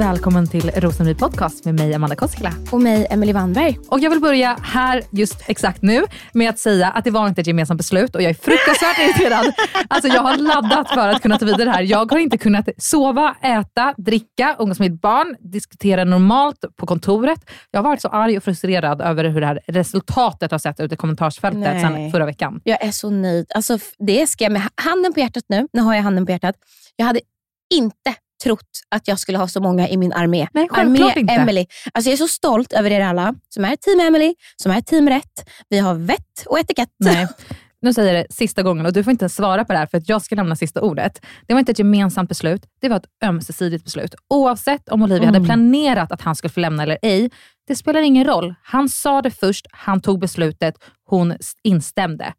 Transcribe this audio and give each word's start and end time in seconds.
Välkommen 0.00 0.48
till 0.48 0.70
Rosenryd 0.70 1.18
Podcast 1.18 1.64
med 1.64 1.74
mig 1.74 1.94
Amanda 1.94 2.16
Koskela. 2.16 2.52
Och 2.72 2.80
mig, 2.82 3.06
Emily 3.10 3.32
Wannberg. 3.32 3.78
Och 3.88 4.00
jag 4.00 4.10
vill 4.10 4.20
börja 4.20 4.56
här 4.62 5.02
just 5.12 5.48
exakt 5.48 5.82
nu 5.82 6.04
med 6.32 6.50
att 6.50 6.58
säga 6.58 6.90
att 6.90 7.04
det 7.04 7.10
var 7.10 7.28
inte 7.28 7.40
ett 7.40 7.46
gemensamt 7.46 7.78
beslut 7.78 8.14
och 8.14 8.22
jag 8.22 8.30
är 8.30 8.34
fruktansvärt 8.34 8.98
irriterad. 9.00 9.54
Alltså 9.88 10.08
jag 10.08 10.22
har 10.22 10.36
laddat 10.36 10.88
för 10.88 11.08
att 11.08 11.22
kunna 11.22 11.38
ta 11.38 11.44
vidare 11.44 11.70
här. 11.70 11.82
Jag 11.82 12.12
har 12.12 12.18
inte 12.18 12.38
kunnat 12.38 12.68
sova, 12.78 13.36
äta, 13.42 13.94
dricka, 13.96 14.56
umgås 14.58 14.78
med 14.78 14.90
mitt 14.90 15.00
barn, 15.00 15.36
diskutera 15.40 16.04
normalt 16.04 16.64
på 16.76 16.86
kontoret. 16.86 17.50
Jag 17.70 17.78
har 17.78 17.84
varit 17.84 18.00
så 18.00 18.08
arg 18.08 18.36
och 18.36 18.44
frustrerad 18.44 19.00
över 19.00 19.24
hur 19.24 19.40
det 19.40 19.46
här 19.46 19.60
resultatet 19.66 20.50
har 20.50 20.58
sett 20.58 20.80
ut 20.80 20.92
i 20.92 20.96
kommentarsfältet 20.96 21.60
Nej. 21.60 21.80
sedan 21.80 22.10
förra 22.10 22.26
veckan. 22.26 22.60
Jag 22.64 22.84
är 22.84 22.90
så 22.90 23.10
nöjd. 23.10 23.46
Alltså, 23.54 23.78
det 23.98 24.26
ska 24.26 24.44
jag 24.44 24.52
med 24.52 24.62
handen 24.74 25.12
på 25.12 25.20
hjärtat 25.20 25.44
nu. 25.48 25.68
Nu 25.72 25.82
har 25.82 25.94
jag 25.94 26.02
handen 26.02 26.26
på 26.26 26.32
hjärtat. 26.32 26.54
Jag 26.96 27.06
hade 27.06 27.20
inte 27.74 28.14
trott 28.42 28.80
att 28.88 29.08
jag 29.08 29.18
skulle 29.18 29.38
ha 29.38 29.48
så 29.48 29.60
många 29.60 29.88
i 29.88 29.96
min 29.96 30.12
armé. 30.12 30.48
Nej, 30.52 30.68
armé 30.70 31.12
inte. 31.16 31.34
Emily. 31.34 31.66
Alltså, 31.92 32.10
jag 32.10 32.12
är 32.12 32.16
så 32.16 32.28
stolt 32.28 32.72
över 32.72 32.90
er 32.90 33.00
alla 33.00 33.34
som 33.48 33.64
är 33.64 33.76
team 33.76 34.00
Emily, 34.00 34.34
som 34.56 34.72
är 34.72 34.80
team 34.80 35.08
rätt. 35.08 35.50
Vi 35.68 35.78
har 35.78 35.94
vett 35.94 36.46
och 36.46 36.58
etikett. 36.58 36.90
Nej. 36.98 37.26
Nu 37.82 37.92
säger 37.92 38.14
jag 38.14 38.24
det 38.24 38.34
sista 38.34 38.62
gången 38.62 38.86
och 38.86 38.92
du 38.92 39.04
får 39.04 39.10
inte 39.10 39.22
ens 39.22 39.34
svara 39.34 39.64
på 39.64 39.72
det 39.72 39.78
här 39.78 39.86
för 39.86 39.98
att 39.98 40.08
jag 40.08 40.22
ska 40.22 40.34
lämna 40.34 40.56
sista 40.56 40.80
ordet. 40.80 41.26
Det 41.46 41.54
var 41.54 41.58
inte 41.58 41.72
ett 41.72 41.78
gemensamt 41.78 42.28
beslut, 42.28 42.62
det 42.80 42.88
var 42.88 42.96
ett 42.96 43.06
ömsesidigt 43.24 43.84
beslut. 43.84 44.14
Oavsett 44.28 44.88
om 44.88 45.02
Olivia 45.02 45.26
hade 45.26 45.44
planerat 45.44 46.12
att 46.12 46.20
han 46.20 46.36
skulle 46.36 46.50
få 46.50 46.60
lämna 46.60 46.82
eller 46.82 46.98
ej, 47.02 47.30
det 47.68 47.76
spelar 47.76 48.00
ingen 48.00 48.24
roll. 48.26 48.54
Han 48.62 48.88
sa 48.88 49.22
det 49.22 49.30
först, 49.30 49.66
han 49.72 50.00
tog 50.00 50.20
beslutet, 50.20 50.74
hon 51.04 51.34
instämde. 51.62 52.32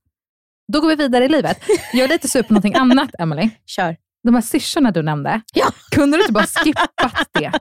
Då 0.74 0.82
går 0.82 0.90
vi 0.90 0.96
vidare 0.96 1.26
i 1.26 1.30
livet. 1.30 1.58
Jag 1.94 2.04
är 2.04 2.08
lite 2.08 2.28
sur 2.28 2.44
på 2.44 2.54
någonting 2.54 2.76
annat, 2.76 3.10
Emily. 3.20 3.50
Kör. 3.66 3.96
De 4.24 4.34
här 4.36 4.42
syrsorna 4.42 4.92
du 4.92 5.02
nämnde, 5.02 5.42
Ja. 5.54 5.72
kunde 5.92 6.18
du 6.18 6.22
inte 6.22 6.34
bara 6.34 6.46
skippat 6.46 7.28
det? 7.34 7.52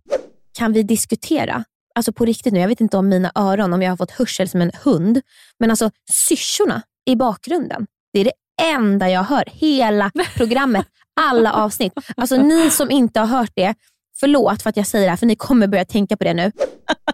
Kan 0.58 0.72
vi 0.72 0.82
diskutera? 0.82 1.64
Alltså 1.94 2.12
på 2.12 2.24
riktigt 2.24 2.52
nu, 2.52 2.60
jag 2.60 2.68
vet 2.68 2.80
inte 2.80 2.96
om 2.96 3.08
mina 3.08 3.32
öron, 3.34 3.72
om 3.72 3.82
jag 3.82 3.90
har 3.90 3.96
fått 3.96 4.10
hörsel 4.10 4.48
som 4.48 4.60
en 4.60 4.70
hund. 4.84 5.20
Men 5.58 5.70
alltså 5.70 5.90
syrsorna 6.12 6.82
i 7.06 7.16
bakgrunden, 7.16 7.86
det 8.12 8.20
är 8.20 8.24
det 8.24 8.32
enda 8.62 9.10
jag 9.10 9.22
hör. 9.22 9.44
Hela 9.46 10.10
programmet, 10.36 10.86
alla 11.20 11.52
avsnitt. 11.52 11.92
Alltså 12.16 12.36
ni 12.36 12.70
som 12.70 12.90
inte 12.90 13.20
har 13.20 13.26
hört 13.26 13.52
det, 13.54 13.74
förlåt 14.20 14.62
för 14.62 14.70
att 14.70 14.76
jag 14.76 14.86
säger 14.86 15.04
det 15.06 15.10
här, 15.10 15.16
för 15.16 15.26
ni 15.26 15.36
kommer 15.36 15.66
börja 15.66 15.84
tänka 15.84 16.16
på 16.16 16.24
det 16.24 16.34
nu. 16.34 16.52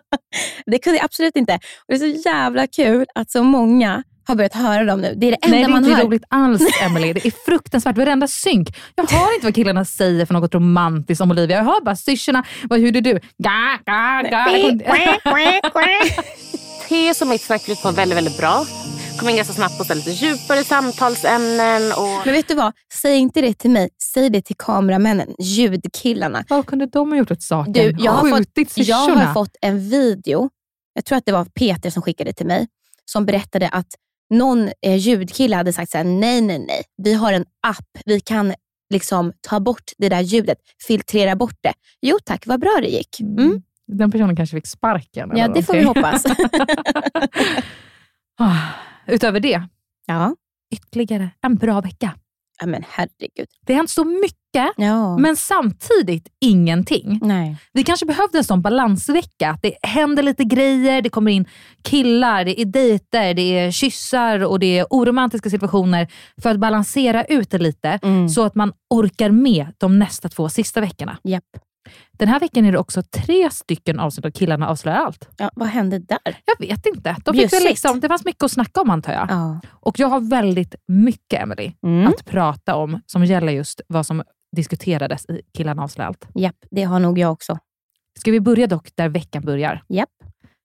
det 0.67 0.79
kunde 0.79 0.97
jag 0.97 1.05
absolut 1.05 1.37
inte. 1.37 1.55
Och 1.55 1.61
det 1.87 1.95
är 1.95 1.99
så 1.99 2.29
jävla 2.29 2.67
kul 2.67 3.07
att 3.15 3.31
så 3.31 3.43
många 3.43 4.03
har 4.27 4.35
börjat 4.35 4.55
höra 4.55 4.85
dem 4.85 5.01
nu. 5.01 5.15
Det 5.17 5.27
är 5.27 5.31
det 5.31 5.37
enda 5.43 5.57
Nej, 5.57 5.65
det 5.65 5.65
är 5.65 5.69
man 5.69 5.85
inte 5.85 5.97
hör. 5.97 6.05
roligt 6.05 6.25
alls, 6.29 6.63
Emily. 6.83 7.13
Det 7.13 7.27
är 7.27 7.33
fruktansvärt. 7.45 7.97
Varenda 7.97 8.29
synk. 8.29 8.69
Jag 8.95 9.11
hör 9.11 9.35
inte 9.35 9.47
vad 9.47 9.55
killarna 9.55 9.85
säger 9.85 10.27
för 10.27 10.35
något 10.35 10.55
romantiskt 10.55 11.21
om 11.21 11.31
Olivia. 11.31 11.57
Jag 11.57 11.65
hör 11.65 11.85
bara 11.85 11.97
syrsorna. 11.97 12.45
Vad 12.63 12.81
hur 12.81 12.97
är 12.97 13.01
du? 13.01 13.21
Ga, 13.39 13.79
ga, 13.87 14.23
ga. 14.31 14.47
Te 16.89 17.15
som 17.15 17.29
mitt 17.29 17.43
smärtflyt 17.43 17.85
var 17.85 17.93
väldigt, 17.93 18.19
väldigt 18.19 18.39
bra. 18.39 18.65
Kom 19.19 19.29
in 19.29 19.37
ganska 19.37 19.55
snabbt 19.55 19.79
på 19.79 19.85
här 19.85 19.95
lite 19.95 20.11
djupare 20.11 20.65
samtalsämnen. 20.65 21.93
Och... 21.93 22.23
Men 22.25 22.35
vet 22.35 22.49
du 22.49 22.55
vad? 22.55 22.73
Säg 22.95 23.19
inte 23.19 23.41
det 23.41 23.55
till 23.55 23.71
mig. 23.71 23.89
Säg 24.03 24.31
det 24.31 24.43
till 24.43 24.57
kameramännen, 24.57 25.29
ljudkillarna. 25.39 26.45
Vad 26.49 26.67
kunde 26.67 26.87
de 26.87 27.11
ha 27.11 27.19
gjort 27.19 27.31
åt 27.31 27.43
saken? 27.43 27.73
Du, 27.73 27.95
jag, 27.99 28.13
har 28.13 28.31
Skjutit 28.31 28.73
fått, 28.73 28.87
jag 28.87 28.97
har 28.97 29.35
fått 29.35 29.57
en 29.61 29.89
video, 29.89 30.51
jag 30.95 31.05
tror 31.05 31.19
att 31.19 31.27
det 31.27 31.33
var 31.33 31.45
Peter 31.45 31.91
som 31.91 32.03
skickade 32.03 32.33
till 32.33 32.47
mig, 32.47 32.67
som 33.05 33.27
berättade 33.27 33.69
att 33.69 33.87
någon 34.31 34.71
eh, 34.83 34.97
ljudkille 34.97 35.57
hade 35.57 35.73
sagt 35.73 35.91
så 35.91 35.97
här: 35.99 36.05
nej, 36.05 36.41
nej, 36.41 36.59
nej. 36.59 36.83
Vi 37.03 37.15
har 37.15 37.33
en 37.33 37.45
app. 37.67 37.99
Vi 38.05 38.21
kan 38.21 38.55
liksom 38.91 39.33
ta 39.41 39.61
bort 39.61 39.93
det 39.99 40.09
där 40.09 40.21
ljudet, 40.21 40.59
filtrera 40.87 41.37
bort 41.37 41.59
det. 41.61 41.73
Jo 42.03 42.19
tack, 42.25 42.47
vad 42.47 42.61
bra 42.61 42.79
det 42.83 42.89
gick. 42.89 43.21
Mm. 43.21 43.63
Den 43.87 44.11
personen 44.11 44.37
kanske 44.37 44.57
fick 44.57 44.67
sparken. 44.67 45.33
Ja, 45.37 45.49
det 45.49 45.63
får 45.63 45.75
vi 45.75 45.83
hoppas. 45.83 46.25
Ah, 48.39 48.57
Utöver 49.07 49.41
det, 49.41 49.63
ja. 50.07 50.37
ytterligare 50.75 51.31
en 51.43 51.55
bra 51.55 51.81
vecka. 51.81 52.15
Ja, 52.61 52.67
men 52.67 52.85
herregud. 52.89 53.47
Det 53.67 53.73
har 53.73 53.77
hänt 53.77 53.91
så 53.91 54.05
mycket, 54.05 54.73
Ja. 54.77 55.19
men 55.19 55.37
samtidigt 55.37 56.29
ingenting. 56.41 57.19
Nej. 57.23 57.57
Vi 57.73 57.83
kanske 57.85 58.07
behövde 58.07 58.39
en 58.39 58.45
sån 58.45 58.63
balansvecka. 58.63 59.51
Att 59.51 59.63
det 59.63 59.75
händer 59.83 60.23
lite 60.23 60.45
grejer, 60.45 61.03
det 61.03 61.09
kommer 61.09 61.31
in 61.33 61.47
killar, 61.83 62.45
det 62.45 62.61
är 62.61 62.65
dejter, 62.65 63.35
det 63.35 63.43
är 63.59 63.71
kyssar 63.71 64.45
och 64.45 64.59
det 64.59 64.79
är 64.79 64.87
oromantiska 64.91 65.51
situationer 65.51 66.09
för 66.43 66.51
att 66.51 66.59
balansera 66.61 67.25
ut 67.25 67.51
det 67.51 67.59
lite 67.59 67.99
Mm. 68.03 68.29
så 68.29 68.43
att 68.45 68.55
man 68.55 68.73
orkar 68.95 69.31
med 69.31 69.67
de 69.79 69.99
nästa 69.99 70.29
två 70.29 70.49
sista 70.49 70.81
veckorna. 70.81 71.19
Japp. 71.25 71.45
Den 72.13 72.29
här 72.29 72.41
veckan 72.41 72.65
är 72.65 72.73
det 72.73 72.79
också 72.79 73.03
tre 73.03 73.51
stycken 73.51 74.01
avsnitt 74.01 74.25
av 74.27 74.31
Killarna 74.31 74.69
avslöjar 74.69 74.99
allt. 74.99 75.29
Ja, 75.39 75.51
vad 75.55 75.69
hände 75.69 75.99
där? 75.99 76.19
Jag 76.45 76.67
vet 76.69 76.87
inte. 76.87 77.17
De 77.25 77.35
fick 77.37 77.53
väl 77.53 77.63
liksom, 77.63 78.01
det 78.01 78.09
fanns 78.09 78.25
mycket 78.25 78.43
att 78.43 78.51
snacka 78.53 78.81
om 78.81 78.91
antar 78.91 79.13
jag. 79.13 79.27
Ja. 79.31 79.61
Och 79.71 79.99
jag 79.99 80.09
har 80.09 80.21
väldigt 80.21 80.75
mycket, 80.89 81.43
Emily, 81.43 81.73
Mm. 81.83 82.07
att 82.07 82.25
prata 82.25 82.75
om 82.75 83.01
som 83.07 83.25
gäller 83.25 83.53
just 83.53 83.81
vad 83.89 84.07
som 84.07 84.23
diskuterades 84.57 85.27
i 85.27 85.41
Killarna 85.57 85.83
avslöjar 85.83 86.09
allt. 86.09 86.29
Japp, 86.35 86.57
det 86.71 86.83
har 86.83 86.99
nog 87.01 87.19
jag 87.19 87.33
också. 87.33 87.59
Ska 88.19 88.31
vi 88.31 88.41
börja 88.41 88.67
dock 88.67 88.89
där 88.95 89.09
veckan 89.09 89.43
börjar? 89.45 89.85
Japp. 89.89 90.11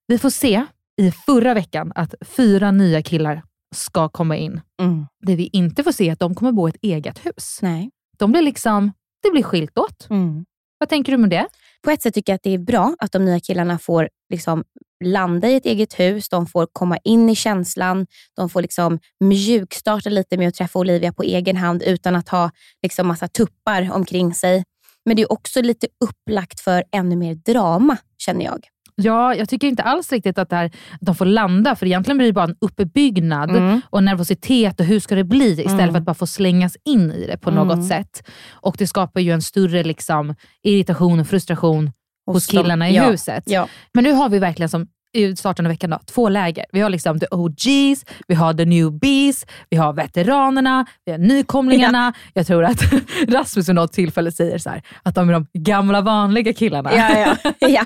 Vi 0.07 0.17
får 0.17 0.29
se 0.29 0.65
i 1.01 1.11
förra 1.11 1.53
veckan 1.53 1.91
att 1.95 2.13
fyra 2.21 2.71
nya 2.71 3.01
killar 3.01 3.43
ska 3.75 4.09
komma 4.09 4.35
in. 4.37 4.61
Mm. 4.81 5.05
Det 5.25 5.35
vi 5.35 5.49
inte 5.53 5.83
får 5.83 5.91
se 5.91 6.09
är 6.09 6.13
att 6.13 6.19
de 6.19 6.35
kommer 6.35 6.51
bo 6.51 6.67
i 6.67 6.69
ett 6.69 6.77
eget 6.81 7.25
hus. 7.25 7.59
Nej. 7.61 7.89
De 8.17 8.31
blir 8.31 8.41
liksom, 8.41 8.91
det 9.23 9.31
blir 9.31 9.43
skilt 9.43 9.77
åt. 9.77 10.07
Mm. 10.09 10.45
Vad 10.81 10.89
tänker 10.89 11.11
du 11.11 11.23
om 11.23 11.29
det? 11.29 11.47
På 11.83 11.91
ett 11.91 12.01
sätt 12.01 12.13
tycker 12.13 12.33
jag 12.33 12.35
att 12.35 12.43
det 12.43 12.53
är 12.53 12.57
bra 12.57 12.95
att 12.99 13.11
de 13.11 13.25
nya 13.25 13.39
killarna 13.39 13.79
får 13.79 14.09
liksom 14.29 14.63
landa 15.03 15.49
i 15.49 15.55
ett 15.55 15.65
eget 15.65 15.99
hus, 15.99 16.29
de 16.29 16.47
får 16.47 16.67
komma 16.73 16.97
in 17.03 17.29
i 17.29 17.35
känslan, 17.35 18.07
de 18.35 18.49
får 18.49 18.61
liksom 18.61 18.99
mjukstarta 19.19 20.09
lite 20.09 20.37
med 20.37 20.47
att 20.47 20.53
träffa 20.53 20.79
Olivia 20.79 21.13
på 21.13 21.23
egen 21.23 21.57
hand 21.57 21.83
utan 21.83 22.15
att 22.15 22.29
ha 22.29 22.51
liksom 22.83 23.07
massa 23.07 23.27
tuppar 23.27 23.91
omkring 23.91 24.33
sig. 24.33 24.63
Men 25.05 25.15
det 25.15 25.21
är 25.21 25.31
också 25.31 25.61
lite 25.61 25.87
upplagt 26.05 26.59
för 26.59 26.83
ännu 26.91 27.15
mer 27.15 27.35
drama, 27.35 27.97
känner 28.17 28.45
jag. 28.45 28.65
Ja, 29.03 29.35
jag 29.35 29.49
tycker 29.49 29.67
inte 29.67 29.83
alls 29.83 30.11
riktigt 30.11 30.37
att, 30.37 30.49
det 30.49 30.55
här, 30.55 30.65
att 30.65 30.71
de 31.01 31.15
får 31.15 31.25
landa, 31.25 31.75
för 31.75 31.85
egentligen 31.85 32.17
blir 32.17 32.27
det 32.27 32.33
bara 32.33 32.45
en 32.45 32.55
uppbyggnad 32.61 33.49
Mm. 33.49 33.81
och 33.89 34.03
nervositet 34.03 34.79
och 34.79 34.85
hur 34.85 34.99
ska 34.99 35.15
det 35.15 35.23
bli 35.23 35.51
istället 35.51 35.71
Mm. 35.79 35.91
för 35.91 35.97
att 35.99 36.03
bara 36.05 36.13
få 36.13 36.27
slängas 36.27 36.77
in 36.85 37.11
i 37.11 37.27
det 37.27 37.37
på 37.37 37.51
något 37.51 37.73
Mm. 37.73 37.87
sätt. 37.87 38.23
Och 38.51 38.75
Det 38.77 38.87
skapar 38.87 39.19
ju 39.21 39.31
en 39.31 39.41
större 39.41 39.83
liksom, 39.83 40.35
irritation 40.63 41.19
och 41.19 41.27
frustration 41.27 41.91
hos, 42.25 42.45
killarna 42.47 42.89
i 42.89 42.95
ja. 42.95 43.03
huset. 43.11 43.43
Ja. 43.47 43.67
Men 43.93 44.03
nu 44.03 44.11
har 44.11 44.29
vi 44.29 44.39
verkligen 44.39 44.69
som 44.69 44.87
i 45.13 45.35
starten 45.35 45.65
av 45.65 45.69
veckan 45.69 45.89
då, 45.89 45.99
två 46.05 46.29
läger. 46.29 46.65
Vi 46.71 46.81
har 46.81 46.89
liksom 46.89 47.19
the 47.19 47.25
OGs, 47.31 48.05
vi 48.27 48.35
har 48.35 48.53
the 48.53 48.65
newbies, 48.65 49.45
vi 49.69 49.77
har 49.77 49.93
veteranerna, 49.93 50.85
vi 51.05 51.11
har 51.11 51.19
nykomlingarna. 51.19 52.13
Jag 52.33 52.47
tror 52.47 52.63
att 52.63 52.81
Rasmus 53.27 53.69
vid 53.69 53.75
något 53.75 53.93
tillfälle 53.93 54.31
säger 54.31 54.57
så 54.57 54.69
här, 54.69 54.81
att 55.03 55.15
de 55.15 55.29
är 55.29 55.33
de 55.33 55.47
gamla 55.53 56.01
vanliga 56.01 56.53
killarna. 56.53 56.95
Ja, 56.95 57.17
ja. 57.17 57.51
ja, 57.67 57.85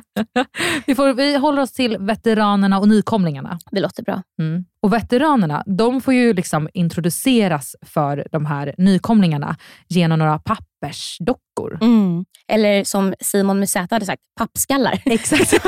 Vi, 0.86 0.96
får, 0.96 1.14
vi 1.14 1.36
håller 1.38 1.62
oss 1.62 1.72
till 1.72 1.98
veteranerna 2.00 2.80
och 2.80 2.88
nykomlingarna. 2.88 3.60
det 3.72 3.80
låter 3.80 4.04
bra. 4.04 4.22
Mm. 4.40 4.66
Och 4.82 4.94
veteranerna 4.94 5.64
de 5.66 6.02
får 6.02 6.14
ju 6.14 6.34
liksom 6.34 6.70
introduceras 6.74 7.76
för 7.82 8.28
de 8.32 8.46
här 8.46 8.76
nykomlingarna 8.78 9.58
genom 9.88 10.20
några 10.20 10.40
pappersdockor. 10.40 11.78
Mm. 11.82 12.26
Eller 12.48 12.84
som 12.84 13.14
Simon 13.22 13.60
med 13.60 13.70
Z 13.70 13.88
hade 13.96 14.06
sagt, 14.06 14.22
pappskallar. 14.38 15.02
Exakt. 15.06 15.54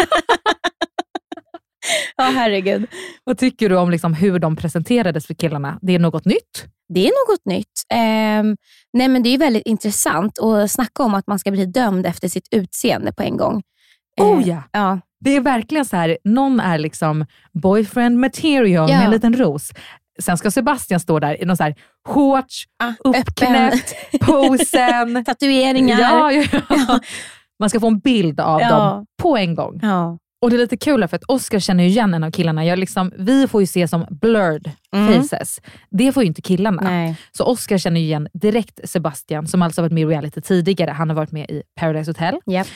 Ja, 2.16 2.24
herregud. 2.24 2.86
Vad 3.24 3.38
tycker 3.38 3.70
du 3.70 3.78
om 3.78 3.90
liksom 3.92 4.14
hur 4.14 4.40
de 4.40 4.56
presenterades 4.56 5.28
för 5.28 5.34
killarna? 5.34 5.80
Det 5.82 5.96
är 5.96 6.00
något 6.00 6.26
nytt? 6.26 6.66
Det 6.94 7.08
är 7.08 7.12
något 7.32 7.46
nytt. 7.46 7.68
Ehm, 7.94 8.58
nej 8.94 9.08
men 9.08 9.24
Det 9.24 9.30
är 9.30 9.38
väldigt 9.38 9.68
intressant 9.68 10.40
att 10.40 10.72
snacka 10.72 11.04
om 11.04 11.14
att 11.14 11.28
man 11.28 11.40
ska 11.40 11.52
bli 11.52 11.66
dömd 11.66 12.06
efter 12.06 12.28
sitt 12.28 12.48
utseende 12.52 13.14
på 13.14 13.24
en 13.24 13.38
gång. 13.38 13.62
Oh 14.22 14.42
Eh, 14.42 14.48
ja. 14.48 14.64
ja. 14.72 15.00
Det 15.20 15.36
är 15.36 15.42
verkligen 15.42 15.86
så 15.86 15.96
här, 15.96 16.18
någon 16.24 16.60
är 16.60 16.78
liksom 16.78 17.26
boyfriend 17.54 18.18
material 18.20 18.90
Ja. 18.90 18.98
med 18.98 19.06
en 19.06 19.12
liten 19.12 19.34
ros. 19.38 19.72
Sen 20.20 20.38
ska 20.38 20.52
Sebastian 20.52 21.00
stå 21.00 21.20
där 21.20 21.42
i 21.42 21.46
någon 21.46 21.58
så 21.58 21.64
här 21.64 21.76
shorts, 22.08 22.64
Ah, 22.84 22.94
uppknäppt, 23.04 23.94
posen. 24.22 25.26
Tatueringar. 25.26 26.00
Ja, 26.00 26.32
ja. 26.32 27.00
Man 27.60 27.70
ska 27.70 27.80
få 27.80 27.88
en 27.88 28.00
bild 28.00 28.40
av 28.40 28.60
dem 28.60 29.06
på 29.22 29.38
en 29.38 29.56
gång. 29.56 29.80
Ja. 29.82 30.18
Och 30.42 30.50
Det 30.50 30.56
är 30.56 30.58
lite 30.58 30.78
kul 30.78 31.08
för 31.08 31.16
att 31.16 31.24
Oscar 31.28 31.60
känner 31.60 31.84
ju 31.84 31.90
igen 31.90 32.14
en 32.14 32.24
av 32.24 32.32
killarna. 32.32 32.66
Jag 32.66 32.80
liksom, 32.80 33.12
vi 33.18 33.48
får 33.48 33.62
ju 33.62 33.68
se 33.68 33.88
som 33.88 34.06
blurred 34.10 34.72
Mm. 34.96 35.14
faces. 35.24 35.62
Det 35.90 36.12
får 36.12 36.24
ju 36.24 36.28
inte 36.28 36.42
killarna. 36.42 36.82
Nej. 36.82 37.16
Så 37.32 37.44
Oscar 37.46 37.78
känner 37.78 38.00
ju 38.00 38.06
igen 38.06 38.28
direkt 38.34 38.90
Sebastian, 38.90 39.48
som 39.48 39.62
alltså 39.62 39.82
har 39.82 39.84
varit 39.84 39.94
med 39.94 40.02
i 40.02 40.06
reality 40.06 40.42
tidigare. 40.42 40.92
Han 40.92 41.10
har 41.10 41.16
varit 41.16 41.32
med 41.32 41.50
i 41.50 41.64
Paradise 41.80 42.10
Hotel. 42.12 42.40
Japp. 42.46 42.68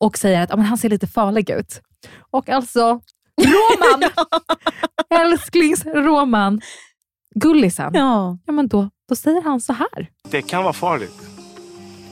Och 0.00 0.18
säger 0.18 0.40
att 0.42 0.48
men 0.50 0.60
han 0.64 0.78
ser 0.78 0.88
lite 0.88 1.06
farlig 1.06 1.50
ut. 1.50 1.80
Och 2.30 2.48
alltså, 2.48 2.80
Roman! 3.42 4.10
Älsklings 5.20 5.84
Roman. 5.86 6.60
Gullisen. 7.34 7.90
Ja. 7.94 8.38
Ja, 8.46 8.52
men 8.52 8.68
då, 8.68 8.90
då 9.08 9.16
säger 9.16 9.42
han 9.42 9.60
så 9.60 9.72
här. 9.72 10.08
Det 10.30 10.42
kan 10.42 10.62
vara 10.62 10.72
farligt. 10.72 11.20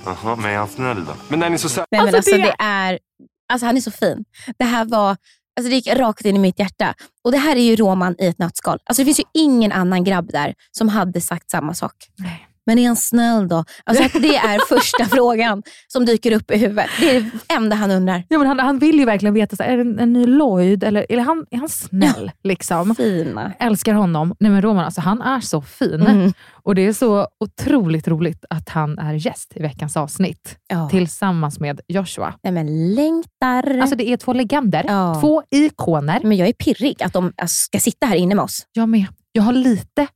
Jaha, 0.04 0.36
men 0.36 0.50
är 0.52 0.56
han 0.56 0.68
snäll 0.68 1.04
då? 1.04 1.12
Men 1.28 1.42
är 1.42 1.50
ni 1.50 1.58
så? 1.58 1.68
Nej, 1.80 1.86
men 1.90 2.00
Alltså, 2.00 2.16
alltså, 2.16 2.30
det- 2.36 2.42
det... 2.42 2.54
är, 2.58 2.98
alltså, 3.48 3.66
han 3.66 3.76
är 3.76 3.80
så 3.80 3.90
fin. 3.90 4.24
Det 4.58 4.64
här 4.64 4.84
var, 4.84 5.16
alltså, 5.56 5.70
det 5.70 5.74
gick 5.74 5.86
rakt 5.86 6.24
in 6.24 6.36
i 6.36 6.38
mitt 6.38 6.58
hjärta. 6.58 6.94
Och 7.24 7.32
Det 7.32 7.38
här 7.38 7.56
är 7.56 7.60
ju 7.60 7.76
Roman 7.76 8.14
i 8.18 8.26
ett 8.26 8.38
nötskal. 8.38 8.78
Alltså, 8.84 9.02
det 9.02 9.04
finns 9.04 9.20
ju 9.20 9.24
ingen 9.34 9.72
annan 9.72 10.04
grabb 10.04 10.32
där 10.32 10.54
som 10.70 10.88
hade 10.88 11.20
sagt 11.20 11.50
samma 11.50 11.74
sak. 11.74 11.94
Nej. 12.18 12.47
Men 12.68 12.78
är 12.78 12.86
han 12.86 12.96
snäll 12.96 13.48
då? 13.48 13.64
Alltså, 13.84 14.18
det 14.18 14.36
är 14.36 14.58
första 14.68 15.04
frågan 15.04 15.62
som 15.86 16.04
dyker 16.04 16.32
upp 16.32 16.50
i 16.50 16.58
huvudet. 16.58 16.90
Det 17.00 17.16
är 17.16 17.20
det 17.20 17.54
enda 17.54 17.76
han 17.76 17.90
undrar. 17.90 18.24
Ja, 18.28 18.38
men 18.38 18.46
han, 18.46 18.58
han 18.58 18.78
vill 18.78 18.98
ju 18.98 19.04
verkligen 19.04 19.34
veta, 19.34 19.56
så 19.56 19.62
här, 19.62 19.70
är 19.70 19.76
det 19.76 19.82
en, 19.82 19.98
en 19.98 20.12
ny 20.12 20.26
Lloyd 20.26 20.84
eller 20.84 21.06
är 21.08 21.18
han, 21.18 21.46
är 21.50 21.56
han 21.58 21.68
snäll? 21.68 22.30
Liksom. 22.44 22.94
Fina. 22.94 23.52
Älskar 23.58 23.94
honom. 23.94 24.34
Nej 24.40 24.50
men 24.50 24.62
Roman, 24.62 24.84
alltså, 24.84 25.00
han 25.00 25.22
är 25.22 25.40
så 25.40 25.62
fin. 25.62 26.02
Mm. 26.02 26.32
Och 26.52 26.74
det 26.74 26.86
är 26.86 26.92
så 26.92 27.28
otroligt 27.40 28.08
roligt 28.08 28.44
att 28.50 28.68
han 28.68 28.98
är 28.98 29.14
gäst 29.14 29.52
i 29.54 29.62
veckans 29.62 29.96
avsnitt 29.96 30.56
Ja. 30.68 30.88
tillsammans 30.88 31.60
med 31.60 31.80
Joshua. 31.88 32.34
Nej, 32.42 32.52
men 32.52 32.94
längtar. 32.94 33.78
Alltså 33.80 33.96
det 33.96 34.08
är 34.08 34.16
två 34.16 34.32
legender, 34.32 34.84
Ja. 34.88 35.18
två 35.20 35.42
ikoner. 35.50 36.20
men 36.24 36.36
jag 36.36 36.48
är 36.48 36.52
pirrig 36.52 37.02
att 37.02 37.12
de 37.12 37.32
alltså, 37.36 37.64
ska 37.64 37.78
sitta 37.80 38.06
här 38.06 38.16
inne 38.16 38.34
med 38.34 38.44
oss. 38.44 38.66
Jag 38.72 38.88
med. 38.88 39.06
Jag 39.32 39.42
har 39.42 39.52
lite 39.52 40.06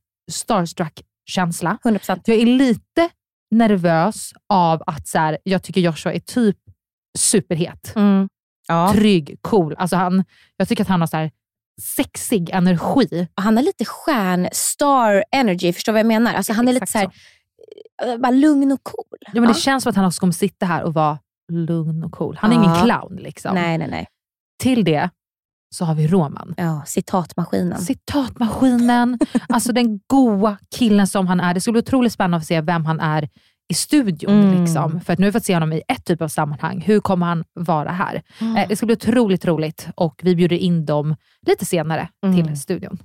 starstruck-känsla. 1.29 1.77
100%. 1.83 2.21
Jag 2.25 2.37
är 2.37 2.45
lite 2.45 3.09
nervös 3.51 4.33
av 4.49 4.83
att 4.85 5.07
så 5.07 5.17
här, 5.19 5.37
jag 5.43 5.63
tycker 5.63 5.81
Joshua 5.81 6.13
är 6.13 6.19
typ 6.19 6.57
superhet. 7.17 7.93
Mm. 7.95 8.29
Ja. 8.67 8.91
Trygg, 8.93 9.37
cool. 9.41 9.75
Alltså 9.77 9.95
han, 9.95 10.23
jag 10.57 10.67
tycker 10.67 10.83
att 10.83 10.87
han 10.89 10.99
har 10.99 11.07
så 11.07 11.17
här 11.17 11.31
sexig 11.81 12.49
energi. 12.49 13.27
Han 13.35 13.57
har 13.57 13.63
lite 13.63 13.85
stjärn, 13.85 14.47
star 14.51 15.23
energy, 15.31 15.73
förstår 15.73 15.91
du 15.91 15.93
vad 15.93 15.99
jag 15.99 16.05
menar? 16.07 16.33
Alltså, 16.33 16.53
han 16.53 16.67
är 16.67 16.73
lite 16.73 16.83
Exakt 16.83 17.15
så 18.01 18.03
här, 18.05 18.13
eh, 18.13 18.17
bara 18.19 18.31
lugn 18.31 18.71
och 18.71 18.83
cool. 18.83 19.17
Ja, 19.33 19.41
men 19.41 19.47
Det 19.47 19.53
känns 19.53 19.83
som 19.83 19.89
att 19.89 19.95
han 19.95 20.05
också 20.05 20.19
kommer 20.19 20.33
sitta 20.33 20.65
här 20.65 20.83
och 20.83 20.93
vara 20.93 21.19
lugn 21.51 22.03
och 22.03 22.11
cool. 22.11 22.37
Han 22.41 22.51
är 22.51 22.55
Ja. 22.55 22.63
ingen 22.63 22.83
clown. 22.83 23.15
Liksom. 23.15 23.55
Nej, 23.55 23.77
nej, 23.77 23.87
nej. 23.89 24.07
Till 24.63 24.83
det 24.83 25.09
så 25.73 25.85
har 25.85 25.95
vi 25.95 26.07
Roman. 26.07 26.53
Ja, 26.57 26.83
citatmaskinen. 26.85 27.77
Citatmaskinen, 27.81 29.19
alltså 29.49 29.71
den 29.73 29.99
goa 30.07 30.57
killen 30.75 31.07
som 31.07 31.27
han 31.27 31.39
är. 31.39 31.53
Det 31.53 31.61
skulle 31.61 31.71
bli 31.73 31.81
otroligt 31.81 32.13
spännande 32.13 32.37
att 32.37 32.45
se 32.45 32.61
vem 32.61 32.85
han 32.85 32.99
är 32.99 33.29
i 33.69 33.73
studion. 33.73 34.31
Mm. 34.43 34.61
Liksom. 34.63 35.01
För 35.01 35.13
att 35.13 35.19
nu 35.19 35.25
har 35.25 35.29
vi 35.31 35.33
fått 35.39 35.45
se 35.45 35.53
honom 35.53 35.73
i 35.73 35.81
ett 35.87 36.05
typ 36.05 36.21
av 36.21 36.27
sammanhang. 36.27 36.81
Hur 36.85 36.99
kommer 36.99 37.25
han 37.25 37.43
vara 37.53 37.91
här? 37.91 38.21
Eh, 38.41 38.67
Det 38.69 38.75
ska 38.75 38.85
bli 38.85 38.93
otroligt 38.95 39.45
roligt 39.45 39.87
och 39.95 40.19
vi 40.23 40.35
bjuder 40.35 40.55
in 40.57 40.85
dem 40.85 41.15
lite 41.47 41.65
senare 41.65 42.09
Mm. 42.25 42.45
till 42.47 42.59
studion. 42.61 42.97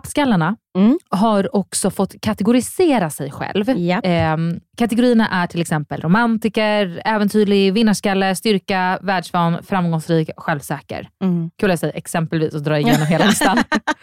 Pappskallarna 0.00 0.56
Mm. 0.78 0.98
har 1.10 1.56
också 1.56 1.90
fått 1.90 2.20
kategorisera 2.20 3.10
sig 3.10 3.30
själv. 3.30 3.70
Ja. 3.78 4.00
Ehm, 4.00 4.60
kategorierna 4.78 5.28
är 5.28 5.46
till 5.46 5.60
exempel 5.60 6.00
romantiker, 6.00 7.02
äventyrlig, 7.04 7.72
vinnarskalle, 7.72 8.34
styrka, 8.36 8.98
världsvan, 9.02 9.62
framgångsrik, 9.62 10.30
självsäker. 10.36 11.08
Mm. 11.24 11.50
Kul 11.58 11.70
att 11.70 11.80
säger 11.80 11.96
exempelvis 11.96 12.54
och 12.54 12.62
dra 12.62 12.78
igenom 12.78 13.06
hela 13.06 13.26
listan. 13.26 13.58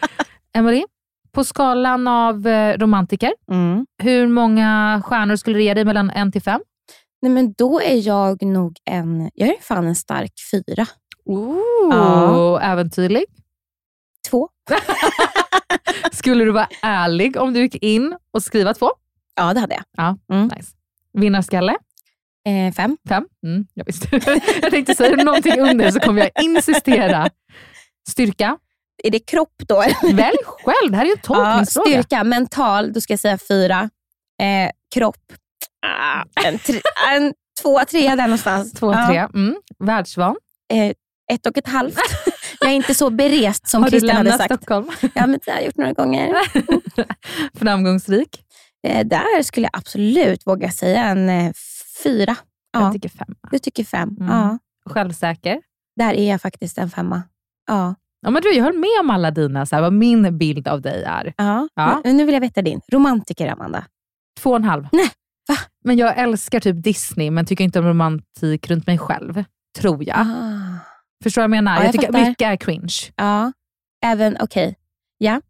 Emily, 0.56 0.84
på 1.32 1.44
skalan 1.44 2.08
av 2.08 2.46
eh, 2.46 2.78
romantiker, 2.78 3.32
Mm. 3.50 3.86
hur 4.02 4.28
många 4.28 5.02
stjärnor 5.04 5.36
skulle 5.36 5.58
du 5.58 5.62
ge 5.62 5.74
dig 5.74 5.84
mellan 5.84 6.10
en 6.10 6.32
till 6.32 6.42
fem? 6.42 6.60
Nej, 7.22 7.32
men 7.32 7.52
då 7.58 7.80
är 7.80 8.06
jag 8.06 8.42
nog 8.42 8.76
en, 8.90 9.30
jag 9.34 9.48
är 9.48 9.56
fan 9.62 9.86
en 9.86 9.94
stark 9.94 10.32
fyra. 10.50 10.86
Ooh, 11.24 11.60
Ja. 11.90 12.60
Äventyrlig. 12.60 13.24
Två. 14.30 14.48
Skulle 16.12 16.44
du 16.44 16.50
vara 16.50 16.68
ärlig 16.82 17.36
om 17.36 17.52
du 17.52 17.60
gick 17.60 17.74
in 17.82 18.16
och 18.32 18.42
skriva 18.42 18.74
två? 18.74 18.90
Ja, 19.34 19.54
det 19.54 19.60
hade 19.60 19.74
jag. 19.74 19.84
Ja, 19.96 20.16
Mm. 20.34 20.50
nice. 20.56 20.70
Vinnarskalle? 21.18 21.76
Eh, 22.46 22.74
fem. 22.74 22.96
Fem? 23.08 23.24
Mm, 23.46 23.66
jag 23.74 23.84
visste. 23.84 24.08
jag 24.62 24.70
tänkte 24.70 24.94
säga 24.94 25.16
någonting 25.16 25.60
under 25.60 25.90
så 25.90 26.00
kommer 26.00 26.20
jag 26.34 26.44
insistera. 26.44 27.30
Styrka? 28.10 28.58
Är 29.04 29.10
det 29.10 29.18
kropp 29.18 29.54
då? 29.68 29.76
Välj 30.02 30.36
själv, 30.44 30.90
det 30.90 30.96
här 30.96 31.04
är 31.04 31.08
ju 31.08 31.12
en 31.12 31.18
ja, 31.22 31.34
tolkningsfråga. 31.34 31.90
styrka, 31.90 32.24
mental, 32.24 32.92
då 32.92 33.00
ska 33.00 33.12
jag 33.12 33.20
säga 33.20 33.38
fyra. 33.48 33.90
Eh, 34.42 34.70
kropp, 34.94 35.32
ah, 35.86 36.24
en, 36.46 36.58
tre, 36.58 36.80
en 37.10 37.32
två, 37.62 37.80
tre 37.90 38.08
där 38.08 38.16
någonstans. 38.16 38.72
Två, 38.72 38.92
Ja. 38.92 39.06
tre. 39.06 39.18
Mm. 39.18 39.56
Världsvan? 39.78 40.36
Eh, 40.72 40.92
ett 41.32 41.46
och 41.46 41.58
ett 41.58 41.68
halvt. 41.68 41.98
Jag 42.64 42.72
är 42.72 42.76
inte 42.76 42.94
så 42.94 43.10
berest 43.10 43.68
som 43.68 43.82
Har 43.82 43.90
du 43.90 43.98
Christian 43.98 44.16
hade 44.16 44.28
lämnat 44.30 44.48
sagt. 44.48 44.54
Stockholm? 44.62 44.90
Ja, 45.14 45.26
men 45.26 45.40
det 45.44 45.50
har 45.50 45.58
jag 45.58 45.64
gjort 45.66 45.76
några 45.76 45.92
gånger. 45.92 46.32
Framgångsrik? 47.58 48.40
Eh, 48.86 49.06
där 49.06 49.42
skulle 49.42 49.64
jag 49.72 49.78
absolut 49.78 50.46
våga 50.46 50.70
säga 50.70 51.04
en 51.04 51.28
eh, 51.28 51.52
fyra. 52.02 52.36
Jag 52.72 52.82
Ja, 52.82 52.92
tycker 52.92 53.08
fem. 53.08 53.34
du 53.50 53.58
tycker 53.58 53.84
fem. 53.84 54.16
Mm. 54.20 54.32
Ja. 54.32 54.58
självsäker. 54.90 55.60
Där 55.96 56.14
är 56.14 56.30
jag 56.30 56.40
faktiskt 56.40 56.78
en 56.78 56.90
femma. 56.90 57.22
Ja. 57.66 57.94
Ja, 58.20 58.30
men 58.30 58.42
du, 58.42 58.52
jag 58.54 58.64
höll 58.64 58.78
med 58.78 59.00
om 59.00 59.10
alla 59.10 59.30
dina, 59.30 59.66
så 59.66 59.74
här, 59.76 59.82
vad 59.82 59.92
min 59.92 60.38
bild 60.38 60.68
av 60.68 60.80
dig 60.80 61.04
är. 61.06 61.34
ja. 61.36 61.68
Ja. 61.74 62.00
Nu 62.04 62.24
vill 62.24 62.34
jag 62.34 62.40
veta 62.40 62.62
din. 62.62 62.80
Romantiker, 62.92 63.48
Amanda. 63.48 63.84
Två 64.40 64.50
och 64.50 64.56
en 64.56 64.64
halv. 64.64 64.88
Nej, 64.92 65.10
va? 65.48 65.56
Men 65.84 65.96
jag 65.96 66.18
älskar 66.18 66.60
typ 66.60 66.82
Disney, 66.84 67.30
men 67.30 67.46
tycker 67.46 67.64
inte 67.64 67.78
om 67.78 67.86
romantik 67.86 68.70
runt 68.70 68.86
mig 68.86 68.98
själv. 68.98 69.44
Tror 69.78 70.04
jag. 70.08 70.18
Ah. 70.18 70.63
Förstår 71.24 71.42
du 71.42 71.48
vad 71.48 71.56
jag 71.56 71.64
menar? 71.64 71.72
Ja, 71.72 71.78
jag 71.78 71.86
jag 71.86 71.92
tycker 71.92 72.06
fattar. 72.06 72.28
mycket 72.28 72.46
är 72.46 72.56
cringe. 72.56 72.94
Ja. 73.16 73.52
Även, 74.04 74.36
okej. 74.40 74.76
Ja. 75.18 75.40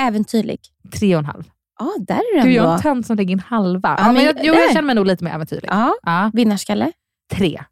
Äventyrlig. 0.00 0.60
Tre 0.98 1.14
och 1.14 1.18
en 1.18 1.24
halv. 1.26 1.44
Ja, 1.78 1.92
där 1.98 2.14
är 2.16 2.36
den 2.36 2.46
Gud, 2.46 2.54
jag 2.56 2.66
är 2.70 2.74
en 2.74 2.80
tönt 2.80 3.06
som 3.06 3.16
lägger 3.16 3.32
in 3.32 3.40
halva. 3.40 3.88
Ja, 3.88 3.96
Ja, 3.98 4.04
men 4.04 4.14
men 4.14 4.24
jag, 4.24 4.34
jo, 4.42 4.54
jag 4.54 4.68
känner 4.68 4.82
mig 4.82 4.94
nog 4.94 5.06
lite 5.06 5.24
mer 5.24 5.30
äventyrlig. 5.34 5.68
Ja. 5.72 5.94
Ja. 6.02 6.30
Vinnarskalle. 6.34 6.92
Tre. 7.32 7.62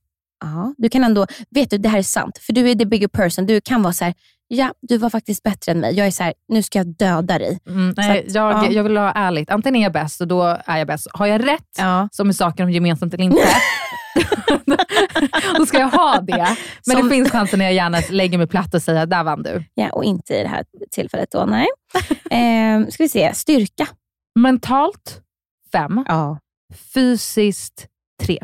Ja, 0.44 0.75
du 0.78 0.88
kan 0.88 1.04
ändå, 1.04 1.26
vet 1.50 1.71
du 1.71 1.78
det 1.78 1.88
här 1.88 1.99
är 1.99 2.02
sant, 2.02 2.38
för 2.38 2.52
du 2.52 2.71
är 2.71 2.75
the 2.75 2.85
bigger 2.87 3.09
person. 3.09 3.47
Du 3.47 3.61
kan 3.61 3.82
vara 3.82 3.92
så 3.92 4.04
här, 4.04 4.14
ja 4.49 4.75
du 4.80 4.97
var 4.99 5.11
faktiskt 5.11 5.42
bättre 5.42 5.73
än 5.73 5.80
mig. 5.80 5.94
Jag 5.94 6.06
är 6.06 6.11
så 6.11 6.23
här, 6.23 6.35
nu 6.49 6.62
ska 6.62 6.78
jag 6.78 6.87
döda 6.87 7.38
dig. 7.38 7.59
Mm, 7.68 7.94
nej, 7.97 8.26
att, 8.26 8.35
jag, 8.35 8.52
ja. 8.52 8.71
jag 8.71 8.82
vill 8.82 8.97
ha 8.97 9.12
ärligt. 9.12 9.50
Antingen 9.50 9.76
är 9.76 9.82
jag 9.82 9.92
bäst 9.92 10.21
och 10.21 10.28
då 10.28 10.42
är 10.66 10.78
jag 10.78 10.87
bäst. 10.87 11.06
Har 11.14 11.26
jag 11.26 11.47
rätt, 11.49 11.68
Ja. 11.78 12.09
som 12.12 12.28
är 12.28 12.32
saker 12.32 12.64
om 12.64 12.71
gemensamt 12.71 13.14
eller 13.14 13.25
inte, 13.25 13.37
då 15.59 15.66
ska 15.66 15.78
jag 15.78 15.88
ha 15.90 16.21
det. 16.21 16.57
Men 16.87 16.97
Som- 16.97 17.09
det 17.09 17.14
finns 17.14 17.31
chanser 17.31 17.57
när 17.57 17.64
jag 17.64 17.75
gärna 17.75 17.99
lägger 18.11 18.38
mig 18.38 18.47
platt 18.47 18.75
och 18.75 18.83
säger, 18.83 19.07
där 19.07 19.25
vann 19.25 19.42
du. 19.42 19.64
ja, 19.75 19.90
och 19.90 20.04
inte 20.04 20.35
i 20.35 20.42
det 20.42 20.49
här 20.49 20.64
tillfället 20.90 21.31
då, 21.31 21.45
nej. 21.47 21.66
eh, 22.31 22.88
ska 22.88 23.02
vi 23.02 23.09
se, 23.09 23.35
styrka. 23.35 23.88
Mentalt, 24.38 25.21
fem. 25.73 26.04
Ja. 26.09 26.38
Fysiskt, 26.95 27.87
tre. 28.23 28.38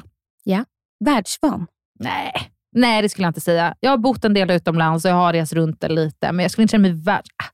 Världsvan. 1.04 1.66
Nej. 1.98 2.32
Nej, 2.76 3.02
det 3.02 3.08
skulle 3.08 3.24
jag 3.24 3.30
inte 3.30 3.40
säga. 3.40 3.74
Jag 3.80 3.90
har 3.90 3.98
bott 3.98 4.24
en 4.24 4.34
del 4.34 4.50
utomlands 4.50 5.04
och 5.04 5.10
jag 5.10 5.16
har 5.16 5.32
rest 5.32 5.52
runt 5.52 5.82
lite, 5.88 6.32
men 6.32 6.42
jag 6.42 6.50
skulle 6.50 6.62
inte 6.62 6.72
känna 6.72 6.82
mig 6.82 6.92
värd... 6.92 7.24
Ah, 7.42 7.46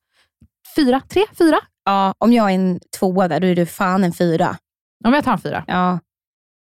Fyra? 0.76 1.00
Tre? 1.08 1.22
Fyra? 1.38 1.56
Ja, 1.84 2.14
om 2.18 2.32
jag 2.32 2.50
är 2.50 2.54
en 2.54 2.80
tvåa 2.98 3.28
där, 3.28 3.40
då 3.40 3.46
är 3.46 3.54
du 3.56 3.66
fan 3.66 4.04
en 4.04 4.12
fyra. 4.12 4.56
Om 5.04 5.12
jag 5.14 5.24
tar 5.24 5.32
en 5.32 5.38
fyra. 5.38 5.64
Ja. 5.66 5.98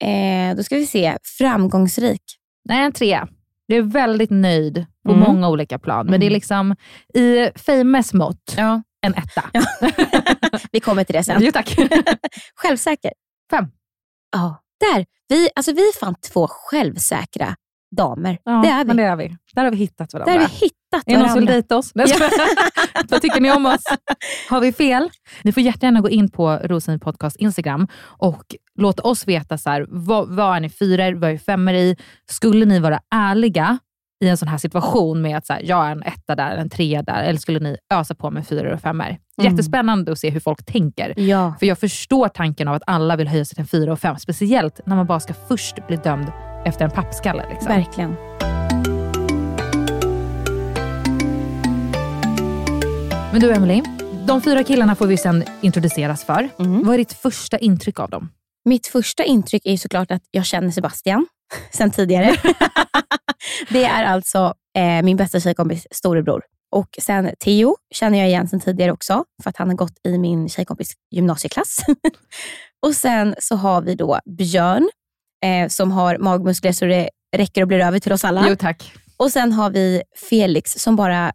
Eh, 0.04 0.56
då 0.56 0.62
ska 0.62 0.76
vi 0.76 0.86
se, 0.86 1.16
framgångsrik. 1.38 2.22
Nej, 2.64 2.84
en 2.84 2.92
trea. 2.92 3.28
Jag 3.66 3.78
är 3.78 3.82
väldigt 3.82 4.30
nöjd 4.30 4.86
på 5.04 5.12
Mm. 5.12 5.24
många 5.24 5.48
olika 5.48 5.78
plan, 5.78 6.06
men 6.06 6.20
det 6.20 6.26
är 6.26 6.30
liksom 6.30 6.76
i 7.14 7.50
famous 7.56 8.12
mått 8.12 8.54
Ja. 8.56 8.82
en 9.00 9.14
etta. 9.14 9.44
vi 10.72 10.80
kommer 10.80 11.04
till 11.04 11.12
det 11.14 11.24
sen. 11.24 11.42
Jo 11.42 11.52
tack. 11.52 11.76
Självsäker. 12.56 13.12
Fem. 13.50 13.64
Ja, 14.32 14.62
där. 14.80 15.06
Vi, 15.28 15.48
alltså, 15.54 15.72
vi 15.72 15.80
är 15.88 15.98
fan 15.98 16.14
två 16.32 16.46
självsäkra 16.50 17.54
damer. 17.96 18.38
Ja, 18.44 18.52
det 18.64 18.68
är 18.68 18.84
vi. 18.84 18.86
Men 18.86 18.96
det 18.96 19.02
är 19.02 19.16
vi. 19.16 19.36
Där 19.54 19.64
har 19.64 19.70
vi 19.70 19.76
hittat 19.76 20.12
varandra. 20.12 20.32
Där 20.32 20.40
har 20.40 20.48
vi 20.48 20.54
hittat 20.54 21.02
Är 21.06 21.12
det 21.12 21.18
någon 21.18 21.28
som 21.28 21.38
vill 21.38 21.46
varandra. 21.46 21.52
dejta 21.52 21.76
oss? 21.76 21.92
Vad 23.08 23.22
tycker 23.22 23.40
ni 23.40 23.52
om 23.52 23.66
oss? 23.66 23.84
Har 24.50 24.60
vi 24.60 24.72
fel? 24.72 25.10
Ni 25.42 25.52
får 25.52 25.62
jättegärna 25.62 26.00
gå 26.00 26.10
in 26.10 26.30
på 26.30 26.58
Rosin 26.64 27.00
Podcast 27.00 27.36
Instagram 27.36 27.88
och 28.02 28.44
låta 28.78 29.02
oss 29.02 29.28
veta 29.28 29.58
så 29.58 29.70
här, 29.70 29.86
vad, 29.88 30.28
vad 30.28 30.56
är 30.56 30.60
ni 30.60 30.68
fyror, 30.70 31.14
vad 31.14 31.30
är 31.30 31.32
ni 31.32 31.38
femmor 31.38 31.74
i? 31.74 31.96
Skulle 32.30 32.64
ni 32.64 32.78
vara 32.78 33.00
ärliga 33.14 33.78
i 34.24 34.28
en 34.28 34.36
sån 34.36 34.48
här 34.48 34.58
situation 34.58 35.22
med 35.22 35.36
att 35.36 35.46
så 35.46 35.52
här, 35.52 35.62
jag 35.64 35.86
är 35.86 35.92
en 35.92 36.02
etta 36.02 36.34
där, 36.34 36.56
en 36.56 36.70
trea 36.70 37.02
där, 37.02 37.22
eller 37.22 37.38
skulle 37.38 37.60
ni 37.60 37.76
ösa 37.94 38.14
på 38.14 38.30
med 38.30 38.46
fyror 38.46 38.72
och 38.72 38.80
femmor? 38.80 39.06
Mm. 39.06 39.18
Jättespännande 39.52 40.12
att 40.12 40.18
se 40.18 40.30
hur 40.30 40.40
folk 40.40 40.64
tänker. 40.64 41.20
Ja. 41.20 41.54
För 41.58 41.66
jag 41.66 41.78
förstår 41.78 42.28
tanken 42.28 42.68
av 42.68 42.74
att 42.74 42.82
alla 42.86 43.16
vill 43.16 43.28
höja 43.28 43.44
sig 43.44 43.54
till 43.54 43.62
en 43.62 43.68
fyra 43.68 43.92
och 43.92 44.00
fem, 44.00 44.16
speciellt 44.18 44.80
när 44.86 44.96
man 44.96 45.06
bara 45.06 45.20
ska 45.20 45.34
först 45.48 45.86
bli 45.86 45.96
dömd 45.96 46.32
efter 46.66 46.84
en 46.84 46.90
pappskalle. 46.90 47.46
Liksom. 47.50 47.68
Verkligen. 47.68 48.16
Men 53.32 53.40
du 53.40 53.52
Emily, 53.52 53.82
de 54.26 54.42
fyra 54.42 54.64
killarna 54.64 54.94
får 54.94 55.06
vi 55.06 55.16
sen 55.16 55.44
introduceras 55.60 56.24
för. 56.24 56.48
Mm. 56.58 56.84
Vad 56.84 56.94
är 56.94 56.98
ditt 56.98 57.12
första 57.12 57.58
intryck 57.58 58.00
av 58.00 58.10
dem? 58.10 58.28
Mitt 58.64 58.86
första 58.86 59.24
intryck 59.24 59.62
är 59.64 59.76
såklart 59.76 60.10
att 60.10 60.22
jag 60.30 60.46
känner 60.46 60.70
Sebastian 60.70 61.26
sen 61.70 61.90
tidigare. 61.90 62.36
det 63.70 63.84
är 63.84 64.04
alltså 64.04 64.54
eh, 64.78 65.02
min 65.02 65.16
bästa 65.16 65.40
tjejkompis 65.40 65.86
storebror. 65.90 66.42
Och 66.70 66.98
sen 67.02 67.30
Theo 67.40 67.76
känner 67.94 68.18
jag 68.18 68.28
igen 68.28 68.48
sen 68.48 68.60
tidigare 68.60 68.92
också, 68.92 69.24
för 69.42 69.50
att 69.50 69.56
han 69.56 69.68
har 69.68 69.76
gått 69.76 69.98
i 70.04 70.18
min 70.18 70.48
tjejkompis 70.48 70.92
gymnasieklass. 71.10 71.78
och 72.86 72.94
sen 72.94 73.34
så 73.38 73.56
har 73.56 73.82
vi 73.82 73.94
då 73.94 74.20
Björn, 74.38 74.88
eh, 75.46 75.68
som 75.68 75.90
har 75.92 76.18
magmuskler 76.18 76.72
så 76.72 76.84
det 76.84 77.08
räcker 77.36 77.62
och 77.62 77.68
blir 77.68 77.78
över 77.80 77.98
till 77.98 78.12
oss 78.12 78.24
alla. 78.24 78.44
Jo 78.48 78.56
tack. 78.56 78.92
Och 79.16 79.32
sen 79.32 79.52
har 79.52 79.70
vi 79.70 80.02
Felix 80.30 80.72
som 80.72 80.96
bara, 80.96 81.32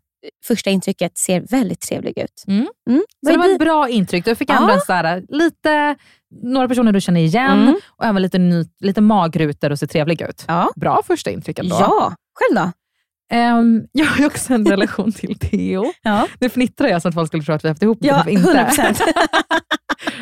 första 0.48 0.70
intrycket 0.70 1.18
ser 1.18 1.42
väldigt 1.42 1.82
trevlig 1.82 2.18
ut. 2.18 2.44
Mm. 2.48 2.68
Mm. 2.90 3.04
Så 3.26 3.32
det 3.32 3.38
var 3.38 3.50
ett 3.50 3.60
bra 3.60 3.90
intryck. 3.90 4.26
Du 4.26 4.36
fick 4.36 4.50
Ja. 4.50 4.80
ändå 5.02 5.26
lite, 5.30 5.96
några 6.44 6.68
personer 6.68 6.92
du 6.92 7.02
känner 7.02 7.22
igen 7.22 7.62
Mm. 7.62 7.76
och 7.98 8.06
även 8.06 8.22
lite, 8.22 8.38
ny, 8.38 8.64
lite 8.80 9.02
magrutor 9.02 9.72
och 9.72 9.80
ser 9.80 9.88
trevlig 9.88 10.22
ut. 10.22 10.46
Ja. 10.48 10.70
Bra 10.76 11.02
första 11.08 11.32
intryck 11.32 11.60
ändå. 11.60 11.76
ja, 11.80 12.14
själv 12.40 12.56
då? 12.56 12.72
Ehm, 13.32 13.82
jag 13.92 14.06
har 14.06 14.26
också 14.26 14.54
en 14.54 14.66
relation 14.66 15.12
till 15.12 15.40
Theo. 15.40 15.86
Ja, 16.02 16.28
Nu 16.40 16.50
fnittrar 16.50 16.88
jag 16.88 17.02
så 17.02 17.08
att 17.08 17.14
folk 17.14 17.28
skulle 17.28 17.44
tro 17.44 17.56
att 17.56 17.64
vi 17.64 17.68
har 17.68 17.74
haft 17.74 17.84
ihop 17.84 17.98
det, 18.02 18.08
ja 18.08 18.18
men 18.18 18.26
vi 18.26 18.32
inte. 18.34 18.50
100%. 18.50 18.96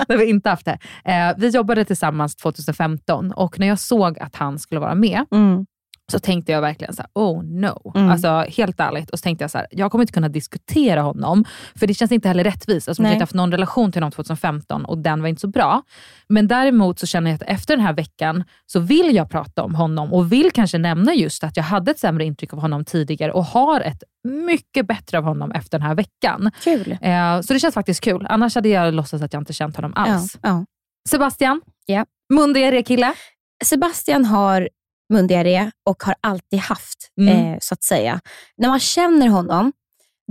det 0.07 0.13
har 0.13 0.17
vi 0.17 0.25
inte 0.29 0.49
haft 0.49 0.65
det. 0.65 0.79
Eh, 1.05 1.33
vi 1.37 1.47
jobbade 1.49 1.85
tillsammans 1.85 2.35
2015 2.35 3.31
och 3.31 3.59
när 3.59 3.67
jag 3.67 3.79
såg 3.79 4.19
att 4.19 4.35
han 4.35 4.59
skulle 4.59 4.81
vara 4.81 4.95
med 4.95 5.25
Mm. 5.31 5.65
Så 6.11 6.19
tänkte 6.19 6.51
jag 6.51 6.61
verkligen 6.61 6.93
så 6.93 7.01
här, 7.01 7.09
oh 7.13 7.43
no. 7.43 7.91
Mm. 7.95 8.09
Alltså 8.11 8.45
helt 8.57 8.79
ärligt. 8.79 9.09
Och 9.09 9.19
så 9.19 9.23
tänkte 9.23 9.43
jag 9.43 9.51
så 9.51 9.57
här, 9.57 9.67
jag 9.71 9.91
kommer 9.91 10.03
inte 10.03 10.13
kunna 10.13 10.29
diskutera 10.29 11.01
honom, 11.01 11.45
för 11.75 11.87
det 11.87 11.93
känns 11.93 12.11
inte 12.11 12.27
heller 12.27 12.43
rättvist. 12.43 12.87
Alltså, 12.87 13.03
jag 13.03 13.07
har 13.07 13.13
inte 13.13 13.23
haft 13.23 13.33
någon 13.33 13.51
relation 13.51 13.91
till 13.91 14.01
honom 14.01 14.11
2015 14.11 14.85
och 14.85 14.97
den 14.97 15.21
var 15.21 15.29
inte 15.29 15.41
så 15.41 15.47
bra. 15.47 15.83
Men 16.29 16.47
däremot 16.47 16.99
så 16.99 17.05
känner 17.07 17.31
jag 17.31 17.35
att 17.35 17.49
efter 17.49 17.75
den 17.77 17.85
här 17.85 17.93
veckan 17.93 18.43
så 18.65 18.79
vill 18.79 19.15
jag 19.15 19.29
prata 19.29 19.63
om 19.63 19.75
honom 19.75 20.13
och 20.13 20.31
vill 20.31 20.51
kanske 20.51 20.77
nämna 20.77 21.13
just 21.13 21.43
att 21.43 21.57
jag 21.57 21.63
hade 21.63 21.91
ett 21.91 21.99
sämre 21.99 22.25
intryck 22.25 22.53
av 22.53 22.59
honom 22.59 22.85
tidigare 22.85 23.31
och 23.31 23.45
har 23.45 23.81
ett 23.81 24.03
mycket 24.23 24.87
bättre 24.87 25.17
av 25.17 25.23
honom 25.23 25.51
efter 25.51 25.79
den 25.79 25.87
här 25.87 25.95
veckan. 25.95 26.51
Kul. 26.63 26.97
Eh, 27.01 27.41
så 27.41 27.53
det 27.53 27.59
känns 27.59 27.73
faktiskt 27.73 28.01
kul. 28.03 28.25
Annars 28.29 28.55
hade 28.55 28.69
jag 28.69 28.93
låtsats 28.93 29.23
att 29.23 29.33
jag 29.33 29.41
inte 29.41 29.53
känt 29.53 29.75
honom 29.75 29.93
alls. 29.95 30.37
Ja, 30.41 30.49
ja. 30.49 30.65
Sebastian, 31.09 31.61
Ja. 31.85 32.05
mundiaré-kille. 32.33 33.13
Sebastian 33.65 34.25
har 34.25 34.69
mundiarré 35.09 35.71
och 35.85 36.03
har 36.03 36.15
alltid 36.21 36.59
haft, 36.59 37.11
Mm. 37.21 37.53
eh, 37.53 37.57
så 37.61 37.73
att 37.73 37.83
säga. 37.83 38.19
När 38.57 38.69
man 38.69 38.79
känner 38.79 39.27
honom, 39.27 39.71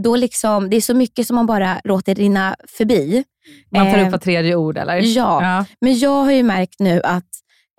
då 0.02 0.16
liksom, 0.16 0.70
det 0.70 0.76
är 0.76 0.80
så 0.80 0.94
mycket 0.94 1.26
som 1.26 1.36
man 1.36 1.46
bara 1.46 1.80
låter 1.84 2.14
rinna 2.14 2.56
förbi. 2.68 3.24
Man 3.72 3.90
tar 3.92 3.98
Eh, 3.98 4.06
upp 4.06 4.12
var 4.12 4.18
tredje 4.18 4.54
ord 4.56 4.78
eller? 4.78 4.94
ja. 5.16 5.42
ja. 5.42 5.64
Men 5.80 5.98
jag 5.98 6.24
har 6.24 6.32
ju 6.32 6.42
märkt 6.42 6.80
nu 6.80 7.00
att 7.04 7.24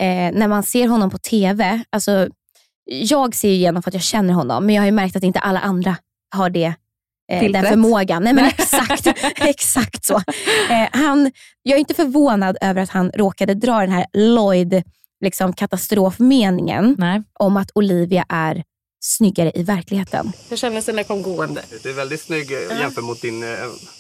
eh, 0.02 0.32
när 0.40 0.48
man 0.48 0.64
ser 0.64 0.88
honom 0.88 1.10
på 1.10 1.18
TV, 1.18 1.84
alltså, 1.90 2.28
jag 2.86 3.36
ser 3.36 3.48
ju 3.50 3.54
igenom 3.56 3.84
för 3.84 3.90
att 3.90 3.94
jag 3.94 4.04
känner 4.04 4.34
honom, 4.34 4.66
men 4.66 4.76
jag 4.76 4.82
har 4.82 4.86
ju 4.86 4.92
märkt 4.92 5.16
att 5.16 5.24
inte 5.24 5.40
alla 5.40 5.60
andra 5.60 5.96
har 6.36 6.50
det. 6.50 6.74
Eh, 7.32 7.52
den 7.52 7.66
förmågan. 7.66 8.24
Nej 8.24 8.34
men 8.34 8.46
exakt, 8.46 9.08
exakt 9.42 10.06
så. 10.06 10.16
Eh, 10.70 10.88
han, 10.92 11.32
jag 11.64 11.76
är 11.76 11.80
inte 11.80 11.94
förvånad 11.94 12.58
över 12.62 12.82
att 12.82 12.90
han 12.90 13.12
råkade 13.12 13.54
dra 13.54 13.80
den 13.80 13.92
här 13.92 14.06
Lloyd 14.14 14.84
liksom, 15.22 15.54
katastrofmeningen 15.54 16.96
Nej. 17.00 17.24
om 17.40 17.58
att 17.58 17.72
Olivia 17.76 18.26
är 18.30 18.64
snyggare 19.02 19.52
i 19.56 19.64
verkligheten. 19.64 20.32
Hur 20.50 20.58
kändes 20.58 20.86
det 20.86 20.92
när 20.92 21.00
jag 21.00 21.08
kom 21.08 21.22
gående? 21.22 21.62
Du 21.84 21.90
är 21.90 21.94
väldigt 21.94 22.22
snygg 22.22 22.52
eh, 22.52 22.80
jämfört 22.80 23.04
mot 23.04 23.22
din 23.22 23.44
eh. 23.44 23.50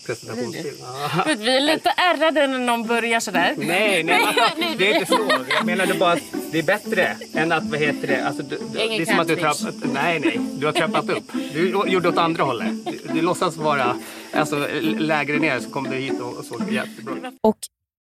Vet, 0.07 1.39
Vi 1.39 1.57
är 1.57 1.61
lite 1.61 1.89
ärrade 1.89 2.47
när 2.47 2.59
någon 2.59 2.88
börjar 2.88 3.19
sådär. 3.19 3.55
Nej, 3.57 4.03
nej, 4.03 4.23
alltså, 4.25 4.43
det 4.77 4.91
är 4.91 4.93
inte 4.93 5.05
så. 5.05 5.45
Jag 5.49 5.65
menade 5.65 5.93
bara 5.93 6.11
att 6.11 6.23
det 6.51 6.59
är 6.59 6.63
bättre 6.63 7.17
än 7.33 7.51
att, 7.51 7.63
vad 7.63 7.79
heter 7.79 8.07
det, 8.07 8.27
alltså, 8.27 8.43
du, 8.43 8.57
du, 8.57 8.65
det 8.73 8.85
Ingen 8.85 9.01
är 9.01 9.05
som 9.05 9.19
att 9.19 9.27
du 9.27 9.35
trappat, 9.35 9.75
nej, 9.93 10.19
nej, 10.19 10.39
du 10.53 10.65
har 10.65 10.73
trappat 10.73 11.09
upp. 11.09 11.23
Du 11.53 11.69
gjorde 11.69 12.09
åt 12.09 12.17
andra 12.17 12.43
hållet. 12.43 12.85
Du, 12.85 13.13
du 13.13 13.21
låtsas 13.21 13.57
vara, 13.57 13.97
alltså 14.33 14.67
lägre 14.81 15.39
ner 15.39 15.59
så 15.59 15.69
kom 15.69 15.83
du 15.83 15.95
hit 15.95 16.19
och, 16.19 16.38
och 16.38 16.45
såg 16.45 16.71
jättebra. 16.71 17.13
Och 17.41 17.57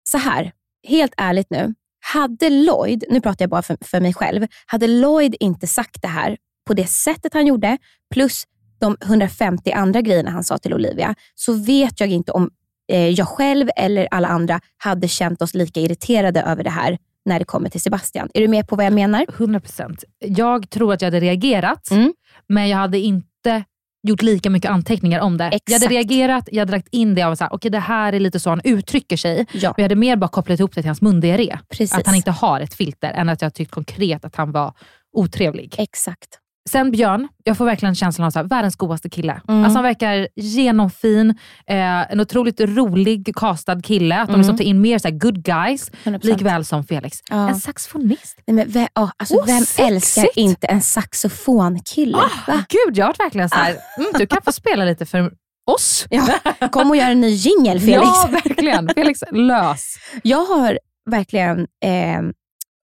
så 0.09 0.17
här, 0.17 0.51
helt 0.87 1.13
ärligt 1.17 1.49
nu. 1.49 1.73
Hade 2.13 2.49
Lloyd, 2.49 3.03
nu 3.09 3.21
pratar 3.21 3.43
jag 3.43 3.49
bara 3.49 3.61
för, 3.61 3.77
för 3.81 3.99
mig 3.99 4.13
själv, 4.13 4.47
hade 4.65 4.87
Lloyd 4.87 5.35
inte 5.39 5.67
sagt 5.67 6.01
det 6.01 6.07
här 6.07 6.37
på 6.67 6.73
det 6.73 6.87
sättet 6.87 7.33
han 7.33 7.47
gjorde, 7.47 7.77
plus 8.13 8.43
de 8.79 8.97
150 9.05 9.71
andra 9.71 10.01
grejerna 10.01 10.31
han 10.31 10.43
sa 10.43 10.57
till 10.57 10.73
Olivia, 10.73 11.15
så 11.35 11.53
vet 11.53 11.99
jag 11.99 12.09
inte 12.09 12.31
om 12.31 12.49
eh, 12.91 13.07
jag 13.09 13.27
själv 13.27 13.69
eller 13.75 14.07
alla 14.11 14.27
andra 14.27 14.59
hade 14.77 15.07
känt 15.07 15.41
oss 15.41 15.53
lika 15.53 15.79
irriterade 15.79 16.41
över 16.41 16.63
det 16.63 16.69
här 16.69 16.97
när 17.25 17.39
det 17.39 17.45
kommer 17.45 17.69
till 17.69 17.81
Sebastian. 17.81 18.29
Är 18.33 18.41
du 18.41 18.47
med 18.47 18.67
på 18.67 18.75
vad 18.75 18.85
jag 18.85 18.93
menar? 18.93 19.25
100%. 19.25 20.03
Jag 20.19 20.69
tror 20.69 20.93
att 20.93 21.01
jag 21.01 21.07
hade 21.07 21.19
reagerat, 21.19 21.91
Mm. 21.91 22.13
men 22.49 22.69
jag 22.69 22.77
hade 22.77 22.99
inte 22.99 23.63
gjort 24.03 24.21
lika 24.21 24.49
mycket 24.49 24.71
anteckningar 24.71 25.19
om 25.19 25.37
det. 25.37 25.43
Jag 25.43 25.53
Exakt. 25.53 25.83
hade 25.83 25.95
reagerat, 25.95 26.49
jag 26.51 26.61
hade 26.61 26.71
lagt 26.71 26.87
in 26.91 27.15
det 27.15 27.23
av 27.23 27.31
att 27.39 27.53
okay, 27.53 27.71
det 27.71 27.79
här 27.79 28.13
är 28.13 28.19
lite 28.19 28.39
så 28.39 28.49
han 28.49 28.61
uttrycker 28.63 29.17
sig. 29.17 29.45
Ja, 29.51 29.69
Men 29.69 29.73
jag 29.77 29.83
hade 29.83 29.95
mer 29.95 30.15
bara 30.15 30.27
kopplat 30.27 30.59
ihop 30.59 30.75
det 30.75 30.81
till 30.81 30.89
hans 30.89 31.01
mundiarré. 31.01 31.57
Att 31.91 32.05
han 32.05 32.15
inte 32.15 32.31
har 32.31 32.61
ett 32.61 32.73
filter, 32.73 33.11
än 33.11 33.29
att 33.29 33.41
jag 33.41 33.53
tyckte 33.53 33.73
konkret 33.73 34.25
att 34.25 34.35
han 34.35 34.51
var 34.51 34.73
otrevlig. 35.13 35.75
Exakt. 35.77 36.39
Sen 36.71 36.91
Björn, 36.91 37.27
jag 37.43 37.57
får 37.57 37.65
verkligen 37.65 37.95
känslan 37.95 38.25
av 38.27 38.31
så 38.31 38.39
här, 38.39 38.45
världens 38.47 38.75
godaste 38.75 39.09
kille. 39.09 39.41
Mm. 39.47 39.63
Alltså 39.63 39.77
han 39.77 39.83
verkar 39.83 40.27
genomfin, 40.35 41.29
eh, 41.67 42.11
en 42.11 42.19
otroligt 42.19 42.59
rolig 42.61 43.31
castad 43.35 43.81
kille. 43.81 44.15
Att 44.21 44.27
de 44.27 44.31
Mm. 44.33 44.41
liksom 44.41 44.57
tar 44.57 44.63
in 44.65 44.81
mer 44.81 44.99
så 44.99 45.07
här, 45.07 45.15
good 45.15 45.43
guys, 45.43 45.91
100%. 46.03 46.23
likväl 46.23 46.65
som 46.65 46.83
Felix. 46.83 47.19
Ja. 47.29 47.49
En 47.49 47.55
saxofonist. 47.55 48.37
Nej, 48.47 48.55
men 48.55 48.69
vem, 48.71 48.87
ja, 48.93 49.11
alltså, 49.17 49.35
Åh, 49.35 49.45
vem 49.45 49.59
sexigt! 49.65 49.79
älskar 49.89 50.29
inte 50.35 50.67
en 50.67 50.81
saxofonkille? 50.81 52.17
Ah, 52.17 52.29
Va? 52.47 52.63
Gud, 52.69 52.97
jag 52.97 53.05
har 53.05 53.09
varit 53.09 53.19
verkligen 53.19 53.49
så 53.49 53.55
här, 53.55 53.75
mm, 53.97 54.09
du 54.19 54.27
kan 54.27 54.41
få 54.45 54.51
spela 54.51 54.85
lite 54.85 55.05
för 55.05 55.31
oss. 55.71 56.05
Ja, 56.09 56.67
kom 56.71 56.89
och 56.89 56.95
gör 56.97 57.11
en 57.11 57.21
ny 57.21 57.29
jingel 57.29 57.79
Felix. 57.79 58.01
Ja, 58.03 58.29
verkligen. 58.31 58.89
Felix, 58.95 59.19
lös. 59.31 59.95
Jag 60.23 60.45
har 60.45 60.79
verkligen 61.09 61.59
eh, 61.59 62.21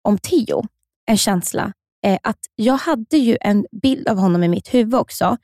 om 0.04 0.18
Theo 0.18 0.64
en 1.10 1.18
känsla 1.18 1.72
eh, 2.06 2.20
att 2.24 2.40
jag 2.56 2.78
hade 2.78 3.18
ju 3.18 3.38
en 3.42 3.66
bild 3.82 4.08
av 4.08 4.18
honom 4.18 4.44
i 4.44 4.48
mitt 4.48 4.74
huvud 4.74 4.96
också. 4.96 5.38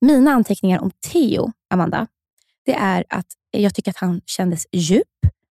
Mina 0.00 0.30
anteckningar 0.30 0.80
om 0.80 0.90
Theo, 1.12 1.52
Amanda, 1.70 2.06
det 2.64 2.74
är 2.74 3.04
att 3.08 3.26
jag 3.50 3.74
tycker 3.74 3.90
att 3.90 3.96
han 3.96 4.20
kändes 4.26 4.66
djup 4.72 5.04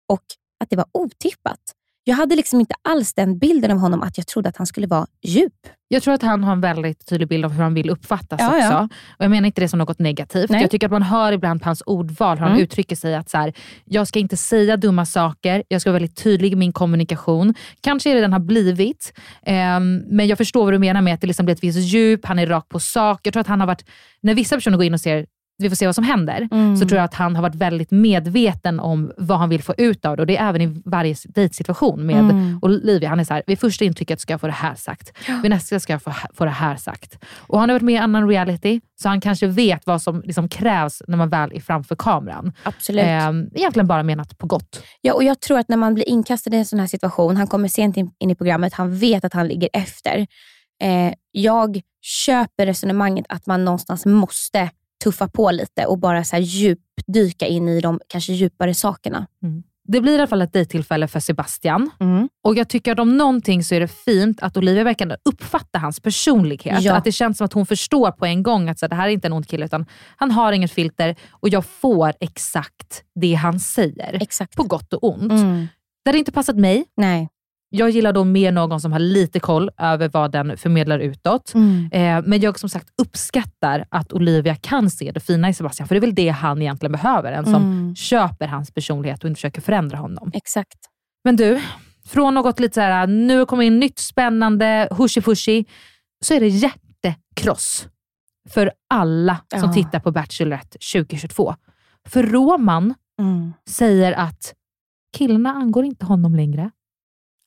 och 0.08 0.24
att 0.60 0.70
det 0.70 0.75
var 0.75 0.86
otippat. 0.92 1.60
Jag 2.08 2.16
hade 2.16 2.36
liksom 2.36 2.60
inte 2.60 2.76
alls 2.82 3.14
den 3.14 3.38
bilden 3.40 3.72
av 3.72 3.78
honom 3.78 4.02
att 4.02 4.18
jag 4.18 4.28
trodde 4.28 4.50
att 4.50 4.58
han 4.58 4.68
skulle 4.68 4.88
vara 4.88 5.08
djup. 5.24 5.54
Jag 5.88 6.04
tror 6.04 6.14
att 6.14 6.22
han 6.22 6.44
har 6.44 6.52
en 6.52 6.62
väldigt 6.62 7.06
tydlig 7.06 7.28
bild 7.28 7.46
av 7.46 7.52
hur 7.52 7.64
han 7.64 7.74
vill 7.74 7.90
uppfattas 7.90 8.40
Ja, 8.42 8.48
också. 8.48 8.60
ja. 8.60 8.90
Och 9.18 9.24
Jag 9.26 9.32
menar 9.32 9.46
inte 9.48 9.62
det 9.62 9.68
som 9.70 9.80
något 9.80 10.00
negativt. 10.00 10.50
Nej. 10.50 10.62
Jag 10.62 10.72
tycker 10.72 10.88
att 10.88 10.92
man 10.92 11.02
hör 11.04 11.32
ibland 11.32 11.62
på 11.62 11.70
hans 11.70 11.84
ordval 11.86 12.38
hur 12.38 12.44
han 12.44 12.52
Mm. 12.52 12.64
uttrycker 12.64 12.96
sig 12.96 13.16
att 13.16 13.30
så 13.30 13.38
här, 13.38 13.54
jag 13.86 14.08
ska 14.08 14.20
inte 14.20 14.38
säga 14.38 14.78
dumma 14.78 15.06
saker, 15.06 15.64
jag 15.68 15.82
ska 15.82 15.90
vara 15.90 16.00
väldigt 16.00 16.24
tydlig 16.24 16.54
i 16.54 16.56
min 16.56 16.74
kommunikation. 16.74 17.54
Kanske 17.82 18.12
är 18.12 18.16
det 18.16 18.22
den 18.22 18.34
har 18.34 18.40
blivit, 18.40 19.14
ehm, 19.46 19.98
men 20.08 20.28
jag 20.28 20.38
förstår 20.38 20.64
vad 20.64 20.74
du 20.74 20.80
menar 20.80 21.02
med 21.02 21.14
att 21.14 21.22
det 21.22 21.28
liksom 21.28 21.46
blir 21.46 21.56
ett 21.56 21.64
visst 21.64 21.80
djup, 21.80 22.26
han 22.26 22.40
är 22.40 22.48
rakt 22.48 22.70
på 22.70 22.80
sak. 22.80 23.20
Jag 23.24 23.34
tror 23.34 23.42
att 23.42 23.48
han 23.48 23.60
har 23.60 23.68
varit, 23.68 23.86
när 24.22 24.34
vissa 24.34 24.56
personer 24.56 24.78
går 24.78 24.86
in 24.86 24.94
och 24.94 25.02
ser 25.02 25.26
vi 25.58 25.70
får 25.70 25.76
se 25.76 25.86
vad 25.86 25.96
som 25.96 26.04
händer, 26.04 26.48
Mm. 26.52 26.78
så 26.78 26.88
tror 26.88 26.98
jag 26.98 27.06
att 27.06 27.14
han 27.14 27.36
har 27.36 27.42
varit 27.44 27.56
väldigt 27.56 27.92
medveten 27.92 28.80
om 28.80 29.12
vad 29.18 29.38
han 29.40 29.50
vill 29.50 29.64
få 29.64 29.74
ut 29.78 30.06
av 30.06 30.16
det. 30.18 30.22
Och 30.24 30.28
det 30.28 30.38
är 30.38 30.50
även 30.50 30.62
i 30.62 30.82
varje 30.86 31.16
dejtsituation 31.26 32.06
med 32.06 32.20
Mm. 32.20 32.60
Olivia. 32.62 33.10
Han 33.10 33.20
är 33.20 33.24
så 33.24 33.34
här, 33.34 33.44
vid 33.48 33.60
första 33.60 33.86
intrycket 33.86 34.20
ska 34.20 34.34
jag 34.34 34.42
få 34.42 34.48
det 34.48 34.54
här 34.54 34.76
sagt. 34.76 35.12
Vid 35.42 35.52
nästa 35.52 35.80
ska 35.80 35.94
jag 35.94 36.02
få, 36.04 36.14
få 36.34 36.46
det 36.46 36.52
här 36.52 36.76
sagt. 36.76 37.18
Och 37.38 37.60
han 37.60 37.70
har 37.70 37.76
varit 37.76 37.84
med 37.84 37.96
i 37.96 37.98
annan 37.98 38.30
reality, 38.30 38.82
så 39.02 39.10
han 39.10 39.22
kanske 39.22 39.48
vet 39.48 39.86
vad 39.86 40.02
som 40.02 40.22
liksom 40.26 40.50
krävs 40.50 41.02
när 41.08 41.18
man 41.18 41.30
väl 41.30 41.52
är 41.56 41.60
framför 41.60 41.96
kameran. 41.96 42.54
Absolut. 42.64 43.06
Ehm, 43.06 43.50
egentligen 43.56 43.88
bara 43.88 44.04
menat 44.04 44.38
på 44.38 44.48
gott. 44.48 44.84
Ja, 45.02 45.14
och 45.14 45.24
jag 45.24 45.40
tror 45.40 45.60
att 45.60 45.70
när 45.70 45.78
man 45.78 45.94
blir 45.94 46.10
inkastad 46.10 46.54
i 46.54 46.58
en 46.58 46.66
sån 46.66 46.80
här 46.80 46.88
situation, 46.88 47.38
han 47.38 47.48
kommer 47.48 47.68
sent 47.68 47.98
in, 47.98 48.12
in 48.20 48.32
i 48.32 48.36
programmet, 48.36 48.74
han 48.74 48.98
vet 48.98 49.26
att 49.26 49.34
han 49.34 49.48
ligger 49.48 49.70
efter. 49.74 50.28
Eh, 50.84 51.14
jag 51.32 51.82
köper 52.02 52.66
resonemanget 52.66 53.26
att 53.30 53.46
man 53.48 53.66
någonstans 53.66 54.06
måste 54.06 54.70
tuffa 55.04 55.27
på 55.27 55.51
lite 55.51 55.86
och 55.86 55.98
bara 55.98 56.24
så 56.24 56.36
här 56.36 56.44
djupdyka 56.44 57.48
in 57.48 57.68
i 57.70 57.82
de 57.82 58.00
kanske 58.08 58.34
djupare 58.34 58.74
sakerna. 58.74 59.27
Det 59.88 60.01
blir 60.01 60.13
i 60.13 60.16
alla 60.16 60.27
fall 60.27 60.42
ett 60.42 60.54
dejttillfälle 60.54 61.08
för 61.08 61.20
Sebastian. 61.20 61.89
Mm. 62.00 62.30
Och 62.44 62.56
jag 62.56 62.70
tycker 62.70 62.92
att 62.92 63.00
om 63.00 63.18
någonting 63.18 63.63
så 63.63 63.75
är 63.75 63.80
det 63.80 63.88
fint 63.88 64.42
att 64.42 64.58
Olivia 64.58 64.84
verkar 64.84 65.18
uppfatta 65.25 65.80
hans 65.80 66.00
personlighet. 66.00 66.82
Ja. 66.82 66.96
Att 66.96 67.04
det 67.04 67.12
känns 67.12 67.38
som 67.38 67.46
att 67.46 67.54
hon 67.54 67.66
förstår 67.66 68.12
på 68.12 68.25
en 68.25 68.44
gång 68.44 68.70
att 68.70 68.80
så 68.80 68.86
här, 68.86 68.89
det 68.89 68.96
här 68.96 69.08
är 69.08 69.12
inte 69.12 69.27
en 69.27 69.34
ond 69.34 69.48
kille, 69.48 69.66
utan 69.66 69.86
han 70.16 70.32
har 70.32 70.51
inget 70.51 70.72
filter 70.72 71.16
och 71.30 71.50
jag 71.50 71.66
får 71.66 72.13
exakt 72.20 73.04
det 73.16 73.34
han 73.34 73.60
säger. 73.60 74.18
Exakt. 74.22 74.56
På 74.56 74.63
gott 74.63 74.94
och 74.94 75.04
ont. 75.04 75.32
Mm. 75.32 75.68
Det 76.04 76.10
hade 76.10 76.20
inte 76.20 76.32
passat 76.32 76.56
mig. 76.56 76.86
Nej. 76.98 77.30
Jag 77.69 77.89
gillar 77.89 78.13
då 78.13 78.24
mer 78.24 78.51
någon 78.51 78.81
som 78.81 78.91
har 78.91 79.00
lite 79.00 79.39
koll 79.39 79.69
över 79.77 80.09
vad 80.13 80.31
den 80.31 80.57
förmedlar 80.57 81.00
utåt. 81.00 81.53
Mm. 81.53 81.89
Eh, 81.91 82.24
men 82.29 82.39
jag 82.41 82.59
som 82.59 82.69
sagt 82.69 82.88
uppskattar 83.01 83.86
att 83.89 84.13
Olivia 84.13 84.55
kan 84.55 84.89
se 84.89 85.12
det 85.12 85.19
fina 85.19 85.50
i 85.50 85.53
Sebastian, 85.53 85.88
för 85.88 85.95
det 85.95 86.00
är 86.00 86.01
väl 86.01 86.15
det 86.15 86.29
han 86.29 86.62
egentligen 86.62 86.91
behöver. 86.91 87.31
En 87.31 87.45
som 87.45 87.55
Mm. 87.55 87.95
köper 87.95 88.47
hans 88.47 88.71
personlighet 88.71 89.24
och 89.24 89.27
inte 89.29 89.38
försöker 89.38 89.62
förändra 89.62 89.97
honom. 89.97 90.31
Exakt. 90.33 90.77
Men 91.24 91.36
du, 91.36 91.62
från 92.05 92.33
något 92.33 92.59
lite 92.59 92.74
så 92.74 92.81
här, 92.81 93.07
nu 93.07 93.45
kommer 93.45 93.63
in 93.63 93.79
nytt 93.79 94.00
spännande, 94.00 94.88
hushi-fushi, 94.91 95.65
så 96.25 96.33
är 96.33 96.39
det 96.39 96.47
hjärtekross 96.47 97.88
för 98.49 98.71
alla 98.89 99.38
som 99.60 99.60
Ja. 99.69 99.73
tittar 99.73 99.99
på 99.99 100.12
Bachelorette 100.12 100.77
2022. 100.93 101.56
För 102.08 102.23
Roman 102.23 102.93
Mm. 103.19 103.53
säger 103.69 104.12
att 104.13 104.53
killarna 105.17 105.53
angår 105.53 105.86
inte 105.86 106.06
honom 106.06 106.36
längre. 106.36 106.71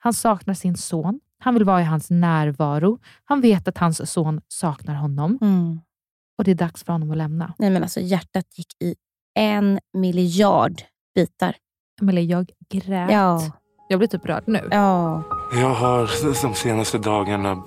Han 0.02 0.12
saknar 0.12 0.54
sin 0.54 0.76
son. 0.76 1.20
Han 1.38 1.54
vill 1.54 1.64
vara 1.64 1.80
i 1.80 1.84
hans 1.84 2.10
närvaro. 2.10 2.98
Han 3.24 3.40
vet 3.40 3.68
att 3.68 3.78
hans 3.78 4.12
son 4.12 4.40
saknar 4.48 4.94
honom 4.94 5.38
Mm. 5.40 5.80
och 6.38 6.44
det 6.44 6.50
är 6.50 6.54
dags 6.54 6.84
för 6.84 6.92
honom 6.92 7.10
att 7.10 7.16
lämna. 7.16 7.54
Nej, 7.58 7.70
men 7.70 7.82
alltså, 7.82 8.00
hjärtat 8.00 8.44
gick 8.58 8.82
i 8.82 8.94
en 9.34 9.80
miljard 9.92 10.82
bitar. 11.14 11.54
Emelie, 12.02 12.24
jag 12.24 12.50
grät. 12.70 13.10
Ja. 13.12 13.40
Jag 13.88 13.98
blir 13.98 14.08
typ 14.08 14.26
rörd 14.26 14.42
nu. 14.46 14.68
Ja. 14.70 15.22
Jag 15.52 15.74
har 15.74 16.10
de 16.42 16.54
senaste 16.54 16.98
dagarna 16.98 17.62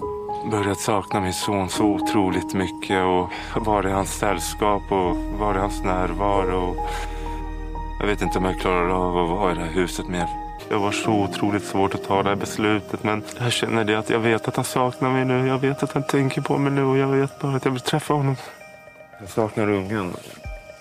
börjat 0.51 0.79
sakna 0.79 1.19
min 1.21 1.33
son 1.33 1.69
så 1.69 1.83
otroligt 1.85 2.53
mycket 2.53 3.03
och 3.05 3.29
vara 3.65 3.89
i 3.89 3.91
hans 3.91 4.09
sällskap 4.17 4.81
och 4.91 5.15
vara 5.39 5.57
i 5.57 5.61
hans 5.61 5.83
närvaro. 5.83 6.75
Jag 7.99 8.07
vet 8.07 8.21
inte 8.21 8.37
om 8.37 8.45
jag 8.45 8.59
klarar 8.59 8.89
av 8.89 9.17
att 9.17 9.29
vara 9.29 9.51
i 9.51 9.55
det 9.55 9.61
här 9.61 9.71
huset 9.71 10.07
mer. 10.07 10.27
Det 10.73 10.79
var 10.79 10.91
så 10.91 11.11
otroligt 11.11 11.63
svårt 11.65 11.93
att 11.95 12.03
ta 12.03 12.23
det 12.23 12.29
här 12.29 12.35
beslutet 12.35 13.03
men 13.03 13.23
jag 13.39 13.51
känner 13.51 13.83
det 13.83 13.95
att 13.99 14.09
jag 14.09 14.19
vet 14.19 14.47
att 14.47 14.55
han 14.55 14.65
saknar 14.65 15.09
mig 15.09 15.25
nu. 15.25 15.47
Jag 15.47 15.57
vet 15.59 15.83
att 15.83 15.91
han 15.93 16.03
tänker 16.03 16.41
på 16.41 16.57
mig 16.57 16.71
nu 16.71 16.83
och 16.83 16.97
jag 16.97 17.07
vet 17.07 17.39
bara 17.39 17.55
att 17.55 17.65
jag 17.65 17.71
vill 17.71 17.81
träffa 17.81 18.13
honom. 18.13 18.35
Jag 19.19 19.29
saknar 19.29 19.69
ungen. 19.69 20.13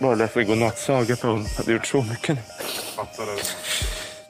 Bara 0.00 0.16
därför 0.16 0.40
vi 0.40 0.46
går 0.46 0.57
nattsaga 0.57 1.16
på 1.16 1.26
honom. 1.26 1.44
Jag 1.48 1.57
hade 1.57 1.72
gjort 1.72 1.87
så 1.87 2.02
mycket 2.02 2.28
nu. 2.28 2.42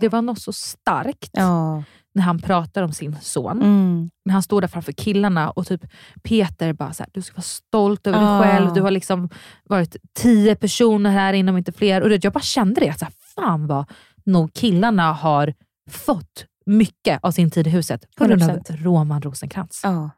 Det 0.01 0.09
var 0.09 0.22
något 0.22 0.40
så 0.40 0.53
starkt 0.53 1.31
Ja. 1.33 1.83
när 2.14 2.22
han 2.22 2.38
pratar 2.42 2.83
om 2.83 2.92
sin 2.92 3.16
son. 3.22 3.62
Mm. 3.62 4.11
När 4.25 4.33
han 4.33 4.42
står 4.42 4.61
där 4.61 4.68
framför 4.68 4.92
killarna 4.92 5.51
och 5.51 5.66
typ 5.66 5.81
Peter 6.22 6.72
bara 6.72 6.92
så 6.92 7.03
här, 7.03 7.11
du 7.14 7.22
ska 7.22 7.35
vara 7.35 7.42
stolt 7.42 8.07
över 8.07 8.18
Ah. 8.18 8.40
dig 8.40 8.51
själv. 8.51 8.72
Du 8.75 8.81
har 8.83 8.90
liksom 8.90 9.29
varit 9.64 9.96
tio 10.18 10.55
personer 10.57 11.11
här 11.11 11.33
inne, 11.33 11.51
om 11.51 11.59
inte 11.59 11.72
fler. 11.72 12.01
Och 12.03 12.09
det- 12.09 12.25
jag 12.25 12.33
bara 12.33 12.40
kände 12.40 12.81
det, 12.81 12.88
att 12.88 12.98
så 12.98 13.05
här, 13.05 13.14
fan 13.35 13.66
vad 13.66 13.85
nog 14.26 14.52
killarna 14.54 15.12
har 15.12 15.54
fått 15.90 16.44
mycket 16.66 17.18
av 17.22 17.30
sin 17.30 17.50
tid 17.50 17.66
i 17.66 17.70
huset 17.70 18.00
på 18.16 18.24
grund 18.24 18.42
av 18.42 18.48
100%. 18.50 18.76
Roman 18.85 19.22
Rosenkrantz. 19.22 19.80
ja. 19.85 20.11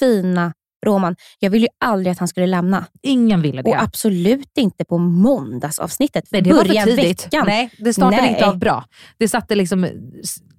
Fina 0.00 0.52
Roman. 0.86 1.16
Jag 1.38 1.50
ville 1.50 1.66
ju 1.66 1.70
aldrig 1.84 2.12
att 2.12 2.18
han 2.18 2.28
skulle 2.28 2.46
lämna. 2.46 2.84
Ingen 3.02 3.42
ville 3.42 3.62
det. 3.62 3.70
Och 3.70 3.82
absolut 3.82 4.58
inte 4.58 4.84
på 4.84 4.98
måndagsavsnittet. 4.98 6.24
Nej, 6.30 6.42
det 6.42 6.52
var 6.52 6.64
Början 6.64 6.86
för 6.88 6.96
tidigt. 6.96 7.26
veckan. 7.26 7.46
Nej, 7.46 7.70
det 7.78 7.92
startade 7.92 8.22
Nej. 8.22 8.30
inte 8.32 8.46
av 8.46 8.58
bra. 8.58 8.84
Det 9.18 9.28
satte 9.28 9.54
liksom 9.54 9.86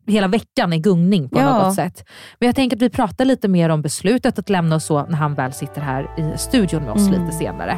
hela 0.08 0.28
veckan 0.28 0.74
i 0.74 0.80
gungning 0.80 1.30
på 1.30 1.40
Ja. 1.40 1.64
något 1.64 1.76
sätt. 1.76 2.04
Men 2.40 2.48
jag 2.48 2.56
tänker 2.56 2.76
att 2.78 2.82
vi 2.82 2.90
pratar 2.90 3.26
lite 3.26 3.48
mer 3.48 3.70
om 3.70 3.82
beslutet 3.82 4.40
att 4.40 4.50
lämna 4.50 4.76
och 4.76 4.82
så 4.84 5.06
när 5.06 5.18
han 5.18 5.36
väl 5.36 5.54
sitter 5.54 5.82
här 5.82 6.20
i 6.20 6.38
studion 6.38 6.84
med 6.84 6.92
oss 6.92 7.08
Mm. 7.08 7.22
lite 7.26 7.38
senare. 7.38 7.78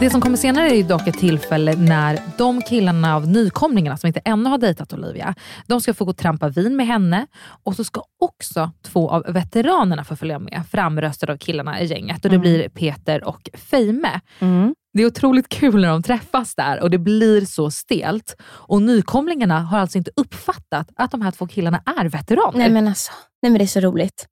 Det 0.00 0.10
som 0.10 0.20
kommer 0.20 0.36
senare 0.36 0.68
är 0.76 0.84
dock 0.84 1.06
ett 1.08 1.18
tillfälle 1.18 1.76
när 1.76 2.18
de 2.38 2.62
killarna 2.62 3.16
av 3.16 3.28
nykomlingarna 3.28 3.96
som 3.96 4.06
inte 4.08 4.20
ännu 4.24 4.50
har 4.50 4.58
dejtat 4.58 4.92
Olivia, 4.92 5.34
de 5.66 5.80
ska 5.80 5.94
få 5.94 6.04
gå 6.04 6.10
och 6.10 6.16
trampa 6.16 6.48
vin 6.48 6.76
med 6.76 6.86
henne 6.86 7.26
och 7.64 7.76
så 7.76 7.84
ska 7.84 8.02
också 8.20 8.70
två 8.82 9.10
av 9.10 9.22
veteranerna 9.28 10.04
få 10.04 10.16
följa 10.16 10.38
med, 10.38 10.62
framröstade 10.70 11.32
av 11.32 11.36
killarna 11.36 11.80
i 11.80 11.86
gänget. 11.86 12.24
Och 12.24 12.30
Det 12.30 12.36
Mm. 12.36 12.40
blir 12.40 12.68
Peter 12.68 13.24
och 13.28 13.50
Feime. 13.54 14.20
Mm. 14.38 14.74
Det 14.92 15.02
är 15.02 15.06
otroligt 15.06 15.48
kul 15.48 15.80
när 15.80 15.88
de 15.88 16.02
träffas 16.02 16.54
där 16.54 16.80
och 16.82 16.90
det 16.90 16.98
blir 16.98 17.40
så 17.40 17.70
stelt. 17.70 18.36
Och 18.42 18.82
nykomlingarna 18.82 19.60
har 19.60 19.78
alltså 19.78 19.98
inte 19.98 20.10
uppfattat 20.16 20.88
att 20.96 21.10
de 21.10 21.22
här 21.22 21.30
två 21.30 21.46
killarna 21.46 21.82
är 22.00 22.04
veteraner. 22.08 22.58
Nej, 22.58 22.70
men 22.70 22.88
alltså, 22.88 23.12
nej 23.42 23.50
men 23.52 23.58
det 23.58 23.64
är 23.64 23.66
så 23.66 23.80
roligt. 23.80 24.26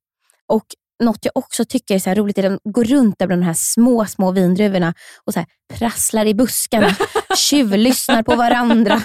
Och 0.47 0.65
något 1.03 1.19
jag 1.21 1.37
också 1.37 1.65
tycker 1.65 1.95
är 1.95 1.99
så 1.99 2.09
här 2.09 2.15
roligt 2.15 2.37
är 2.37 2.43
att 2.43 2.59
de 2.63 2.71
går 2.71 2.83
runt 2.83 3.15
där 3.19 3.27
bland 3.27 3.41
de 3.41 3.45
här 3.45 3.53
små, 3.53 4.05
små 4.05 4.31
vindruvorna 4.31 4.93
och 5.25 5.33
så 5.33 5.39
här 5.39 5.47
prasslar 5.73 6.25
i 6.25 6.33
buskarna, 6.33 6.95
tjuvlyssnar 7.35 8.23
på 8.23 8.35
varandra. 8.35 9.01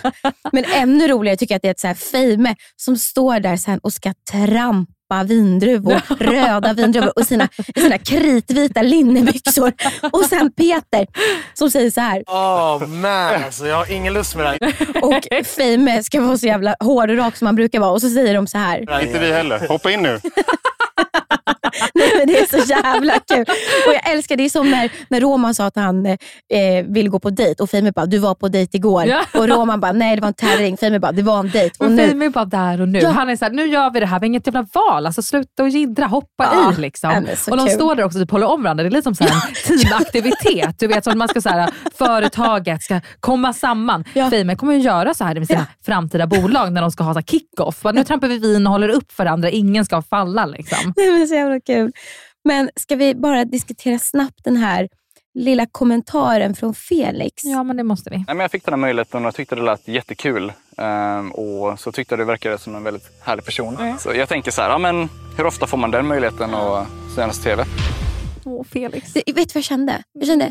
Men 0.52 0.64
ännu 0.64 1.08
roligare 1.08 1.36
tycker 1.36 1.54
jag 1.54 1.56
att 1.56 1.62
det 1.62 1.68
är 1.68 1.72
ett 1.72 1.80
så 1.80 1.86
här 1.86 1.94
Feime 1.94 2.54
som 2.76 2.96
står 2.96 3.40
där 3.40 3.56
sen 3.56 3.78
och 3.78 3.92
ska 3.92 4.12
trampa 4.30 5.24
vindruvor, 5.26 6.02
röda 6.18 6.72
vindruvor 6.72 7.18
och 7.18 7.26
sina, 7.26 7.48
sina 7.76 7.98
kritvita 7.98 8.82
linnebyxor. 8.82 9.72
Och 10.10 10.24
sen 10.24 10.52
Peter 10.52 11.06
som 11.54 11.70
säger 11.70 11.90
så 11.90 12.00
här. 12.00 12.22
Oh 12.26 12.86
man, 12.86 13.44
alltså, 13.44 13.66
jag 13.66 13.76
har 13.76 13.92
ingen 13.92 14.12
lust 14.12 14.36
med 14.36 14.44
det 14.46 14.66
här. 14.66 15.04
Och 15.04 15.46
Feime 15.46 16.02
ska 16.02 16.20
vara 16.20 16.38
så 16.38 16.46
jävla 16.46 16.76
hård 16.80 17.10
och 17.10 17.16
rak 17.16 17.36
som 17.36 17.46
han 17.46 17.54
brukar 17.56 17.80
vara. 17.80 17.90
Och 17.90 18.00
så 18.00 18.10
säger 18.10 18.34
de 18.34 18.46
så 18.46 18.58
här. 18.58 19.02
Inte 19.02 19.18
vi 19.18 19.32
heller. 19.32 19.68
Hoppa 19.68 19.90
in 19.90 20.02
nu. 20.02 20.20
Nej, 21.94 22.10
men 22.18 22.26
det 22.26 22.38
är 22.38 22.46
så 22.60 22.68
jävla 22.72 23.12
kul. 23.18 23.44
Och 23.86 23.94
jag 23.94 24.10
älskar, 24.12 24.36
det 24.36 24.44
är 24.44 24.48
som 24.50 24.70
när, 24.70 24.90
när 25.08 25.20
Roman 25.20 25.54
sa 25.54 25.66
att 25.66 25.76
han 25.76 26.06
eh, 26.06 26.16
vill 26.88 27.08
gå 27.08 27.18
på 27.18 27.30
dejt 27.30 27.62
och 27.62 27.70
Femi 27.70 27.92
bara, 27.92 28.06
du 28.06 28.18
var 28.18 28.34
på 28.34 28.48
dejt 28.48 28.76
igår. 28.76 29.04
Ja. 29.06 29.20
Och 29.34 29.48
Roman 29.48 29.80
bara, 29.80 29.92
nej 29.92 30.16
det 30.16 30.20
var 30.22 30.28
en 30.28 30.34
tävling. 30.34 30.76
Femi 30.76 30.98
bara, 30.98 31.12
det 31.12 31.22
var 31.22 31.38
en 31.40 31.50
dejt. 31.50 31.74
Och 31.78 31.90
Men 31.90 32.18
nu, 32.18 32.28
bara 32.30 32.44
där 32.44 32.80
och 32.80 32.88
nu. 32.88 32.98
Ja. 32.98 33.10
Han 33.10 33.30
är 33.30 33.36
såhär, 33.36 33.52
nu 33.52 33.66
gör 33.66 33.90
vi 33.90 34.00
det 34.00 34.06
här, 34.06 34.20
vi 34.20 34.24
har 34.26 34.28
inget 34.28 34.46
jävla 34.46 34.66
val. 34.74 35.06
Alltså 35.06 35.22
sluta 35.22 35.62
och 35.62 35.68
jiddra, 35.68 36.06
hoppa 36.06 36.48
Ja. 36.52 36.72
i. 36.78 36.80
Liksom. 36.80 37.10
Ja, 37.10 37.50
och 37.50 37.56
de 37.56 37.66
kul. 37.66 37.74
står 37.74 37.94
där 37.94 38.04
också 38.04 38.18
och 38.18 38.22
typ 38.22 38.30
håller 38.30 38.46
om 38.46 38.62
varandra. 38.62 38.82
Det 38.84 38.88
är 38.88 38.90
lite 38.90 39.02
som 39.02 39.14
så 39.14 39.24
här 39.24 39.48
en 39.70 39.78
teamaktivitet. 39.78 40.78
Du 40.78 40.86
vet, 40.86 41.04
som 41.04 41.18
man 41.18 41.28
ska 41.28 41.40
så 41.40 41.48
här, 41.48 41.70
företaget 41.98 42.82
ska 42.82 43.00
komma 43.20 43.52
samman. 43.52 44.04
Ja. 44.14 44.30
Fame 44.30 44.56
kommer 44.56 44.72
ju 44.74 44.80
göra 44.80 45.14
så 45.14 45.24
här 45.24 45.34
med 45.34 45.46
sina 45.46 45.66
framtida 45.86 46.26
bolag 46.26 46.72
när 46.72 46.80
de 46.80 46.90
ska 46.90 47.04
ha 47.04 47.22
kick-off. 47.22 47.84
Nu 47.94 48.04
trampar 48.04 48.28
vi 48.28 48.38
vin 48.38 48.66
och 48.66 48.72
håller 48.72 48.88
upp 48.88 49.12
för 49.12 49.26
andra, 49.26 49.50
ingen 49.50 49.84
ska 49.84 50.02
falla. 50.02 50.46
Liksom. 50.46 50.92
nej, 50.96 51.10
men 51.10 51.28
så 51.28 51.34
jävla 51.34 51.59
kul. 51.66 51.92
Men 52.44 52.70
ska 52.76 52.96
vi 52.96 53.14
bara 53.14 53.44
diskutera 53.44 53.98
snabbt 53.98 54.44
den 54.44 54.56
här 54.56 54.88
lilla 55.34 55.66
kommentaren 55.66 56.54
från 56.54 56.74
Felix? 56.74 57.44
Ja, 57.44 57.62
men 57.62 57.76
det 57.76 57.82
måste 57.82 58.10
vi. 58.10 58.16
Nej, 58.16 58.26
men 58.26 58.40
jag 58.40 58.50
fick 58.50 58.64
den 58.64 58.72
här 58.72 58.78
möjligheten 58.78 59.20
och 59.20 59.26
jag 59.26 59.34
tyckte 59.34 59.54
det 59.54 59.62
lät 59.62 59.88
jättekul. 59.88 60.52
Ehm, 60.76 61.32
och 61.32 61.80
så 61.80 61.92
tyckte 61.92 62.12
jag 62.12 62.20
det 62.20 62.24
verkade 62.24 62.58
som 62.58 62.74
en 62.74 62.84
väldigt 62.84 63.10
härlig 63.22 63.44
person. 63.44 63.98
Så 63.98 64.12
jag 64.14 64.28
tänker 64.28 64.50
så 64.50 64.62
här, 64.62 64.70
ja, 64.70 64.78
men 64.78 65.08
hur 65.36 65.46
ofta 65.46 65.66
får 65.66 65.78
man 65.78 65.90
den 65.90 66.06
möjligheten 66.06 66.54
att 66.54 66.88
synas 67.14 67.40
i 67.40 67.42
TV? 67.42 67.64
Åh, 68.44 68.64
Felix. 68.64 69.12
Det, 69.12 69.22
vet 69.26 69.34
du 69.34 69.40
vad 69.40 69.48
jag 69.54 69.64
kände? 69.64 70.02
Jag 70.12 70.26
kände, 70.26 70.50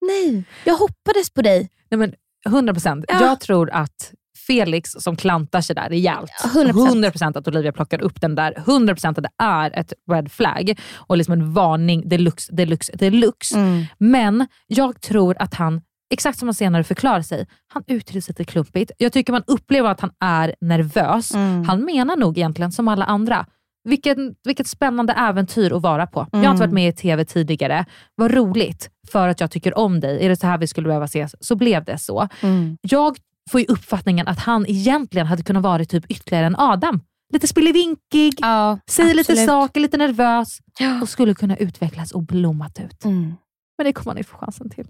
nej, 0.00 0.44
jag 0.64 0.74
hoppades 0.74 1.30
på 1.30 1.42
dig. 1.42 1.68
Nej, 1.90 1.98
men 1.98 2.14
100 2.46 2.72
procent. 2.72 3.04
Ja. 3.08 3.20
Jag 3.20 3.40
tror 3.40 3.70
att 3.70 4.12
Felix 4.48 4.90
som 4.90 5.16
klantar 5.16 5.60
sig 5.60 5.76
där 5.76 5.88
rejält. 5.88 6.30
Ja, 6.44 6.62
100%. 6.62 6.88
100 6.88 7.10
procent 7.10 7.36
att 7.36 7.48
Olivia 7.48 7.72
plockar 7.72 8.02
upp 8.02 8.20
den 8.20 8.34
där. 8.34 8.54
100 8.56 8.94
procent 8.94 9.18
att 9.18 9.24
det 9.24 9.44
är 9.44 9.78
ett 9.78 9.92
red 10.10 10.32
flag 10.32 10.78
och 10.94 11.16
liksom 11.16 11.32
en 11.32 11.52
varning 11.52 12.08
deluxe, 12.08 12.52
deluxe, 12.52 12.92
deluxe. 12.96 13.58
Mm. 13.58 13.84
Men 13.98 14.46
jag 14.66 15.00
tror 15.00 15.36
att 15.38 15.54
han, 15.54 15.80
exakt 16.10 16.38
som 16.38 16.48
han 16.48 16.54
senare 16.54 16.84
förklarar 16.84 17.22
sig, 17.22 17.46
han 17.72 17.82
uttrycker 17.86 18.20
sig 18.20 18.34
lite 18.38 18.52
klumpigt. 18.52 18.90
Jag 18.98 19.12
tycker 19.12 19.32
man 19.32 19.44
upplever 19.46 19.90
att 19.90 20.00
han 20.00 20.10
är 20.20 20.54
nervös. 20.60 21.34
Mm. 21.34 21.64
Han 21.64 21.84
menar 21.84 22.16
nog 22.16 22.38
egentligen 22.38 22.72
som 22.72 22.88
alla 22.88 23.04
andra. 23.04 23.46
Vilket, 23.84 24.18
vilket 24.44 24.66
spännande 24.66 25.12
äventyr 25.12 25.76
att 25.76 25.82
vara 25.82 26.06
på. 26.06 26.26
Jag 26.32 26.38
har 26.38 26.50
inte 26.50 26.60
varit 26.60 26.72
med 26.72 26.88
i 26.88 26.92
TV 26.92 27.24
tidigare. 27.24 27.84
Vad 28.14 28.30
roligt, 28.30 28.90
för 29.12 29.28
att 29.28 29.40
jag 29.40 29.50
tycker 29.50 29.78
om 29.78 30.00
dig. 30.00 30.24
Är 30.24 30.28
det 30.28 30.36
så 30.36 30.46
här 30.46 30.58
vi 30.58 30.66
skulle 30.66 30.86
behöva 30.86 31.04
ses? 31.04 31.34
Så 31.40 31.56
blev 31.56 31.84
det 31.84 31.98
så. 31.98 32.28
Mm. 32.42 32.78
Jag 32.80 33.16
får 33.48 33.60
ju 33.60 33.66
uppfattningen 33.66 34.28
att 34.28 34.38
han 34.38 34.66
egentligen 34.68 35.26
hade 35.26 35.42
kunnat 35.42 35.62
vara 35.62 35.84
typ 35.84 36.04
ytterligare 36.08 36.46
en 36.46 36.56
Adam. 36.58 37.00
Lite 37.32 37.46
spillevinkig, 37.46 38.34
Ja, 38.38 38.78
säger 38.90 39.14
lite 39.14 39.32
absolut. 39.32 39.48
saker, 39.48 39.80
lite 39.80 39.96
nervös 39.96 40.48
Ja. 40.78 41.00
och 41.02 41.08
skulle 41.08 41.34
kunna 41.34 41.56
utvecklas 41.56 42.10
och 42.12 42.22
blommat 42.22 42.80
ut. 42.80 43.04
Mm. 43.04 43.34
Men 43.78 43.84
det 43.84 43.92
kommer 43.92 44.10
han 44.10 44.18
inte 44.18 44.30
få 44.30 44.36
chansen 44.36 44.70
till. 44.70 44.86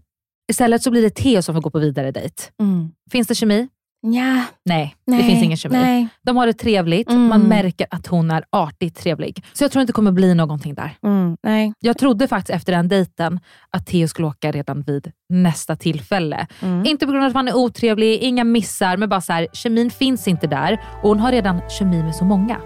Istället 0.51 0.83
så 0.83 0.91
blir 0.91 1.03
det 1.03 1.11
Theo 1.11 1.43
som 1.43 1.55
får 1.55 1.63
gå 1.63 1.71
på 1.71 1.79
vidare 1.79 2.11
dejt. 2.13 2.43
Mm. 2.63 2.91
Finns 3.11 3.29
det 3.29 3.35
kemi? 3.35 3.69
Ja, 4.01 4.43
Nej, 4.65 4.95
nej, 5.07 5.21
det 5.21 5.25
finns 5.29 5.43
ingen 5.43 5.57
kemi. 5.57 5.77
Nej. 5.77 6.09
De 6.23 6.37
har 6.37 6.47
det 6.47 6.53
trevligt, 6.53 7.11
Mm. 7.11 7.29
man 7.29 7.41
märker 7.41 7.87
att 7.91 8.07
hon 8.07 8.31
är 8.31 8.45
artigt 8.53 8.97
trevlig. 8.97 9.45
Så 9.53 9.65
jag 9.65 9.71
tror 9.73 9.81
inte 9.81 9.91
det 9.91 9.95
kommer 9.95 10.13
bli 10.13 10.35
någonting 10.35 10.75
där. 10.75 10.91
Mm. 11.05 11.37
nej. 11.43 11.73
Jag 11.81 11.99
trodde 11.99 12.29
faktiskt 12.29 12.51
efter 12.57 12.73
den 12.73 12.89
dejten 12.89 13.41
att 13.71 13.87
Theo 13.87 14.09
skulle 14.09 14.29
åka 14.29 14.53
redan 14.53 14.83
vid 14.83 15.13
nästa 15.29 15.77
tillfälle. 15.77 16.47
Mm. 16.63 16.87
Inte 16.87 17.07
på 17.07 17.13
grund 17.13 17.25
av 17.25 17.29
att 17.29 17.35
han 17.35 17.49
är 17.49 17.57
otrevlig, 17.57 18.19
inga 18.23 18.45
missar, 18.45 18.97
men 18.97 19.09
bara 19.09 19.21
så 19.21 19.33
här, 19.33 19.47
kemin 19.53 19.91
finns 19.91 20.29
inte 20.29 20.47
där 20.47 20.81
och 21.03 21.09
hon 21.09 21.21
har 21.21 21.33
redan 21.33 21.61
kemi 21.79 22.03
med 22.03 22.15
så 22.15 22.25
många. 22.25 22.61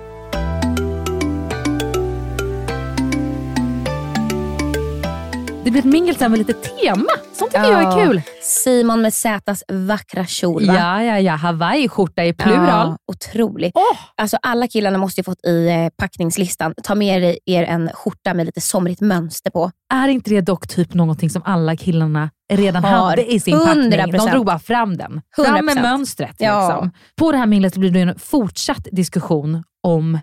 Det 5.65 5.71
blir 5.71 5.81
ett 5.81 5.93
mingel 5.93 6.17
med 6.21 6.39
lite 6.39 6.53
tema. 6.53 7.11
Sånt 7.33 7.51
tycker 7.53 7.73
jag 7.73 7.83
är 7.83 8.07
kul. 8.07 8.23
Simon 8.43 9.03
med 9.03 9.15
Zätas 9.15 9.65
vackra 9.69 10.27
kjol. 10.27 10.67
va? 10.67 10.75
Ja, 10.75 11.03
ja, 11.03 11.19
ja. 11.19 11.35
Hawaii-skjorta 11.35 12.25
i 12.25 12.33
plural. 12.33 12.89
Ja, 12.89 12.97
otrolig. 13.13 13.73
Alltså, 14.17 14.39
alla 14.43 14.69
killarna 14.69 14.99
måste 14.99 15.21
ju 15.21 15.25
fått 15.25 15.47
i 15.47 15.69
eh, 15.69 15.89
packningslistan, 15.97 16.75
ta 16.83 16.95
med 16.95 17.37
er, 17.47 17.63
en 17.63 17.91
skjorta 17.95 18.35
med 18.35 18.47
lite 18.47 18.61
somrigt 18.61 19.01
mönster 19.01 19.51
på. 19.51 19.71
Är 19.95 20.09
inte 20.09 20.31
det 20.31 20.41
dock 20.41 20.69
typ 20.69 20.95
någonting 20.95 21.31
som 21.31 21.43
alla 21.45 21.77
killarna 21.77 22.31
redan 22.53 22.85
Har. 22.85 22.91
hade 22.91 23.33
i 23.33 23.41
sin 23.41 23.59
packning? 23.59 23.91
De 23.91 23.97
100%. 23.97 24.31
drog 24.31 24.47
bara 24.47 24.59
fram 24.59 24.97
den. 24.97 25.21
Fram 25.37 25.65
med 25.65 25.77
100%. 25.77 25.83
mönstret. 25.83 26.37
Ja. 26.39 26.69
Liksom. 26.69 26.91
På 27.19 27.33
det 27.33 27.39
här 27.39 27.47
minglet 27.47 27.77
blir 27.77 27.91
det 27.91 28.01
en 28.01 28.19
fortsatt 28.19 28.89
diskussion 28.93 29.65
om 29.83 30.19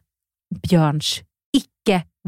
Björns 0.69 1.21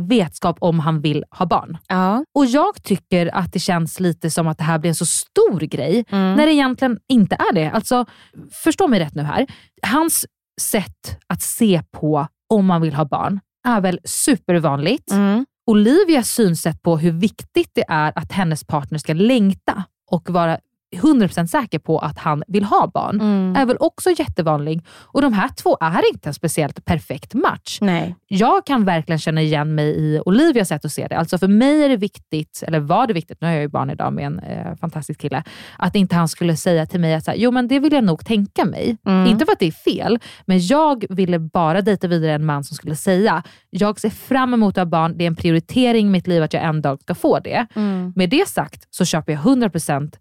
icke-vetskap 0.05 0.57
om 0.59 0.79
han 0.79 1.01
vill 1.01 1.23
ha 1.31 1.45
barn. 1.45 1.77
Ja. 1.87 2.25
Och 2.35 2.45
Jag 2.45 2.83
tycker 2.83 3.35
att 3.35 3.53
det 3.53 3.59
känns 3.59 3.99
lite 3.99 4.29
som 4.31 4.47
att 4.47 4.57
det 4.57 4.63
här 4.63 4.79
blir 4.79 4.89
en 4.89 4.95
så 4.95 5.05
stor 5.05 5.59
grej, 5.59 6.05
Mm. 6.09 6.35
när 6.35 6.45
det 6.45 6.53
egentligen 6.53 6.99
inte 7.09 7.35
är 7.35 7.53
det. 7.53 7.71
Alltså, 7.71 8.05
förstå 8.51 8.87
mig 8.87 8.99
rätt 8.99 9.15
nu 9.15 9.23
här. 9.23 9.47
Hans 9.81 10.25
sätt 10.61 11.19
att 11.27 11.41
se 11.41 11.81
på 11.91 12.27
om 12.49 12.65
man 12.65 12.81
vill 12.81 12.93
ha 12.93 13.05
barn 13.05 13.39
är 13.67 13.81
väl 13.81 13.99
supervanligt. 14.03 15.11
Mm. 15.11 15.45
Olivias 15.71 16.29
synsätt 16.29 16.81
på 16.81 16.97
hur 16.97 17.11
viktigt 17.11 17.69
det 17.73 17.85
är 17.87 18.11
att 18.15 18.31
hennes 18.31 18.63
partner 18.63 18.97
ska 18.99 19.13
längta 19.13 19.83
och 20.11 20.29
vara 20.29 20.57
100% 20.95 21.47
säker 21.47 21.79
på 21.79 21.99
att 21.99 22.17
han 22.17 22.43
vill 22.47 22.63
ha 22.63 22.91
barn 22.93 23.21
Mm. 23.21 23.55
är 23.55 23.65
väl 23.65 23.77
också 23.79 24.09
jättevanlig. 24.17 24.81
Och 24.89 25.21
de 25.21 25.33
här 25.33 25.49
två 25.49 25.77
är 25.81 26.13
inte 26.13 26.29
en 26.29 26.33
speciellt 26.33 26.85
perfekt 26.85 27.33
match. 27.33 27.77
Nej. 27.81 28.15
Jag 28.27 28.65
kan 28.65 28.85
verkligen 28.85 29.19
känna 29.19 29.41
igen 29.41 29.75
mig 29.75 29.85
i 29.89 30.21
Olivias 30.25 30.67
sätt 30.67 30.85
att 30.85 30.91
se 30.91 31.07
det. 31.07 31.17
Alltså 31.17 31.37
för 31.37 31.47
mig 31.47 31.83
är 31.83 31.89
det 31.89 31.97
viktigt, 31.97 32.63
eller 32.67 32.79
var 32.79 33.07
det 33.07 33.13
viktigt, 33.13 33.41
nu 33.41 33.47
har 33.47 33.53
jag 33.53 33.61
ju 33.61 33.67
barn 33.67 33.89
idag 33.89 34.13
med 34.13 34.25
en 34.25 34.39
eh, 34.39 34.75
fantastisk 34.75 35.21
kille, 35.21 35.43
att 35.77 35.95
inte 35.95 36.15
han 36.15 36.27
skulle 36.27 36.55
säga 36.57 36.85
till 36.85 36.99
mig 36.99 37.13
att 37.13 37.23
så 37.25 37.31
här, 37.31 37.37
jo 37.37 37.51
men 37.51 37.67
det 37.67 37.79
vill 37.79 37.93
jag 37.93 38.03
nog 38.03 38.25
tänka 38.25 38.65
mig. 38.65 38.97
Mm. 39.05 39.27
Inte 39.27 39.45
för 39.45 39.51
att 39.53 39.59
det 39.59 39.67
är 39.67 39.71
fel, 39.71 40.19
men 40.45 40.59
jag 40.67 41.05
ville 41.09 41.39
bara 41.39 41.81
dejta 41.81 42.07
vidare 42.07 42.33
en 42.33 42.45
man 42.45 42.63
som 42.63 42.75
skulle 42.75 42.95
säga, 42.95 43.43
jag 43.69 43.99
ser 43.99 44.09
fram 44.09 44.53
emot 44.53 44.77
att 44.77 44.81
ha 44.81 44.85
barn, 44.85 45.17
det 45.17 45.23
är 45.23 45.27
en 45.27 45.35
prioritering 45.35 46.07
i 46.07 46.09
mitt 46.09 46.27
liv 46.27 46.43
att 46.43 46.53
jag 46.53 46.63
en 46.63 46.81
dag 46.81 47.01
ska 47.01 47.15
få 47.15 47.39
det. 47.39 47.67
Mm. 47.75 48.13
Med 48.15 48.29
det 48.29 48.47
sagt 48.47 48.87
så 48.89 49.05
köper 49.05 49.31
jag 49.33 49.41
100% 49.41 50.13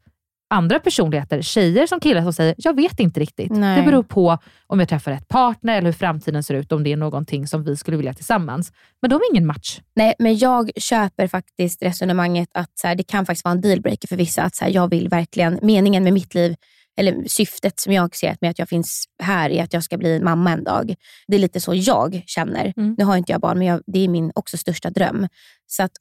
andra 0.50 0.78
personligheter, 0.78 1.42
tjejer 1.42 1.86
som 1.86 2.00
killar 2.00 2.22
som 2.22 2.32
säger, 2.32 2.54
jag 2.58 2.76
vet 2.76 3.00
inte 3.00 3.20
riktigt. 3.20 3.50
Nej. 3.50 3.80
Det 3.80 3.86
beror 3.86 4.02
på 4.02 4.38
om 4.66 4.80
jag 4.80 4.88
träffar 4.88 5.10
rätt 5.12 5.28
partner 5.28 5.78
eller 5.78 5.86
hur 5.86 5.92
framtiden 5.92 6.42
ser 6.42 6.54
ut, 6.54 6.72
om 6.72 6.84
det 6.84 6.92
är 6.92 6.96
någonting 6.96 7.46
som 7.46 7.64
vi 7.64 7.76
skulle 7.76 7.96
vilja 7.96 8.14
tillsammans. 8.14 8.72
Men 9.02 9.10
de 9.10 9.16
är 9.16 9.30
ingen 9.32 9.46
match. 9.46 9.80
Nej, 9.94 10.14
men 10.18 10.38
jag 10.38 10.70
köper 10.76 11.26
faktiskt 11.26 11.82
resonemanget 11.82 12.48
att 12.54 12.78
så 12.78 12.86
här, 12.86 12.94
det 12.94 13.02
kan 13.02 13.26
faktiskt 13.26 13.44
vara 13.44 13.52
en 13.52 13.60
dealbreaker 13.60 14.08
för 14.08 14.16
vissa. 14.16 14.42
Att 14.42 14.54
så 14.54 14.64
här, 14.64 14.72
jag 14.72 14.90
vill 14.90 15.08
verkligen, 15.08 15.58
meningen 15.62 16.04
med 16.04 16.12
mitt 16.12 16.34
liv, 16.34 16.56
eller 16.96 17.28
syftet 17.28 17.80
som 17.80 17.92
jag 17.92 18.16
ser 18.16 18.36
med 18.40 18.50
att 18.50 18.58
jag 18.58 18.68
finns 18.68 19.04
här 19.22 19.50
är 19.50 19.62
att 19.62 19.72
jag 19.72 19.84
ska 19.84 19.98
bli 19.98 20.20
mamma 20.20 20.52
en 20.52 20.64
dag. 20.64 20.94
Det 21.26 21.36
är 21.36 21.40
lite 21.40 21.60
så 21.60 21.74
jag 21.74 22.22
känner. 22.26 22.72
Mm. 22.76 22.94
Nu 22.98 23.04
har 23.04 23.16
inte 23.16 23.32
jag 23.32 23.40
barn, 23.40 23.58
men 23.58 23.66
jag, 23.66 23.82
det 23.86 24.04
är 24.04 24.08
min 24.08 24.32
också 24.34 24.56
största 24.56 24.90
dröm. 24.90 25.28
Så 25.66 25.82
att 25.82 25.92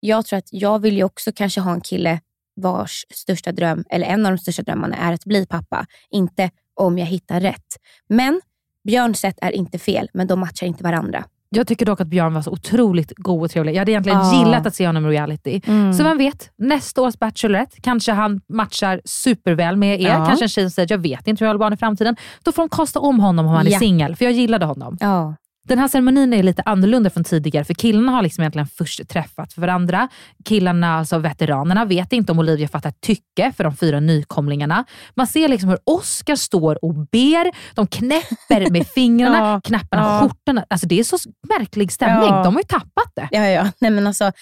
jag 0.00 0.26
tror 0.26 0.38
att 0.38 0.48
jag 0.50 0.78
vill 0.78 0.96
ju 0.96 1.04
också 1.04 1.32
kanske 1.32 1.60
ha 1.60 1.72
en 1.72 1.80
kille 1.80 2.20
vars 2.60 3.04
största 3.10 3.52
dröm, 3.52 3.84
eller 3.90 4.06
en 4.06 4.26
av 4.26 4.32
de 4.32 4.38
största 4.38 4.62
drömmarna 4.62 4.96
är 4.96 5.12
att 5.12 5.24
bli 5.24 5.46
pappa. 5.46 5.86
Inte 6.10 6.50
om 6.80 6.98
jag 6.98 7.06
hittar 7.06 7.40
rätt. 7.40 7.66
Men 8.08 8.40
Björns 8.88 9.18
sätt 9.20 9.38
är 9.42 9.50
inte 9.50 9.78
fel, 9.78 10.08
men 10.14 10.26
de 10.26 10.40
matchar 10.40 10.66
inte 10.66 10.84
varandra. 10.84 11.24
Jag 11.54 11.66
tycker 11.66 11.86
dock 11.86 12.00
att 12.00 12.06
Björn 12.06 12.34
var 12.34 12.42
så 12.42 12.50
otroligt 12.50 13.12
god 13.16 13.42
och 13.44 13.50
trevlig. 13.50 13.72
Jag 13.74 13.78
hade 13.78 13.92
egentligen 13.92 14.18
Ja. 14.18 14.38
gillat 14.44 14.66
att 14.66 14.74
se 14.74 14.86
honom 14.86 15.06
i 15.06 15.08
reality. 15.08 15.60
Mm. 15.66 15.92
Så 15.92 16.04
vem 16.04 16.18
vet, 16.18 16.50
nästa 16.58 17.02
års 17.02 17.18
Bachelorette 17.18 17.80
kanske 17.80 18.12
han 18.12 18.40
matchar 18.48 19.00
superväl 19.04 19.76
med 19.76 20.00
er. 20.00 20.08
Ja. 20.08 20.26
Kanske 20.26 20.44
en 20.44 20.48
tjej 20.48 20.64
som 20.64 20.70
säger 20.70 20.92
jag 20.92 20.98
vet 20.98 21.26
inte 21.26 21.44
hur 21.44 21.46
jag 21.46 21.54
vill 21.54 21.58
barn 21.60 21.72
i 21.72 21.76
framtiden. 21.76 22.16
Då 22.42 22.52
får 22.52 22.62
de 22.62 22.68
kasta 22.68 23.00
om 23.00 23.20
honom 23.20 23.46
om 23.46 23.52
han 23.52 23.66
är 23.66 23.70
Ja. 23.70 23.78
singel, 23.78 24.16
för 24.16 24.24
jag 24.24 24.32
gillade 24.34 24.64
honom. 24.66 24.96
Ja. 25.00 25.34
Den 25.72 25.78
här 25.78 25.88
ceremonin 25.88 26.32
är 26.34 26.42
lite 26.42 26.62
annorlunda 26.66 27.10
från 27.10 27.24
tidigare, 27.24 27.64
för 27.64 27.74
killarna 27.74 28.12
har 28.12 28.22
liksom 28.22 28.42
egentligen 28.42 28.66
först 28.66 29.08
träffat 29.08 29.56
varandra. 29.56 30.08
Killarna, 30.44 30.98
alltså 30.98 31.18
veteranerna, 31.18 31.84
vet 31.84 32.12
inte 32.12 32.32
om 32.32 32.38
Olivia 32.38 32.68
fattar 32.68 32.92
tycke 33.06 33.52
för 33.56 33.64
de 33.64 33.76
fyra 33.76 34.00
nykomlingarna. 34.00 34.84
Man 35.14 35.26
ser 35.26 35.48
liksom 35.48 35.68
hur 35.68 35.78
Oscar 35.84 36.36
står 36.36 36.84
och 36.84 36.94
ber, 36.94 37.74
de 37.74 37.86
knäpper 37.86 38.70
med 38.70 38.86
fingrarna, 38.94 39.38
Ja. 39.38 39.60
knapparna, 39.64 40.02
Ja. 40.02 40.20
skjortorna. 40.20 40.64
Alltså 40.70 40.86
det 40.86 41.00
är 41.00 41.04
så 41.04 41.16
märklig 41.58 41.92
stämning. 41.92 42.28
Ja. 42.28 42.42
De 42.44 42.54
har 42.54 42.60
ju 42.62 42.66
tappat 42.66 43.12
det. 43.16 43.28
Ja, 43.30 43.46
ja. 43.46 43.66
Nej, 43.78 43.90
men 43.90 44.06
alltså, 44.06 44.32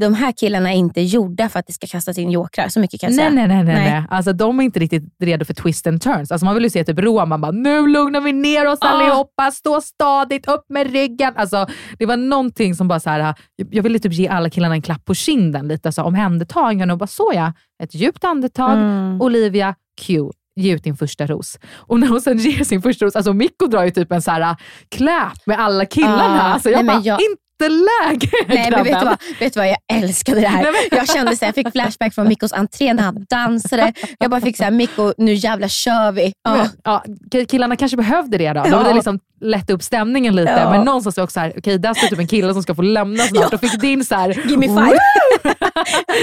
de 0.00 0.14
här 0.14 0.32
killarna 0.32 0.72
är 0.72 0.76
inte 0.76 1.00
gjorda 1.00 1.48
för 1.48 1.58
att 1.58 1.66
det 1.66 1.72
ska 1.72 1.86
kastas 1.86 2.18
in 2.18 2.30
jokrar. 2.30 2.68
Så 2.68 2.80
mycket 2.80 3.00
kan 3.00 3.10
jag 3.10 3.16
Nej, 3.16 3.26
säga. 3.30 3.46
nej, 3.46 3.48
nej, 3.56 3.64
nej, 3.64 3.74
Nej. 3.74 3.90
nej. 3.90 4.04
Alltså, 4.10 4.32
de 4.32 4.60
är 4.60 4.64
inte 4.64 4.80
riktigt 4.80 5.02
redo 5.22 5.44
för 5.44 5.54
twist 5.54 5.86
and 5.86 6.02
turns. 6.02 6.32
Alltså, 6.32 6.44
man 6.44 6.54
vill 6.54 6.64
ju 6.64 6.70
se 6.70 6.84
typ 6.84 6.98
Roman 6.98 7.40
bara, 7.40 7.52
nu 7.52 7.86
lugnar 7.86 8.20
vi 8.20 8.32
ner 8.32 8.66
oss 8.66 8.78
Ah. 8.82 8.86
allihopa, 8.88 9.50
stå 9.50 9.80
stadigt, 9.80 10.48
upp 10.48 10.64
med 10.68 10.92
ryggen. 10.92 11.32
Alltså, 11.36 11.66
det 11.98 12.06
var 12.06 12.16
någonting 12.16 12.74
som 12.74 12.88
bara 12.88 13.00
så 13.00 13.10
här, 13.10 13.34
jag 13.70 13.82
ville 13.82 13.98
typ 13.98 14.12
ge 14.12 14.28
alla 14.28 14.50
killarna 14.50 14.74
en 14.74 14.82
klapp 14.82 15.04
på 15.04 15.14
kinden, 15.14 15.68
lite 15.68 15.92
så 15.92 16.02
omhändertagande 16.02 16.92
och 16.94 16.98
bara 16.98 17.06
såja, 17.06 17.54
ett 17.82 17.94
djupt 17.94 18.24
andetag. 18.24 18.72
Mm. 18.78 19.20
Olivia, 19.20 19.74
Q, 20.00 20.22
ge 20.56 20.74
ut 20.74 20.84
din 20.84 20.96
första 20.96 21.26
ros. 21.26 21.58
Och 21.74 22.00
när 22.00 22.08
hon 22.08 22.20
sen 22.20 22.38
ger 22.38 22.64
sin 22.64 22.82
första 22.82 23.04
ros, 23.06 23.16
alltså 23.16 23.32
Mikko 23.32 23.66
drar 23.66 23.84
ju 23.84 23.90
typ 23.90 24.12
en 24.12 24.22
så 24.22 24.30
här 24.30 24.56
clap 24.88 25.46
med 25.46 25.58
alla 25.60 25.84
killarna. 25.86 26.40
Ah, 26.42 26.52
alltså, 26.52 26.70
jag 26.70 26.84
nej, 26.84 26.96
bara, 26.96 27.04
jag- 27.04 27.20
inte 27.20 27.42
jätteläge 27.60 28.30
Nej, 28.48 28.70
men 28.70 28.84
vet 28.84 29.00
du, 29.00 29.06
vad? 29.06 29.18
vet 29.40 29.54
du 29.54 29.60
vad? 29.60 29.68
Jag 29.68 29.78
älskade 29.92 30.40
det 30.40 30.48
här. 30.48 30.74
Jag 30.90 31.08
kände 31.08 31.36
så 31.36 31.44
här, 31.44 31.48
jag 31.48 31.54
fick 31.54 31.72
flashback 31.72 32.14
från 32.14 32.28
Mikkos 32.28 32.52
entré 32.52 32.94
när 32.94 33.02
han 33.02 33.26
dansade. 33.30 33.92
Jag 34.18 34.30
bara 34.30 34.40
fick 34.40 34.56
så 34.56 34.64
här, 34.64 34.70
Mikko, 34.70 35.12
nu 35.18 35.34
jävlar 35.34 35.68
kör 35.68 36.12
vi. 36.12 36.32
Ja. 36.44 36.68
Ja, 36.84 37.04
killarna 37.48 37.76
kanske 37.76 37.96
behövde 37.96 38.38
det 38.38 38.52
då. 38.52 38.62
Ja. 38.70 38.76
hade 38.76 38.94
liksom 38.94 39.18
lätt 39.40 39.70
upp 39.70 39.82
stämningen 39.82 40.36
lite. 40.36 40.50
Ja. 40.50 40.70
Men 40.70 40.84
någonstans 40.84 41.16
var 41.16 41.22
det 41.22 41.24
också 41.24 41.34
så 41.34 41.40
här, 41.40 41.52
okej 41.58 41.78
där 41.78 41.94
står 41.94 42.08
typ 42.08 42.18
en 42.18 42.26
kille 42.26 42.52
som 42.52 42.62
ska 42.62 42.74
få 42.74 42.82
lämna 42.82 43.24
snart 43.24 43.54
och 43.54 43.60
fick 43.60 43.80
din 43.80 44.04
så 44.04 44.14
här, 44.14 44.28
Give 44.48 44.56
me 44.56 44.66
five. 44.66 44.98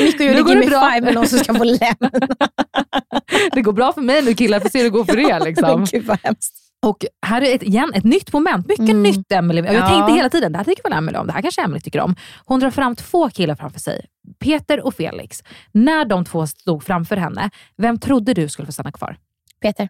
Mikko 0.03 0.23
gjorde 0.23 0.41
går 0.41 0.49
give 0.49 0.61
det 0.61 0.65
me 0.65 0.69
bra. 0.69 0.89
five 0.91 1.05
med 1.05 1.13
någon 1.13 1.27
som 1.27 1.39
ska 1.39 1.53
få 1.53 1.63
lämna. 1.63 2.09
det 3.51 3.61
går 3.61 3.73
bra 3.73 3.93
för 3.93 4.01
mig 4.01 4.21
nu 4.21 4.33
killar, 4.33 4.59
får 4.59 4.69
se 4.69 4.77
hur 4.77 4.83
det 4.83 4.89
går 4.89 5.05
för 5.05 5.19
er. 5.31 5.39
Liksom. 5.39 5.85
Gud 5.91 6.05
vad 6.05 6.19
hemskt. 6.23 6.64
Och 6.85 7.05
här 7.25 7.41
är 7.41 7.55
ett, 7.55 7.63
igen 7.63 7.91
ett 7.95 8.03
nytt 8.03 8.33
moment. 8.33 8.67
Mycket 8.67 8.89
Mm. 8.89 9.03
nytt 9.03 9.31
Emily. 9.31 9.61
Jag 9.61 9.73
Ja. 9.75 9.87
tänkte 9.87 10.13
hela 10.13 10.29
tiden, 10.29 10.51
det 10.51 10.57
här 10.57 10.65
tycker 10.65 10.83
väl 10.83 10.93
Emily 10.93 11.17
om, 11.17 11.27
det 11.27 11.33
här 11.33 11.41
kanske 11.41 11.61
Emily 11.61 11.79
tycker 11.81 11.99
om. 12.01 12.15
Hon 12.45 12.59
drar 12.59 12.69
fram 12.71 12.95
två 12.95 13.29
killar 13.29 13.55
framför 13.55 13.79
sig. 13.79 14.05
Peter 14.39 14.85
och 14.85 14.93
Felix. 14.93 15.43
När 15.71 16.05
de 16.05 16.25
två 16.25 16.47
stod 16.47 16.83
framför 16.83 17.17
henne, 17.17 17.49
vem 17.77 17.99
trodde 17.99 18.33
du 18.33 18.49
skulle 18.49 18.65
få 18.65 18.71
stanna 18.71 18.91
kvar? 18.91 19.17
Peter, 19.61 19.89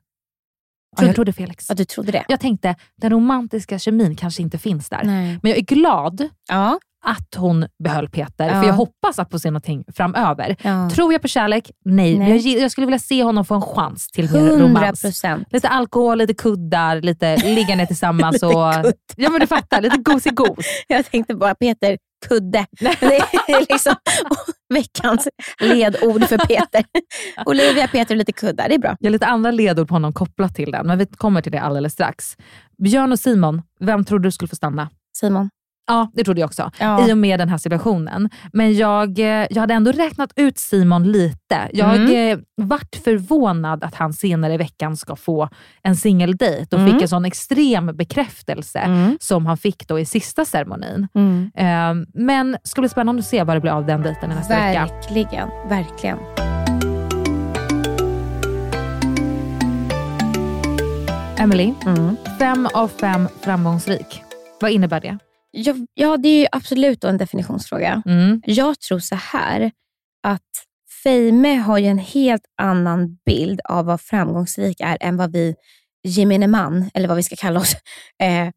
Ja, 0.97 1.05
jag 1.05 1.15
trodde 1.15 1.33
Felix. 1.33 1.65
ja, 1.69 1.75
du 1.75 1.85
trodde 1.85 2.11
det? 2.11 2.25
Jag 2.27 2.39
tänkte, 2.39 2.75
den 3.01 3.09
romantiska 3.11 3.79
kemin 3.79 4.15
kanske 4.15 4.41
inte 4.41 4.57
finns 4.57 4.89
där. 4.89 5.03
Nej. 5.03 5.39
Men 5.43 5.49
jag 5.51 5.57
är 5.57 5.63
glad 5.63 6.29
Ja. 6.47 6.79
Att 7.05 7.35
hon 7.35 7.65
behöll 7.83 8.09
Peter, 8.09 8.47
Ja. 8.47 8.61
för 8.61 8.67
jag 8.67 8.73
hoppas 8.73 9.19
att 9.19 9.31
få 9.31 9.39
se 9.39 9.51
någonting 9.51 9.83
framöver. 9.95 10.55
ja. 10.61 10.89
Tror 10.89 11.13
jag 11.13 11.21
på 11.21 11.27
kärlek? 11.27 11.71
Nej. 11.85 12.19
Nej. 12.19 12.29
Jag, 12.53 12.61
jag 12.61 12.71
skulle 12.71 12.87
vilja 12.87 12.99
se 12.99 13.23
honom 13.23 13.45
få 13.45 13.55
en 13.55 13.61
chans 13.61 14.07
till 14.07 14.31
mer 14.33 14.39
100 14.39 14.65
romans. 14.65 15.01
procent. 15.01 15.47
Lite 15.51 15.69
alkohol, 15.69 16.17
lite 16.17 16.33
kuddar, 16.33 17.01
lite 17.01 17.37
ligga 17.37 17.75
ner 17.75 17.85
tillsammans. 17.85 18.33
Lite 18.41 18.45
och, 18.47 18.73
ja 19.15 19.29
men 19.29 19.39
du 19.39 19.47
fattar, 19.47 19.81
lite 19.81 19.97
gos-i-gos. 19.97 20.65
Jag 20.87 21.05
tänkte 21.11 21.35
bara 21.35 21.55
Peter, 21.55 21.97
kudde. 22.27 22.65
Det 22.79 22.85
är 23.47 23.59
liksom 23.73 23.95
veckans 24.73 25.27
ledord 25.59 26.23
för 26.25 26.37
Peter. 26.37 26.83
Olivia, 27.45 27.87
Peter 27.87 28.13
och 28.15 28.17
lite 28.17 28.31
kuddar. 28.31 28.69
Det 28.69 28.75
är 28.75 28.79
bra. 28.79 28.95
Jag 28.99 29.07
har 29.07 29.11
lite 29.11 29.25
andra 29.25 29.51
ledord 29.51 29.87
på 29.87 29.95
honom 29.95 30.13
kopplat 30.13 30.55
till 30.55 30.71
den, 30.71 30.87
men 30.87 30.97
vi 30.97 31.05
kommer 31.05 31.41
till 31.41 31.51
det 31.51 31.61
alldeles 31.61 31.93
strax. 31.93 32.35
Björn 32.83 33.11
och 33.11 33.19
Simon, 33.19 33.61
vem 33.79 34.05
trodde 34.05 34.27
du 34.27 34.31
skulle 34.31 34.49
få 34.49 34.55
stanna? 34.55 34.89
Simon. 35.17 35.49
Ja, 35.87 36.11
det 36.13 36.23
trodde 36.23 36.39
jag 36.41 36.47
också. 36.47 36.71
Ja. 36.79 37.07
I 37.09 37.13
och 37.13 37.17
med 37.17 37.39
den 37.39 37.49
här 37.49 37.57
situationen. 37.57 38.29
Men 38.53 38.73
jag, 38.75 39.19
eh, 39.19 39.47
jag 39.49 39.57
hade 39.61 39.73
ändå 39.73 39.91
räknat 39.91 40.29
ut 40.35 40.57
Simon 40.59 41.11
lite. 41.11 41.69
Jag 41.73 41.95
Mm. 41.95 42.31
eh, 42.31 42.39
vart 42.61 42.95
förvånad 43.03 43.83
att 43.83 43.95
han 43.95 44.13
senare 44.13 44.53
i 44.53 44.57
veckan 44.57 44.97
ska 44.97 45.15
få 45.15 45.49
en 45.83 45.95
singeldejt 45.95 46.75
och 46.75 46.79
Mm. 46.81 46.93
fick 46.93 47.01
en 47.01 47.07
sån 47.07 47.25
extrem 47.25 47.85
bekräftelse 47.97 48.79
Mm. 48.79 49.17
som 49.21 49.45
han 49.45 49.57
fick 49.57 49.87
då 49.87 49.99
i 49.99 50.05
sista 50.05 50.45
ceremonin. 50.45 51.07
Mm. 51.15 51.51
Eh, 51.55 52.07
men 52.13 52.57
ska 52.63 52.81
bli 52.81 52.89
spännande 52.89 53.19
att 53.19 53.25
se 53.25 53.43
vad 53.43 53.55
det 53.55 53.61
blir 53.61 53.71
av 53.71 53.85
den 53.85 54.01
dejten 54.01 54.29
nästa 54.29 54.53
vecka. 54.55 54.85
Verkligen, 54.91 55.49
verkligen. 55.69 56.17
Emily, 61.37 61.73
Mm. 61.85 62.15
fem 62.39 62.67
av 62.73 62.87
fem 62.87 63.27
framgångsrik. 63.41 64.21
Vad 64.61 64.71
innebär 64.71 64.99
det? 64.99 65.17
Ja, 65.57 65.75
ja, 65.93 66.17
det 66.17 66.29
är 66.29 66.39
ju 66.39 66.47
absolut 66.51 67.03
en 67.03 67.17
definitionsfråga. 67.17 68.03
Mm. 68.05 68.41
Jag 68.45 68.79
tror 68.79 68.99
så 68.99 69.15
här 69.15 69.71
att 70.23 70.41
Feime 71.03 71.55
har 71.55 71.77
ju 71.77 71.85
en 71.85 71.97
helt 71.97 72.45
annan 72.61 73.17
bild 73.25 73.61
av 73.63 73.85
vad 73.85 74.01
framgångsrik 74.01 74.81
är 74.81 74.97
än 75.01 75.17
vad 75.17 75.31
vi 75.31 75.55
gemene 76.03 76.47
man, 76.47 76.89
eller 76.93 77.07
vad 77.07 77.17
vi 77.17 77.23
ska 77.23 77.35
kalla 77.35 77.59
oss, 77.59 77.75
eh, 78.23 78.49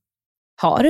har. 0.60 0.84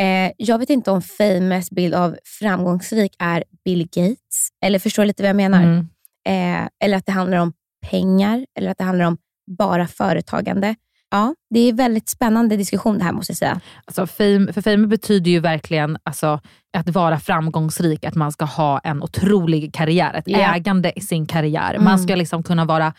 Eh, 0.00 0.32
jag 0.36 0.58
vet 0.58 0.70
inte 0.70 0.90
om 0.90 1.02
Feimes 1.02 1.70
bild 1.70 1.94
av 1.94 2.16
framgångsrik 2.40 3.16
är 3.18 3.44
Bill 3.64 3.84
Gates, 3.84 4.48
eller 4.64 4.78
förstår 4.78 5.04
lite 5.04 5.22
vad 5.22 5.28
jag 5.28 5.36
menar? 5.36 5.62
Mm. 5.62 5.88
Eh, 6.28 6.68
eller 6.84 6.96
att 6.96 7.06
det 7.06 7.12
handlar 7.12 7.38
om 7.38 7.52
pengar, 7.90 8.46
eller 8.58 8.70
att 8.70 8.78
det 8.78 8.84
handlar 8.84 9.04
om 9.04 9.18
bara 9.58 9.86
företagande. 9.86 10.74
Ja, 11.10 11.34
det 11.54 11.60
är 11.60 11.72
väldigt 11.72 12.08
spännande 12.08 12.56
diskussion 12.56 12.98
det 12.98 13.04
här 13.04 13.12
måste 13.12 13.30
jag 13.30 13.36
säga. 13.38 13.60
Alltså 13.84 14.06
fame, 14.06 14.52
för 14.52 14.62
fame 14.62 14.86
betyder 14.86 15.30
ju 15.30 15.40
verkligen 15.40 15.98
alltså, 16.02 16.40
att 16.76 16.88
vara 16.88 17.18
framgångsrik, 17.20 18.04
att 18.04 18.14
man 18.14 18.32
ska 18.32 18.44
ha 18.44 18.78
en 18.78 19.02
otrolig 19.02 19.74
karriär, 19.74 20.14
ett 20.14 20.24
Ja. 20.26 20.54
ägande 20.54 20.92
i 20.96 21.00
sin 21.00 21.26
karriär. 21.26 21.70
Mm. 21.74 21.84
Man 21.84 21.98
ska 21.98 22.14
liksom 22.14 22.42
kunna 22.42 22.64
vara 22.64 22.92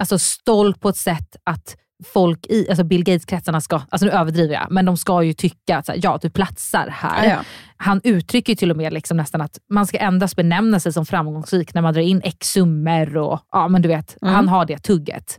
alltså, 0.00 0.18
stolt 0.18 0.80
på 0.80 0.88
ett 0.88 0.96
sätt 0.96 1.36
att 1.44 1.76
folk 2.04 2.46
i 2.46 2.66
alltså 2.68 2.84
Bill 2.84 3.04
Gates-kretsarna 3.04 3.60
ska, 3.60 3.80
alltså 3.88 4.06
nu 4.06 4.12
överdriver 4.12 4.54
jag, 4.54 4.66
men 4.70 4.84
de 4.84 4.96
ska 4.96 5.22
ju 5.22 5.32
tycka 5.32 5.78
att 5.78 5.88
här, 5.88 5.98
ja, 6.02 6.18
du 6.22 6.30
platsar 6.30 6.88
här. 6.92 7.24
Ja, 7.24 7.30
ja. 7.30 7.38
Han 7.76 8.00
uttrycker 8.04 8.52
ju 8.52 8.56
till 8.56 8.70
och 8.70 8.76
med 8.76 8.92
liksom 8.92 9.16
nästan 9.16 9.40
att 9.40 9.58
man 9.70 9.86
ska 9.86 9.98
endast 9.98 10.36
benämna 10.36 10.80
sig 10.80 10.92
som 10.92 11.06
framgångsrik 11.06 11.74
när 11.74 11.82
man 11.82 11.94
drar 11.94 12.02
in 12.02 12.20
x 12.24 12.52
summor 12.52 13.16
och 13.16 13.40
ja, 13.52 13.68
men 13.68 13.82
du 13.82 13.88
vet, 13.88 14.16
Mm. 14.22 14.34
han 14.34 14.48
har 14.48 14.64
det 14.66 14.78
tugget. 14.78 15.38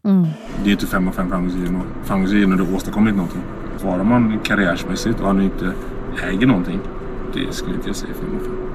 Det 0.63 0.69
är 0.69 0.71
inte 0.71 0.87
fem 0.87 1.07
av 1.07 1.11
fem 1.11 1.29
framgångsrik 1.29 1.69
framgångsrik 2.03 2.47
när 2.47 2.55
du 2.57 2.75
åstadkommit 2.75 3.15
någonting. 3.15 3.41
Svarar 3.77 4.03
man 4.03 4.39
karriärsmässigt 4.43 5.19
och 5.19 5.27
han 5.27 5.41
inte 5.41 5.73
äger 6.29 6.47
någonting, 6.47 6.79
det 7.33 7.53
skulle 7.53 7.75
inte 7.75 7.87
jag 7.89 7.95
säga 7.95 8.13
fem 8.13 8.35
av 8.35 8.39
fem. 8.43 8.66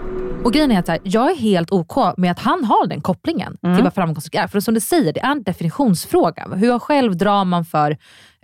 Och 0.44 0.52
grejen 0.52 0.70
är 0.72 0.78
att 0.78 0.88
här, 0.88 0.98
jag 1.04 1.30
är 1.30 1.36
helt 1.36 1.72
OK 1.72 1.96
med 2.16 2.30
att 2.30 2.38
han 2.38 2.64
har 2.64 2.86
den 2.86 3.00
kopplingen 3.00 3.56
Mm. 3.62 3.76
till 3.76 3.84
vad 3.84 3.94
framgångsrik 3.94 4.34
är. 4.34 4.46
För 4.46 4.60
som 4.60 4.74
du 4.74 4.80
säger, 4.80 5.12
det 5.12 5.20
är 5.20 5.30
en 5.30 5.42
definitionsfråga. 5.42 6.48
Hur 6.54 6.78
själv 6.78 7.16
drar 7.16 7.44
man 7.44 7.64
för 7.64 7.96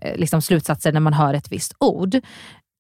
eh, 0.02 0.16
liksom, 0.16 0.42
slutsatser 0.42 0.92
när 0.92 1.00
man 1.00 1.12
hör 1.12 1.34
ett 1.34 1.52
visst 1.52 1.72
ord? 1.80 2.16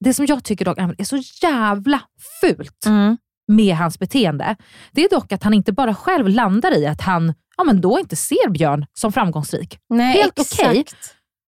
Det 0.04 0.14
som 0.14 0.26
jag 0.26 0.44
tycker 0.44 0.64
dock 0.64 0.78
är 0.78 1.04
så 1.04 1.16
jävla 1.42 2.00
fult 2.40 2.86
Mm. 2.86 3.16
med 3.48 3.76
hans 3.76 3.98
beteende, 3.98 4.56
det 4.92 5.04
är 5.04 5.08
dock 5.10 5.32
att 5.32 5.42
han 5.42 5.54
inte 5.54 5.72
bara 5.72 5.94
själv 5.94 6.28
landar 6.28 6.78
i 6.78 6.86
att 6.86 7.00
han 7.00 7.34
ja, 7.56 7.64
men 7.64 7.80
då 7.80 7.98
inte 7.98 8.16
ser 8.16 8.50
Björn 8.50 8.86
som 8.92 9.12
framgångsrik. 9.12 9.78
Nej, 9.88 10.16
Helt 10.22 10.38
okej. 10.38 10.84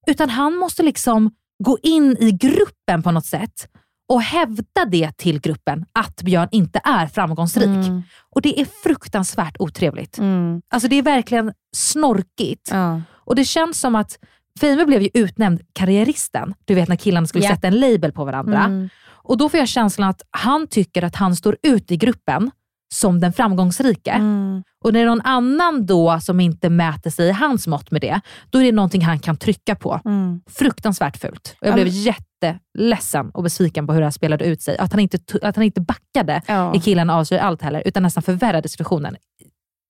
Utan 0.07 0.31
han 0.31 0.55
måste 0.57 0.83
liksom 0.83 1.31
gå 1.65 1.79
in 1.83 2.17
i 2.21 2.31
gruppen 2.33 3.03
på 3.03 3.11
något 3.11 3.27
sätt 3.27 3.69
och 4.11 4.23
hävda 4.23 4.85
det 4.91 5.17
till 5.17 5.41
gruppen 5.41 5.87
att 5.93 6.23
Björn 6.23 6.49
inte 6.51 6.81
är 6.85 7.07
framgångsrik. 7.07 7.67
Mm. 7.67 8.03
Och 8.31 8.43
det 8.43 8.61
är 8.61 8.67
fruktansvärt 8.83 9.57
otrevligt. 9.59 10.19
Mm. 10.19 10.63
Alltså 10.69 10.89
det 10.89 10.97
är 10.97 11.03
verkligen 11.03 11.53
snorkigt. 11.77 12.69
Ja. 12.71 13.01
Och 13.13 13.35
det 13.35 13.45
känns 13.45 13.81
som 13.81 13.95
att 13.95 14.19
Fame 14.61 14.87
blev 14.87 15.03
ju 15.03 15.11
utnämnd 15.15 15.61
karriäristen. 15.73 16.55
Du 16.65 16.75
vet 16.75 16.89
när 16.89 16.97
killarna 16.97 17.27
skulle 17.27 17.45
Ja. 17.45 17.51
sätta 17.55 17.67
en 17.67 17.81
label 17.81 18.13
på 18.13 18.25
varandra. 18.25 18.65
Mm. 18.65 18.89
Och 19.09 19.37
då 19.39 19.49
får 19.49 19.59
jag 19.61 19.69
känslan 19.69 20.09
att 20.09 20.23
han 20.31 20.67
tycker 20.67 21.03
att 21.05 21.17
han 21.17 21.37
står 21.37 21.57
ut 21.63 21.91
i 21.91 21.97
gruppen 21.97 22.51
som 22.95 23.21
den 23.21 23.33
framgångsrike. 23.33 24.11
Mm. 24.11 24.63
Och 24.85 24.93
när 24.93 25.01
det 25.01 25.05
är 25.05 25.09
någon 25.09 25.21
annan 25.21 25.87
då 25.87 26.21
som 26.21 26.41
inte 26.41 26.71
mäter 26.71 27.11
sig 27.11 27.29
i 27.29 27.33
hans 27.33 27.67
mått 27.67 27.91
med 27.91 28.01
det, 28.01 28.21
då 28.51 28.59
är 28.59 28.65
det 28.65 28.73
någonting 28.73 29.03
han 29.03 29.19
kan 29.19 29.37
trycka 29.37 29.75
på. 29.75 30.01
Mm. 30.05 30.41
Fruktansvärt 30.51 31.17
fult. 31.17 31.57
Och 31.61 31.67
jag 31.67 31.71
Ja, 31.71 31.75
blev 31.75 31.87
men- 31.87 32.03
jätteledsen 32.03 33.31
och 33.31 33.43
besviken 33.43 33.87
på 33.87 33.93
hur 33.93 34.01
det 34.01 34.07
här 34.07 34.11
spelade 34.11 34.45
ut 34.45 34.63
sig. 34.63 34.79
Att 34.79 34.93
han 34.93 35.01
inte, 35.01 35.19
att 35.43 35.57
han 35.57 35.65
inte 35.65 35.81
backade 35.81 36.43
Ja. 36.47 36.75
i 36.75 36.81
killarna 36.81 37.15
avslöjar 37.17 37.45
allt 37.45 37.63
heller, 37.63 37.83
utan 37.87 38.03
nästan 38.03 38.23
förvärrade 38.23 38.69
situationen 38.69 39.17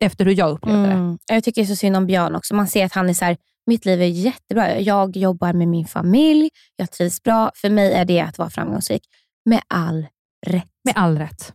efter 0.05 0.25
hur 0.25 0.33
jag 0.39 0.51
upplevde 0.51 0.83
det. 0.87 0.93
Mm. 0.93 1.19
Jag 1.27 1.45
tycker 1.45 1.65
så 1.65 1.77
synd 1.77 1.97
om 1.97 2.07
Björn 2.07 2.35
också. 2.35 2.55
Man 2.55 2.69
ser 2.69 2.85
att 2.85 2.93
han 2.95 3.09
är 3.09 3.15
så 3.15 3.25
här, 3.25 3.37
mitt 3.67 3.85
liv 3.85 4.03
är 4.03 4.07
jättebra. 4.07 4.79
Jag 4.81 5.17
jobbar 5.17 5.53
med 5.53 5.69
min 5.69 5.87
familj, 5.87 6.49
jag 6.77 6.91
trivs 6.91 7.23
bra. 7.23 7.51
För 7.55 7.71
mig 7.71 7.93
är 7.93 8.05
det 8.05 8.21
att 8.21 8.39
vara 8.39 8.51
framgångsrik. 8.51 9.03
Med 9.45 9.61
all 9.69 10.07
rätt. 10.47 10.65
Med 10.85 10.95
all 10.97 11.19
rätt. 11.19 11.53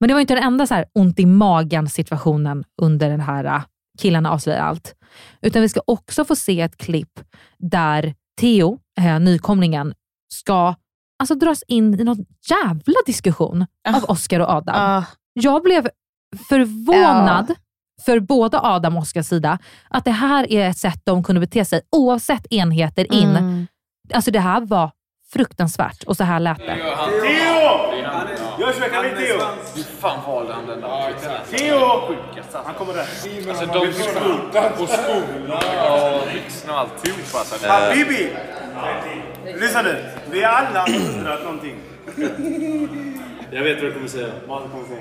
Men 0.00 0.08
det 0.08 0.14
var 0.14 0.20
inte 0.20 0.34
den 0.34 0.44
enda 0.44 0.66
så 0.66 0.74
här 0.74 0.84
ont 0.94 1.18
i 1.18 1.26
magen 1.26 1.88
situationen 1.88 2.64
under 2.82 3.10
den 3.10 3.20
här 3.20 3.44
äh, 3.44 3.62
killarna 3.98 4.30
avslöjar 4.30 4.62
allt. 4.62 4.94
Utan 5.42 5.62
vi 5.62 5.68
ska 5.68 5.80
också 5.86 6.24
få 6.24 6.36
se 6.36 6.60
ett 6.60 6.76
klipp 6.76 7.20
där 7.58 8.14
Theo, 8.40 8.78
äh, 8.98 9.20
nykomlingen, 9.20 9.94
ska 10.32 10.74
alltså, 11.18 11.34
dras 11.34 11.62
in 11.68 12.00
i 12.00 12.04
någon 12.04 12.24
jävla 12.50 12.96
diskussion 13.06 13.66
av 13.88 14.04
Oscar 14.04 14.40
och 14.40 14.50
Adam. 14.50 14.74
Ah. 14.78 15.04
Jag 15.32 15.62
blev 15.62 15.88
förvånad 16.48 17.54
för 18.04 18.20
både 18.20 18.60
Adam 18.60 18.96
och 18.96 19.02
Oscars 19.02 19.26
sida 19.26 19.58
att 19.90 20.04
det 20.04 20.10
här 20.10 20.52
är 20.52 20.68
ett 20.68 20.78
sätt 20.78 21.00
de 21.04 21.22
kunde 21.22 21.40
bete 21.40 21.64
sig 21.64 21.80
oavsett 21.96 22.52
enheter 22.52 23.14
in. 23.14 23.28
Mm. 23.28 23.66
Alltså 24.14 24.30
det 24.30 24.40
här 24.40 24.60
var 24.60 24.90
fruktansvärt 25.32 26.02
och 26.02 26.16
så 26.16 26.24
här 26.24 26.40
lät 26.40 26.58
det. 26.58 26.76
Theo! 26.76 27.95
Kan 28.92 29.04
vi 29.04 29.10
Theo? 29.26 29.40
Fan 30.00 30.18
valde 30.26 30.52
han 30.52 30.66
den 30.66 30.80
där? 30.80 31.14
Theo! 31.50 32.14
Han 32.64 32.74
kommer 32.74 32.94
där. 32.94 33.00
Alltså 33.48 33.66
de 33.66 33.92
skor 33.92 34.82
och 34.82 34.88
skorna 34.88 35.58
och 35.92 36.28
byxorna 36.32 36.72
och 36.72 36.78
alltihop 36.80 37.34
alltså. 37.34 37.68
Habibi! 37.68 38.28
Lyssna 39.44 39.82
nu. 39.82 40.04
Vi 40.30 40.42
är 40.42 40.48
alla 40.48 40.86
undrat 40.86 41.42
någonting. 41.42 41.76
Jag 43.50 43.62
vet 43.62 43.82
vad 43.82 43.90
du 43.90 43.92
kommer 43.92 44.08
säga. 44.08 44.28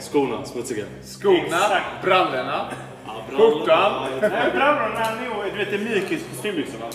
Skorna, 0.02 0.46
smutsiga. 0.46 0.86
Skorna, 1.04 1.82
brallorna, 2.04 2.66
skjortan. 3.32 4.08
Nej, 4.22 4.52
brallorna. 4.56 5.08
Du 5.52 5.58
vet, 5.58 5.70
det 5.70 5.76
är 5.76 5.80
mykis 5.80 6.24
kostymbyxorna. 6.32 6.86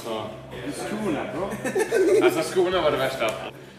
Skorna, 0.74 1.20
bro. 1.34 1.50
Alltså 2.24 2.42
skorna 2.42 2.82
var 2.82 2.90
det 2.90 2.96
värsta. 2.96 3.26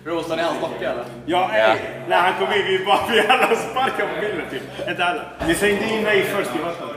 Roastar 0.05 0.35
ni 0.35 0.43
hans 0.43 0.61
docka 0.61 0.91
eller? 0.91 1.03
Ja, 1.25 1.49
ey. 1.53 1.79
När 2.07 2.17
han 2.17 2.33
kom 2.33 2.53
in, 2.53 2.65
vi 2.67 2.85
bara 2.85 2.99
vi 3.11 3.19
alla 3.19 3.55
sparkade 3.55 4.09
på 4.15 4.21
bilden 4.21 4.49
typ. 4.49 4.89
Inte 4.89 5.05
alla. 5.05 5.21
Vi 5.47 5.55
slängde 5.55 5.85
in 5.85 6.03
mig 6.03 6.23
först 6.23 6.49
i 6.55 6.59
vattnet. 6.59 6.89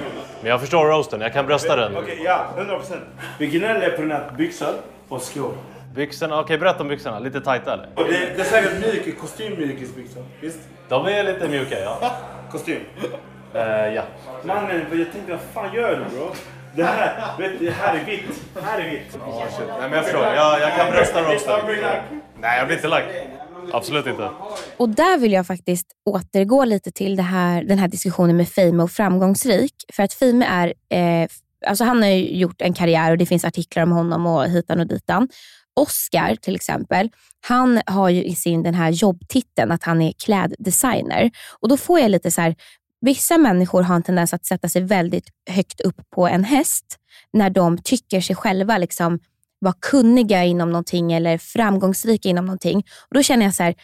Men 0.40 0.50
jag 0.50 0.60
förstår 0.60 0.86
roasten, 0.86 1.20
jag 1.20 1.32
kan 1.32 1.46
brösta 1.46 1.76
den. 1.76 1.96
Okej, 1.96 2.20
ja. 2.24 2.46
100 2.56 2.76
procent. 2.76 3.02
Vi 3.38 3.46
gnäller 3.46 3.90
på 3.90 4.02
den 4.02 4.10
här 4.10 4.30
byxor 4.38 4.74
och 5.08 5.22
skor. 5.22 5.52
Byxorna, 5.94 6.40
okej 6.40 6.58
berätta 6.58 6.82
om 6.82 6.88
byxorna. 6.88 7.18
Lite 7.18 7.40
tajta 7.40 7.72
eller? 7.72 7.88
Och 7.94 8.04
det, 8.04 8.36
det 8.36 8.40
är 8.40 8.44
säkert 8.44 8.80
mjuk, 8.80 9.18
kostymmjukisbyxor. 9.20 10.24
Visst? 10.40 10.58
De 10.88 11.06
är 11.06 11.24
lite 11.24 11.48
mjuka 11.48 11.80
ja. 11.80 12.16
Kostym. 12.50 12.80
Eh, 13.54 13.94
ja. 13.94 14.02
Mannen, 14.42 14.86
jag 14.90 15.12
tänkte 15.12 15.32
vad 15.32 15.40
fan 15.54 15.74
gör 15.74 15.90
du 15.90 16.16
bro? 16.16 16.30
Det 16.76 16.84
här, 16.84 17.38
vet 17.38 17.58
du, 17.58 17.66
det 17.66 17.72
här 17.72 17.96
är 17.96 18.04
vitt. 18.04 18.42
Här 18.62 18.78
är 18.78 18.90
vitt. 18.90 19.16
Oh, 19.16 19.48
shit. 19.50 19.68
Nej 19.68 19.88
men 19.88 19.92
jag 19.92 20.04
förstår, 20.04 20.24
jag, 20.24 20.60
jag 20.60 20.76
kan 20.76 20.90
brösta 20.90 21.22
roasten. 21.22 21.60
Nej 22.40 22.58
jag 22.58 22.66
blir 22.66 22.76
inte 22.76 22.88
lack. 22.88 23.04
Absolut 23.72 24.06
inte. 24.06 24.30
Och 24.76 24.88
där 24.88 25.18
vill 25.18 25.32
jag 25.32 25.46
faktiskt 25.46 25.86
återgå 26.04 26.64
lite 26.64 26.90
till 26.90 27.16
det 27.16 27.22
här, 27.22 27.64
den 27.64 27.78
här 27.78 27.88
diskussionen 27.88 28.36
med 28.36 28.48
Fame 28.48 28.82
och 28.82 28.90
framgångsrik. 28.90 29.74
För 29.92 30.02
att 30.02 30.12
Fame 30.12 30.46
är, 30.46 30.74
eh, 30.88 31.28
alltså 31.66 31.84
han 31.84 32.02
har 32.02 32.08
ju 32.08 32.36
gjort 32.36 32.62
en 32.62 32.74
karriär 32.74 33.10
och 33.10 33.18
det 33.18 33.26
finns 33.26 33.44
artiklar 33.44 33.82
om 33.82 33.92
honom 33.92 34.26
och 34.26 34.44
hitan 34.44 34.80
och 34.80 34.86
ditan. 34.86 35.28
Oscar 35.76 36.36
till 36.36 36.54
exempel, 36.54 37.10
han 37.40 37.80
har 37.86 38.08
ju 38.08 38.24
i 38.24 38.34
sin 38.34 38.62
den 38.62 38.74
här 38.74 38.90
jobbtiteln 38.90 39.72
att 39.72 39.84
han 39.84 40.02
är 40.02 40.12
kläddesigner. 40.24 41.30
Och 41.60 41.68
då 41.68 41.76
får 41.76 42.00
jag 42.00 42.10
lite 42.10 42.30
så 42.30 42.40
här, 42.40 42.54
vissa 43.04 43.38
människor 43.38 43.82
har 43.82 43.96
en 43.96 44.02
tendens 44.02 44.34
att 44.34 44.46
sätta 44.46 44.68
sig 44.68 44.82
väldigt 44.82 45.28
högt 45.50 45.80
upp 45.80 45.96
på 46.14 46.28
en 46.28 46.44
häst 46.44 46.84
när 47.32 47.50
de 47.50 47.78
tycker 47.78 48.20
sig 48.20 48.36
själva 48.36 48.78
liksom 48.78 49.18
vara 49.58 49.74
kunniga 49.80 50.44
inom 50.44 50.68
någonting 50.70 51.12
eller 51.12 51.38
framgångsrika 51.38 52.28
inom 52.28 52.44
någonting. 52.46 52.78
Och 52.78 53.14
Då 53.14 53.22
känner 53.22 53.44
jag 53.46 53.54
så 53.54 53.62
här, 53.62 53.74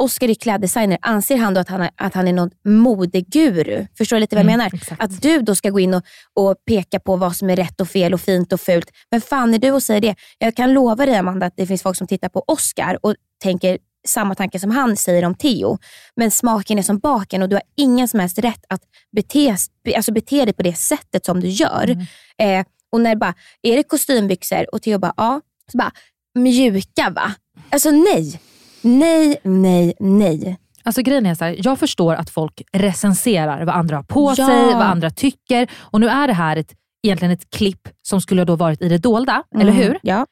Oscar 0.00 0.28
är 0.28 0.34
kläddesigner, 0.34 0.98
anser 1.02 1.36
han 1.36 1.54
då 1.54 1.60
att 1.60 1.68
han, 1.68 1.80
är, 1.80 1.90
att 1.96 2.14
han 2.14 2.28
är 2.28 2.32
någon 2.32 2.50
modeguru? 2.64 3.86
Förstår 3.98 4.16
du 4.16 4.20
lite 4.20 4.36
vad 4.36 4.44
jag 4.44 4.48
Mm, 4.50 4.58
menar? 4.58 4.74
exakt. 4.74 5.02
Att 5.02 5.22
du 5.22 5.40
då 5.42 5.54
ska 5.54 5.70
gå 5.70 5.80
in 5.80 5.94
och, 5.94 6.02
och 6.34 6.56
peka 6.66 7.00
på 7.00 7.16
vad 7.16 7.36
som 7.36 7.50
är 7.50 7.56
rätt 7.56 7.80
och 7.80 7.88
fel 7.88 8.14
och 8.14 8.20
fint 8.20 8.52
och 8.52 8.60
fult. 8.60 8.90
Men 9.10 9.20
fan 9.20 9.54
är 9.54 9.58
du 9.58 9.70
och 9.70 9.82
säger 9.82 10.00
det? 10.00 10.14
Jag 10.38 10.56
kan 10.56 10.72
lova 10.72 11.06
dig 11.06 11.16
Amanda 11.16 11.46
att 11.46 11.54
det 11.56 11.66
finns 11.66 11.82
folk 11.82 11.96
som 11.96 12.06
tittar 12.06 12.28
på 12.28 12.44
Oscar 12.46 12.98
och 13.02 13.14
tänker 13.42 13.78
samma 14.06 14.34
tanke 14.34 14.58
som 14.60 14.70
han 14.70 14.96
säger 14.96 15.24
om 15.24 15.34
Theo. 15.34 15.78
Men 16.16 16.30
smaken 16.30 16.78
är 16.78 16.82
som 16.82 16.98
baken 16.98 17.42
och 17.42 17.48
du 17.48 17.56
har 17.56 17.62
ingen 17.76 18.08
som 18.08 18.20
helst 18.20 18.38
rätt 18.38 18.64
att 18.68 18.80
bete, 19.16 19.56
alltså 19.96 20.12
bete 20.12 20.44
dig 20.44 20.54
på 20.54 20.62
det 20.62 20.74
sättet 20.78 21.24
som 21.26 21.40
du 21.40 21.48
gör. 21.48 21.90
Eh, 22.38 22.64
och 22.92 23.00
när 23.00 23.16
bara, 23.16 23.34
är 23.62 23.76
det 23.76 23.82
kostymbyxor? 23.82 24.74
Och 24.74 24.82
Theo 24.82 24.98
bara, 24.98 25.14
ja. 25.16 25.40
Så 25.72 25.78
bara, 25.78 25.90
mjuka 26.38 27.10
va? 27.10 27.32
Alltså 27.70 27.90
nej. 27.90 28.40
Nej, 28.82 29.36
nej, 29.42 29.94
nej. 30.00 30.58
Alltså 30.82 31.02
grejen 31.02 31.26
är 31.26 31.34
så 31.34 31.44
här, 31.44 31.56
jag 31.58 31.78
förstår 31.78 32.14
att 32.14 32.30
folk 32.30 32.62
recenserar 32.72 33.64
vad 33.64 33.74
andra 33.74 33.96
har 33.96 34.02
på 34.02 34.34
Ja. 34.36 34.46
sig, 34.46 34.64
vad 34.74 34.82
andra 34.82 35.10
tycker. 35.10 35.70
Och 35.76 36.00
nu 36.00 36.08
är 36.08 36.26
det 36.26 36.32
här 36.32 36.56
ett, 36.56 36.72
egentligen 37.02 37.32
ett 37.32 37.50
klipp 37.50 37.88
som 38.02 38.20
skulle 38.20 38.44
då 38.44 38.56
varit 38.56 38.82
i 38.82 38.88
det 38.88 38.98
dolda, 38.98 39.42
eller 39.54 39.72
Mm, 39.72 39.82
hur? 39.82 39.98
Ja. 40.02 40.26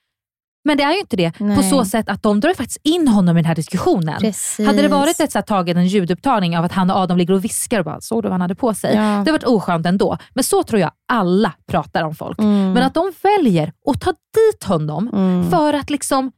Men 0.67 0.77
det 0.77 0.83
är 0.83 0.93
ju 0.93 0.99
inte 1.01 1.17
det 1.17 1.33
på 1.39 1.45
Nej. 1.45 1.71
så 1.71 1.85
sätt 1.85 2.09
att 2.09 2.23
de 2.23 2.41
drar 2.41 2.55
faktiskt 2.55 2.81
in 2.85 3.09
honom 3.09 3.37
i 3.37 3.41
den 3.41 3.49
här 3.49 3.55
diskussionen. 3.55 4.21
Precis. 4.21 4.67
Hade 4.67 4.83
det 4.83 4.89
varit 4.89 5.21
ett 5.21 5.33
så 5.33 5.39
här, 5.39 5.43
taget 5.43 5.77
en 5.77 5.87
ljudupptagning 5.87 6.59
av 6.59 6.65
att 6.65 6.73
han 6.73 6.91
och 6.91 6.97
Adam 6.97 7.19
ligger 7.19 7.35
och 7.35 7.45
viskar 7.45 7.79
och 7.79 7.85
bara 7.85 8.01
såg 8.01 8.23
du 8.23 8.29
vad 8.29 8.33
han 8.33 8.41
hade 8.41 8.55
på 8.55 8.75
sig? 8.75 8.95
Ja. 8.95 9.01
Det 9.01 9.03
hade 9.03 9.33
varit 9.33 9.45
oskönt 9.45 9.87
ändå. 9.87 10.19
Men 10.35 10.45
så 10.45 10.63
tror 10.63 10.81
jag 10.81 10.91
alla 11.13 11.53
pratar 11.69 12.03
om 12.05 12.15
folk. 12.15 12.39
Mm. 12.39 12.73
Men 12.73 12.83
att 12.83 12.95
de 12.95 13.13
väljer 13.23 13.73
att 13.91 14.01
ta 14.01 14.11
dit 14.13 14.65
honom 14.65 15.09
Mm. 15.13 15.51
för 15.51 15.73
att 15.73 15.91
liksom 15.91 16.33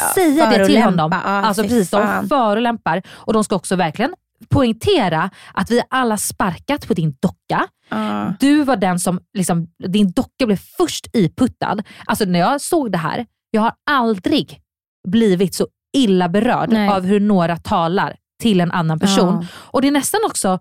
Ja, 0.00 0.06
säga 0.14 0.50
det 0.50 0.66
till 0.66 0.82
honom. 0.82 1.10
Ja, 1.12 1.18
alltså 1.30 1.62
precis, 1.62 1.90
de 1.90 2.02
fan. 2.02 2.28
förolämpar. 2.28 3.02
Och 3.10 3.32
de 3.32 3.44
ska 3.44 3.56
också 3.56 3.76
verkligen 3.76 4.14
poängtera 4.48 5.30
att 5.54 5.70
vi 5.70 5.82
alla 5.90 6.16
sparkat 6.16 6.88
på 6.88 6.94
din 6.94 7.16
docka. 7.20 7.66
Ja. 7.88 8.32
Du 8.40 8.64
var 8.64 8.76
den 8.76 8.98
som, 8.98 9.20
liksom, 9.38 9.66
din 9.88 10.12
docka 10.12 10.46
blev 10.46 10.60
först 10.78 11.06
iputtad. 11.12 11.82
Alltså 12.06 12.24
när 12.24 12.38
jag 12.38 12.60
såg 12.60 12.92
det 12.92 12.98
här, 12.98 13.26
jag 13.54 13.62
har 13.62 13.72
aldrig 13.90 14.58
blivit 15.08 15.54
så 15.54 15.66
illa 15.96 16.28
berörd 16.28 16.70
Nej. 16.72 16.88
av 16.88 17.04
hur 17.04 17.20
några 17.20 17.56
talar 17.56 18.16
till 18.42 18.60
en 18.60 18.70
annan 18.70 18.98
person. 19.00 19.38
Ja. 19.40 19.46
Och 19.54 19.82
det 19.82 19.88
är 19.88 19.92
nästan 19.92 20.20
också, 20.26 20.58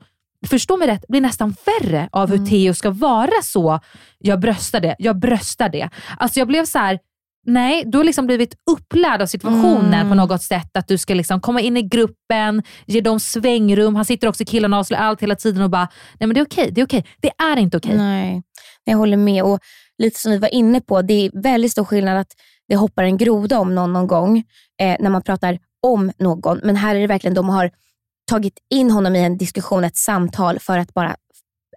förstå 0.49 0.77
mig 0.77 0.88
rätt, 0.88 1.08
blir 1.08 1.21
nästan 1.21 1.56
värre 1.65 2.10
av 2.12 2.30
hur 2.30 2.36
Mm. 2.38 2.49
Theo 2.49 2.73
ska 2.73 2.89
vara 2.91 3.41
så, 3.43 3.80
jag 4.17 4.39
bröstar 4.39 4.80
det, 4.80 4.95
jag 4.99 5.19
bröstar 5.19 5.69
det. 5.69 5.89
Alltså 6.17 6.39
jag 6.39 6.47
blev 6.47 6.65
så 6.65 6.80
här. 6.80 6.99
Nej, 7.45 7.84
du 7.86 7.97
har 7.97 8.06
liksom 8.06 8.25
blivit 8.25 8.56
upplärd 8.71 9.21
av 9.21 9.25
situationen 9.25 9.93
Mm. 9.93 10.10
på 10.10 10.15
något 10.15 10.43
sätt. 10.43 10.77
Att 10.77 10.88
du 10.88 10.97
ska 10.97 11.13
liksom 11.13 11.41
komma 11.41 11.62
in 11.62 11.77
i 11.77 11.82
gruppen, 11.82 12.63
ge 12.86 13.01
dem 13.01 13.19
svängrum. 13.19 13.95
Han 13.95 14.06
sitter 14.06 14.27
också 14.27 14.45
killarna 14.45 14.75
och 14.77 14.80
avslöjar 14.80 15.04
allt 15.04 15.21
hela 15.21 15.36
tiden 15.36 15.62
och 15.63 15.69
bara, 15.69 15.88
nej 16.19 16.27
men 16.27 16.34
det 16.34 16.39
är 16.39 16.45
okej, 16.45 16.71
det 16.71 16.82
är 16.82 16.86
okej. 16.86 17.06
Det 17.21 17.32
är 17.43 17.58
inte 17.58 17.77
okej. 17.77 17.97
Nej, 17.97 18.41
jag 18.84 18.97
håller 18.97 19.17
med. 19.17 19.43
Och 19.43 19.60
lite 19.97 20.19
som 20.19 20.32
vi 20.32 20.38
var 20.38 20.54
inne 20.54 20.82
på, 20.82 21.01
det 21.01 21.13
är 21.13 21.41
väldigt 21.41 21.71
stor 21.71 21.86
skillnad 21.86 22.17
att 22.17 22.32
det 22.71 22.77
hoppar 22.77 23.03
en 23.03 23.17
groda 23.17 23.60
om 23.60 23.75
någon 23.75 23.93
någon 23.93 24.07
gång 24.07 24.38
eh, 24.81 24.95
när 24.99 25.10
man 25.10 25.21
pratar 25.21 25.60
om 25.84 26.12
någon. 26.17 26.60
Men 26.63 26.75
här 26.75 26.95
är 26.95 26.99
det 26.99 27.07
verkligen 27.07 27.34
de 27.34 27.49
har 27.49 27.71
tagit 28.29 28.57
in 28.69 28.91
honom 28.91 29.15
i 29.15 29.23
en 29.23 29.38
diskussion, 29.38 29.84
ett 29.84 29.97
samtal 29.97 30.60
för 30.60 30.77
att 30.77 30.93
bara 30.93 31.15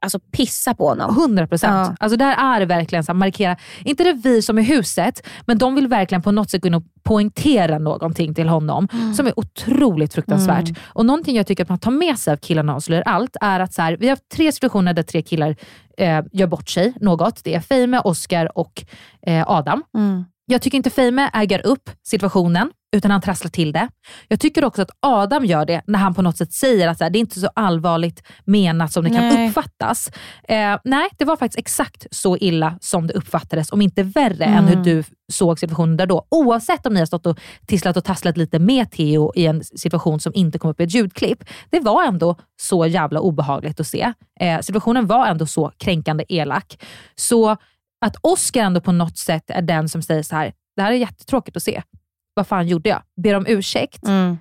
alltså, 0.03 0.19
pissa 0.19 0.75
på 0.75 0.89
honom. 0.89 1.11
100 1.11 1.47
procent. 1.47 1.73
Ja. 1.73 1.97
Alltså 2.01 2.17
där 2.17 2.37
är 2.37 2.61
det 2.61 2.67
verkligen 2.67 3.05
så 3.05 3.13
här, 3.13 3.19
markera, 3.19 3.57
inte 3.85 4.05
det 4.05 4.13
vi 4.13 4.43
som 4.43 4.59
är 4.59 4.63
huset, 4.63 5.27
men 5.47 5.59
de 5.59 5.75
vill 5.75 5.89
verkligen 5.89 6.23
på 6.23 6.33
något 6.33 6.51
sätt 6.51 6.65
och 6.65 6.83
poängtera 7.03 7.79
någonting 7.79 8.35
till 8.35 8.49
honom 8.49 8.89
som 9.17 9.27
är 9.27 9.39
otroligt 9.39 10.15
fruktansvärt. 10.15 10.69
Mm. 10.69 10.81
Och 10.85 11.07
någonting 11.07 11.37
jag 11.37 11.47
tycker 11.47 11.63
att 11.63 11.69
man 11.69 11.79
tar 11.79 11.91
med 11.91 12.19
sig 12.19 12.33
av 12.33 12.37
killarna 12.37 12.75
avslöjar 12.75 13.03
allt 13.03 13.37
är 13.41 13.61
att 13.61 13.75
så 13.75 13.83
här, 13.83 13.97
vi 14.01 14.09
har 14.09 14.19
tre 14.35 14.53
situationer 14.53 14.95
där 14.95 15.03
tre 15.03 15.23
killar 15.23 15.57
eh, 15.99 16.23
gör 16.33 16.47
bort 16.47 16.69
sig 16.69 16.95
något. 17.01 17.45
Det 17.45 17.55
är 17.55 17.61
Fame, 17.61 18.01
Oscar 18.01 18.59
och 18.59 18.85
eh, 19.27 19.51
Adam. 19.51 19.83
Mm. 19.97 20.25
Jag 20.47 20.63
tycker 20.63 20.77
inte 20.77 20.91
Fame 20.91 21.31
äger 21.35 21.67
upp 21.67 21.91
situationen, 22.07 22.71
utan 22.97 23.11
han 23.11 23.21
trasslar 23.21 23.51
till 23.51 23.73
det. 23.73 23.89
Jag 24.29 24.41
tycker 24.41 24.65
också 24.65 24.83
att 24.83 24.91
Adam 25.01 25.45
gör 25.45 25.67
det 25.67 25.83
när 25.87 25.99
han 25.99 26.15
på 26.15 26.23
något 26.23 26.37
sätt 26.37 26.53
säger 26.53 26.89
att 26.89 26.99
så 26.99 27.05
här, 27.05 27.11
det 27.11 27.19
är 27.19 27.21
inte 27.21 27.41
så 27.41 27.49
allvarligt 27.55 28.23
menat 28.45 28.93
som 28.93 29.05
det 29.05 29.11
kan 29.11 29.29
Nej. 29.29 29.49
uppfattas. 29.49 30.11
Eh, 30.49 30.79
nej, 30.85 31.09
det 31.19 31.25
var 31.25 31.37
faktiskt 31.37 31.59
exakt 31.59 32.07
så 32.11 32.37
illa 32.37 32.79
som 32.81 33.07
det 33.07 33.15
uppfattades, 33.15 33.73
om 33.73 33.81
inte 33.81 34.03
värre 34.03 34.45
än 34.45 34.65
Mm. 34.65 34.67
hur 34.67 34.85
du 34.85 35.05
såg 35.33 35.59
situationen 35.59 35.97
där 35.97 36.07
då. 36.07 36.27
Oavsett 36.31 36.87
om 36.87 36.93
ni 36.95 36.99
har 37.01 37.07
stått 37.07 37.27
och 37.27 37.39
tisslat 37.67 37.97
och 37.97 38.05
tasslat 38.05 38.37
lite 38.37 38.59
med 38.59 38.91
Theo 38.91 39.33
i 39.35 39.47
en 39.47 39.65
situation 39.65 40.21
som 40.21 40.33
inte 40.35 40.59
kom 40.59 40.71
upp 40.71 40.81
i 40.81 40.85
ett 40.85 40.95
ljudklipp. 40.95 41.45
Det 41.71 41.81
var 41.81 42.05
ändå 42.05 42.37
så 42.63 42.87
jävla 42.87 43.21
obehagligt 43.21 43.81
att 43.81 43.87
se. 43.87 44.13
Eh, 44.41 44.61
situationen 44.61 45.07
var 45.07 45.27
ändå 45.27 45.47
så 45.47 45.73
kränkande 45.79 46.25
elak. 46.29 46.79
Så 47.17 47.57
att 48.05 48.17
Oscar 48.21 48.61
ändå 48.61 48.81
på 48.81 48.93
något 48.93 49.19
sätt 49.19 49.51
är 49.51 49.63
den 49.63 49.89
som 49.89 50.03
säger 50.03 50.23
så 50.23 50.37
här, 50.37 50.53
det 50.77 50.83
här 50.83 50.93
är 50.93 50.97
jättetråkigt 50.97 51.57
att 51.57 51.63
se. 51.63 51.83
Vad 52.35 52.47
fan 52.47 52.69
gjorde 52.69 52.89
jag? 52.89 53.03
Ber 53.23 53.35
om 53.35 53.47
ursäkt. 53.49 54.07
Mm. 54.07 54.39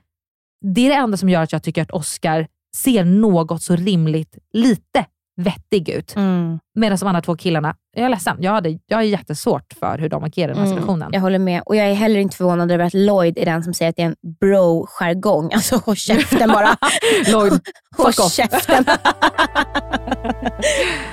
Det 0.75 0.85
är 0.85 0.89
det 0.89 0.95
enda 0.95 1.17
som 1.17 1.29
gör 1.29 1.41
att 1.41 1.51
jag 1.51 1.63
tycker 1.63 1.81
att 1.81 1.91
Oscar 1.91 2.47
ser 2.75 3.05
något 3.05 3.63
så 3.63 3.75
rimligt 3.75 4.37
lite 4.53 5.05
vettig 5.41 5.89
ut. 5.89 6.15
Mm. 6.15 6.59
Medan 6.75 6.97
de 6.97 7.07
andra 7.07 7.21
två 7.21 7.35
killarna, 7.35 7.75
jag 7.95 8.05
är 8.05 8.09
ledsen, 8.09 8.37
jag, 8.39 8.51
hade, 8.51 8.79
jag 8.85 8.99
är 8.99 9.03
jättesvårt 9.03 9.73
för 9.79 9.97
hur 9.97 10.09
de 10.09 10.23
agerar 10.23 10.51
i 10.51 10.53
den 10.53 10.57
här 10.57 10.65
Mm, 10.65 10.75
situationen. 10.77 11.09
Jag 11.13 11.21
håller 11.21 11.39
med. 11.39 11.61
Och 11.65 11.75
jag 11.75 11.87
är 11.87 11.93
heller 11.93 12.19
inte 12.19 12.37
förvånad 12.37 12.71
över 12.71 12.85
att 12.85 12.93
Lloyd 12.93 13.37
är 13.37 13.45
den 13.45 13.63
som 13.63 13.73
säger 13.73 13.89
att 13.89 13.95
det 13.95 14.01
är 14.01 14.05
en 14.05 14.15
bro-jargong. 14.39 15.51
Alltså 15.53 15.77
håll 15.77 15.95
käften 15.95 16.49
bara. 16.49 16.77
Lloyd, 17.31 17.53
fuck 17.97 18.19
off. 18.19 18.33
käften. 18.33 18.85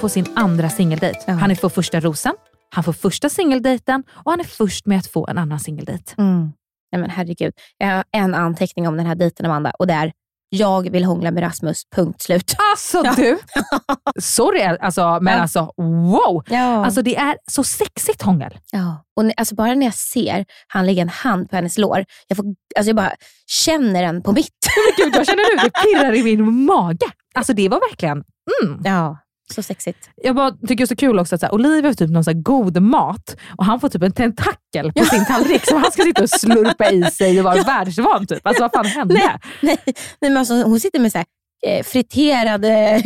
får 0.00 0.08
sin 0.08 0.26
andra 0.36 0.70
singeldejt. 0.70 1.18
Han 1.26 1.50
är 1.50 1.54
får 1.54 1.68
första 1.68 2.00
rosen, 2.00 2.32
han 2.74 2.84
får 2.84 2.92
första 2.92 3.28
singeldejten 3.28 4.02
och 4.24 4.32
han 4.32 4.40
är 4.40 4.44
först 4.44 4.86
med 4.86 4.98
att 4.98 5.06
få 5.06 5.26
en 5.26 5.38
annan 5.38 5.60
singeldejt. 5.60 6.14
Mm. 6.18 6.52
Nej 6.92 7.00
men 7.00 7.10
herregud. 7.10 7.52
Jag 7.78 7.86
har 7.88 8.04
en 8.12 8.34
anteckning 8.34 8.88
om 8.88 8.96
den 8.96 9.06
här 9.06 9.14
dejten 9.14 9.46
Amanda 9.46 9.72
och 9.78 9.86
det 9.86 9.92
är 9.94 10.12
jag 10.52 10.90
vill 10.90 11.04
hångla 11.04 11.30
med 11.30 11.42
Rasmus, 11.42 11.82
punkt 11.96 12.22
slut. 12.22 12.56
Alltså 12.72 13.02
du! 13.02 13.38
Sorry, 14.20 14.62
alltså, 14.62 15.18
men 15.22 15.34
Ja. 15.34 15.40
alltså 15.40 15.72
wow! 15.76 16.44
Ja. 16.48 16.84
Alltså 16.84 17.02
det 17.02 17.16
är 17.16 17.36
så 17.50 17.64
sexigt 17.64 18.22
hångel. 18.22 18.58
Ja. 18.72 19.04
Och 19.16 19.30
alltså 19.36 19.54
bara 19.54 19.74
när 19.74 19.86
jag 19.86 19.94
ser 19.94 20.44
han 20.68 20.86
lägga 20.86 21.02
en 21.02 21.08
hand 21.08 21.50
på 21.50 21.56
hennes 21.56 21.78
lår, 21.78 22.04
jag, 22.28 22.36
får, 22.36 22.44
alltså 22.76 22.88
jag 22.88 22.96
bara 22.96 23.12
känner 23.46 24.02
den 24.02 24.22
på 24.22 24.32
mitt. 24.32 24.66
Gud, 24.96 25.14
jag 25.16 25.26
känner 25.26 25.56
nu 25.56 25.62
det 25.68 25.70
pirrar 25.82 26.14
i 26.14 26.22
min 26.22 26.64
mage. 26.64 27.06
Alltså 27.34 27.52
det 27.52 27.68
var 27.68 27.80
verkligen... 27.90 28.24
Mm. 28.62 28.80
Ja, 28.84 29.18
så 29.54 29.62
sexigt. 29.62 30.10
Jag 30.16 30.36
bara 30.36 30.50
tycker 30.50 30.76
det 30.76 30.82
är 30.82 30.86
så 30.86 30.96
kul 30.96 31.18
också 31.18 31.34
att 31.34 31.40
så 31.40 31.46
här, 31.46 31.82
får 31.82 31.94
typ 31.94 32.10
någon 32.10 32.24
så 32.24 32.32
god 32.34 32.82
mat 32.82 33.36
och 33.58 33.64
han 33.64 33.80
får 33.80 33.88
typ 33.88 34.02
en 34.02 34.12
tentakel 34.12 34.92
på 34.92 35.04
sin 35.04 35.26
tallrik 35.26 35.66
som 35.66 35.82
han 35.82 35.92
ska 35.92 36.02
sitta 36.02 36.22
och 36.22 36.30
slurpa 36.30 36.90
i 36.90 37.02
sig 37.02 37.38
och 37.38 37.44
vara 37.44 37.62
världsvan. 37.62 38.26
Typ. 38.26 38.46
Alltså 38.46 38.62
vad 38.62 38.72
fan 38.72 38.86
hände? 38.86 39.14
Nej, 39.14 39.38
nej, 39.60 39.78
nej 39.86 39.94
men 40.30 40.36
alltså, 40.36 40.54
hon 40.62 40.80
sitter 40.80 40.98
med 41.00 41.12
så 41.12 41.18
här, 41.18 41.26
eh, 41.66 41.82
friterade, 41.84 43.02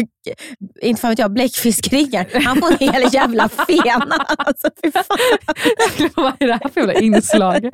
inte 0.82 1.00
fan 1.00 1.10
vet 1.10 1.18
jag, 1.18 1.32
bläckfiskringar. 1.32 2.26
Han 2.44 2.56
får 2.60 2.72
en 2.72 2.78
hel 2.92 3.14
jävla 3.14 3.48
fena. 3.48 4.16
Alltså, 4.38 4.68
fy 4.84 4.92
fan. 4.92 5.04
Vad 6.24 6.32
är 6.40 6.46
det 6.46 6.52
här 6.62 6.68
för 6.68 6.80
jävla 6.80 6.94
inslag? 6.94 7.70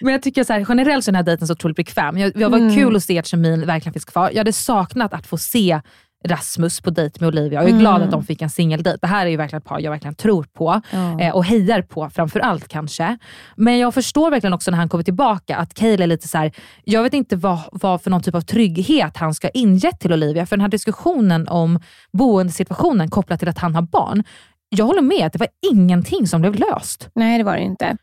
Men 0.00 0.12
jag 0.12 0.22
tycker 0.22 0.44
så 0.44 0.52
här, 0.52 0.66
generellt 0.68 1.04
så 1.04 1.10
är 1.10 1.12
den 1.12 1.16
här 1.16 1.22
dejten 1.22 1.46
så 1.46 1.52
otroligt 1.52 1.76
bekväm. 1.76 2.18
Jag, 2.18 2.32
jag 2.36 2.50
var 2.50 2.58
Mm. 2.58 2.74
kul 2.74 2.96
att 2.96 3.02
se 3.02 3.18
att 3.18 3.26
kemin 3.26 3.66
verkligen 3.66 3.92
finns 3.92 4.04
kvar. 4.04 4.30
Jag 4.30 4.38
hade 4.38 4.52
saknat 4.52 5.14
att 5.14 5.26
få 5.26 5.38
se 5.38 5.80
Rasmus 6.28 6.80
på 6.80 6.90
dejt 6.90 7.16
med 7.20 7.28
Olivia. 7.28 7.52
Jag 7.60 7.64
är 7.64 7.68
Mm. 7.68 7.80
glad 7.80 8.02
att 8.02 8.10
de 8.10 8.24
fick 8.24 8.42
en 8.42 8.50
singeldejt. 8.50 8.98
Det 9.00 9.06
här 9.06 9.26
är 9.26 9.30
ju 9.30 9.36
verkligen 9.36 9.58
ett 9.58 9.68
par 9.68 9.78
jag 9.80 9.90
verkligen 9.90 10.14
tror 10.14 10.44
på 10.44 10.80
Ja. 10.92 11.20
eh, 11.20 11.34
och 11.34 11.44
hejar 11.44 11.82
på 11.82 12.10
framför 12.10 12.40
allt 12.40 12.68
kanske. 12.68 13.18
Men 13.56 13.78
jag 13.78 13.94
förstår 13.94 14.30
verkligen 14.30 14.54
också 14.54 14.70
när 14.70 14.78
han 14.78 14.88
kommer 14.88 15.04
tillbaka 15.04 15.56
att 15.56 15.74
Cale 15.74 16.02
är 16.02 16.06
lite 16.06 16.28
så 16.28 16.38
här. 16.38 16.52
jag 16.84 17.02
vet 17.02 17.14
inte 17.14 17.36
vad, 17.36 17.58
vad 17.72 18.02
för 18.02 18.10
någon 18.10 18.22
typ 18.22 18.34
av 18.34 18.40
trygghet 18.40 19.16
han 19.16 19.34
ska 19.34 19.46
ha 19.46 19.50
ingett 19.52 20.00
till 20.00 20.12
Olivia. 20.12 20.46
För 20.46 20.56
den 20.56 20.60
här 20.60 20.68
diskussionen 20.68 21.48
om 21.48 21.80
boendesituationen 22.12 23.10
kopplat 23.10 23.38
till 23.38 23.48
att 23.48 23.58
han 23.58 23.74
har 23.74 23.82
barn. 23.82 24.24
Jag 24.68 24.84
håller 24.84 25.02
med, 25.02 25.26
att 25.26 25.32
det 25.32 25.38
var 25.38 25.48
ingenting 25.72 26.26
som 26.26 26.40
blev 26.40 26.54
löst. 26.54 27.08
Nej, 27.14 27.38
det 27.38 27.44
var 27.44 27.56
det 27.56 27.62
inte. 27.62 27.96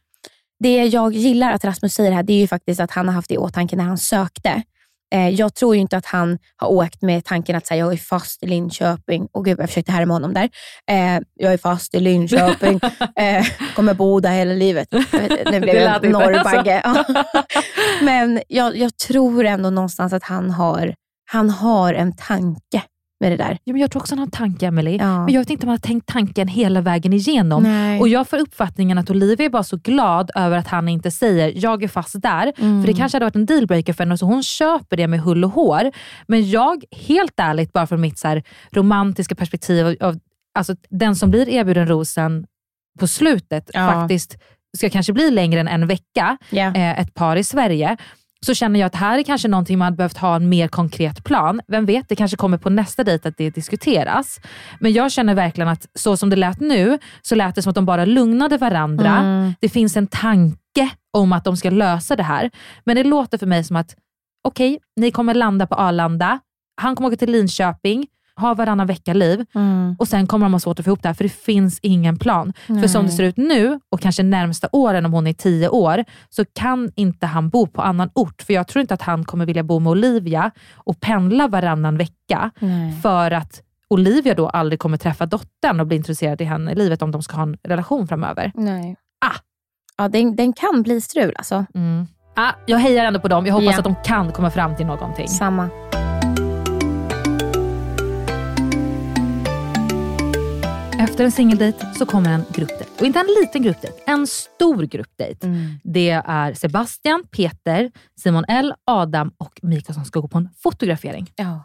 Det 0.60 0.86
jag 0.86 1.14
gillar 1.14 1.52
att 1.52 1.66
Rasmus 1.66 1.94
säger 1.94 2.12
här, 2.12 2.24
det 2.24 2.34
är 2.34 2.40
ju 2.40 2.48
faktiskt 2.48 2.80
att 2.80 2.92
han 2.92 3.08
har 3.08 3.14
haft 3.16 3.28
det 3.30 3.34
i 3.36 3.38
åtanke 3.38 3.76
när 3.76 3.84
han 3.84 3.98
sökte. 3.98 4.64
Eh, 5.14 5.30
jag 5.30 5.54
tror 5.54 5.76
ju 5.76 5.82
inte 5.82 5.98
att 5.98 6.06
han 6.06 6.38
har 6.56 6.68
åkt 6.68 7.02
med 7.02 7.26
tanken 7.26 7.56
att 7.56 7.68
säga 7.68 7.80
jag 7.80 7.94
är 7.94 7.98
fast 7.98 8.44
i 8.44 8.48
Linköping. 8.48 9.28
Och 9.32 9.46
gud, 9.46 9.60
jag 9.60 9.70
försökte 9.70 9.92
härma 9.92 10.14
honom 10.14 10.34
där. 10.34 10.50
Eh, 10.92 11.20
jag 11.34 11.54
är 11.54 11.58
fast 11.58 11.96
i 11.96 12.00
Linköping, 12.00 12.80
eh, 13.16 13.46
kommer 13.76 13.94
bo 13.94 14.20
där 14.20 14.32
hela 14.32 14.54
livet. 14.54 14.88
Jag 14.92 15.54
Det 15.54 15.60
blev 15.60 15.96
inte 15.96 16.10
norrbagge. 16.10 16.82
så. 16.86 17.14
Ja. 17.14 17.24
Men 18.02 18.42
jag, 18.48 18.78
jag 18.78 18.98
tror 18.98 19.46
ändå 19.46 19.70
någonstans 19.70 20.14
att 20.14 20.24
han 20.24 20.52
har, 20.52 20.96
han 21.32 21.50
har 21.50 21.94
en 21.94 22.16
tanke 22.16 22.82
med 23.20 23.32
det 23.32 23.38
där. 23.38 23.58
Ja, 23.64 23.74
men 23.74 23.82
jag 23.82 23.92
tror 23.92 24.02
också 24.02 24.12
han 24.12 24.20
har 24.20 24.26
en 24.26 24.32
tanke, 24.32 24.66
Emily. 24.68 24.98
Ja. 24.98 25.26
Men 25.26 25.34
jag 25.34 25.42
vet 25.42 25.50
inte 25.50 25.66
om 25.66 25.68
han 25.70 25.74
har 25.74 25.88
tänkt 25.88 26.06
tanken 26.08 26.48
hela 26.48 26.82
vägen 26.82 27.14
igenom. 27.14 27.64
Nej. 27.64 28.00
Och 28.00 28.08
Jag 28.08 28.28
får 28.28 28.38
uppfattningen 28.38 28.98
att 28.98 29.10
Olivia 29.10 29.46
är 29.46 29.50
bara 29.50 29.64
så 29.64 29.78
glad 29.78 30.32
över 30.36 30.58
att 30.58 30.68
han 30.68 30.90
inte 30.90 31.12
säger 31.12 31.54
jag 31.56 31.84
är 31.84 31.88
fast 31.88 32.22
där. 32.22 32.54
Mm. 32.58 32.82
För 32.84 32.88
det 32.92 32.98
kanske 32.98 33.16
hade 33.16 33.26
varit 33.26 33.36
en 33.36 33.46
dealbreaker 33.46 33.94
för 33.94 34.04
henne, 34.04 34.18
så 34.18 34.26
hon 34.26 34.44
köper 34.44 34.98
det 34.98 35.08
med 35.08 35.20
hull 35.20 35.44
och 35.44 35.52
hår. 35.52 35.92
Men 36.28 36.50
jag, 36.50 36.84
helt 36.92 37.34
ärligt, 37.38 37.74
bara 37.74 37.88
från 37.88 38.02
mitt 38.02 38.20
så 38.20 38.28
här, 38.28 38.44
romantiska 38.72 39.36
perspektiv, 39.36 39.98
av, 40.02 40.20
alltså, 40.60 40.76
den 40.90 41.16
som 41.16 41.32
blir 41.32 41.50
erbjuden 41.50 41.88
rosen 41.88 42.46
på 43.00 43.08
slutet 43.08 43.70
Ja. 43.74 43.92
faktiskt 43.92 44.38
ska 44.78 44.90
kanske 44.90 45.14
bli 45.14 45.32
längre 45.32 45.60
än 45.60 45.68
en 45.68 45.88
vecka, 45.88 46.38
Ja. 46.50 46.66
eh, 46.76 47.00
ett 47.00 47.14
par 47.14 47.36
i 47.36 47.44
Sverige, 47.44 47.98
så 48.46 48.54
känner 48.54 48.80
jag 48.80 48.88
att 48.88 48.96
här 48.96 49.20
är 49.20 49.24
kanske 49.24 49.48
någonting 49.48 49.78
man 49.78 49.86
hade 49.86 49.98
behövt 49.98 50.18
ha 50.18 50.36
en 50.36 50.50
mer 50.50 50.68
konkret 50.68 51.24
plan. 51.24 51.62
Vem 51.68 51.86
vet, 51.86 52.10
det 52.10 52.16
kanske 52.16 52.38
kommer 52.38 52.58
på 52.58 52.70
nästa 52.70 53.04
dejt 53.04 53.30
att 53.30 53.38
det 53.38 53.50
diskuteras. 53.50 54.40
Men 54.80 54.94
jag 54.94 55.12
känner 55.12 55.36
verkligen 55.36 55.68
att 55.68 55.88
så 55.96 56.18
som 56.18 56.30
det 56.30 56.36
lät 56.36 56.60
nu, 56.60 57.00
så 57.22 57.36
lät 57.36 57.56
det 57.56 57.62
som 57.62 57.70
att 57.70 57.76
de 57.76 57.86
bara 57.86 58.06
lugnade 58.06 58.58
varandra. 58.58 59.18
Mm. 59.18 59.54
Det 59.60 59.70
finns 59.70 59.98
en 59.98 60.08
tanke 60.08 60.90
om 61.14 61.34
att 61.34 61.44
de 61.44 61.58
ska 61.58 61.70
lösa 61.70 62.16
det 62.16 62.24
här. 62.24 62.52
Men 62.84 62.96
det 62.96 63.04
låter 63.04 63.38
för 63.38 63.46
mig 63.46 63.64
som 63.64 63.76
att, 63.76 63.96
okej, 64.48 64.80
ni 64.96 65.12
kommer 65.12 65.34
landa 65.34 65.68
på 65.68 65.76
Arlanda, 65.76 66.40
han 66.82 66.96
kommer 66.96 67.08
åka 67.08 67.18
till 67.18 67.32
Linköping, 67.32 68.08
ha 68.38 68.54
varannan 68.54 68.88
vecka-liv 68.88 69.46
Mm. 69.56 69.96
och 70.00 70.08
sen 70.08 70.28
kommer 70.28 70.46
de 70.46 70.54
ha 70.54 70.60
svårt 70.60 70.80
att 70.80 70.86
få 70.86 70.90
ihop 70.90 71.04
det 71.04 71.10
här 71.10 71.14
för 71.14 71.24
det 71.24 71.30
finns 71.30 71.80
ingen 71.82 72.18
plan. 72.20 72.54
För 72.68 72.74
Nej. 72.74 72.90
som 72.90 73.06
det 73.06 73.12
ser 73.12 73.24
ut 73.24 73.38
nu 73.38 73.80
och 73.92 74.00
kanske 74.02 74.24
närmsta 74.24 74.68
åren 74.72 75.06
om 75.06 75.14
hon 75.14 75.28
är 75.28 75.34
tio 75.34 75.70
år 75.70 76.04
så 76.30 76.46
kan 76.46 76.92
inte 76.96 77.26
han 77.26 77.50
bo 77.50 77.68
på 77.68 77.82
annan 77.82 78.10
ort. 78.16 78.42
För 78.42 78.54
jag 78.54 78.68
tror 78.68 78.82
inte 78.82 78.94
att 78.94 79.02
han 79.02 79.26
kommer 79.26 79.46
vilja 79.46 79.64
bo 79.64 79.80
med 79.80 79.92
Olivia 79.92 80.52
och 80.76 81.00
pendla 81.00 81.48
varannan 81.48 81.98
vecka 81.98 82.52
Nej. 82.60 82.92
för 83.02 83.32
att 83.32 83.62
Olivia 83.90 84.34
då 84.34 84.50
aldrig 84.50 84.80
kommer 84.80 84.98
träffa 84.98 85.26
dottern 85.26 85.80
och 85.80 85.88
bli 85.88 85.98
intresserad 85.98 86.42
i 86.42 86.44
henne 86.44 86.72
i 86.72 86.76
livet 86.76 87.02
om 87.02 87.12
de 87.12 87.22
ska 87.24 87.36
ha 87.36 87.44
en 87.44 87.58
relation 87.64 88.08
framöver. 88.08 88.52
Nej. 88.56 88.96
Ah. 89.26 89.36
Ja, 89.98 90.08
den, 90.08 90.36
den 90.36 90.54
kan 90.54 90.84
bli 90.84 91.02
strul 91.02 91.34
alltså. 91.38 91.66
Mm. 91.76 92.08
Ah, 92.36 92.52
jag 92.66 92.78
hejar 92.78 93.06
ändå 93.06 93.20
på 93.20 93.28
dem. 93.28 93.46
Jag 93.46 93.54
hoppas 93.54 93.72
Ja. 93.72 93.78
att 93.78 93.84
de 93.84 93.96
kan 94.04 94.32
komma 94.32 94.52
fram 94.52 94.76
till 94.76 94.86
någonting. 94.86 95.28
Samma. 95.28 95.70
Efter 101.08 101.26
en 101.26 101.32
singeldejt 101.32 101.86
så 101.96 102.06
kommer 102.06 102.30
en 102.30 102.44
gruppdejt. 102.50 102.90
Och 103.00 103.06
inte 103.06 103.20
en 103.20 103.28
liten 103.42 103.62
gruppdejt, 103.62 103.94
en 104.06 104.28
stor 104.28 104.84
gruppdejt. 104.84 105.48
Det 105.84 106.10
är 106.10 106.54
Sebastian, 106.54 107.24
Peter, 107.32 107.92
Simon 108.22 108.46
L, 108.48 108.74
Adam 108.86 109.32
och 109.38 109.60
Mika 109.62 109.94
som 109.94 110.06
ska 110.06 110.20
gå 110.20 110.28
på 110.28 110.38
en 110.38 110.50
fotografering. 110.64 111.32
Ja. 111.36 111.64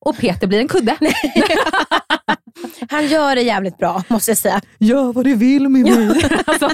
Och 0.00 0.16
Peter 0.16 0.46
blir 0.46 0.60
en 0.60 0.68
kudde. 0.68 0.96
Han 2.88 3.06
gör 3.06 3.34
det 3.34 3.42
jävligt 3.42 3.78
bra 3.78 4.02
måste 4.08 4.30
jag 4.30 4.38
säga. 4.38 4.60
Gör 4.78 5.12
vad 5.12 5.24
du 5.24 5.34
vill 5.34 5.68
med 5.68 5.82
mig. 5.82 6.08
alltså, 6.46 6.70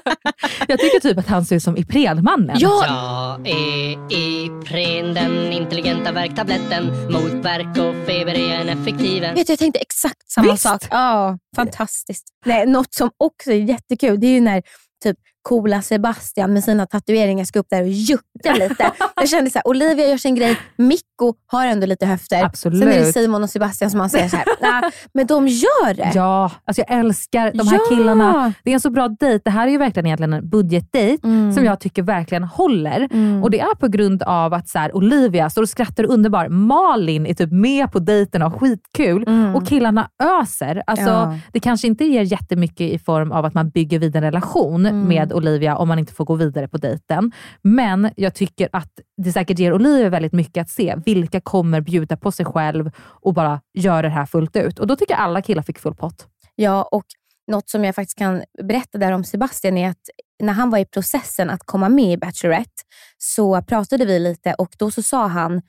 jag 0.69 0.79
tycker 0.81 1.01
typ 1.01 1.19
att 1.19 1.29
han 1.29 1.45
ser 1.45 1.57
ut 1.57 1.63
som 1.63 1.77
Ipredmannen. 1.77 2.57
Ja. 2.59 2.85
Jag 2.87 3.49
är 3.49 3.93
Ipren, 4.13 5.15
den 5.15 5.53
intelligenta 5.53 6.13
värktabletten 6.13 6.87
mot 7.13 7.45
värk 7.45 7.79
och 7.79 8.07
feber 8.07 8.35
är 8.35 8.61
en 8.61 8.69
effektiv 8.69 9.23
Vet 9.23 9.47
du, 9.47 9.53
jag 9.53 9.59
tänkte 9.59 9.81
exakt 9.81 10.31
samma 10.31 10.53
Visst. 10.53 10.63
sak. 10.63 10.83
Ja, 10.91 11.39
fantastiskt. 11.57 12.25
Nej, 12.45 12.67
något 12.67 12.95
som 12.95 13.11
också 13.17 13.53
är 13.53 13.57
jättekul, 13.57 14.21
det 14.21 14.27
är 14.27 14.31
ju 14.31 14.41
när 14.41 14.63
typ 15.05 15.17
coola 15.43 15.83
Sebastian 15.83 16.53
med 16.53 16.65
sina 16.65 16.87
tatueringar 16.87 17.45
ska 17.45 17.59
upp 17.59 17.67
där 17.71 17.83
och 17.83 17.89
jucka 17.89 18.55
lite. 18.59 18.91
jag 19.17 19.29
kände 19.29 19.51
så 19.51 19.59
här, 19.59 19.69
Olivia 19.69 20.09
gör 20.09 20.17
sin 20.17 20.35
grej, 20.35 20.57
Mikko 20.77 21.35
har 21.47 21.67
ändå 21.67 21.87
lite 21.87 22.07
höfter. 22.07 22.45
Absolut. 22.45 22.79
Sen 22.79 22.89
är 22.89 22.99
det 22.99 23.13
Simon 23.13 23.43
och 23.43 23.51
Sebastian 23.51 23.91
som 23.91 23.99
man 23.99 24.11
säger 24.11 24.29
så 24.29 24.37
här, 24.37 24.45
nah, 24.61 24.91
men 25.15 25.27
de 25.27 25.49
gör 25.49 25.95
det. 25.95 26.11
Ja, 26.15 26.51
alltså 26.65 26.83
jag 26.89 26.99
älskar 26.99 27.53
de 27.55 27.69
här 27.69 27.79
Ja. 27.91 27.97
killarna. 27.97 28.53
Det 28.65 28.71
är 28.71 28.75
en 28.75 28.81
så 28.81 28.91
bra 28.91 29.09
dejt. 29.09 29.43
Det 29.45 29.51
här 29.51 29.67
är 29.67 29.71
ju 29.71 29.79
verkligen 29.79 30.07
egentligen 30.07 30.33
en 30.33 30.49
budgetdejt 30.49 31.25
Mm. 31.27 31.53
som 31.53 31.65
jag 31.65 31.81
tycker 31.81 32.03
verkligen 32.03 32.45
håller. 32.45 33.09
Och 33.43 33.51
Det 33.51 33.61
är 33.61 33.75
på 33.75 33.89
grund 33.89 34.23
av 34.23 34.55
att 34.55 34.69
så 34.69 34.79
här, 34.79 34.97
Olivia 34.97 35.51
står 35.51 35.63
och 35.63 35.69
skrattar 35.69 36.05
underbar. 36.05 36.49
Malin 36.49 37.27
är 37.27 37.35
typ 37.35 37.53
med 37.53 37.93
på 37.93 37.99
dejten 37.99 38.43
och 38.43 38.51
har 38.51 38.59
skitkul. 38.59 39.25
Och 39.55 39.67
killarna 39.69 40.09
öser. 40.41 40.83
Alltså, 40.87 41.03
Mm. 41.11 41.33
Ja. 41.33 41.39
Det 41.53 41.61
kanske 41.61 41.87
inte 41.87 42.05
ger 42.05 42.23
jättemycket 42.23 42.81
i 42.93 42.99
form 42.99 43.33
av 43.33 43.45
att 43.45 43.55
man 43.55 43.71
bygger 43.71 43.99
vidare 43.99 44.27
en 44.27 44.33
relation 44.33 44.87
Mm 44.87 45.09
med 45.33 45.37
Olivia 45.37 45.77
om 45.77 45.89
man 45.89 45.99
inte 45.99 46.13
får 46.13 46.25
gå 46.25 46.35
vidare 46.35 46.69
på 46.69 46.79
dejten. 46.79 47.33
Men 47.63 48.11
jag 48.17 48.35
tycker 48.35 48.69
att 48.73 49.01
det 49.17 49.33
säkert 49.33 49.59
ger 49.59 49.73
Olivia 49.73 50.09
väldigt 50.09 50.33
mycket 50.33 50.63
att 50.63 50.71
se. 50.71 50.97
Vilka 51.07 51.41
kommer 51.41 51.81
bjuda 51.81 52.17
på 52.17 52.33
sig 52.33 52.47
själv 52.47 52.91
och 52.99 53.35
bara 53.35 53.61
göra 53.75 54.03
det 54.03 54.09
här 54.09 54.27
fullt 54.27 54.57
ut. 54.57 54.79
Och 54.79 54.87
då 54.87 54.97
tycker 54.97 55.15
jag 55.15 55.21
alla 55.21 55.43
killar 55.43 55.63
fick 55.63 55.79
full 55.79 55.95
pott. 55.95 56.27
Ja, 56.55 56.83
och 56.83 57.05
något 57.47 57.69
som 57.69 57.85
jag 57.85 57.95
faktiskt 57.95 58.19
kan 58.19 58.43
berätta 58.63 58.99
där 58.99 59.13
om 59.13 59.25
Sebastian 59.25 59.77
är 59.77 59.91
att 59.91 60.11
när 60.43 60.53
han 60.53 60.71
var 60.71 60.79
i 60.79 60.85
processen 60.85 61.51
att 61.51 61.63
komma 61.65 61.89
med 61.89 62.13
i 62.13 62.17
Bachelorette 62.17 62.83
så 63.19 63.63
pratade 63.63 64.05
vi 64.05 64.19
lite 64.19 64.55
och 64.55 64.75
då 64.79 64.91
så 64.91 65.03
sa 65.03 65.27
han 65.27 65.63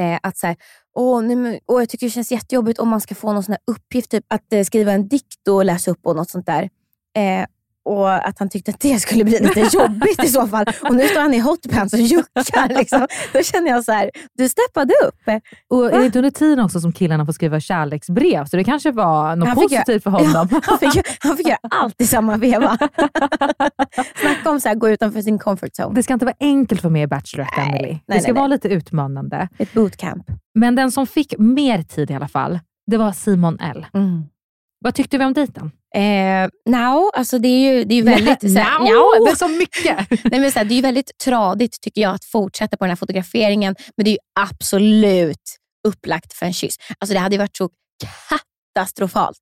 eh, 0.00 0.18
att 0.22 0.36
så 0.36 0.46
här, 0.46 0.56
Åh, 0.94 1.22
nu, 1.22 1.58
åh, 1.66 1.80
jag 1.82 1.88
tycker 1.88 2.06
det 2.06 2.10
känns 2.10 2.32
jättejobbigt 2.32 2.78
om 2.78 2.88
man 2.88 3.00
ska 3.00 3.14
få 3.14 3.32
någon 3.32 3.42
sån 3.42 3.52
här 3.52 3.74
uppgift, 3.76 4.10
typ 4.10 4.24
att 4.28 4.52
eh, 4.52 4.64
skriva 4.64 4.92
en 4.92 5.08
dikt 5.08 5.48
och 5.48 5.64
läsa 5.64 5.90
upp 5.90 6.06
och 6.06 6.16
något 6.16 6.30
sånt 6.30 6.46
där. 6.46 6.68
Eh, 7.16 7.46
och 7.88 8.28
att 8.28 8.38
han 8.38 8.48
tyckte 8.48 8.70
att 8.70 8.80
det 8.80 8.98
skulle 8.98 9.24
bli 9.24 9.38
lite 9.40 9.60
jobbigt 9.72 10.24
i 10.24 10.28
så 10.28 10.46
fall. 10.46 10.66
Och 10.82 10.94
nu 10.94 11.08
står 11.08 11.20
han 11.20 11.34
i 11.34 11.38
hotpants 11.38 11.94
och 11.94 12.00
juckar. 12.00 12.68
Liksom. 12.68 13.06
Då 13.32 13.42
känner 13.42 13.70
jag 13.70 13.84
så 13.84 13.92
här, 13.92 14.10
du 14.38 14.48
steppade 14.48 14.94
upp. 15.06 15.42
Och 15.70 15.92
är 15.92 15.98
det 15.98 16.06
inte 16.06 16.18
under 16.18 16.30
tiden 16.30 16.64
också 16.64 16.80
som 16.80 16.92
killarna 16.92 17.26
får 17.26 17.32
skriva 17.32 17.60
kärleksbrev? 17.60 18.44
Så 18.44 18.56
det 18.56 18.64
kanske 18.64 18.92
var 18.92 19.36
något 19.36 19.54
positivt 19.54 19.88
göra- 19.88 20.00
för 20.00 20.10
honom. 20.10 20.48
Ja, 20.50 20.60
han, 20.64 20.78
fick, 20.78 21.06
han 21.20 21.36
fick 21.36 21.48
göra 21.48 21.58
allt 21.70 22.00
i 22.00 22.06
samma 22.06 22.36
veva. 22.36 22.78
Snacka 24.20 24.50
om 24.50 24.60
att 24.64 24.78
gå 24.78 24.88
utanför 24.88 25.22
sin 25.22 25.38
comfort 25.38 25.72
zone. 25.78 25.94
Det 25.94 26.02
ska 26.02 26.12
inte 26.12 26.24
vara 26.24 26.36
enkelt 26.40 26.80
för 26.80 26.90
mig 26.90 27.02
i 27.02 27.06
Bachelorette, 27.06 27.60
Emily. 27.60 27.92
Det 27.92 28.00
nej, 28.06 28.20
ska 28.20 28.32
nej. 28.32 28.38
vara 28.38 28.46
lite 28.46 28.68
utmanande. 28.68 29.48
Ett 29.58 29.72
bootcamp. 29.72 30.24
Men 30.54 30.74
den 30.74 30.92
som 30.92 31.06
fick 31.06 31.38
mer 31.38 31.82
tid 31.82 32.10
i 32.10 32.14
alla 32.14 32.28
fall, 32.28 32.58
det 32.86 32.96
var 32.96 33.12
Simon 33.12 33.58
L. 33.60 33.86
Mm. 33.94 34.24
Vad 34.80 34.94
tyckte 34.94 35.18
vi 35.18 35.24
om 35.24 35.32
dejten? 35.32 35.70
Eh, 35.94 36.48
now, 36.70 37.10
alltså 37.14 37.38
det 37.38 37.48
är 37.48 37.72
ju, 37.72 37.84
det 37.84 37.94
är 37.94 37.96
ju 37.96 38.02
väldigt... 38.02 38.40
Det 39.24 39.30
är 39.30 39.36
så 39.36 39.48
mycket. 39.48 40.24
Nej, 40.30 40.40
men 40.40 40.52
så 40.52 40.58
här, 40.58 40.66
det 40.66 40.74
är 40.74 40.76
ju 40.76 40.82
väldigt 40.82 41.18
tradigt 41.24 41.80
tycker 41.80 42.00
jag 42.00 42.14
att 42.14 42.24
fortsätta 42.24 42.76
på 42.76 42.84
den 42.84 42.90
här 42.90 42.96
fotograferingen, 42.96 43.74
men 43.96 44.04
det 44.04 44.10
är 44.10 44.12
ju 44.12 44.18
absolut 44.40 45.58
upplagt 45.88 46.32
för 46.32 46.46
en 46.46 46.52
kyss. 46.52 46.76
Alltså 46.98 47.14
det 47.14 47.20
hade 47.20 47.38
varit 47.38 47.56
så 47.56 47.70
katastrofalt 48.74 49.40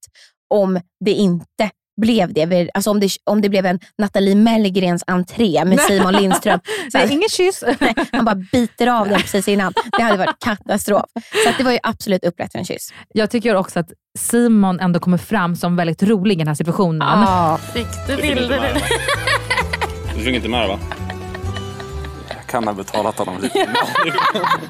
om 0.55 0.81
det 1.05 1.13
inte 1.13 1.71
blev 1.97 2.33
det. 2.33 2.71
Alltså 2.75 2.91
om 2.91 3.01
det, 3.01 3.11
om 3.25 3.41
det 3.41 3.49
blev 3.49 3.67
en 3.67 3.81
Nathalie 3.99 4.35
Mellgrens 4.35 5.05
entré 5.07 5.65
med 5.65 5.81
Simon 5.81 6.13
Lindström. 6.13 6.61
Det 6.93 6.99
är 6.99 7.13
ingen 7.13 7.29
kyss. 7.29 7.65
Nej, 7.81 7.95
han 8.13 8.25
bara 8.25 8.35
biter 8.35 8.87
av 8.87 9.09
den 9.09 9.21
precis 9.21 9.49
innan. 9.49 9.73
Det 9.97 10.03
hade 10.03 10.19
varit 10.19 10.39
katastrof. 10.45 11.05
Så 11.45 11.49
att 11.49 11.59
det 11.59 11.65
var 11.65 11.73
ju 11.73 11.79
absolut 11.83 12.25
upplagt 12.25 12.53
för 12.53 12.59
en 12.59 12.65
kyss. 12.65 12.93
Jag 13.15 13.31
tycker 13.31 13.55
också 13.55 13.79
att 13.79 13.91
Simon 14.19 14.81
ändå 14.81 15.01
kommer 15.01 15.19
fram 15.19 15.57
som 15.57 15.77
väldigt 15.77 16.03
rolig 16.03 16.35
i 16.35 16.39
den 16.39 16.49
här 16.49 16.55
situationen. 16.55 17.09
Ja. 17.09 17.59
Fick 17.75 17.87
du 18.09 18.17
bilder? 18.17 18.83
Du 20.17 20.25
fick 20.25 20.35
inte 20.35 20.49
med 20.49 20.63
det 20.63 20.69
va? 20.69 20.79
Kan 22.47 22.65
ha 22.67 22.73
betalat 22.75 23.19
honom 23.19 23.43
lite. 23.43 23.69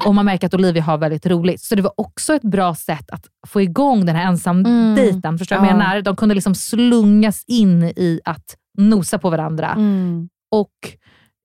Och 0.05 0.15
man 0.15 0.25
märker 0.25 0.47
att 0.47 0.53
Olivia 0.53 0.83
har 0.83 0.97
väldigt 0.97 1.25
roligt. 1.25 1.61
Så 1.61 1.75
det 1.75 1.81
var 1.81 1.93
också 1.97 2.33
ett 2.35 2.41
bra 2.41 2.75
sätt 2.75 3.09
att 3.11 3.25
få 3.47 3.61
igång 3.61 4.05
den 4.05 4.15
här 4.15 4.25
ensamdejten. 4.27 5.37
Förstår 5.37 5.55
du 5.55 5.59
vad 5.59 5.69
jag 5.69 5.73
Ja. 5.73 5.77
menar? 5.77 6.01
De 6.01 6.15
kunde 6.15 6.35
liksom 6.35 6.55
slungas 6.55 7.43
in 7.47 7.83
i 7.83 8.19
att 8.25 8.55
nosa 8.77 9.19
på 9.19 9.29
varandra. 9.29 9.73
Mm. 9.73 10.29
Och 10.51 10.73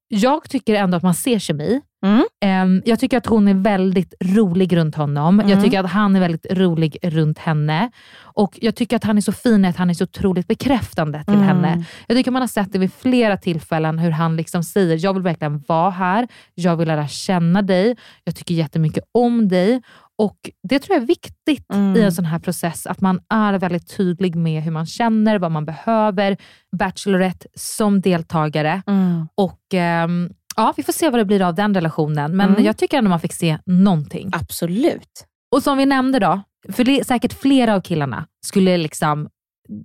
jag 0.09 0.51
tycker 0.51 0.75
ändå 0.75 0.97
att 0.97 1.03
man 1.03 1.15
ser 1.15 1.39
kemi. 1.39 1.81
Mm. 2.03 2.25
Ehm, 2.41 2.83
Jag 2.85 2.99
tycker 3.01 3.17
att 3.17 3.27
hon 3.27 3.49
är 3.49 3.55
väldigt 3.55 4.15
rolig 4.21 4.77
runt 4.77 4.95
honom. 4.95 5.41
Mm. 5.41 5.51
Jag 5.51 5.63
tycker 5.65 5.81
att 5.85 5.91
han 5.91 6.17
är 6.17 6.21
väldigt 6.21 6.47
rolig 6.51 6.97
runt 7.03 7.39
henne. 7.39 7.91
Och 8.23 8.59
Jag 8.61 8.75
tycker 8.75 8.97
att 8.97 9.05
han 9.05 9.17
är 9.17 9.21
så 9.21 9.33
fin 9.33 9.65
att 9.65 9.77
han 9.77 9.91
är 9.91 9.95
så 9.95 10.05
otroligt 10.05 10.47
bekräftande 10.49 11.25
till 11.25 11.35
Mm. 11.35 11.47
henne. 11.47 11.85
Jag 12.09 12.17
tycker 12.17 12.31
man 12.31 12.43
har 12.43 12.47
sett 12.49 12.73
det 12.73 12.79
vid 12.79 12.93
flera 12.93 13.37
tillfällen 13.37 13.99
hur 13.99 14.11
han 14.11 14.37
liksom 14.37 14.65
säger, 14.65 14.99
jag 15.05 15.15
vill 15.15 15.23
verkligen 15.23 15.65
vara 15.69 15.91
här, 15.91 16.29
jag 16.55 16.77
vill 16.77 16.89
lära 16.89 17.09
känna 17.09 17.63
dig, 17.63 17.97
jag 18.25 18.37
tycker 18.37 18.55
jättemycket 18.55 19.05
om 19.13 19.49
dig. 19.49 19.83
Och 20.19 20.37
Det 20.69 20.79
tror 20.79 20.95
jag 20.97 21.03
är 21.03 21.07
viktigt 21.07 21.67
Mm. 21.75 21.97
i 21.97 22.01
en 22.03 22.13
sån 22.13 22.25
här 22.25 22.39
process, 22.39 22.87
att 22.87 23.01
man 23.01 23.21
är 23.29 23.59
väldigt 23.59 23.97
tydlig 23.97 24.37
med 24.37 24.63
hur 24.63 24.71
man 24.71 24.87
känner, 24.87 25.39
vad 25.39 25.51
man 25.51 25.65
behöver. 25.65 26.37
Bachelorette 26.77 27.47
som 27.55 28.01
deltagare. 28.01 28.83
Mm. 28.87 29.29
Och 29.35 29.61
ehm, 29.75 30.31
ja, 30.57 30.75
Vi 30.77 30.83
får 30.83 30.93
se 30.93 31.11
vad 31.11 31.21
det 31.21 31.25
blir 31.25 31.43
av 31.43 31.55
den 31.55 31.75
relationen, 31.75 32.37
men 32.37 32.51
Mm. 32.51 32.65
jag 32.65 32.77
tycker 32.77 32.99
ändå 32.99 33.11
man 33.11 33.21
fick 33.21 33.33
se 33.33 33.59
någonting. 33.67 34.31
Absolut. 34.33 35.27
Och 35.55 35.63
som 35.63 35.79
vi 35.79 35.87
nämnde 35.87 36.19
då, 36.19 36.41
för 36.73 36.85
det 36.85 37.01
är 37.01 37.05
säkert 37.05 37.33
flera 37.33 37.75
av 37.75 37.81
killarna 37.81 38.27
skulle 38.47 38.77
liksom 38.77 39.29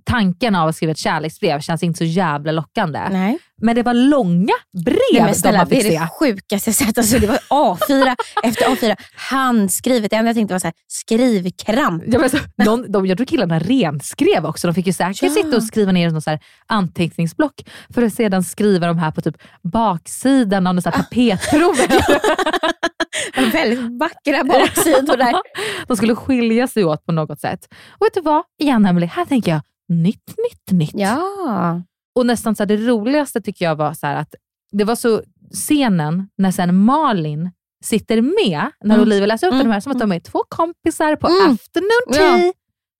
Tanken 0.04 0.54
av 0.54 0.68
att 0.68 0.76
skriva 0.76 0.90
ett 0.92 0.98
kärleksbrev 0.98 1.60
känns 1.60 1.82
inte 1.82 1.98
så 1.98 2.04
jävla 2.04 2.52
lockande. 2.52 3.00
Nej. 3.10 3.38
Men 3.60 3.76
det 3.76 3.82
var 3.82 3.94
långa 3.94 4.52
brev 4.84 4.96
Nej, 5.12 5.22
men 5.22 5.34
de 5.42 5.52
man 5.58 5.68
det 5.68 5.76
fick 5.76 5.84
är 5.84 5.90
se. 5.90 5.98
det 5.98 6.08
sjukaste 6.18 6.70
jag 6.70 6.74
sett. 6.74 6.98
Alltså, 6.98 7.18
det 7.18 7.26
var 7.26 7.38
A4 7.50 8.16
efter 8.42 8.64
A4. 8.64 8.96
Handskrivet. 9.14 10.10
Det 10.10 10.16
enda 10.16 10.28
jag 10.28 10.36
tänkte 10.36 10.54
var 10.54 10.58
så 10.58 10.66
här, 10.66 10.74
skrivkramp. 10.88 12.02
Ja, 12.06 12.18
men 12.18 12.30
så, 12.30 12.38
någon, 12.64 12.92
de, 12.92 13.06
jag 13.06 13.18
tror 13.18 13.26
killarna 13.26 13.58
renskrev 13.58 14.46
också. 14.46 14.66
De 14.66 14.74
fick 14.74 14.86
ju 14.86 14.92
säkert 14.92 15.22
Ja. 15.22 15.30
sitta 15.30 15.56
och 15.56 15.62
skriva 15.62 15.92
ner 15.92 16.08
i 16.08 16.12
någon 16.12 16.22
så 16.22 16.30
här 16.30 16.40
anteckningsblock 16.66 17.54
för 17.94 18.02
att 18.02 18.14
sedan 18.14 18.44
skriva 18.44 18.86
de 18.86 18.98
här 18.98 19.10
på 19.10 19.20
typ 19.20 19.36
baksidan 19.72 20.66
av 20.66 20.74
något 20.74 20.84
så 20.84 20.90
här. 20.90 21.04
Väldigt 23.52 24.00
vackra 24.00 24.44
baksidor 24.44 25.16
där. 25.16 25.34
de 25.86 25.96
skulle 25.96 26.14
skilja 26.14 26.66
sig 26.68 26.84
åt 26.84 27.06
på 27.06 27.12
något 27.12 27.40
sätt. 27.40 27.60
Och 27.98 28.06
vet 28.06 28.14
du 28.14 28.20
vad? 28.20 28.42
Igen 28.62 28.86
Emelie, 28.86 29.08
här 29.08 29.24
tänker 29.24 29.50
jag 29.50 29.60
nytt, 29.88 30.28
nytt, 30.28 30.70
nytt. 30.78 30.90
Ja. 30.94 31.82
Och 32.18 32.26
nästan 32.26 32.54
så 32.56 32.62
här, 32.62 32.66
det 32.68 32.76
roligaste 32.76 33.40
tycker 33.40 33.64
jag 33.64 33.76
var 33.76 33.94
så 33.94 34.06
att 34.06 34.34
det 34.72 34.84
var 34.84 34.94
så 34.94 35.22
scenen 35.52 36.28
när 36.38 36.50
sen 36.50 36.74
Malin 36.76 37.50
sitter 37.84 38.20
med 38.22 38.70
när 38.84 38.94
Mm. 38.94 39.00
Olivia 39.06 39.26
läser 39.26 39.46
upp 39.46 39.52
Mm. 39.54 39.66
de 39.66 39.72
här, 39.72 39.80
som 39.80 39.92
att 39.92 39.98
de 39.98 40.12
är 40.12 40.20
två 40.20 40.38
kompisar 40.48 41.16
på 41.16 41.26
Mm. 41.28 41.52
afternoon 41.52 42.12
tea. 42.12 42.22
Ja. 42.46 42.52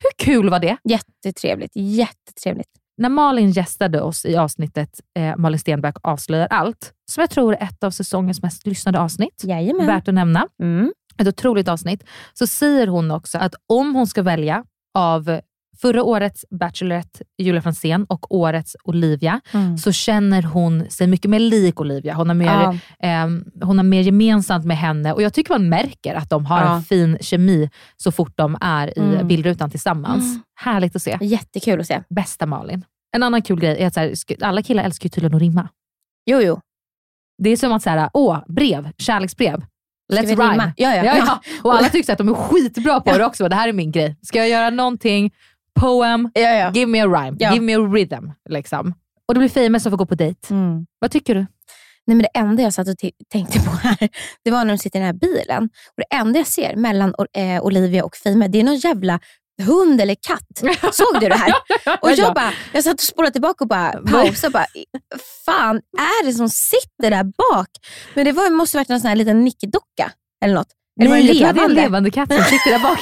Hur 0.05 0.25
kul 0.25 0.51
var 0.51 0.59
det? 0.61 0.77
Jättetrevligt. 0.85 1.73
Jättetrevligt. 1.75 2.69
När 2.99 3.09
Malin 3.09 3.51
gästade 3.51 4.01
oss 4.03 4.25
i 4.25 4.37
avsnittet 4.37 5.01
eh, 5.19 5.37
Malin 5.37 5.59
Stenbeck 5.59 5.97
avslöjar 6.03 6.47
allt, 6.51 6.93
som 7.11 7.21
jag 7.21 7.31
tror 7.31 7.55
är 7.55 7.63
ett 7.63 7.85
av 7.85 7.91
säsongens 7.91 8.43
mest 8.43 8.67
lyssnade 8.67 9.01
avsnitt, 9.01 9.43
Jajamän. 9.45 9.87
värt 9.87 10.09
att 10.09 10.15
nämna. 10.15 10.49
Mm. 10.63 10.93
Ett 11.19 11.29
otroligt 11.29 11.69
avsnitt. 11.69 12.05
Så 12.35 12.47
säger 12.47 12.87
hon 12.87 13.11
också 13.11 13.39
att 13.39 13.55
om 13.69 13.95
hon 13.95 14.07
ska 14.07 14.23
välja 14.23 14.65
av 14.95 15.41
förra 15.81 16.03
årets 16.03 16.45
Bachelorette 16.61 17.25
Julia 17.39 17.63
Franzén 17.63 18.05
och 18.09 18.35
årets 18.35 18.77
Olivia, 18.85 19.41
Mm. 19.53 19.79
så 19.79 19.93
känner 19.93 20.43
hon 20.43 20.91
sig 20.91 21.07
mycket 21.07 21.31
mer 21.31 21.39
lik 21.39 21.81
Olivia. 21.81 22.15
Hon 22.15 22.29
har 22.29 22.35
mer, 22.35 22.47
Ja. 22.47 22.77
ehm, 23.03 23.45
hon 23.63 23.77
har 23.79 23.85
mer 23.85 24.01
gemensamt 24.03 24.65
med 24.65 24.77
henne 24.79 25.13
och 25.13 25.23
jag 25.23 25.35
tycker 25.35 25.55
man 25.55 25.69
märker 25.69 26.15
att 26.15 26.31
de 26.31 26.47
har 26.47 26.61
Ja. 26.61 26.77
en 26.77 26.83
fin 26.83 27.19
kemi 27.21 27.71
så 27.97 28.13
fort 28.13 28.33
de 28.37 28.57
är 28.61 28.99
i 28.99 29.03
Mm. 29.15 29.29
bildrutan 29.29 29.71
tillsammans. 29.71 30.25
Mm. 30.25 30.43
Härligt 30.61 30.97
att 30.97 31.03
se. 31.03 31.19
Jättekul 31.21 31.81
att 31.81 31.87
se. 31.87 32.03
Bästa 32.11 32.47
Malin. 32.47 32.85
En 33.17 33.23
annan 33.23 33.43
kul 33.43 33.61
grej 33.61 33.83
är 33.83 33.87
att 33.87 33.95
så 33.95 34.01
här, 34.01 34.15
alla 34.43 34.63
killar 34.63 34.85
älskar 34.85 35.07
ju 35.07 35.11
tydligen 35.11 35.35
att 35.35 35.41
rimma. 35.43 35.69
Jo, 36.31 36.41
jo. 36.43 36.61
Det 37.43 37.51
är 37.51 37.57
som 37.57 37.73
att 37.73 37.83
säga, 37.83 38.11
åh, 38.13 38.39
brev, 38.49 38.89
kärleksbrev. 38.99 39.63
Ska 40.13 40.23
Let's 40.23 40.27
vi 40.27 40.35
rhyme. 40.35 40.73
Ja, 40.77 40.95
ja. 40.97 41.05
ja, 41.05 41.17
Ja. 41.17 41.41
Och 41.63 41.75
alla 41.75 41.89
tycker 41.89 42.13
att 42.13 42.19
de 42.19 42.29
är 42.29 42.35
skitbra 42.35 43.01
på 43.01 43.19
det 43.19 43.25
också. 43.25 43.49
Det 43.49 43.55
här 43.55 43.69
är 43.69 43.73
min 43.73 43.93
grej. 43.93 44.17
Ska 44.23 44.39
jag 44.39 44.49
göra 44.49 44.71
någonting, 44.71 45.31
poem, 45.81 46.31
give 46.75 46.87
me 46.87 47.01
a 47.01 47.07
rhyme, 47.07 47.37
Ja. 47.41 47.53
give 47.53 47.65
me 47.65 47.75
a 47.75 47.79
rhythm. 47.79 48.31
Liksom. 48.49 48.95
Och 49.29 49.35
det 49.35 49.39
blir 49.39 49.49
famous 49.49 49.83
som 49.83 49.93
får 49.93 49.97
gå 49.97 50.07
på 50.07 50.15
dejt. 50.15 50.55
Mm. 50.55 50.87
Vad 50.99 51.11
tycker 51.11 51.35
du? 51.35 51.41
Nej, 52.07 52.17
men 52.17 52.19
det 52.19 52.39
enda 52.41 52.63
jag 52.63 52.73
satt 52.75 52.89
och 52.89 52.95
tänkte 53.33 53.61
på 53.61 53.71
här, 53.71 53.97
det 54.45 54.51
var 54.51 54.59
när 54.65 54.73
de 54.75 54.79
sitter 54.79 54.99
i 54.99 55.01
den 55.03 55.07
här 55.07 55.13
bilen. 55.21 55.65
Och 55.65 56.03
Det 56.11 56.17
enda 56.17 56.39
jag 56.39 56.47
ser 56.47 56.77
mellan 56.77 57.15
eh, 57.37 57.63
Olivia 57.65 58.05
och 58.05 58.17
Fime, 58.17 58.49
det 58.49 58.61
är 58.61 58.65
någon 58.65 58.77
jävla 58.77 59.21
hund 59.63 60.01
eller 60.01 60.15
katt. 60.15 60.95
Såg 60.95 61.21
du 61.21 61.29
det 61.29 61.35
här? 61.35 61.53
Och 62.03 62.13
jag, 62.13 62.35
bara, 62.35 62.53
jag 62.73 62.85
satt 62.85 62.95
och 62.95 63.01
spolade 63.01 63.33
tillbaka 63.33 63.65
och 63.65 63.69
bara 63.69 63.93
pausade 64.11 64.47
och 64.47 64.53
bara, 64.53 64.67
fan 65.45 65.77
är 65.99 66.27
det 66.27 66.33
som 66.33 66.49
sitter 66.49 67.11
där 67.11 67.25
bak? 67.25 67.69
Men 68.15 68.25
det 68.25 68.33
var, 68.33 68.51
måste 68.51 68.77
varit 68.77 68.89
någon 68.89 69.01
sån 69.01 69.09
här 69.09 69.17
liten 69.17 69.45
nickedocka 69.45 70.13
eller 70.45 70.55
något. 70.55 70.69
Eller 71.01 71.11
var 71.11 71.17
det 71.17 71.23
Nej, 71.23 71.39
jag 71.39 71.39
tror 71.39 71.49
att 71.49 71.55
det 71.55 71.61
en 71.63 71.69
levande? 71.75 71.83
levande 71.83 72.11
katt 72.11 72.33
som 72.35 72.43
sitter 72.45 72.71
där 72.71 72.83
bak. 72.83 72.99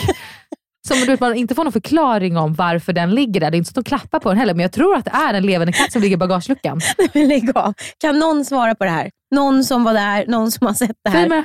Som 0.87 0.97
du 1.07 1.16
man 1.20 1.34
inte 1.34 1.55
får 1.55 1.64
någon 1.64 1.72
förklaring 1.72 2.37
om 2.37 2.55
varför 2.55 2.93
den 2.93 3.14
ligger 3.14 3.41
där. 3.41 3.51
Det 3.51 3.57
är 3.57 3.59
inte 3.59 3.72
så 3.72 3.80
att 3.80 3.84
de 3.84 3.89
klappar 3.89 4.18
på 4.20 4.28
den 4.28 4.39
heller, 4.39 4.55
men 4.55 4.62
jag 4.62 4.72
tror 4.72 4.97
att 4.97 5.05
det 5.05 5.11
är 5.11 5.34
en 5.34 5.47
levande 5.47 5.72
katt 5.72 5.93
som 5.93 6.03
ligger 6.03 6.14
i 6.14 6.18
bagageluckan. 6.18 6.80
Men 7.14 7.28
lägg 7.28 7.51
av. 7.55 7.74
Kan 7.99 8.18
någon 8.18 8.45
svara 8.45 8.74
på 8.74 8.84
det 8.84 8.91
här? 8.91 9.11
Någon 9.34 9.64
som 9.64 9.84
var 9.84 9.95
där, 9.95 10.26
någon 10.26 10.53
som 10.53 10.66
har 10.66 10.74
sett 10.74 10.97
det 11.05 11.11
här. 11.11 11.22
Fime, 11.22 11.45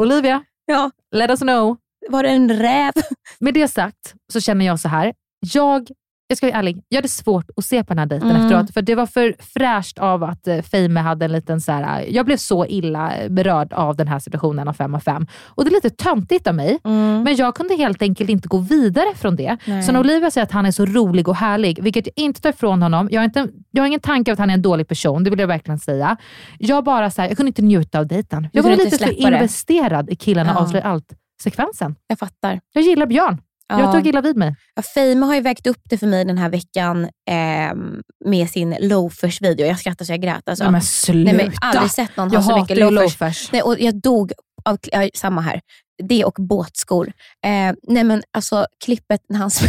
Olivia, 0.00 0.42
ja. 0.66 0.90
let 1.14 1.30
us 1.30 1.40
know. 1.40 1.76
Var 2.08 2.22
det 2.22 2.28
en 2.28 2.58
räv? 2.58 2.92
Med 3.40 3.54
det 3.54 3.68
sagt 3.68 4.14
så 4.32 4.40
känner 4.40 4.66
jag 4.66 4.80
så 4.80 4.88
här. 4.88 5.12
Jag, 5.54 5.88
jag 6.28 6.36
ska 6.38 6.46
vara 6.46 6.56
ärlig, 6.58 6.82
jag 6.88 6.98
hade 6.98 7.08
svårt 7.08 7.50
att 7.56 7.64
se 7.64 7.84
på 7.84 7.88
den 7.88 7.98
här 7.98 8.06
dejten 8.06 8.30
Mm. 8.30 8.42
efteråt. 8.42 8.74
För 8.74 8.82
det 8.82 8.94
var 8.94 9.06
för 9.06 9.34
fräscht 9.38 9.98
av 9.98 10.24
att 10.24 10.46
eh, 10.48 10.62
Fame 10.62 11.00
hade 11.00 11.24
en 11.24 11.32
liten 11.32 11.60
så 11.60 11.72
här. 11.72 12.04
Jag 12.08 12.26
blev 12.26 12.36
så 12.36 12.66
illa 12.66 13.12
berörd 13.30 13.72
av 13.72 13.96
den 13.96 14.08
här 14.08 14.18
situationen 14.18 14.68
av 14.68 14.72
fem 14.72 14.94
av 14.94 15.00
fem. 15.00 15.26
Och 15.44 15.64
det 15.64 15.70
är 15.70 15.74
lite 15.74 15.90
töntigt 15.90 16.46
av 16.46 16.54
mig, 16.54 16.78
men 17.24 17.36
jag 17.36 17.54
kunde 17.54 17.74
helt 17.76 18.02
enkelt 18.02 18.30
inte 18.30 18.48
gå 18.48 18.58
vidare 18.58 19.14
från 19.16 19.36
det. 19.36 19.56
Nej. 19.64 19.82
Så 19.82 19.92
när 19.92 20.00
Olivia 20.00 20.30
säger 20.30 20.42
att 20.44 20.52
han 20.52 20.66
är 20.66 20.70
så 20.70 20.86
rolig 20.86 21.28
och 21.28 21.36
härlig, 21.36 21.82
vilket 21.82 22.06
jag 22.06 22.24
inte 22.24 22.40
tar 22.40 22.50
ifrån 22.50 22.82
honom. 22.82 23.08
Jag 23.12 23.20
har, 23.20 23.24
inte, 23.24 23.48
jag 23.70 23.82
har 23.82 23.86
ingen 23.86 24.00
tanke 24.00 24.30
av 24.30 24.32
att 24.32 24.38
han 24.38 24.50
är 24.50 24.54
en 24.54 24.62
dålig 24.62 24.88
person, 24.88 25.24
det 25.24 25.30
vill 25.30 25.38
jag 25.40 25.46
verkligen 25.46 25.78
säga. 25.78 26.16
Jag 26.58 26.84
bara 26.84 27.10
så 27.10 27.22
här, 27.22 27.28
jag 27.28 27.36
kunde 27.36 27.48
inte 27.48 27.62
njuta 27.62 27.98
av 27.98 28.06
dejten. 28.06 28.48
Jag 28.52 28.62
var 28.62 28.70
lite 28.70 28.98
för 28.98 29.06
det. 29.06 29.12
investerad 29.14 30.10
i 30.10 30.16
killarna 30.16 30.52
Ja. 30.54 30.60
avslöjar 30.62 30.86
allt-sekvensen. 30.86 31.94
Jag 32.06 32.18
fattar. 32.18 32.60
Jag 32.72 32.84
gillar 32.84 33.06
Björn. 33.06 33.40
Jag 33.68 33.80
Ja. 33.80 33.92
tog 33.92 34.06
illa 34.06 34.20
vid 34.20 34.36
mig. 34.36 34.54
Ja, 34.74 34.82
Fame 34.82 35.26
har 35.26 35.34
ju 35.34 35.40
vägt 35.40 35.66
upp 35.66 35.80
det 35.84 35.98
för 35.98 36.06
mig 36.06 36.24
den 36.24 36.38
här 36.38 36.48
veckan 36.48 37.08
ehm, 37.30 38.02
med 38.24 38.50
sin 38.50 38.76
loafers-video. 38.80 39.66
Jag 39.66 39.78
skrattar 39.78 40.04
så 40.04 40.12
jag 40.12 40.22
grät. 40.22 40.48
Alltså. 40.48 40.64
Nej, 40.64 40.72
men 40.72 40.82
sluta. 40.82 41.32
Nej, 41.32 41.44
men 41.44 41.52
jag 41.60 41.66
har 41.68 41.74
aldrig 41.74 41.90
sett 41.90 42.16
någon 42.16 42.30
Jag 42.32 42.40
ha 42.40 42.54
så 42.54 42.60
mycket 42.60 42.76
loafers. 42.78 43.00
loafers. 43.20 43.52
Nej, 43.52 43.62
och 43.62 43.80
jag 43.80 44.00
dog 44.00 44.32
av, 44.64 44.78
ja, 44.92 45.08
samma 45.14 45.40
här. 45.40 45.60
Det 46.08 46.24
och 46.24 46.34
båtskor. 46.38 47.06
Eh, 47.46 47.72
nej 47.88 48.04
men 48.04 48.22
alltså 48.32 48.66
klippet 48.84 49.20
när 49.28 49.38
han 49.38 49.48
sp- 49.48 49.68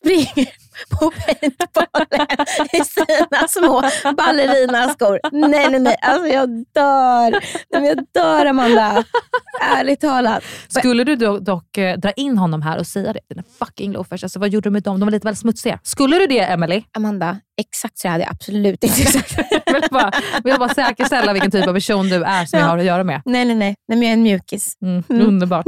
springer 0.00 0.48
på 0.90 1.10
paintballen 1.10 2.26
i 2.72 2.84
sina 2.84 3.48
små 3.48 3.82
ballerinaskor. 4.16 5.20
Nej, 5.32 5.70
nej, 5.70 5.80
nej. 5.80 5.96
Alltså 6.02 6.26
jag 6.28 6.48
dör. 6.74 7.30
Nej, 7.72 7.88
jag 7.88 8.06
dör 8.14 8.46
Amanda. 8.46 9.04
Ärligt 9.76 10.00
talat. 10.00 10.42
Skulle 10.68 11.04
du 11.04 11.16
dock 11.40 11.78
eh, 11.78 11.96
dra 11.98 12.10
in 12.12 12.38
honom 12.38 12.62
här 12.62 12.78
och 12.78 12.86
säga 12.86 13.12
det? 13.12 13.20
Dina 13.28 13.42
fucking 13.58 13.92
loafers, 13.92 14.22
alltså, 14.22 14.38
vad 14.38 14.48
gjorde 14.48 14.68
du 14.68 14.72
med 14.72 14.82
dem? 14.82 15.00
De 15.00 15.06
var 15.06 15.10
lite 15.10 15.26
väl 15.26 15.36
smutsiga. 15.36 15.78
Skulle 15.82 16.18
du 16.18 16.26
det 16.26 16.38
Emily? 16.40 16.82
Amanda, 16.96 17.38
exakt 17.60 17.98
så 17.98 18.08
hade 18.08 18.24
jag 18.24 18.30
absolut 18.32 18.84
inte 18.84 18.96
sagt. 19.12 19.34
Jag 19.66 19.72
vill 19.80 19.84
bara, 19.90 20.12
vill 20.44 20.58
bara 20.58 20.68
säkerställa 20.74 21.32
vilken 21.32 21.50
typ 21.50 21.66
av 21.66 21.72
person 21.74 22.08
du 22.08 22.22
är 22.24 22.44
som 22.46 22.58
jag 22.58 22.66
Ja. 22.66 22.70
har 22.70 22.78
att 22.78 22.84
göra 22.84 23.04
med. 23.04 23.22
Nej, 23.24 23.44
nej, 23.44 23.54
nej. 23.56 23.74
nej 23.88 23.98
men 23.98 24.02
jag 24.02 24.08
är 24.08 24.12
en 24.12 24.22
mjukis. 24.22 24.76
Mm, 24.82 25.02
Mm. 25.08 25.26
Underbart. 25.26 25.64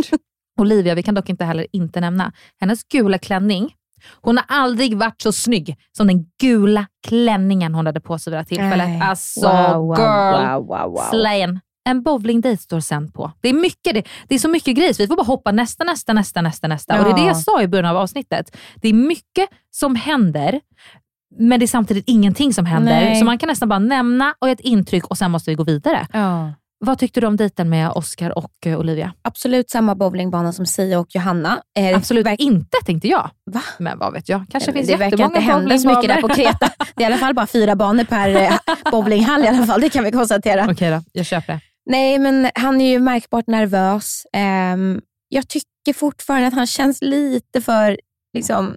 Olivia, 0.61 0.95
vi 0.95 1.03
kan 1.03 1.15
dock 1.15 1.29
inte 1.29 1.45
heller 1.45 1.67
inte 1.73 2.01
nämna 2.01 2.33
hennes 2.61 2.85
gula 2.85 3.19
klänning. 3.19 3.73
Hon 4.13 4.37
har 4.37 4.45
aldrig 4.49 4.97
varit 4.99 5.23
så 5.23 5.33
snygg 5.33 5.77
som 5.97 6.07
den 6.07 6.25
gula 6.41 6.87
klänningen 7.09 7.75
hon 7.75 7.87
hade 7.87 8.01
på 8.01 8.19
sig 8.19 8.31
vid 8.31 8.35
det 8.35 8.39
här 8.39 8.45
tillfället. 8.45 8.89
Nej. 8.89 9.01
Alltså 9.01 9.41
Wow, 9.41 9.99
girl, 9.99 10.47
wow, 10.57 10.67
wow, 10.67 10.91
wow. 10.91 11.03
slayen. 11.11 11.61
En 11.89 12.03
bowlingdejt 12.03 12.63
står 12.63 12.81
sen 12.81 13.13
på. 13.13 13.33
Det 13.41 13.49
är, 13.49 13.53
mycket, 13.55 13.95
det, 13.95 14.03
det 14.29 14.35
är 14.35 14.39
så 14.39 14.49
mycket 14.49 14.77
grejer 14.77 14.93
så 14.93 15.03
vi 15.03 15.07
får 15.07 15.17
bara 15.17 15.23
hoppa 15.27 15.53
nästa, 15.53 15.85
nästa, 15.85 16.13
nästa, 16.13 16.43
nästa, 16.43 16.69
nästa. 16.69 16.99
Och 16.99 17.05
det 17.05 17.11
är 17.11 17.15
det 17.15 17.21
Ja. 17.21 17.27
jag 17.27 17.37
sa 17.37 17.63
i 17.63 17.69
början 17.69 17.87
av 17.87 17.97
avsnittet. 17.97 18.57
Det 18.77 18.89
är 18.89 18.93
mycket 18.93 19.49
som 19.71 19.95
händer, 19.97 20.61
men 21.39 21.61
det 21.61 21.65
är 21.65 21.69
samtidigt 21.69 22.05
ingenting 22.07 22.55
som 22.55 22.67
händer. 22.67 23.01
Nej. 23.01 23.19
Så 23.19 23.25
man 23.25 23.39
kan 23.39 23.47
nästan 23.47 23.69
bara 23.69 23.79
nämna 23.79 24.35
och 24.39 24.49
ge 24.49 24.53
ett 24.53 24.61
intryck 24.61 25.05
och 25.07 25.19
sen 25.19 25.31
måste 25.31 25.51
vi 25.51 25.55
gå 25.55 25.65
vidare. 25.65 26.07
Ja. 26.13 26.53
Vad 26.85 26.99
tyckte 26.99 27.21
du 27.21 27.27
om 27.27 27.37
dejten 27.37 27.69
med 27.69 27.91
Oscar 27.91 28.39
och 28.39 28.67
eh, 28.67 28.79
Olivia? 28.79 29.13
Absolut 29.23 29.71
samma 29.71 29.95
bowlingbana 29.95 30.53
som 30.53 30.67
Sia 30.67 30.99
och 30.99 31.15
Johanna. 31.15 31.63
Eh, 31.79 31.97
Absolut 31.97 32.27
inte 32.39 32.77
tänkte 32.85 33.09
jag. 33.09 33.31
Va? 33.51 33.63
Men 33.79 33.99
vad 33.99 34.13
vet 34.13 34.29
jag, 34.29 34.45
kanske 34.51 34.71
Nej, 34.71 34.75
men 34.75 34.87
finns 34.87 34.87
det 34.89 34.97
verkar 34.97 35.25
inte 35.25 35.39
jättemånga 35.41 35.59
hända 35.61 35.79
så 35.79 35.89
mycket 35.89 36.09
där 36.09 36.21
på. 36.21 36.29
Kreta. 36.29 36.71
Det 36.95 37.05
är 37.05 37.11
i 37.11 37.13
alla 37.13 37.19
fall 37.19 37.35
bara 37.35 37.47
fyra 37.47 37.77
banor 37.77 38.05
per 38.05 38.37
eh, 38.37 38.59
bowlinghall 38.91 39.45
i 39.45 39.49
alla 39.49 39.67
fall, 39.67 39.81
det 39.81 39.89
kan 39.91 40.05
vi 40.05 40.13
konstatera. 40.13 40.67
Okej 40.71 40.91
då, 40.91 41.03
jag 41.13 41.27
köper 41.27 41.53
det. 41.53 41.61
Nej, 41.91 42.19
men 42.19 42.51
han 42.55 42.81
är 42.81 42.91
ju 42.91 42.99
märkbart 42.99 43.47
nervös. 43.47 44.23
Ehm, 44.33 45.01
jag 45.29 45.49
tycker 45.49 45.93
fortfarande 45.95 46.49
att 46.49 46.55
han 46.55 46.67
känns 46.67 47.03
lite 47.03 47.61
för 47.61 47.99
liksom, 48.37 48.77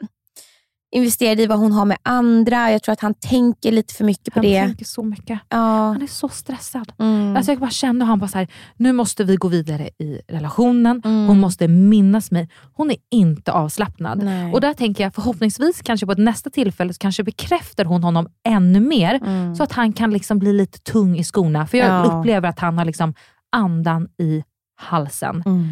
investerad 0.95 1.39
i 1.39 1.45
vad 1.47 1.59
hon 1.59 1.71
har 1.71 1.85
med 1.85 1.97
andra. 2.03 2.71
Jag 2.71 2.83
tror 2.83 2.93
att 2.93 2.99
han 2.99 3.13
tänker 3.13 3.71
lite 3.71 3.93
för 3.93 4.03
mycket 4.05 4.33
på 4.33 4.39
Han 4.39 4.45
det. 4.45 4.61
tänker 4.65 4.85
så 4.85 5.03
mycket. 5.03 5.39
Ja. 5.49 5.57
Han 5.57 6.01
är 6.01 6.07
så 6.07 6.29
stressad. 6.29 6.91
Mm. 6.99 7.35
Alltså 7.37 7.51
jag 7.51 7.59
bara 7.59 7.69
kände 7.69 8.05
han 8.05 8.19
bara 8.19 8.27
så 8.27 8.37
här, 8.37 8.47
nu 8.75 8.93
måste 8.93 9.23
vi 9.23 9.35
gå 9.35 9.47
vidare 9.47 9.89
i 9.99 10.21
relationen. 10.27 11.01
Mm. 11.05 11.27
Hon 11.27 11.39
måste 11.39 11.67
minnas 11.67 12.31
mig. 12.31 12.49
Hon 12.73 12.91
är 12.91 12.97
inte 13.11 13.51
avslappnad. 13.51 14.23
Nej. 14.23 14.53
Och 14.53 14.61
där 14.61 14.73
tänker 14.73 15.03
jag 15.03 15.15
förhoppningsvis 15.15 15.81
kanske 15.81 16.05
på 16.05 16.11
ett 16.11 16.17
nästa 16.17 16.49
tillfälle 16.49 16.93
så 16.93 16.97
kanske 16.99 17.23
bekräftar 17.23 17.85
hon 17.85 18.03
honom 18.03 18.27
ännu 18.47 18.79
mer. 18.79 19.15
Mm. 19.15 19.55
Så 19.55 19.63
att 19.63 19.71
han 19.71 19.93
kan 19.93 20.11
liksom 20.13 20.39
bli 20.39 20.53
lite 20.53 20.79
tung 20.79 21.17
i 21.17 21.23
skorna. 21.23 21.67
För 21.67 21.77
jag 21.77 21.87
Ja. 21.87 22.03
upplever 22.19 22.49
att 22.49 22.59
han 22.59 22.77
har 22.77 22.85
liksom 22.85 23.13
andan 23.51 24.07
i 24.21 24.43
halsen. 24.81 25.43
Mm. 25.45 25.67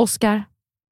Oscar, 0.00 0.44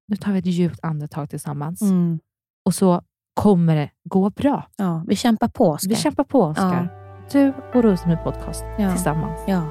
nu 0.09 0.17
tar 0.17 0.33
vi 0.33 0.39
ett 0.39 0.47
djupt 0.47 0.79
andetag 0.83 1.31
tillsammans. 1.31 1.83
Mm. 1.83 2.19
Och 2.65 2.75
så 2.75 3.03
kommer 3.41 3.76
det 3.76 3.91
gå 4.05 4.30
bra. 4.30 4.68
Ja, 4.76 5.05
vi 5.07 5.16
kämpar 5.16 5.49
på 5.49 5.68
Oskar. 5.70 5.89
Vi 5.89 5.97
kämpar 5.97 6.24
på 6.24 6.41
Oscar. 6.43 6.89
Du 7.32 7.53
och 7.74 7.84
Rosemarie 7.84 8.22
Podcast 8.24 8.64
Ja. 8.78 8.93
tillsammans. 8.95 9.41
Ja. 9.47 9.62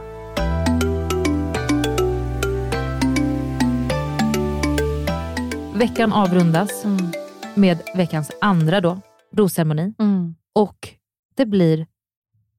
Veckan 5.76 6.14
avrundas 6.14 6.86
Mm. 6.86 7.12
med 7.56 7.78
veckans 7.96 8.32
andra 8.42 8.82
då, 8.82 9.02
rosceremoni. 9.36 9.94
Mm. 10.00 10.36
Och 10.54 10.90
det 11.36 11.46
blir 11.46 11.88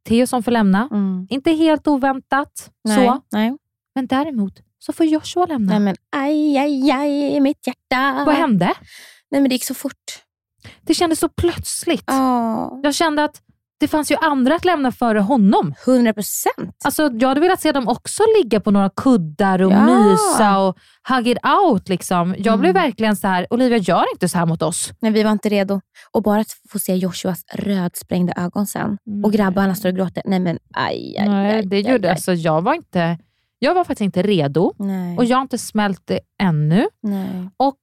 Theo 0.08 0.26
som 0.26 0.42
får 0.42 0.50
lämna. 0.52 0.88
Mm. 0.92 1.26
Inte 1.30 1.50
helt 1.50 1.86
oväntat, 1.88 2.70
Nej. 2.84 3.06
så. 3.06 3.20
Nej. 3.32 3.56
men 3.94 4.06
däremot 4.06 4.60
så 4.78 4.92
får 4.92 5.06
Joshua 5.06 5.46
lämna. 5.46 5.72
Nej, 5.72 5.80
men 5.80 5.96
aj, 6.16 6.58
aj, 6.58 6.90
aj, 6.90 7.40
mitt 7.40 7.66
hjärta. 7.66 8.22
Vad 8.26 8.34
hände? 8.34 8.72
Nej, 9.30 9.40
men 9.40 9.48
det 9.48 9.54
gick 9.54 9.64
så 9.64 9.74
fort. 9.74 10.22
Det 10.82 10.94
kändes 10.94 11.18
så 11.18 11.28
plötsligt. 11.28 12.04
Ja. 12.06 12.80
Jag 12.82 12.94
kände 12.94 13.24
att 13.24 13.42
det 13.78 13.88
fanns 13.88 14.10
ju 14.10 14.16
andra 14.20 14.54
att 14.54 14.64
lämna 14.64 14.92
före 14.92 15.18
honom. 15.18 15.74
100 15.86 16.12
procent. 16.12 16.76
Alltså, 16.84 17.10
jag 17.12 17.28
hade 17.28 17.40
velat 17.40 17.60
se 17.60 17.72
dem 17.72 17.88
också 17.88 18.22
ligga 18.42 18.60
på 18.60 18.70
några 18.70 18.90
kuddar 18.90 19.62
och 19.62 19.72
Ja. 19.72 19.84
mysa 19.86 20.58
och 20.58 20.76
hug 21.08 21.28
it 21.28 21.38
out. 21.64 21.88
Liksom. 21.88 22.34
Jag 22.38 22.46
Mm. 22.46 22.60
blev 22.60 22.74
verkligen 22.74 23.16
så 23.16 23.26
här, 23.28 23.46
Olivia 23.50 23.78
gör 23.78 24.04
inte 24.14 24.28
så 24.28 24.38
här 24.38 24.46
mot 24.46 24.62
oss. 24.62 24.92
Nej, 25.00 25.12
vi 25.12 25.22
var 25.22 25.32
inte 25.32 25.48
redo. 25.48 25.80
Och 26.12 26.22
bara 26.22 26.40
att 26.40 26.50
få 26.70 26.78
se 26.78 26.94
Joshuas 26.94 27.44
rödsprängda 27.54 28.32
ögon 28.36 28.66
sen. 28.66 28.98
Och 29.24 29.32
grabbarna 29.32 29.74
står 29.74 29.88
och 29.88 29.94
gråter. 29.94 30.22
Nej 30.26 30.40
men 30.40 30.58
aj, 30.74 31.16
aj, 31.18 31.28
Nej, 31.28 31.54
aj, 31.56 31.62
det 31.66 31.76
aj, 31.76 31.82
gjorde 31.92 32.08
aj. 32.08 32.12
alltså, 32.12 32.32
jag 32.32 32.62
var 32.62 32.74
inte 32.74 33.18
Jag 33.58 33.74
var 33.74 33.84
faktiskt 33.84 34.00
inte 34.04 34.22
redo 34.22 34.72
Nej. 34.78 35.16
och 35.18 35.24
jag 35.24 35.36
har 35.36 35.42
inte 35.42 35.58
smält 35.58 36.00
det 36.04 36.20
ännu. 36.42 36.86
Nej. 37.02 37.50
Och 37.56 37.78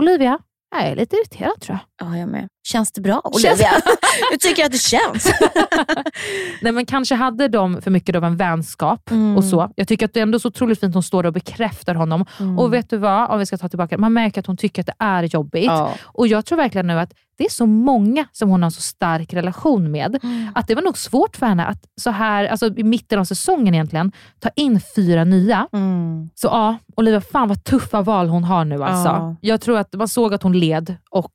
Olivia, 0.00 0.38
jag 0.82 0.90
är 0.92 0.96
lite 0.96 1.16
irriterad 1.16 1.60
tror 1.60 1.78
jag. 1.98 2.08
Ja, 2.08 2.18
jag 2.18 2.28
med. 2.28 2.48
Känns 2.66 2.92
det 2.92 3.00
bra 3.00 3.20
Olivia? 3.24 3.68
Hur 4.30 4.36
tycker 4.36 4.62
du 4.62 4.66
att 4.66 4.72
det 4.72 4.78
känns? 4.78 5.32
Nej, 6.62 6.72
men 6.72 6.86
kanske 6.86 7.14
hade 7.14 7.48
de 7.48 7.82
för 7.82 7.90
mycket 7.90 8.16
av 8.16 8.24
en 8.24 8.36
vänskap 8.36 9.10
Mm. 9.10 9.36
och 9.36 9.44
så. 9.44 9.72
Jag 9.76 9.88
tycker 9.88 10.06
att 10.06 10.14
det 10.14 10.20
är 10.20 10.22
ändå 10.22 10.38
så 10.40 10.48
otroligt 10.48 10.80
fint 10.80 10.90
att 10.90 10.94
hon 10.94 11.02
står 11.02 11.26
och 11.26 11.32
bekräftar 11.32 11.94
honom. 11.94 12.24
Mm. 12.40 12.58
Och 12.58 12.72
vet 12.74 12.90
du 12.90 12.96
vad, 12.96 13.30
om 13.30 13.38
vi 13.38 13.46
ska 13.46 13.56
ta 13.58 13.68
tillbaka 13.68 13.98
man 13.98 14.12
märker 14.12 14.40
att 14.40 14.46
hon 14.46 14.56
tycker 14.56 14.82
att 14.82 14.86
det 14.86 14.94
är 14.98 15.22
jobbigt. 15.22 15.64
Ja. 15.64 15.90
Och 16.02 16.26
jag 16.28 16.46
tror 16.46 16.56
verkligen 16.58 16.86
nu 16.86 17.00
att 17.00 17.12
det 17.38 17.44
är 17.44 17.50
så 17.50 17.66
många 17.66 18.24
som 18.32 18.48
hon 18.48 18.62
har 18.62 18.70
så 18.70 18.80
stark 18.80 19.32
relation 19.34 19.90
med. 19.90 20.18
Mm. 20.22 20.48
Att 20.54 20.66
det 20.68 20.74
var 20.74 20.82
nog 20.82 20.98
svårt 20.98 21.36
för 21.36 21.46
henne 21.46 21.64
att 21.66 21.84
så 22.00 22.10
här, 22.10 22.44
alltså 22.44 22.66
i 22.76 22.84
mitten 22.84 23.18
av 23.18 23.24
säsongen 23.24 23.74
egentligen, 23.74 24.12
ta 24.40 24.48
in 24.56 24.80
fyra 24.96 25.24
nya. 25.24 25.68
Mm. 25.72 26.30
Så 26.34 26.46
ja, 26.46 26.76
Olivia, 26.96 27.20
fan 27.20 27.48
vad 27.48 27.64
tuffa 27.64 28.02
val 28.02 28.28
hon 28.28 28.44
har 28.44 28.64
nu 28.64 28.82
alltså. 28.84 29.08
Ja. 29.08 29.36
Jag 29.40 29.60
tror 29.60 29.78
att 29.78 29.94
man 29.94 30.08
såg 30.08 30.34
att 30.34 30.42
hon 30.42 30.58
led 30.58 30.96
och 31.10 31.32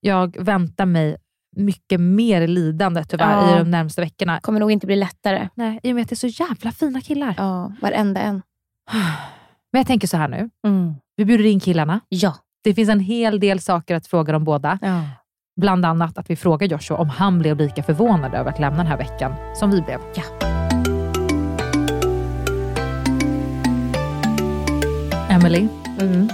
jag 0.00 0.36
väntar 0.44 0.86
mig 0.86 1.16
mycket 1.56 2.00
mer 2.00 2.46
lidande 2.46 3.04
tyvärr 3.04 3.32
Ja. 3.32 3.56
i 3.56 3.58
de 3.58 3.70
närmaste 3.70 4.00
veckorna. 4.00 4.40
kommer 4.40 4.60
nog 4.60 4.70
inte 4.72 4.86
bli 4.86 4.96
lättare. 4.96 5.48
Nej, 5.54 5.80
i 5.82 5.90
och 5.92 5.94
med 5.94 6.02
att 6.02 6.08
det 6.08 6.14
är 6.14 6.30
så 6.30 6.42
jävla 6.44 6.72
fina 6.72 7.00
killar. 7.00 7.34
Ja, 7.38 7.72
varenda 7.82 8.20
en. 8.20 8.42
Men 9.72 9.80
jag 9.80 9.86
tänker 9.86 10.08
så 10.08 10.16
här 10.16 10.28
nu. 10.28 10.50
Mm. 10.66 10.94
Vi 11.16 11.24
bjuder 11.24 11.44
in 11.46 11.60
killarna. 11.60 12.00
Ja. 12.08 12.34
Det 12.64 12.74
finns 12.74 12.88
en 12.88 13.00
hel 13.00 13.40
del 13.40 13.60
saker 13.60 13.94
att 13.96 14.06
fråga 14.06 14.32
dem 14.32 14.44
båda. 14.44 14.78
Ja. 14.82 15.02
Bland 15.60 15.84
annat 15.86 16.18
att 16.18 16.30
vi 16.30 16.36
frågar 16.36 16.66
Joshua 16.66 16.96
om 16.98 17.08
han 17.08 17.38
blev 17.38 17.56
lika 17.56 17.82
förvånad 17.82 18.34
över 18.34 18.50
att 18.50 18.58
lämna 18.60 18.76
den 18.78 18.86
här 18.86 18.96
veckan 18.98 19.34
som 19.56 19.70
vi 19.70 19.80
blev. 19.82 20.00
Ja. 20.14 20.22
Emily, 25.30 25.68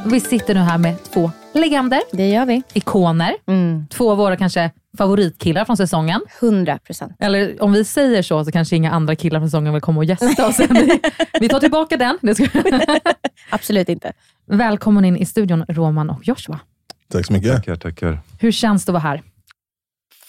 vi 0.06 0.20
sitter 0.20 0.54
nu 0.54 0.60
här 0.60 0.78
med 0.78 1.02
två 1.04 1.30
legender. 1.54 2.00
Det 2.12 2.28
gör 2.28 2.46
vi. 2.46 2.62
Ikoner. 2.74 3.32
Två 3.88 4.10
av 4.10 4.16
våra 4.18 4.36
kanske 4.36 4.70
favoritkillar 4.98 5.64
från 5.64 5.76
säsongen. 5.76 6.20
100 6.42 6.78
procent. 6.78 7.12
Eller 7.18 7.62
om 7.62 7.72
vi 7.72 7.84
säger 7.84 8.22
så, 8.22 8.44
så 8.44 8.52
kanske 8.52 8.76
inga 8.76 8.90
andra 8.92 9.16
killar 9.16 9.40
från 9.40 9.48
säsongen 9.48 9.72
vill 9.72 9.82
komma 9.82 9.98
och 9.98 10.04
gästa 10.04 10.46
oss. 10.48 10.60
vi, 10.70 11.00
vi 11.40 11.48
tar 11.48 11.60
tillbaka 11.60 11.96
den. 11.96 12.18
Absolut 13.50 13.88
inte. 13.88 14.12
Välkommen 14.46 15.04
in 15.04 15.16
i 15.16 15.26
studion, 15.26 15.64
Roman 15.68 16.10
och 16.10 16.28
Joshua. 16.28 16.60
Tack 17.08 17.26
så 17.26 17.32
mycket. 17.32 17.52
Tackar, 17.56 17.76
tackar. 17.76 18.18
Hur 18.40 18.52
känns 18.52 18.84
det 18.84 18.90
att 18.90 18.94
vara 18.94 19.02
här? 19.02 19.22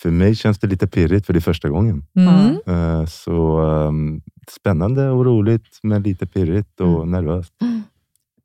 För 0.02 0.10
mig 0.12 0.36
känns 0.36 0.60
det 0.60 0.68
lite 0.68 0.88
pirrigt 0.88 1.26
för 1.26 1.34
det 1.34 1.40
är 1.40 1.42
första 1.42 1.70
gången. 1.70 2.06
Mm. 2.16 2.58
Eh, 2.68 3.06
Så 3.06 3.60
ehm, 3.62 4.22
spännande 4.60 5.10
och 5.10 5.26
roligt, 5.26 5.80
men 5.84 6.04
lite 6.04 6.26
pirrigt 6.28 6.82
och 6.82 6.88
Mm. 7.04 7.12
nervöst. 7.12 7.54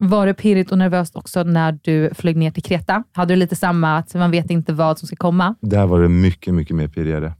Var 0.04 0.26
det 0.26 0.34
pirrigt 0.34 0.72
och 0.72 0.78
nervöst 0.78 1.16
också 1.16 1.42
när 1.42 1.78
du 1.82 2.10
flög 2.14 2.36
ner 2.36 2.50
till 2.50 2.62
Kreta? 2.62 3.04
Hade 3.12 3.32
du 3.34 3.36
lite 3.38 3.56
samma, 3.56 3.96
att 3.98 4.14
man 4.14 4.30
vet 4.30 4.50
inte 4.50 4.72
vad 4.72 4.98
som 4.98 5.06
ska 5.06 5.16
komma? 5.16 5.54
Där 5.60 5.86
var 5.86 6.00
det 6.02 6.08
mycket, 6.08 6.54
mycket 6.54 6.76
mer 6.76 6.88
pirrigare. 6.88 7.34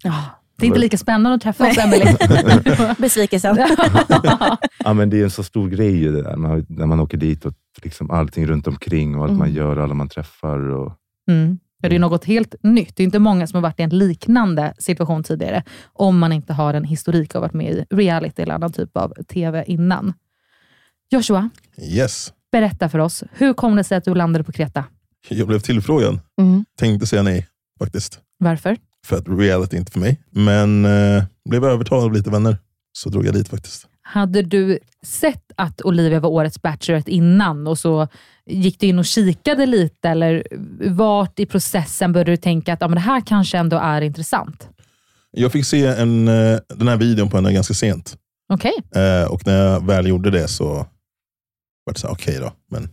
Det 0.59 0.67
är 0.67 0.69
inte 0.69 0.79
lika 0.79 0.99
spännande 0.99 1.35
att 1.37 1.43
träffa 1.43 1.69
oss, 1.71 1.79
Emelie. 1.79 2.17
Besvikelsen. 2.99 3.59
Ja, 4.85 4.93
men 4.93 5.11
det 5.11 5.21
är 5.21 5.25
en 5.25 5.31
så 5.31 5.43
stor 5.43 5.69
grej 5.69 5.97
ju 5.97 6.13
det 6.13 6.23
där, 6.23 6.37
man, 6.37 6.67
när 6.69 6.87
man 6.87 7.01
åker 7.01 7.17
dit 7.19 7.45
och 7.47 7.55
liksom 7.83 8.11
allting 8.11 8.47
runt 8.47 8.67
omkring 8.67 9.17
och 9.17 9.23
allt 9.25 9.33
man 9.33 9.49
Mm. 9.49 9.57
gör, 9.57 9.77
alla 9.77 9.95
man 9.95 10.09
träffar. 10.09 10.59
Och, 10.71 10.93
Mm. 11.31 11.59
Ja, 11.83 11.89
det 11.89 11.95
är 11.95 11.99
något 12.01 12.25
helt 12.25 12.55
nytt. 12.63 12.97
Det 12.97 13.03
är 13.03 13.05
inte 13.05 13.19
många 13.19 13.47
som 13.47 13.57
har 13.57 13.63
varit 13.63 13.81
i 13.81 13.83
en 13.83 13.91
liknande 13.99 14.75
situation 14.79 15.23
tidigare, 15.23 15.63
om 15.93 16.19
man 16.19 16.33
inte 16.33 16.53
har 16.53 16.75
en 16.75 16.85
historik 16.85 17.35
av 17.35 17.45
att 17.45 17.53
varit 17.55 17.55
med 17.55 17.73
i 17.73 17.85
reality 17.97 18.43
eller 18.43 18.55
annan 18.55 18.73
typ 18.73 18.97
av 18.97 19.13
TV 19.29 19.65
innan. 19.67 20.13
Joshua, 21.11 21.51
Yes. 21.83 22.33
Berätta 22.53 22.89
för 22.89 22.99
oss. 22.99 23.25
Hur 23.33 23.55
kom 23.55 23.77
det 23.77 23.85
sig 23.85 23.99
att 23.99 24.05
du 24.05 24.15
landade 24.15 24.45
på 24.45 24.53
Kreta? 24.53 24.85
Jag 25.29 25.47
blev 25.47 25.59
tillfrågad. 25.59 26.21
Mm. 26.41 26.65
Tänkte 26.79 27.07
säga 27.07 27.23
nej 27.23 27.49
faktiskt. 27.79 28.21
Varför? 28.39 28.77
För 29.07 29.17
att 29.17 29.29
reality 29.29 29.77
inte 29.77 29.93
för 29.93 30.01
mig. 30.01 30.21
Men 30.31 30.85
eh, 30.85 31.25
blev 31.49 31.65
övertalad 31.65 32.05
av 32.05 32.13
lite 32.13 32.31
vänner. 32.31 32.59
Så 32.93 33.11
drog 33.11 33.27
jag 33.27 33.35
dit 33.35 33.49
faktiskt. 33.49 33.87
Hade 34.03 34.43
du 34.43 34.79
sett 35.03 35.53
att 35.57 35.83
Olivia 35.83 36.21
var 36.21 36.31
årets 36.31 36.63
Bachelorette 36.63 37.11
innan 37.11 37.67
och 37.67 37.79
så 37.79 38.09
gick 38.47 38.81
du 38.81 38.87
in 38.87 38.99
och 38.99 39.05
kikade 39.05 39.67
lite 39.67 40.09
eller 40.09 40.47
vart 40.91 41.39
i 41.39 41.47
processen 41.47 42.13
började 42.13 42.31
du 42.31 42.37
tänka 42.37 42.73
att 42.73 42.81
ja, 42.81 42.89
men 42.89 42.95
det 42.95 43.01
här 43.01 43.21
kanske 43.21 43.59
ändå 43.59 43.77
är 43.77 44.01
intressant? 44.01 44.69
Jag 45.31 45.53
fick 45.53 45.67
se 45.67 45.87
en, 45.87 46.29
eh, 46.29 46.59
den 46.69 46.89
här 46.89 46.97
videon 46.97 47.31
på 47.31 47.37
henne 47.37 47.53
ganska 47.53 47.75
sent. 47.75 48.17
Okej. 48.53 48.73
Eh, 48.95 49.33
och 49.33 49.47
när 49.47 49.65
jag 49.65 49.87
väl 49.87 50.07
gjorde 50.07 50.31
det 50.31 50.49
så 50.49 50.87
var 51.85 51.93
det 51.95 52.01
så 52.01 52.09
okej 52.09 52.39
då. 52.41 52.53
Men 52.71 52.89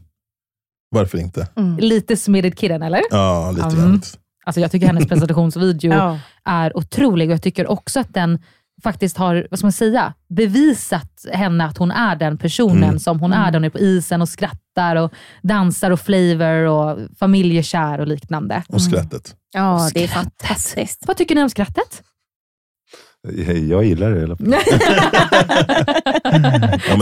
varför 0.95 1.17
inte? 1.17 1.47
Lite 1.79 2.17
Smided 2.17 2.57
Kidden, 2.57 2.81
eller? 2.81 3.01
Ja, 3.11 3.51
lite 3.51 3.67
Mm. 3.67 3.79
grann. 3.79 4.01
Alltså 4.45 4.61
jag 4.61 4.71
tycker 4.71 4.87
hennes 4.87 5.07
presentationsvideo 5.07 5.93
Ja. 5.93 6.19
är 6.45 6.77
otrolig 6.77 7.29
och 7.29 7.33
jag 7.33 7.41
tycker 7.41 7.67
också 7.67 7.99
att 7.99 8.13
den 8.13 8.39
faktiskt 8.83 9.17
har, 9.17 9.47
vad 9.51 9.59
ska 9.59 9.65
man 9.65 9.71
säga, 9.71 10.13
bevisat 10.29 11.25
henne 11.33 11.65
att 11.65 11.77
hon 11.77 11.91
är 11.91 12.15
den 12.15 12.37
personen 12.37 12.83
Mm. 12.83 12.99
som 12.99 13.19
hon 13.19 13.33
är. 13.33 13.41
Mm. 13.47 13.53
Hon 13.53 13.63
är 13.63 13.69
på 13.69 13.79
isen 13.79 14.21
och 14.21 14.29
skrattar 14.29 14.95
och 14.95 15.13
dansar 15.41 15.91
och 15.91 15.99
flavor 15.99 16.63
och 16.63 16.99
familjekär 17.19 17.99
och 17.99 18.07
liknande. 18.07 18.63
Och 18.67 18.81
skrattet. 18.81 19.35
Ja, 19.53 19.89
det 19.93 20.03
är 20.03 20.07
fantastiskt. 20.07 21.03
Vad 21.07 21.17
tycker 21.17 21.35
ni 21.35 21.43
om 21.43 21.49
skrattet? 21.49 22.03
Jag 23.69 23.83
gillar 23.83 24.11
det 24.11 24.19
i 24.19 24.23
alla 24.23 24.35
fall. 24.35 24.47
Ja, 24.51 24.59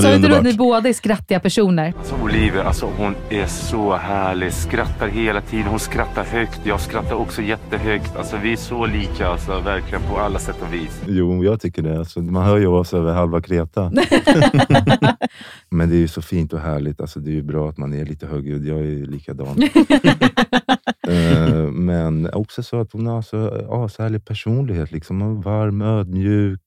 Sa 0.02 0.08
är 0.08 0.16
inte 0.16 0.28
du 0.28 0.42
ni 0.42 0.54
båda 0.54 0.90
är 0.90 0.94
skrattiga 0.94 1.40
personer? 1.40 1.94
Alltså 1.98 2.16
Olivia, 2.24 2.64
alltså 2.64 2.90
hon 2.98 3.16
är 3.30 3.46
så 3.48 3.96
härlig. 3.96 4.54
Skrattar 4.54 5.08
hela 5.08 5.42
tiden. 5.42 5.66
Hon 5.68 5.80
skrattar 5.80 6.24
högt. 6.24 6.60
Jag 6.64 6.82
skrattar 6.82 7.16
också 7.16 7.42
jättehögt. 7.42 8.16
Alltså 8.16 8.38
vi 8.44 8.52
är 8.52 8.58
så 8.58 8.86
lika, 8.86 9.28
alltså, 9.28 9.60
verkligen 9.60 10.02
på 10.04 10.18
alla 10.18 10.40
sätt 10.40 10.56
och 10.68 10.74
vis. 10.74 11.02
Jo, 11.08 11.44
jag 11.44 11.62
tycker 11.62 11.82
det. 11.82 12.00
Alltså, 12.00 12.20
man 12.20 12.46
hör 12.46 12.58
ju 12.58 12.68
oss 12.68 12.94
över 12.94 13.14
halva 13.14 13.42
Kreta. 13.42 13.92
Men 15.70 15.90
det 15.90 15.96
är 15.96 16.00
ju 16.00 16.08
så 16.08 16.22
fint 16.22 16.54
och 16.54 16.60
härligt. 16.60 17.02
Alltså, 17.02 17.20
det 17.20 17.30
är 17.30 17.36
ju 17.36 17.44
bra 17.44 17.70
att 17.70 17.78
man 17.78 17.94
är 17.94 18.06
lite 18.06 18.28
högljudd. 18.28 18.66
Jag 18.68 18.78
är 18.80 18.84
ju 18.84 19.06
likadan. 19.06 19.56
Eh, 21.08 21.54
Men 21.72 22.30
också 22.34 22.64
så 22.64 22.80
att 22.82 22.92
hon 22.92 23.06
har 23.08 23.22
så 23.22 23.68
ashärlig 23.70 24.26
personlighet. 24.26 24.92
Liksom. 24.92 25.22
Hon 25.22 25.38
är 25.38 25.42
varm, 25.44 25.82
ödmjuk, 25.82 26.62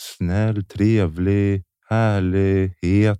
snäll, 0.00 0.64
trevlig, 0.64 1.62
härlig, 1.90 2.72
het. 2.82 3.18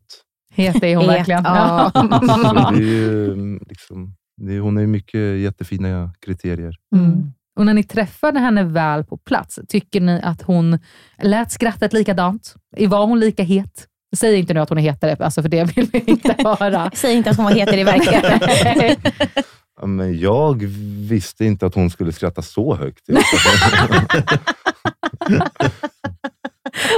Het 0.55 0.83
är 0.83 0.97
hon 0.97 1.05
Het, 1.09 1.19
verkligen. 1.19 1.45
ja. 1.45 1.91
Det 2.75 2.79
är 2.79 2.81
ju, 2.81 3.59
liksom, 3.69 4.15
det 4.43 4.55
är, 4.55 4.61
hon 4.61 4.77
har 4.77 4.81
ju 4.81 4.87
mycket 4.87 5.21
jättefina 5.41 6.15
kriterier. 6.27 6.75
Mm. 6.97 7.33
Och 7.59 7.67
när 7.67 7.75
ni 7.75 7.83
träffade 7.85 8.39
henne 8.41 8.65
väl 8.65 9.05
på 9.05 9.17
plats, 9.17 9.59
tycker 9.69 10.01
ni 10.01 10.21
att 10.23 10.43
hon 10.43 10.79
lät 11.23 11.51
skrattet 11.53 11.93
likadant? 11.93 12.55
Var 12.89 13.07
hon 13.07 13.21
lika 13.21 13.43
het? 13.43 13.87
Säg 14.17 14.39
inte 14.39 14.55
nu 14.55 14.61
att 14.61 14.69
hon 14.69 14.79
är 14.79 14.83
hetare, 14.83 15.17
alltså 15.25 15.43
för 15.43 15.49
det 15.49 15.77
vill 15.77 15.89
vi 15.93 15.99
inte 16.07 16.37
höra. 16.59 16.91
Säg 16.95 17.15
inte 17.17 17.31
att 17.31 17.37
hon 17.37 17.45
var 17.45 17.53
hetare 17.53 17.81
i 17.81 17.85
verkligheten. 17.85 18.41
Ja, 19.81 19.87
men 19.87 20.19
jag 20.19 20.63
visste 21.09 21.45
inte 21.45 21.67
att 21.67 21.75
hon 21.75 21.91
skulle 21.91 22.13
skratta 22.13 22.43
så 22.43 22.75
högt. 22.75 23.09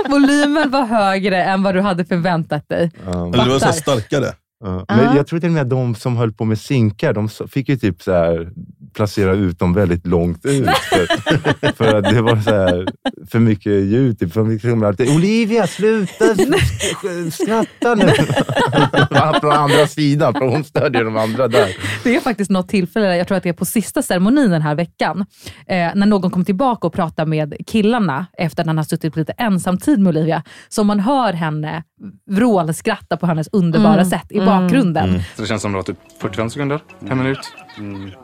Volymen 0.08 0.70
var 0.70 0.84
högre 0.86 1.42
än 1.44 1.62
vad 1.62 1.74
du 1.74 1.80
hade 1.80 2.04
förväntat 2.04 2.68
dig. 2.68 2.90
Ja. 3.04 3.26
Eller 3.34 3.44
det 3.44 3.50
var 3.50 3.58
så 3.58 3.72
starkare. 3.72 4.32
Ja, 4.64 4.84
Ja. 4.88 4.96
men 4.96 5.16
jag 5.16 5.26
tror 5.26 5.40
till 5.40 5.48
och 5.48 5.52
med 5.54 5.66
de 5.66 5.94
som 5.94 6.16
höll 6.16 6.32
på 6.32 6.44
med 6.44 6.58
zinkar, 6.60 7.12
de 7.12 7.28
fick 7.28 7.68
ju 7.68 7.76
typ 7.76 8.02
så 8.02 8.12
här, 8.12 8.50
placera 8.96 9.32
ut 9.32 9.58
dem 9.58 9.74
väldigt 9.74 10.06
långt 10.06 10.46
ut. 10.46 10.68
För, 10.68 11.72
för 11.76 11.94
att 11.94 12.04
det 12.04 12.22
var 12.22 12.36
så 12.36 12.50
här, 12.50 12.86
för 13.30 13.38
mycket 13.38 13.72
ljud. 13.72 14.18
Typ. 14.18 14.32
För 14.32 14.44
mycket, 14.44 14.82
alltid, 14.82 15.16
Olivia, 15.16 15.66
sluta 15.66 16.24
sk- 16.34 17.30
skratta 17.30 17.94
nu! 17.94 18.08
Från 19.40 19.52
andra 19.52 19.86
sidan, 19.86 20.32
för 20.34 20.40
hon 20.48 20.64
stödjer 20.64 21.04
de 21.04 21.16
andra 21.16 21.48
där. 21.48 21.76
Det 22.04 22.16
är 22.16 22.20
faktiskt 22.20 22.50
något 22.50 22.68
tillfälle, 22.68 23.16
jag 23.16 23.28
tror 23.28 23.36
att 23.36 23.42
det 23.42 23.48
är 23.48 23.52
på 23.52 23.64
sista 23.64 24.02
ceremonin 24.02 24.50
den 24.50 24.62
här 24.62 24.74
veckan, 24.74 25.20
eh, 25.66 25.76
när 25.94 26.06
någon 26.06 26.30
kom 26.30 26.44
tillbaka 26.44 26.86
och 26.86 26.92
pratade 26.92 27.30
med 27.30 27.54
killarna 27.66 28.26
efter 28.38 28.62
att 28.62 28.66
han 28.66 28.76
har 28.76 28.84
suttit 28.84 29.12
på 29.12 29.18
lite 29.18 29.32
ensamtid 29.32 29.98
med 29.98 30.10
Olivia, 30.10 30.42
så 30.68 30.84
man 30.84 31.00
hör 31.00 31.32
henne 31.32 31.82
vrålskratta 32.30 33.16
på 33.16 33.26
hennes 33.26 33.48
underbara 33.52 33.92
Mm. 33.94 34.04
sätt 34.04 34.26
i 34.30 34.38
Mm. 34.38 34.46
bakgrunden. 34.46 35.20
Så 35.36 35.42
det 35.42 35.48
känns 35.48 35.62
som 35.62 35.72
det 35.72 35.76
var 35.76 35.82
typ 35.82 35.98
45 36.20 36.50
sekunder, 36.50 36.80
en 37.10 37.18
minut. 37.18 37.38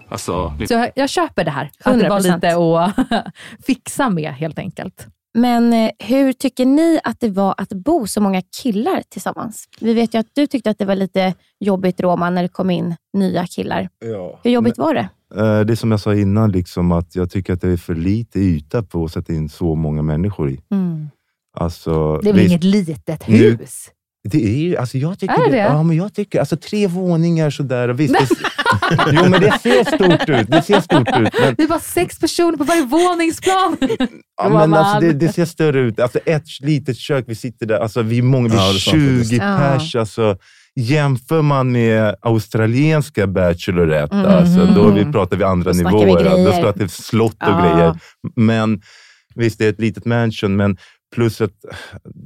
Alltså, 0.09 0.53
Så 0.69 0.75
jag, 0.75 0.91
jag 0.95 1.09
köper 1.09 1.45
det 1.45 1.51
här, 1.51 1.71
att 1.85 2.01
det 2.01 2.09
var 2.09 2.21
100%. 2.21 2.35
lite 2.35 2.57
att 2.57 3.27
fixa 3.67 4.11
med 4.11 4.33
helt 4.35 4.59
enkelt. 4.59 5.07
Men 5.35 5.73
eh, 5.73 5.91
hur 5.99 6.33
tycker 6.33 6.67
ni 6.67 7.01
att 7.05 7.21
det 7.21 7.29
var 7.29 7.55
att 7.59 7.69
bo 7.69 8.07
så 8.07 8.21
många 8.21 8.43
killar 8.63 9.03
tillsammans? 9.09 9.65
Vi 9.81 9.95
vet 9.95 10.15
ju 10.15 10.19
att 10.19 10.27
du 10.35 10.47
tyckte 10.47 10.71
att 10.71 10.79
det 10.79 10.85
var 10.85 10.95
lite 10.95 11.35
jobbigt, 11.61 12.01
Roman, 12.01 12.35
när 12.35 12.43
det 12.43 12.49
kom 12.49 12.71
in 12.71 12.97
nya 13.13 13.47
killar. 13.47 13.89
Ja. 14.05 14.41
Hur 14.45 14.51
jobbigt 14.51 14.79
var 14.79 14.95
det? 14.95 15.09
Eh, 15.37 15.61
Det 15.61 15.73
är 15.73 15.77
som 15.77 15.91
jag 15.91 16.01
sa 16.01 16.15
innan, 16.15 16.53
liksom, 16.53 16.93
att 16.93 17.17
jag 17.17 17.31
tycker 17.31 17.53
att 17.53 17.61
det 17.61 17.69
är 17.69 17.77
för 17.77 17.95
lite 17.95 18.39
yta 18.41 18.83
på 18.83 19.05
att 19.05 19.13
sätta 19.13 19.33
in 19.33 19.49
så 19.49 19.75
många 19.75 20.03
människor 20.03 20.51
i. 20.51 20.61
Mm. 20.71 21.09
Alltså, 21.59 22.19
Det 22.19 22.29
är 22.29 22.33
väl 22.35 22.47
inget 22.47 22.65
litet 22.65 23.29
Nu- 23.29 23.37
hus? 23.37 23.91
Det 24.29 24.45
är 24.45 24.57
ju, 24.59 24.77
alltså 24.77 24.99
jag 24.99 25.19
tycker 25.19 25.47
Är 25.47 25.51
det? 25.51 25.57
Ja, 25.57 25.83
men 25.83 25.97
jag 25.97 26.15
tycker, 26.15 26.41
alltså 26.41 26.57
tre 26.57 26.87
våningar 26.87 27.51
sådär. 27.51 27.89
Och 27.89 28.01
visst, 28.01 28.15
det, 28.19 28.27
jo, 29.13 29.29
men 29.29 29.41
det 29.41 29.59
ser 29.63 29.85
stort 29.85 30.29
ut. 30.29 30.51
Det 30.51 30.63
ser 30.63 30.81
stort 30.81 31.09
ut. 31.09 31.33
Men, 31.41 31.55
Det 31.57 31.63
är 31.63 31.69
bara 31.69 31.79
sex 31.79 32.19
personer 32.19 32.57
på 32.59 32.65
varje 32.65 32.85
våningsplan. 32.87 33.77
ja, 34.43 34.49
men 34.49 34.75
alltså, 34.75 35.01
det, 35.01 35.13
det 35.13 35.33
ser 35.33 35.45
större 35.45 35.81
ut. 35.81 36.01
Alltså 36.01 36.19
ett 36.19 36.43
litet 36.61 36.97
kök, 36.97 37.25
vi 37.29 37.35
sitter 37.35 37.67
där. 37.67 37.79
Alltså, 37.79 38.03
vi 38.03 38.19
är 38.19 38.23
många, 38.23 38.49
vi 38.49 38.55
Ja, 38.57 38.69
är 38.69 38.73
sant 38.73 38.81
20 38.97 39.19
faktiskt. 39.19 39.41
pers. 39.41 39.97
Alltså, 39.97 40.37
jämför 40.75 41.43
man 41.43 41.73
med 41.73 42.17
australienska 42.21 43.27
Bachelorette, 43.27 44.15
Mm. 44.17 44.27
alltså, 44.31 44.67
då 44.75 44.91
vi, 44.91 45.05
pratar 45.05 45.37
vi 45.37 45.45
andra 45.45 45.71
Då 45.73 45.79
snackar 45.79 45.99
vi 45.99 46.05
nivåer. 46.05 46.25
Då 46.25 46.31
grejer. 46.31 46.63
pratar 46.63 46.81
vi 46.81 46.89
slott 46.89 47.35
och 47.43 47.49
Ja. 47.49 47.75
grejer. 47.75 47.99
Men 48.37 48.83
visst, 49.35 49.59
det 49.59 49.65
är 49.65 49.71
ett 49.71 49.81
litet 49.81 50.05
mansion, 50.05 50.57
men 50.57 50.77
plus 51.15 51.41
att 51.41 51.51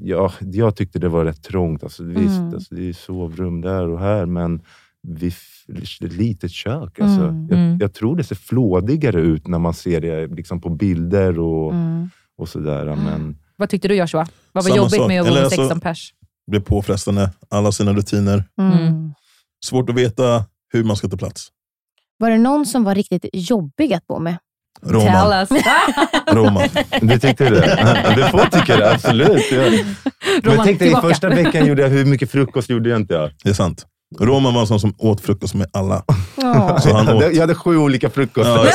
ja, 0.03 0.33
jag 0.41 0.77
tyckte 0.77 0.99
det 0.99 1.09
var 1.09 1.25
rätt 1.25 1.43
trångt. 1.43 1.83
Alltså, 1.83 2.03
visst, 2.05 2.37
Mm. 2.39 2.55
alltså, 2.55 2.75
det 2.75 2.89
är 2.89 2.93
sovrum 2.93 3.61
där 3.61 3.89
och 3.89 4.01
här, 4.01 4.27
men 4.27 4.61
ett 6.05 6.13
litet 6.13 6.51
kök. 6.51 7.01
Alltså. 7.01 7.23
Mm. 7.23 7.47
Jag, 7.51 7.59
Mm. 7.59 7.79
jag 7.81 7.95
tror 7.95 8.17
det 8.17 8.25
ser 8.25 8.35
flådigare 8.35 9.21
ut 9.21 9.47
när 9.49 9.59
man 9.59 9.75
ser 9.75 10.01
det 10.01 10.27
liksom 10.27 10.61
på 10.61 10.69
bilder 10.69 11.39
och, 11.39 11.73
Mm. 11.73 12.11
och 12.39 12.49
sådär. 12.49 12.85
Men 12.85 13.39
Vad 13.57 13.69
tyckte 13.69 13.89
du 13.89 13.95
Joshua? 13.95 14.27
Vad 14.53 14.65
var 14.65 14.71
Samma 14.71 14.77
jobbigt 14.77 14.95
sak. 14.95 15.09
med 15.09 15.21
att 15.21 15.27
med 15.29 15.37
alltså- 15.37 15.57
16 15.63 15.81
pers? 15.81 16.13
blev 16.51 16.61
påfrestande. 16.61 17.31
Alla 17.51 17.73
sina 17.73 17.93
rutiner. 17.93 18.45
Mm. 18.61 19.15
Svårt 19.65 19.91
att 19.91 19.97
veta 19.97 20.45
hur 20.73 20.85
man 20.85 20.97
ska 20.97 21.09
ta 21.09 21.17
plats. 21.17 21.49
Var 22.19 22.31
det 22.31 22.39
någon 22.39 22.67
som 22.67 22.85
var 22.85 22.95
riktigt 22.95 23.25
jobbig 23.33 23.93
att 23.93 24.07
bo 24.07 24.19
med? 24.19 24.37
Roma. 24.83 25.47
Roma. 26.33 26.63
Du 27.01 27.19
tyckte 27.19 27.51
det? 27.51 27.95
Du 28.17 28.23
får 28.23 28.59
tycka 28.61 28.77
det, 28.77 28.93
absolut. 28.93 29.53
Jag, 29.53 29.73
men 30.45 30.55
jag 30.55 30.65
tänkte, 30.65 30.87
i 30.87 30.91
första 30.95 31.29
veckan 31.29 31.67
gjorde 31.67 31.83
jag, 31.83 31.89
hur 31.89 32.05
mycket 32.05 32.31
frukost 32.31 32.71
gjorde 32.71 32.89
jag 32.89 33.01
inte? 33.01 33.15
Jag? 33.15 33.31
Det 33.45 33.49
är 33.51 33.55
sant. 33.55 33.87
Roman 34.21 34.55
var 34.55 34.61
en 34.61 34.67
sån 34.67 34.81
som 34.81 34.95
åt 34.99 35.21
frukost 35.21 35.55
med 35.55 35.67
alla. 35.73 36.03
Ja. 36.37 36.79
Så 36.81 36.97
han 36.97 37.09
åt... 37.09 37.35
Jag 37.35 37.41
hade 37.41 37.55
sju 37.55 37.77
olika 37.77 38.11
frukostar. 38.11 38.69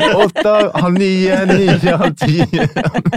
Ja. 0.00 0.24
Åtta, 0.24 0.70
halv 0.74 0.94
nio, 0.94 1.44
nio, 1.44 1.96
halv 1.96 2.14
tio. 2.14 2.68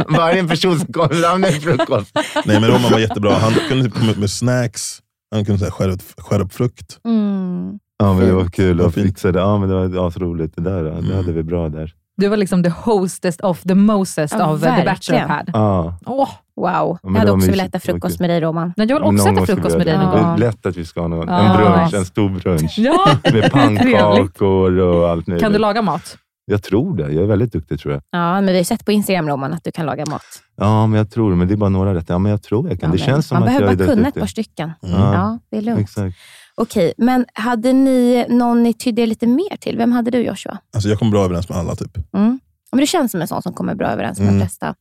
Varje 0.10 0.48
person 0.48 0.80
som 0.80 0.94
kom 0.94 1.10
fram 1.10 1.42
med 1.42 1.54
en 1.54 1.62
frukost. 1.62 2.12
Nej, 2.46 2.60
men 2.62 2.70
Roman 2.70 2.92
var 2.92 3.00
jättebra. 3.00 3.34
Han 3.34 3.54
kunde 3.70 3.84
typ 3.84 3.94
komma 3.94 4.12
upp 4.12 4.18
med 4.18 4.30
snacks. 4.30 5.00
Han 5.32 5.46
kunde 5.46 5.60
så 5.60 5.66
här, 5.66 5.72
skära, 5.72 5.92
upp, 5.92 6.02
skära 6.18 6.44
upp 6.44 6.54
frukt. 6.54 6.98
Mm. 7.08 7.80
Ja, 7.98 8.14
men 8.14 8.26
det 8.26 8.34
var 8.34 8.48
kul 8.48 8.78
Vad 8.78 8.88
att 8.88 8.94
fixa 8.94 9.32
det. 9.32 9.40
Ja, 9.40 9.58
men 9.58 9.70
det 9.70 9.76
var 9.76 10.08
asroligt. 10.08 10.56
Det 10.56 10.62
där 10.62 10.84
det 10.84 11.16
hade 11.16 11.32
vi 11.32 11.44
bra 11.44 11.70
där. 11.70 11.94
Du 12.18 12.28
var 12.28 12.38
liksom 12.38 12.64
the 12.64 12.70
hostest 12.70 13.42
of 13.42 13.62
the 13.64 13.76
mostest 13.76 14.36
Ja, 14.40 14.52
of 14.54 14.64
eh, 14.64 14.76
The 14.76 14.84
Bachelor 14.86 15.18
verkligen. 15.18 15.28
pad. 15.28 15.50
Ja. 15.54 15.98
Åh, 16.06 16.30
Wow. 16.58 16.66
Ja, 16.72 17.00
jag 17.04 17.12
hade 17.12 17.32
också 17.32 17.52
velat 17.52 17.68
äta 17.68 17.80
frukost 17.80 18.20
med 18.20 18.30
dig 18.30 18.42
Roman. 18.42 18.74
Nej, 18.78 18.88
jag 18.90 18.96
vill 18.96 19.04
också 19.16 19.30
äta 19.30 19.46
frukost 19.46 19.78
med 19.78 19.88
dig 19.88 19.98
någon 19.98 20.12
gång. 20.12 20.22
Det 20.22 20.46
är 20.46 20.52
lätt 20.52 20.66
att 20.66 20.78
vi 20.78 20.86
ska 20.86 21.02
ha 21.02 21.08
någon, 21.08 21.28
Ja. 21.28 21.40
en 21.40 21.58
brunch, 21.58 21.94
en 21.94 22.06
stor 22.06 22.30
brunch. 22.30 22.76
Ja, 22.78 23.08
Med 23.34 23.52
pannkakor 24.00 24.80
och 24.80 25.10
allt 25.10 25.28
möjligt. 25.28 25.44
Kan 25.44 25.52
du 25.52 25.58
laga 25.60 25.82
mat? 25.82 26.18
Jag 26.46 26.64
tror 26.64 26.98
det. 26.98 27.04
Jag 27.14 27.24
är 27.24 27.28
väldigt 27.28 27.52
duktig 27.54 27.80
tror 27.80 27.94
jag. 27.94 28.02
Ja, 28.12 28.34
men 28.42 28.46
vi 28.46 28.58
har 28.58 28.64
sett 28.64 28.86
på 28.86 28.92
Instagram 28.92 29.28
Roman 29.30 29.54
att 29.54 29.64
du 29.64 29.72
kan 29.72 29.86
laga 29.86 30.06
mat. 30.06 30.22
Ja, 30.58 30.88
men 30.88 30.98
jag 30.98 31.12
tror 31.12 31.30
det. 31.32 31.38
Men 31.38 31.48
det 31.48 31.54
är 31.54 31.58
bara 31.58 31.70
några 31.70 31.94
rätter. 31.96 32.14
Ja, 32.14 32.18
men 32.18 32.30
jag 32.32 32.44
tror 32.44 32.70
jag 32.70 32.80
kan. 32.80 32.90
Ja, 32.90 32.94
det 32.98 33.04
känns 33.04 33.28
som 33.28 33.36
man 33.36 33.44
att 33.44 33.48
behöver 33.48 33.66
jag 33.66 33.74
är 33.74 33.78
bara 33.88 33.96
kunna 33.96 34.08
ett 34.08 34.16
par 34.20 34.26
stycken. 34.28 34.72
Ja. 34.82 35.14
Ja, 35.14 35.40
det 35.52 35.58
är 35.58 35.62
lugnt. 35.62 35.80
Exakt. 35.80 36.16
Okej, 36.62 36.94
men 36.98 37.26
hade 37.34 37.74
ni 37.74 38.26
någon 38.30 38.64
ni 38.64 38.74
tydde 38.74 39.02
er 39.02 39.08
lite 39.08 39.28
mer 39.28 39.58
till? 39.60 39.78
Vem 39.78 39.92
hade 39.92 40.12
du 40.12 40.18
Joshua? 40.18 40.58
Alltså, 40.76 40.90
jag 40.90 41.00
kom 41.00 41.12
bra 41.12 41.26
överens 41.26 41.50
med 41.50 41.58
alla. 41.58 41.76
typ. 41.76 41.98
Mm. 42.14 42.40
Men 42.72 42.80
du 42.80 42.88
känns 42.88 43.12
som 43.12 43.22
en 43.22 43.28
sån 43.28 43.42
som 43.42 43.54
kommer 43.54 43.76
bra 43.76 43.88
överens 43.88 44.20
med 44.20 44.28
de 44.28 44.32
Mm. 44.32 44.42
flesta. 44.42 44.76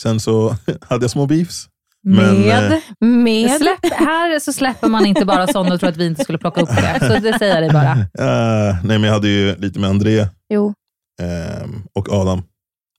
Sen 0.00 0.20
så 0.20 0.48
hade 0.80 1.04
jag 1.04 1.10
små 1.10 1.26
beefs. 1.26 1.68
Men, 2.06 2.40
Med? 2.40 2.72
eh, 2.72 2.78
Med? 3.08 3.50
Släpp, 3.60 3.92
här 3.92 4.38
så 4.38 4.52
släpper 4.52 4.88
man 4.88 5.06
inte 5.06 5.24
bara 5.24 5.46
sådana 5.46 5.74
och 5.74 5.80
tror 5.80 5.90
att 5.90 5.96
vi 5.96 6.06
inte 6.06 6.22
skulle 6.24 6.38
plocka 6.38 6.60
upp 6.60 6.68
det. 6.68 6.98
Så 7.00 7.18
det 7.20 7.38
säger 7.38 7.54
jag 7.54 7.62
dig 7.62 7.70
bara. 7.72 7.90
eh, 8.70 8.76
nej, 8.84 8.98
men 8.98 9.02
jag 9.02 9.12
hade 9.12 9.28
ju 9.28 9.56
lite 9.56 9.78
med 9.80 9.90
André 9.90 10.26
Jo. 10.48 10.74
ehm, 11.22 11.82
och 11.92 12.08
Adam. 12.12 12.42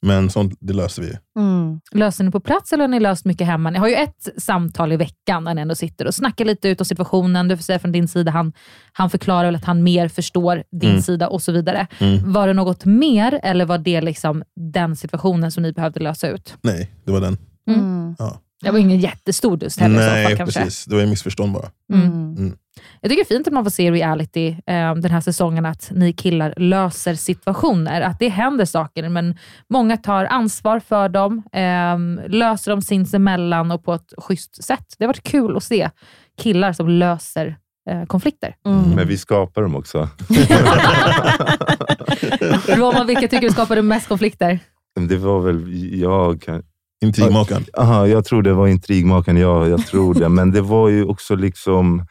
Men 0.01 0.29
sånt, 0.29 0.57
det 0.59 0.73
löste 0.73 1.01
vi. 1.01 1.17
Mm. 1.39 1.79
Löser 1.91 2.23
ni 2.23 2.31
på 2.31 2.39
plats 2.39 2.73
eller 2.73 2.83
har 2.83 2.87
ni 2.87 2.99
löst 2.99 3.25
mycket 3.25 3.47
hemma? 3.47 3.69
Ni 3.69 3.79
har 3.79 3.87
ju 3.87 3.95
ett 3.95 4.29
samtal 4.37 4.91
i 4.91 4.97
veckan 4.97 5.43
där 5.43 5.53
ni 5.53 5.61
ändå 5.61 5.75
sitter 5.75 6.07
och 6.07 6.15
snackar 6.15 6.45
lite 6.45 6.69
ut 6.69 6.81
om 6.81 6.85
situationen. 6.85 7.47
Du 7.47 7.57
får 7.57 7.63
säga 7.63 7.79
från 7.79 7.91
din 7.91 8.07
sida, 8.07 8.31
han, 8.31 8.53
han 8.93 9.09
förklarar 9.09 9.45
väl 9.45 9.55
att 9.55 9.65
han 9.65 9.83
mer 9.83 10.07
förstår 10.07 10.63
din 10.71 10.89
Mm. 10.89 11.01
sida 11.01 11.27
och 11.27 11.41
så 11.41 11.51
vidare. 11.51 11.87
Mm. 11.99 12.33
Var 12.33 12.47
det 12.47 12.53
något 12.53 12.85
mer 12.85 13.39
eller 13.43 13.65
var 13.65 13.77
det 13.77 14.01
liksom 14.01 14.43
den 14.73 14.95
situationen 14.95 15.51
som 15.51 15.63
ni 15.63 15.73
behövde 15.73 15.99
lösa 15.99 16.27
ut? 16.29 16.55
Nej, 16.61 16.91
det 17.05 17.11
var 17.11 17.21
den. 17.21 17.37
Mm. 17.69 18.15
Ja. 18.19 18.41
Det 18.63 18.71
var 18.71 18.79
ingen 18.79 18.99
jättestor 18.99 19.57
dust 19.57 19.79
heller 19.79 19.99
i 20.01 20.03
så 20.07 20.11
Nej, 20.13 20.25
fall 20.27 20.37
kanske. 20.37 20.59
precis. 20.59 20.85
Det 20.85 20.95
var 20.95 21.01
ju 21.01 21.07
missförstånd 21.07 21.53
bara. 21.53 21.69
Mm. 22.77 22.85
Mm. 22.85 22.99
Jag 23.01 23.09
tycker 23.11 23.23
det 23.23 23.27
är 23.33 23.35
fint 23.35 23.47
att 23.47 23.53
man 23.53 23.63
får 23.63 23.71
se 23.71 23.83
i 23.83 23.91
reality 23.91 24.47
eh, 24.47 24.95
den 24.95 25.11
här 25.11 25.21
säsongen 25.21 25.65
att 25.65 25.91
ni 25.91 26.13
killar 26.13 26.53
löser 26.57 27.15
situationer. 27.15 28.01
Att 28.01 28.19
det 28.19 28.29
händer 28.29 28.65
saker, 28.65 29.09
men 29.09 29.37
många 29.69 29.97
tar 29.97 30.25
ansvar 30.25 30.79
för 30.79 31.09
dem, 31.09 31.43
eh, 31.53 31.97
löser 32.29 32.71
dem 32.71 32.81
sinsemellan 32.81 33.71
och 33.71 33.83
på 33.85 33.93
ett 33.93 34.13
schysst 34.17 34.63
sätt. 34.63 34.95
Det 34.97 35.03
har 35.05 35.07
varit 35.07 35.23
kul 35.23 35.57
att 35.57 35.63
se 35.63 35.89
killar 36.41 36.73
som 36.73 36.89
löser 36.89 37.57
eh, 37.89 38.05
konflikter. 38.05 38.55
Men 38.95 39.07
vi 39.07 39.17
skapar 39.17 39.61
dem 39.61 39.75
också. 39.75 40.09
Roman, 42.77 43.07
vilka 43.07 43.21
tycker 43.27 43.41
du 43.47 43.49
skapade 43.49 43.81
mest 43.81 44.07
konflikter? 44.07 44.59
Det 45.07 45.17
var 45.17 45.39
väl 45.39 45.63
jag. 45.99 46.61
Intrigmakaren. 47.03 47.65
Aha, 47.77 48.07
jag 48.07 48.25
tror 48.25 48.41
det 48.41 48.53
var 48.53 48.67
intrigmakaren, 48.67 49.37
ja, 49.37 49.67
jag 49.67 49.87
tror 49.87 50.13
det. 50.13 50.29
Men 50.29 50.51
det 50.51 50.61
var 50.61 50.89
ju 50.89 51.05
också 51.05 51.35
liksom 51.35 52.05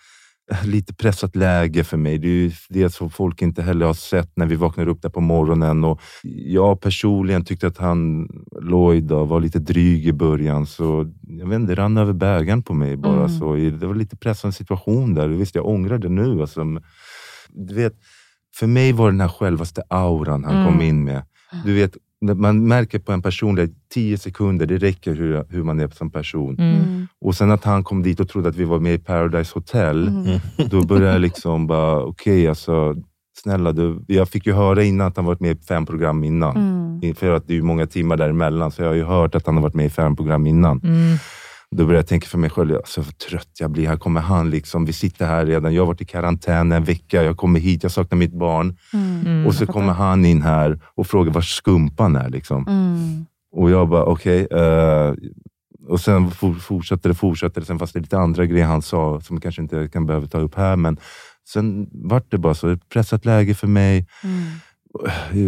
lite 0.65 0.95
pressat 0.95 1.37
läge 1.37 1.85
för 1.85 1.97
mig. 1.97 2.19
Det 2.19 2.27
är 2.29 2.31
ju 2.31 2.53
det 2.69 2.91
som 2.91 3.11
folk 3.11 3.43
inte 3.43 3.63
heller 3.63 3.87
har 3.87 3.95
sett 3.95 4.37
när 4.37 4.47
vi 4.47 4.57
vaknar 4.57 4.89
upp 4.89 5.03
där 5.03 5.09
på 5.09 5.21
morgonen. 5.21 5.85
Och 5.85 6.01
jag 6.47 6.81
personligen 6.81 7.45
tyckte 7.45 7.67
att 7.67 7.79
han, 7.79 8.29
Lloyd, 8.61 9.05
då, 9.05 9.25
var 9.25 9.41
lite 9.41 9.59
dryg 9.59 10.07
i 10.07 10.13
början. 10.13 10.67
Så 10.67 11.13
jag 11.23 11.49
vet 11.49 11.57
inte, 11.61 11.75
det 11.75 11.83
rann 11.83 11.97
över 11.97 12.13
bägaren 12.13 12.63
på 12.63 12.75
mig 12.75 12.97
bara. 12.97 13.17
Mm. 13.25 13.29
Så 13.29 13.55
det 13.55 13.87
var 13.87 13.95
lite 13.95 14.17
pressande 14.17 14.55
situation 14.57 15.15
där. 15.15 15.29
Visst, 15.29 15.55
jag 15.55 15.67
ångrar 15.67 15.99
det 15.99 16.09
nu. 16.09 16.41
Alltså, 16.41 16.65
Men 16.65 16.83
du 17.49 17.75
vet, 17.75 17.93
för 18.57 18.67
mig 18.67 18.93
var 18.93 19.07
det 19.07 19.13
den 19.13 19.21
här 19.21 19.29
självaste 19.29 19.83
auran 19.91 20.45
han 20.45 20.55
Mm. 20.57 20.67
kom 20.73 20.81
in 20.83 21.05
med. 21.05 21.23
Du 21.65 21.75
vet, 21.75 21.97
man 22.35 22.69
märker 22.69 22.99
på 22.99 23.13
en 23.13 23.23
person, 23.23 23.55
där 23.55 23.69
10 23.95 24.19
sekunder, 24.19 24.67
det 24.67 24.79
räcker 24.79 25.15
hur, 25.15 25.45
hur 25.49 25.63
man 25.63 25.81
är 25.81 25.89
som 25.89 26.11
person. 26.11 26.57
Mm. 26.59 27.07
Och 27.21 27.35
sen 27.35 27.51
att 27.51 27.65
han 27.65 27.85
kom 27.85 28.03
dit 28.03 28.21
och 28.21 28.29
trodde 28.29 28.49
att 28.49 28.57
vi 28.57 28.65
var 28.65 28.81
med 28.81 28.95
i 28.95 28.99
Paradise 28.99 29.51
Hotel, 29.55 30.09
Mm. 30.09 30.41
då 30.71 30.87
började 30.87 31.13
jag 31.13 31.21
liksom 31.21 31.67
bara, 31.67 32.05
okej 32.05 32.49
alltså, 32.49 32.95
snälla 33.37 33.73
du. 33.73 34.05
Jag 34.09 34.29
fick 34.29 34.47
ju 34.47 34.53
höra 34.53 34.83
innan 34.85 35.07
att 35.07 35.17
han 35.17 35.27
varit 35.27 35.41
med 35.41 35.57
i 35.57 35.61
fem 35.61 35.87
program 35.87 36.25
innan. 36.25 36.57
Mm. 36.57 37.15
För 37.15 37.33
att 37.33 37.47
det 37.47 37.53
är 37.53 37.57
ju 37.57 37.63
många 37.63 37.87
timmar 37.87 38.17
däremellan, 38.17 38.71
så 38.71 38.83
jag 38.83 38.89
har 38.89 38.95
ju 38.95 39.05
hört 39.05 39.35
att 39.35 39.47
han 39.47 39.55
har 39.55 39.63
varit 39.63 39.75
med 39.75 39.87
i 39.87 39.91
fem 39.91 40.17
program 40.17 40.47
innan. 40.47 40.81
Mm. 41.75 41.79
Då 41.79 41.87
började 41.87 41.99
jag 41.99 42.09
tänka 42.09 42.27
för 42.27 42.39
mig 42.39 42.51
själv, 42.51 42.77
alltså, 42.77 43.01
vad 43.01 43.19
trött 43.19 43.51
jag 43.59 43.71
blir. 43.71 43.89
Här 43.89 43.97
kommer 43.97 44.21
han, 44.21 44.51
liksom, 44.51 44.85
vi 44.85 44.93
sitter 44.93 45.27
här 45.27 45.47
redan. 45.47 45.75
Jag 45.75 45.83
har 45.83 45.87
varit 45.87 46.01
i 46.01 46.05
karantän 46.05 46.73
en 46.73 46.85
vecka, 46.85 47.23
jag 47.23 47.37
kommer 47.37 47.61
hit, 47.61 47.83
jag 47.83 47.93
saknar 47.93 48.19
mitt 48.19 48.33
barn. 48.39 48.77
Mm. 48.93 49.47
och 49.47 49.55
så 49.55 49.67
kommer 49.67 49.93
han 49.93 50.25
in 50.25 50.43
här 50.43 50.81
och 50.95 51.07
frågar 51.07 51.33
var 51.33 51.43
skumpan 51.43 52.17
är. 52.17 52.31
Liksom. 52.31 52.69
Mm. 52.69 53.27
Och 53.53 53.71
jag 53.71 53.89
bara, 53.89 54.05
okej. 54.05 54.47
eh, 54.51 55.15
och 55.89 56.01
sen 56.01 56.31
for, 56.31 56.55
fortsatte 56.55 57.09
det, 57.09 57.15
fortsatte 57.15 57.61
det. 57.61 57.67
Sen 57.67 57.79
fanns 57.79 57.93
det 57.93 58.01
lite 58.01 58.19
andra 58.19 58.47
grejer 58.47 58.67
han 58.67 58.83
sa 58.83 59.21
som 59.21 59.41
kanske 59.41 59.63
inte 59.63 59.89
kan 59.93 60.07
behöva 60.07 60.27
ta 60.27 60.39
upp 60.39 60.55
här. 60.55 60.77
Men 60.77 60.97
sen 61.49 61.89
vart 61.93 62.31
det 62.31 62.39
bara 62.39 62.55
så. 62.55 62.69
Ett 62.69 62.89
pressat 62.89 63.25
läge 63.25 63.55
för 63.55 63.67
mig. 63.67 64.07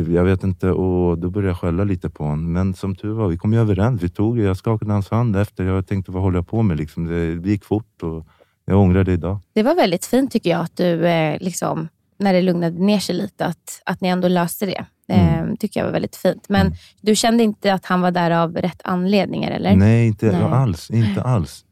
Jag 0.08 0.24
vet 0.24 0.42
inte, 0.42 0.70
och 0.70 1.18
då 1.18 1.30
började 1.30 1.50
jag 1.50 1.56
skälla 1.56 1.84
lite 1.84 2.10
på 2.10 2.24
honom. 2.24 2.52
Men 2.52 2.74
som 2.74 2.96
tur 2.96 3.12
var, 3.12 3.28
vi 3.28 3.36
kom 3.36 3.52
ju 3.52 3.60
överens. 3.60 4.02
Vi 4.02 4.08
tog, 4.08 4.38
jag 4.38 4.56
skakade 4.56 4.92
hans 4.92 5.10
hand 5.10 5.36
efter. 5.36 5.64
Jag 5.64 5.86
tänkte, 5.86 6.12
vad 6.12 6.22
håller 6.22 6.38
jag 6.38 6.48
på 6.48 6.62
med? 6.62 6.76
Liksom. 6.76 7.06
Det, 7.42 7.50
gick 7.50 7.64
fort 7.64 8.02
och 8.02 8.26
jag 8.64 8.80
ångrar 8.80 9.04
det 9.04 9.12
idag. 9.12 9.38
Det 9.54 9.62
var 9.62 9.74
väldigt 9.74 10.04
fint 10.04 10.32
tycker 10.32 10.50
jag 10.50 10.60
att 10.60 10.76
du, 10.76 11.06
eh, 11.06 11.36
liksom, 11.40 11.88
när 12.18 12.32
det 12.32 12.42
lugnade 12.42 12.84
ner 12.84 12.98
sig 12.98 13.14
lite, 13.14 13.46
att, 13.46 13.82
att 13.84 14.00
ni 14.00 14.08
ändå 14.08 14.28
löste 14.28 14.66
det. 14.66 14.84
Mm. 15.08 15.50
Eh, 15.50 15.54
tycker 15.56 15.80
jag 15.80 15.84
var 15.84 15.92
väldigt 15.92 16.16
fint. 16.16 16.48
Men 16.48 16.74
du 17.00 17.16
kände 17.16 17.42
inte 17.42 17.74
att 17.74 17.86
han 17.86 18.00
var 18.00 18.10
där 18.10 18.30
av 18.30 18.56
rätt 18.56 18.80
anledningar, 18.84 19.50
eller? 19.50 19.76
Nej, 19.76 20.06
inte 20.06 20.32
Nej. 20.32 20.42
alls. 20.42 20.90
Inte 20.90 21.22
alls. 21.22 21.65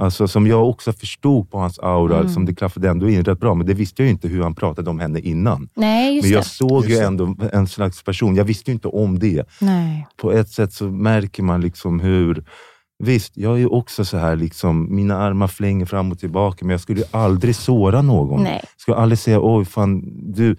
Alltså, 0.00 0.28
som 0.28 0.46
jag 0.46 0.68
också 0.68 0.92
förstod 0.92 1.50
på 1.50 1.58
hans 1.58 1.78
aura, 1.78 2.18
Mm. 2.20 2.32
som 2.32 2.44
det 2.44 2.54
klaffade 2.54 2.88
ändå 2.88 3.08
in 3.10 3.24
rätt 3.24 3.40
bra. 3.40 3.54
Men 3.54 3.66
det 3.66 3.74
visste 3.74 4.02
jag 4.02 4.06
ju 4.06 4.12
inte 4.12 4.28
hur 4.28 4.42
han 4.42 4.54
pratade 4.54 4.90
om 4.90 5.00
henne 5.00 5.20
innan. 5.20 5.68
Nej, 5.74 6.14
just 6.14 6.24
men 6.24 6.32
jag 6.32 6.42
det. 6.42 6.46
såg 6.48 6.84
ju 6.86 6.96
ändå 6.96 7.36
en 7.52 7.66
slags 7.68 8.02
person. 8.04 8.36
Jag 8.36 8.44
visste 8.44 8.70
ju 8.70 8.74
inte 8.74 8.88
om 8.88 9.18
det. 9.18 9.44
Nej. 9.60 10.06
På 10.16 10.32
ett 10.32 10.48
sätt 10.48 10.72
så 10.72 10.84
märker 10.84 11.42
man 11.42 11.60
liksom 11.60 12.00
hur... 12.00 12.44
Visst, 13.04 13.36
jag 13.36 13.52
är 13.54 13.58
ju 13.58 13.66
också 13.66 14.04
så 14.04 14.16
här, 14.16 14.36
liksom, 14.36 14.94
mina 14.96 15.16
armar 15.16 15.46
flänger 15.46 15.86
fram 15.86 16.12
och 16.12 16.18
tillbaka, 16.18 16.64
men 16.64 16.70
jag 16.70 16.80
skulle 16.80 17.00
ju 17.00 17.06
aldrig 17.10 17.56
såra 17.56 18.02
någon. 18.02 18.42
Nej. 18.42 18.60
Jag 18.62 18.80
skulle 18.80 18.96
aldrig 18.96 19.18
säga, 19.18 19.38
oj 19.42 19.64
fan, 19.64 20.02
du... 20.32 20.56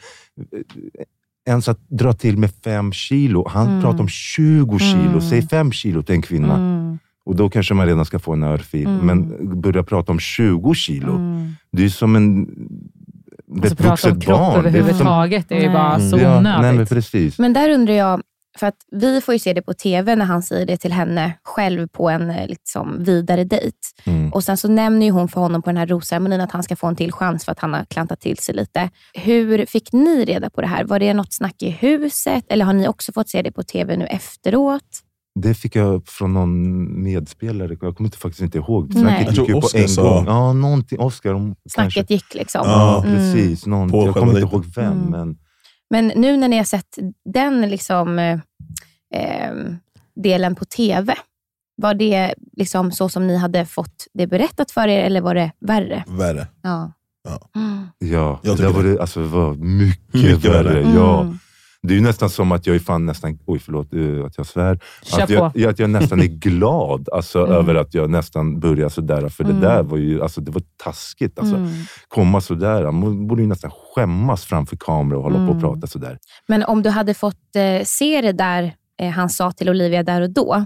Ens 1.48 1.68
att 1.70 1.80
dra 1.90 2.14
till 2.14 2.38
med 2.38 2.52
fem 2.64 2.92
kilo. 2.92 3.48
Han 3.50 3.68
Mm. 3.68 3.82
pratar 3.82 4.00
om 4.00 4.08
20 4.08 4.80
kilo. 4.80 5.02
Mm. 5.10 5.22
Säg 5.22 5.42
fem 5.48 5.72
kilo 5.72 6.04
till 6.04 6.16
en 6.16 6.22
kvinna. 6.22 6.56
Mm. 6.56 7.00
Och 7.26 7.36
då 7.36 7.50
kanske 7.50 7.74
man 7.74 7.88
redan 7.88 8.06
ska 8.06 8.20
få 8.20 8.34
en 8.34 8.44
örfil. 8.44 8.88
Mm. 8.88 9.06
Men 9.06 9.62
börja 9.62 9.84
prata 9.84 10.12
om 10.12 10.20
20 10.20 10.74
kilo. 10.74 11.16
Mm. 11.16 11.52
Det 11.72 11.86
är 11.86 11.90
som 11.90 12.16
en... 12.16 12.48
Alltså, 13.56 13.76
prata 13.76 13.84
om 13.84 13.90
vuxet 13.92 14.24
kropp 14.24 14.40
barn. 14.40 14.64
Det 14.64 14.70
är 14.70 14.72
som- 14.72 14.80
överhuvudtaget 14.82 15.52
är 15.52 15.62
ju 15.62 15.70
bara 15.70 16.00
så 16.00 16.18
ja, 16.18 16.38
onödigt. 16.38 16.62
Nej, 16.62 16.74
men 16.74 16.86
precis. 16.86 17.40
Men 17.40 17.54
där 17.54 17.70
undrar 17.70 17.94
jag, 17.94 18.22
för 18.58 18.68
att 18.68 18.76
vi 18.92 19.22
får 19.22 19.34
ju 19.34 19.40
se 19.40 19.54
det 19.54 19.62
på 19.62 19.74
TV 19.74 20.16
när 20.16 20.26
han 20.26 20.44
säger 20.44 20.66
det 20.66 20.78
till 20.78 20.92
henne 20.92 21.34
själv 21.44 21.88
på 21.88 22.10
en 22.10 22.30
eh, 22.30 22.48
liksom, 22.48 23.04
vidare 23.04 23.44
dejt. 23.44 23.78
Mm. 24.04 24.34
Och 24.34 24.44
Sen 24.44 24.58
så 24.58 24.68
nämner 24.68 25.06
ju 25.06 25.12
hon 25.12 25.28
för 25.28 25.42
honom 25.42 25.62
på 25.62 25.70
den 25.70 25.78
här 25.78 25.88
rosceremonin 25.88 26.42
att 26.42 26.52
han 26.52 26.64
ska 26.64 26.76
få 26.76 26.88
en 26.88 26.96
till 26.96 27.12
chans 27.12 27.46
för 27.46 27.52
att 27.52 27.60
han 27.60 27.74
har 27.74 27.86
klantat 27.86 28.20
till 28.22 28.38
sig 28.38 28.56
lite. 28.56 28.90
Hur 29.14 29.66
fick 29.66 29.94
ni 29.94 30.26
reda 30.26 30.50
på 30.50 30.62
det 30.62 30.68
här? 30.68 30.84
Var 30.84 31.00
det 31.00 31.14
något 31.14 31.34
snack 31.34 31.62
i 31.62 31.70
huset 31.70 32.44
eller 32.50 32.66
har 32.66 32.74
ni 32.74 32.88
också 32.88 33.12
fått 33.12 33.30
se 33.30 33.42
det 33.42 33.52
på 33.52 33.64
TV 33.64 33.98
nu 33.98 34.06
efteråt? 34.06 35.03
Det 35.40 35.54
fick 35.54 35.76
jag 35.76 36.08
från 36.08 36.34
någon 36.34 37.04
medspelare. 37.04 37.78
Jag 37.82 37.96
kommer 37.98 38.08
inte, 38.08 38.18
faktiskt 38.18 38.42
inte 38.42 38.58
ihåg. 38.58 38.94
Nej. 38.94 39.02
Snacket 39.04 39.26
Jag 39.26 39.34
gick 39.38 39.48
ju 39.48 39.54
på 39.54 39.60
Oscar 39.60 39.80
en 39.80 39.90
sa- 39.90 40.04
gång. 40.04 40.26
Ja, 40.26 40.54
någonting. 40.54 41.00
Oscar. 41.00 41.34
om- 41.34 41.56
Snacket 41.70 41.94
kanske. 41.96 42.14
gick 42.14 42.34
liksom. 42.36 42.62
Ja, 42.66 43.04
Mm. 43.06 43.16
precis. 43.16 43.66
Någon, 43.66 43.92
På 43.92 44.06
jag 44.06 44.14
kommer 44.14 44.28
inte 44.40 44.56
ihåg 44.56 44.66
vem, 44.76 44.92
Mm. 44.94 45.10
men 45.10 45.38
Men 45.90 46.08
nu 46.08 46.38
när 46.38 46.48
ni 46.48 46.58
har 46.58 46.64
sett 46.64 46.98
den 47.34 47.62
liksom, 47.62 48.20
eh, 48.20 48.38
delen 50.24 50.56
på 50.56 50.66
TV, 50.66 51.14
var 51.76 51.94
det 51.94 52.34
liksom 52.58 52.92
så 52.92 53.10
som 53.10 53.28
ni 53.28 53.38
hade 53.38 53.66
fått 53.66 54.08
det 54.14 54.28
berättat 54.28 54.72
för 54.72 54.88
er 54.88 55.04
eller 55.04 55.22
var 55.22 55.36
det 55.36 55.52
värre? 55.62 56.04
Värre. 56.08 56.48
Ja. 56.64 56.92
Mm. 57.56 57.88
Ja, 58.00 58.40
Jag 58.44 58.58
det, 58.58 58.68
var 58.70 58.84
det, 58.84 59.00
alltså, 59.02 59.20
det 59.22 59.28
var 59.28 59.54
mycket, 59.54 60.14
Mycket 60.14 60.46
värre. 60.46 60.64
värre. 60.84 60.94
Ja. 60.96 61.34
Mm. 61.84 61.88
Det 61.88 61.94
är 61.94 61.96
ju 61.96 62.02
nästan 62.02 62.30
som 62.30 62.52
att 62.52 62.68
jag 62.68 62.76
är 62.76 62.80
fan 62.80 63.06
nästan, 63.06 63.40
oj 63.46 63.60
förlåt 63.60 63.94
eh, 63.94 64.26
att 64.26 64.38
jag 64.38 64.46
svär, 64.46 64.80
Kör 65.04 65.22
att 65.24 65.30
jag, 65.30 65.64
att 65.70 65.80
jag 65.80 65.90
nästan 65.90 66.20
är 66.22 66.26
glad 66.50 67.10
alltså, 67.14 67.40
Mm. 67.40 67.52
över 67.52 67.76
att 67.76 67.94
jag 67.94 68.10
nästan 68.10 68.60
börjar 68.60 68.90
sådär. 68.90 69.30
För 69.30 69.44
Mm. 69.44 69.60
det 69.60 69.68
där 69.68 69.84
var 69.84 69.98
ju 69.98 70.22
alltså, 70.24 70.42
det 70.42 70.52
var 70.52 70.62
taskigt. 70.84 71.40
Alltså. 71.40 71.56
Mm. 71.56 71.70
Komma 72.08 72.42
sådär, 72.42 72.92
man 72.92 73.28
borde 73.28 73.42
ju 73.42 73.48
nästan 73.48 73.72
skämmas 73.96 74.46
framför 74.46 74.76
kamera 74.80 75.18
och 75.18 75.24
hålla 75.24 75.36
på 75.36 75.44
och 75.44 75.50
Mm. 75.50 75.62
prata 75.62 75.88
sådär. 75.88 76.18
Men 76.48 76.64
om 76.64 76.82
du 76.84 76.90
hade 76.90 77.14
fått 77.14 77.56
eh, 77.56 77.84
se 77.86 78.22
det 78.22 78.32
där 78.32 78.76
eh, 79.02 79.10
han 79.10 79.30
sa 79.30 79.52
till 79.52 79.70
Olivia 79.70 80.04
där 80.04 80.22
och 80.22 80.30
då, 80.30 80.66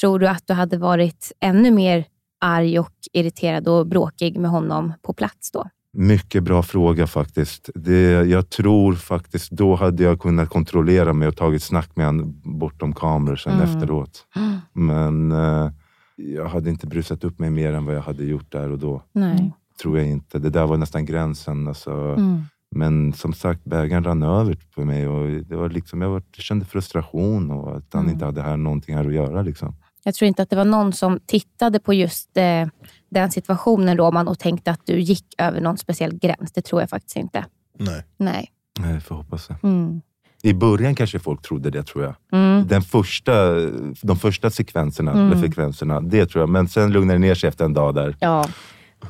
tror 0.00 0.18
du 0.18 0.28
att 0.28 0.42
du 0.46 0.52
hade 0.54 0.78
varit 0.78 1.32
ännu 1.40 1.70
mer 1.70 2.04
arg 2.40 2.78
och 2.78 2.92
irriterad 3.12 3.68
och 3.68 3.86
bråkig 3.86 4.38
med 4.38 4.50
honom 4.50 4.92
på 5.02 5.12
plats 5.12 5.50
då? 5.50 5.64
Mycket 5.98 6.42
bra 6.42 6.62
fråga 6.62 7.06
faktiskt. 7.06 7.70
Det, 7.74 8.00
jag 8.10 8.50
tror 8.50 8.94
faktiskt 8.94 9.50
då 9.50 9.74
hade 9.74 10.02
jag 10.02 10.20
kunnat 10.20 10.48
kontrollera 10.48 11.12
mig 11.12 11.28
och 11.28 11.36
tagit 11.36 11.62
snack 11.62 11.90
med 11.96 12.06
honom 12.06 12.40
bortom 12.44 12.92
kameror 12.92 13.36
sen 13.36 13.52
Mm. 13.52 13.64
efteråt. 13.64 14.24
Men 14.72 15.32
eh, 15.32 15.70
jag 16.16 16.46
hade 16.48 16.70
inte 16.70 16.86
brusat 16.86 17.24
upp 17.24 17.38
mig 17.38 17.50
mer 17.50 17.72
än 17.72 17.84
vad 17.84 17.94
jag 17.94 18.02
hade 18.02 18.24
gjort 18.24 18.52
där 18.52 18.70
och 18.70 18.78
då. 18.78 19.02
Nej. 19.12 19.52
Tror 19.82 19.98
jag 19.98 20.06
inte. 20.06 20.38
Det 20.38 20.50
där 20.50 20.66
var 20.66 20.76
nästan 20.76 21.04
gränsen. 21.06 21.68
Alltså. 21.68 21.90
Mm. 21.90 22.42
Men 22.70 23.12
som 23.12 23.32
sagt, 23.32 23.64
bägaren 23.64 24.04
rann 24.04 24.22
över 24.22 24.58
på 24.74 24.84
mig. 24.84 25.08
Och 25.08 25.30
det 25.44 25.56
var 25.56 25.68
liksom, 25.70 26.02
jag 26.02 26.10
var, 26.10 26.22
jag 26.36 26.44
kände 26.44 26.64
frustration 26.64 27.50
och 27.50 27.76
att 27.76 27.84
han 27.92 28.02
Mm. 28.02 28.12
inte 28.12 28.24
hade 28.24 28.42
här, 28.42 28.56
någonting 28.56 28.96
här 28.96 29.06
att 29.06 29.14
göra. 29.14 29.42
Liksom. 29.42 29.74
Jag 30.04 30.14
tror 30.14 30.26
inte 30.28 30.42
att 30.42 30.50
det 30.50 30.56
var 30.56 30.64
någon 30.64 30.92
som 30.92 31.20
tittade 31.26 31.78
på 31.78 31.94
just 31.94 32.36
eh, 32.36 32.66
den 33.10 33.30
situationen, 33.30 33.96
Roman, 33.98 34.28
och 34.28 34.38
tänkte 34.38 34.70
att 34.70 34.80
du 34.84 35.00
gick 35.00 35.24
över 35.38 35.60
någon 35.60 35.78
speciell 35.78 36.14
gräns. 36.18 36.52
Det 36.54 36.62
tror 36.62 36.82
jag 36.82 36.90
faktiskt 36.90 37.16
inte. 37.16 37.44
Nej. 37.78 38.02
Nej. 38.16 38.50
Nej, 38.80 38.92
Jag 38.94 39.02
får 39.02 39.14
hoppas 39.14 39.46
det. 39.46 39.56
Mm. 39.62 40.00
I 40.42 40.52
början 40.54 40.94
kanske 40.94 41.18
folk 41.18 41.42
trodde 41.42 41.70
det, 41.70 41.82
tror 41.82 42.04
jag. 42.04 42.14
Mm. 42.32 42.66
Den 42.66 42.82
första, 42.82 43.54
de 44.02 44.16
första 44.18 44.50
sekvenserna, 44.50 45.12
Mm. 45.12 45.26
eller 45.26 45.40
frekvenserna, 45.40 46.00
det 46.00 46.26
tror 46.26 46.42
jag. 46.42 46.48
Men 46.48 46.68
sen 46.68 46.92
lugnade 46.92 47.14
det 47.18 47.26
ner 47.26 47.34
sig 47.34 47.48
efter 47.48 47.64
en 47.64 47.74
dag 47.74 47.94
där. 47.94 48.16
Ja. 48.20 48.44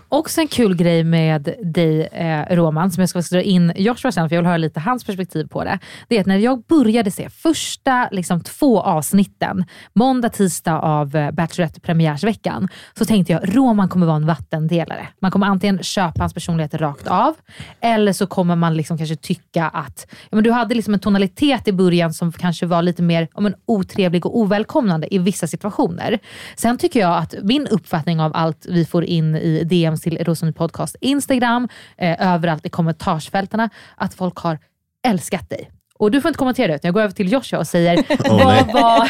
Också 0.09 0.41
en 0.41 0.49
kul 0.49 0.77
grej 0.77 1.05
med 1.05 1.55
dig, 1.63 2.07
eh, 2.07 2.57
Roman, 2.57 2.91
som 2.91 3.01
jag 3.01 3.09
ska 3.09 3.21
dra 3.21 3.43
in 3.43 3.73
Joshua 3.77 4.13
sen, 4.13 4.29
för 4.29 4.37
jag 4.37 4.43
vill 4.43 4.47
höra 4.47 4.57
lite 4.57 4.81
hans 4.81 5.05
perspektiv 5.05 5.47
på 5.49 5.65
det. 5.65 5.79
Det 6.09 6.17
är 6.17 6.21
att 6.21 6.27
när 6.27 6.39
jag 6.39 6.63
började 6.63 7.11
se 7.11 7.31
första 7.31 8.09
liksom, 8.13 8.41
två 8.41 8.81
avsnitten, 8.81 9.65
måndag, 9.93 10.29
tisdag 10.29 10.79
av 10.79 11.17
eh, 11.17 11.31
Bachelorette-premiärsveckan, 11.31 12.69
så 12.99 13.05
tänkte 13.05 13.33
jag 13.33 13.57
Roman 13.57 13.89
kommer 13.89 14.07
vara 14.07 14.17
en 14.17 14.27
vattendelare. 14.27 15.09
Man 15.21 15.31
kommer 15.31 15.47
antingen 15.47 15.83
köpa 15.83 16.23
hans 16.23 16.35
personlighet 16.35 16.75
rakt 16.75 17.07
av, 17.07 17.35
eller 17.81 18.13
så 18.13 18.27
kommer 18.27 18.57
man 18.57 18.75
liksom 18.75 18.99
kanske 18.99 19.17
tycka 19.17 19.69
att 19.69 20.07
ja, 20.09 20.37
men 20.37 20.45
du 20.45 20.51
hade 20.51 20.75
liksom 20.75 20.95
en 20.95 21.01
tonalitet 21.01 21.69
i 21.69 21.73
början 21.73 22.13
som 22.13 22.33
kanske 22.33 22.67
var 22.67 22.83
lite 22.83 23.03
mer 23.03 23.29
ja, 23.35 23.41
men, 23.41 23.55
otrevlig 23.67 24.27
och 24.27 24.39
ovälkomnande 24.39 25.15
i 25.15 25.19
vissa 25.19 25.47
situationer. 25.47 26.19
Sen 26.57 26.79
tycker 26.79 27.01
jag 27.01 27.19
att 27.19 27.35
min 27.43 27.67
uppfattning 27.67 28.21
av 28.21 28.33
allt 28.35 28.67
vi 28.69 28.85
får 28.85 29.05
in 29.05 29.37
i 29.37 29.65
det 29.65 29.86
DMs 29.87 30.01
till 30.01 30.19
Rosendal 30.25 30.53
Podcast 30.55 30.97
Instagram, 31.01 31.69
eh, 31.99 32.35
överallt 32.35 32.67
i 32.67 32.69
kommentarsfältarna, 32.69 33.71
att 33.97 34.15
folk 34.15 34.37
har 34.39 34.59
älskat 35.07 35.51
dig. 35.51 35.71
Och 35.99 36.11
du 36.11 36.21
får 36.21 36.29
inte 36.29 36.39
kommentera 36.39 36.67
det, 36.69 36.75
utan 36.75 36.89
jag 36.89 36.95
går 36.95 37.01
över 37.03 37.15
till 37.15 37.33
Joshua 37.33 37.59
och 37.59 37.67
säger, 37.67 37.97
nej. 38.09 38.19
vad, 38.19 38.67
var, 38.73 39.09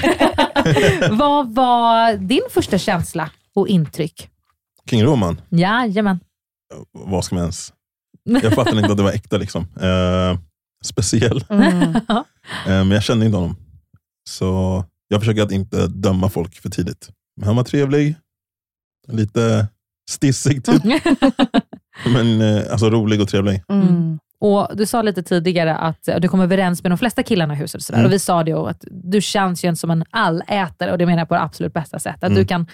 vad 1.17 1.55
var 1.55 2.13
din 2.17 2.43
första 2.51 2.79
känsla 2.79 3.31
och 3.55 3.69
intryck? 3.69 4.31
King 4.91 5.05
Roman, 5.05 5.41
Jajamän. 5.49 6.21
vad 6.93 7.25
ska 7.25 7.35
man 7.35 7.43
ens... 7.43 7.73
Jag 8.25 8.55
fattade 8.55 8.79
inte 8.79 8.91
att 8.91 8.97
det 8.97 9.03
var 9.03 9.13
äkta. 9.13 9.37
liksom. 9.37 9.63
Eh, 9.81 10.39
speciell. 10.85 11.45
Mm. 11.49 11.95
Eh, 12.67 12.71
men 12.85 12.91
jag 12.91 13.03
kände 13.03 13.27
inte 13.27 13.37
honom. 13.37 13.57
Så 14.29 14.85
jag 15.09 15.21
försöker 15.21 15.43
att 15.43 15.53
inte 15.53 15.87
döma 15.87 16.29
folk 16.29 16.55
för 16.55 16.71
tidigt. 16.71 17.11
Men 17.37 17.47
han 17.47 17.57
var 17.57 17.65
trevlig. 17.65 18.17
Lite 19.09 19.67
stissig 20.11 20.65
typ. 20.65 20.83
men 22.13 22.41
eh, 22.41 22.63
alltså 22.73 22.91
rolig 22.91 23.21
och 23.21 23.29
trevlig. 23.29 23.63
Mm. 23.69 24.19
Och 24.39 24.69
Du 24.75 24.87
sa 24.87 25.03
lite 25.03 25.23
tidigare 25.23 25.77
att 25.77 26.09
du 26.21 26.29
kom 26.29 26.41
överens 26.41 26.83
med 26.83 26.93
de 26.93 26.99
flesta 26.99 27.23
killarna 27.23 27.55
i 27.55 27.57
huset. 27.57 27.79
och 27.79 27.83
Sådär. 27.83 27.99
Mm. 27.99 28.07
Och 28.07 28.13
Vi 28.13 28.19
sa 28.19 28.43
det 28.45 28.51
ju 28.51 28.57
att 28.69 28.85
du 28.91 29.21
känns 29.21 29.65
ju 29.65 29.69
inte 29.69 29.81
som 29.81 29.91
en 29.91 30.05
allätare 30.11 30.93
och 30.93 30.99
det 30.99 31.07
menar 31.07 31.19
jag 31.19 31.29
på 31.29 31.35
det 31.35 31.41
absolut 31.43 31.73
bästa 31.73 31.99
sättet. 31.99 32.23
Att 32.25 32.31
Mm. 32.31 32.39
du, 32.43 32.47
kan, 32.47 32.67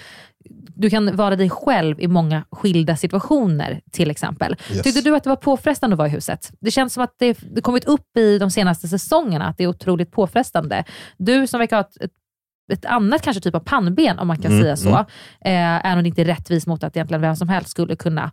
du 0.76 0.90
kan 0.90 1.16
vara 1.16 1.36
dig 1.36 1.50
själv 1.50 2.00
i 2.00 2.08
många 2.08 2.44
skilda 2.50 2.96
situationer 2.96 3.80
till 3.92 4.10
exempel. 4.10 4.56
Yes. 4.72 4.82
Tyckte 4.82 5.00
du 5.00 5.16
att 5.16 5.22
det 5.24 5.28
var 5.28 5.36
påfrestande 5.36 5.94
att 5.94 5.98
vara 5.98 6.08
i 6.08 6.10
huset? 6.10 6.52
Det 6.60 6.70
känns 6.70 6.92
som 6.94 7.02
att 7.04 7.14
det, 7.18 7.38
det 7.54 7.60
kommit 7.60 7.84
upp 7.84 8.16
i 8.16 8.38
de 8.38 8.50
senaste 8.50 8.88
säsongerna 8.88 9.46
att 9.46 9.58
det 9.58 9.64
är 9.64 9.68
otroligt 9.68 10.10
påfrestande. 10.12 10.84
Du 11.18 11.46
som 11.46 11.58
verkar 11.58 11.76
ha 11.76 11.80
ett, 11.84 11.96
ett 12.00 12.10
ett 12.72 12.84
annat 12.84 13.22
kanske 13.22 13.40
typ 13.42 13.54
av 13.54 13.60
pannben, 13.60 14.18
om 14.18 14.26
man 14.28 14.38
kan 14.38 14.52
Mm, 14.52 14.62
säga 14.64 14.76
så, 14.76 14.88
mm. 14.88 15.04
eh, 15.44 15.86
är 15.90 15.96
nog 15.96 16.06
inte 16.06 16.24
rättvist 16.24 16.66
mot 16.66 16.84
att 16.84 16.96
egentligen 16.96 17.20
vem 17.20 17.36
som 17.36 17.48
helst 17.48 17.70
skulle 17.70 17.96
kunna 17.96 18.30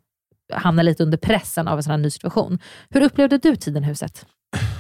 hamna 0.54 0.82
lite 0.82 1.04
under 1.04 1.18
pressen 1.18 1.68
av 1.68 1.78
en 1.78 1.84
sån 1.84 1.92
här 1.92 1.98
ny 1.98 2.10
situation. 2.10 2.60
Hur 2.90 3.02
upplevde 3.02 3.38
du 3.38 3.56
tiden 3.56 3.84
i 3.84 3.88
huset? 3.88 4.26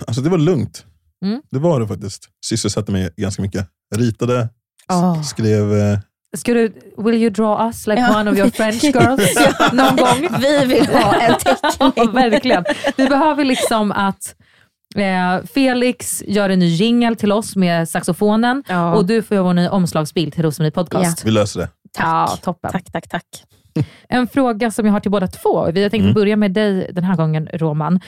Alltså 0.07 0.21
det 0.21 0.29
var 0.29 0.37
lugnt. 0.37 0.85
Mm. 1.25 1.41
Det 1.51 1.59
var 1.59 1.79
det 1.79 1.87
faktiskt. 1.87 2.29
Sysselsatte 2.45 2.91
mig 2.91 3.09
ganska 3.17 3.41
mycket. 3.41 3.67
Ritade, 3.95 4.49
Ah. 4.87 5.23
skrev... 5.23 5.73
Eh, 5.73 5.99
Ska 6.37 6.53
du, 6.53 6.73
will 6.97 7.15
you 7.15 7.29
draw 7.29 7.65
us 7.67 7.87
like 7.87 8.01
Ja. 8.01 8.19
one 8.19 8.31
of 8.31 8.37
your 8.37 8.49
French 8.49 8.83
girls 8.83 9.35
Ja. 9.59 9.69
någon 9.73 9.95
gång? 9.95 10.39
Vi 10.41 10.65
vill 10.65 10.87
ha 10.87 11.21
en 11.21 11.35
teckning. 11.39 11.91
Ja, 11.95 12.11
verkligen. 12.11 12.63
Vi 12.97 13.07
behöver 13.07 13.45
liksom 13.45 13.91
att 13.91 14.35
eh, 14.95 15.45
Felix 15.53 16.23
gör 16.27 16.49
en 16.49 16.59
ny 16.59 16.65
jingle 16.67 17.15
till 17.15 17.31
oss 17.31 17.55
med 17.55 17.89
saxofonen 17.89 18.63
Ja. 18.67 18.95
och 18.95 19.05
du 19.05 19.21
får 19.21 19.35
göra 19.35 19.43
vår 19.45 19.53
nya 19.53 19.71
omslagsbild 19.71 20.33
till 20.33 20.43
Rosmarie 20.43 20.71
Podcast. 20.71 21.25
vi 21.25 21.31
löser 21.31 21.59
det. 21.59 21.69
Ja, 21.97 22.37
toppen. 22.43 22.71
Tack, 22.71 22.91
tack, 22.91 23.09
tack. 23.09 23.25
En 24.09 24.27
fråga 24.27 24.71
som 24.71 24.85
jag 24.85 24.93
har 24.93 24.99
till 24.99 25.11
båda 25.11 25.27
två. 25.27 25.71
Vi 25.71 25.83
har 25.83 25.89
tänkt 25.89 26.03
Mm. 26.03 26.13
börja 26.13 26.35
med 26.35 26.51
dig 26.53 26.91
den 26.93 27.03
här 27.03 27.15
gången, 27.15 27.47
Roman. 27.53 27.99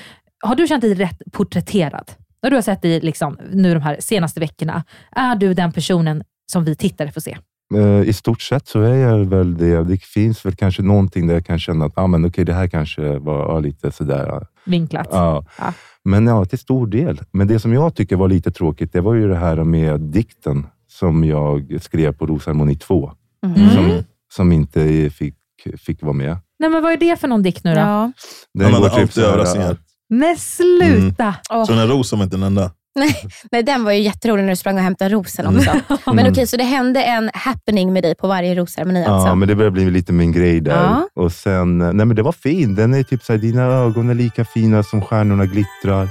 Har 0.43 0.55
du 0.55 0.67
känt 0.67 0.81
dig 0.81 0.93
rätt 0.93 1.17
porträtterad? 1.31 2.11
När 2.43 2.49
du 2.49 2.55
har 2.57 2.61
sett 2.61 2.81
dig 2.81 2.99
liksom, 3.01 3.37
nu 3.51 3.73
de 3.73 3.79
här 3.81 3.97
senaste 3.99 4.39
veckorna, 4.39 4.83
är 5.11 5.35
du 5.35 5.53
den 5.53 5.71
personen 5.71 6.23
som 6.51 6.63
vi 6.63 6.75
tittare 6.75 7.11
får 7.11 7.21
se? 7.21 7.37
Eh, 7.75 8.01
I 8.09 8.13
stort 8.13 8.41
sett 8.41 8.67
så 8.67 8.81
är 8.81 8.95
jag 8.95 9.25
väl 9.29 9.57
det. 9.57 9.83
Det 9.83 9.97
finns 10.03 10.45
väl 10.45 10.55
kanske 10.55 10.81
någonting 10.81 11.27
där 11.27 11.33
jag 11.33 11.45
kan 11.45 11.59
känna 11.59 11.85
att 11.85 11.91
ah, 11.95 12.07
men 12.07 12.25
okej, 12.25 12.45
det 12.45 12.53
här 12.53 12.67
kanske 12.67 13.19
var 13.19 13.39
ja, 13.39 13.59
lite 13.59 13.91
sådär. 13.91 14.25
ja. 14.27 14.41
Vinklat? 14.65 15.07
Ja. 15.11 15.45
Ja. 15.59 15.73
Men 16.03 16.27
ja, 16.27 16.45
till 16.45 16.59
stor 16.59 16.87
del. 16.87 17.21
Men 17.31 17.47
det 17.47 17.59
som 17.59 17.73
jag 17.73 17.95
tycker 17.95 18.15
var 18.15 18.27
lite 18.27 18.51
tråkigt, 18.51 18.93
det 18.93 19.01
var 19.01 19.13
ju 19.13 19.27
det 19.27 19.35
här 19.35 19.63
med 19.63 19.99
dikten 19.99 20.67
som 20.87 21.23
jag 21.23 21.77
skrev 21.81 22.11
på 22.11 22.25
Rosharmoni 22.25 22.75
2. 22.75 23.11
Mm. 23.45 23.69
Som, 23.69 24.03
som 24.33 24.51
inte 24.51 25.09
fick, 25.09 25.35
fick 25.77 26.01
vara 26.01 26.13
med. 26.13 26.37
Nej, 26.59 26.69
men 26.69 26.83
vad 26.83 26.93
är 26.93 26.97
det 26.97 27.15
för 27.19 27.27
någon 27.27 27.43
dikt 27.43 27.63
nu 27.63 27.73
då? 27.73 27.79
Ja. 27.79 28.11
Den 28.53 28.71
går 28.71 28.89
typ 28.89 29.13
så 29.13 29.21
här. 29.21 29.77
Men 30.09 30.37
sluta! 30.37 31.35
Åh. 31.49 31.65
Så 31.65 31.73
den 31.73 31.87
rosen 31.87 32.19
var 32.19 32.23
inte 32.23 32.35
den 32.35 32.43
enda. 32.43 32.71
Nej, 32.95 33.15
nej, 33.51 33.63
den 33.63 33.83
var 33.83 33.91
ju 33.91 34.01
jätterolig 34.01 34.43
när 34.43 34.49
du 34.49 34.55
sprang 34.55 34.75
och 34.77 34.81
hämtade 34.83 35.09
rosen 35.15 35.45
Mm. 35.45 35.57
också. 35.59 35.71
Men 36.05 36.19
Mm. 36.19 36.31
okej, 36.31 36.47
så 36.47 36.57
det 36.57 36.63
hände 36.63 37.03
en 37.03 37.29
happening 37.33 37.93
med 37.93 38.03
dig 38.03 38.15
på 38.15 38.27
varje 38.27 38.55
rosceremoni 38.55 39.05
alltså? 39.05 39.27
Ja, 39.27 39.35
men 39.35 39.47
det 39.47 39.55
börjar 39.55 39.71
bli 39.71 39.91
lite 39.91 40.13
min 40.13 40.31
grej 40.31 40.61
där. 40.61 40.71
Ja. 40.83 41.07
Och 41.23 41.31
sen, 41.31 41.77
nej 41.77 41.93
men 42.05 42.15
det 42.15 42.21
var 42.23 42.31
fint. 42.31 42.77
Den 42.77 42.93
är 42.93 43.03
typ 43.03 43.23
så 43.23 43.33
här, 43.33 43.37
dina 43.39 43.63
ögon 43.63 44.09
är 44.09 44.13
lika 44.13 44.45
fina 44.45 44.83
som 44.83 45.01
stjärnorna 45.01 45.45
glittrar. 45.45 46.07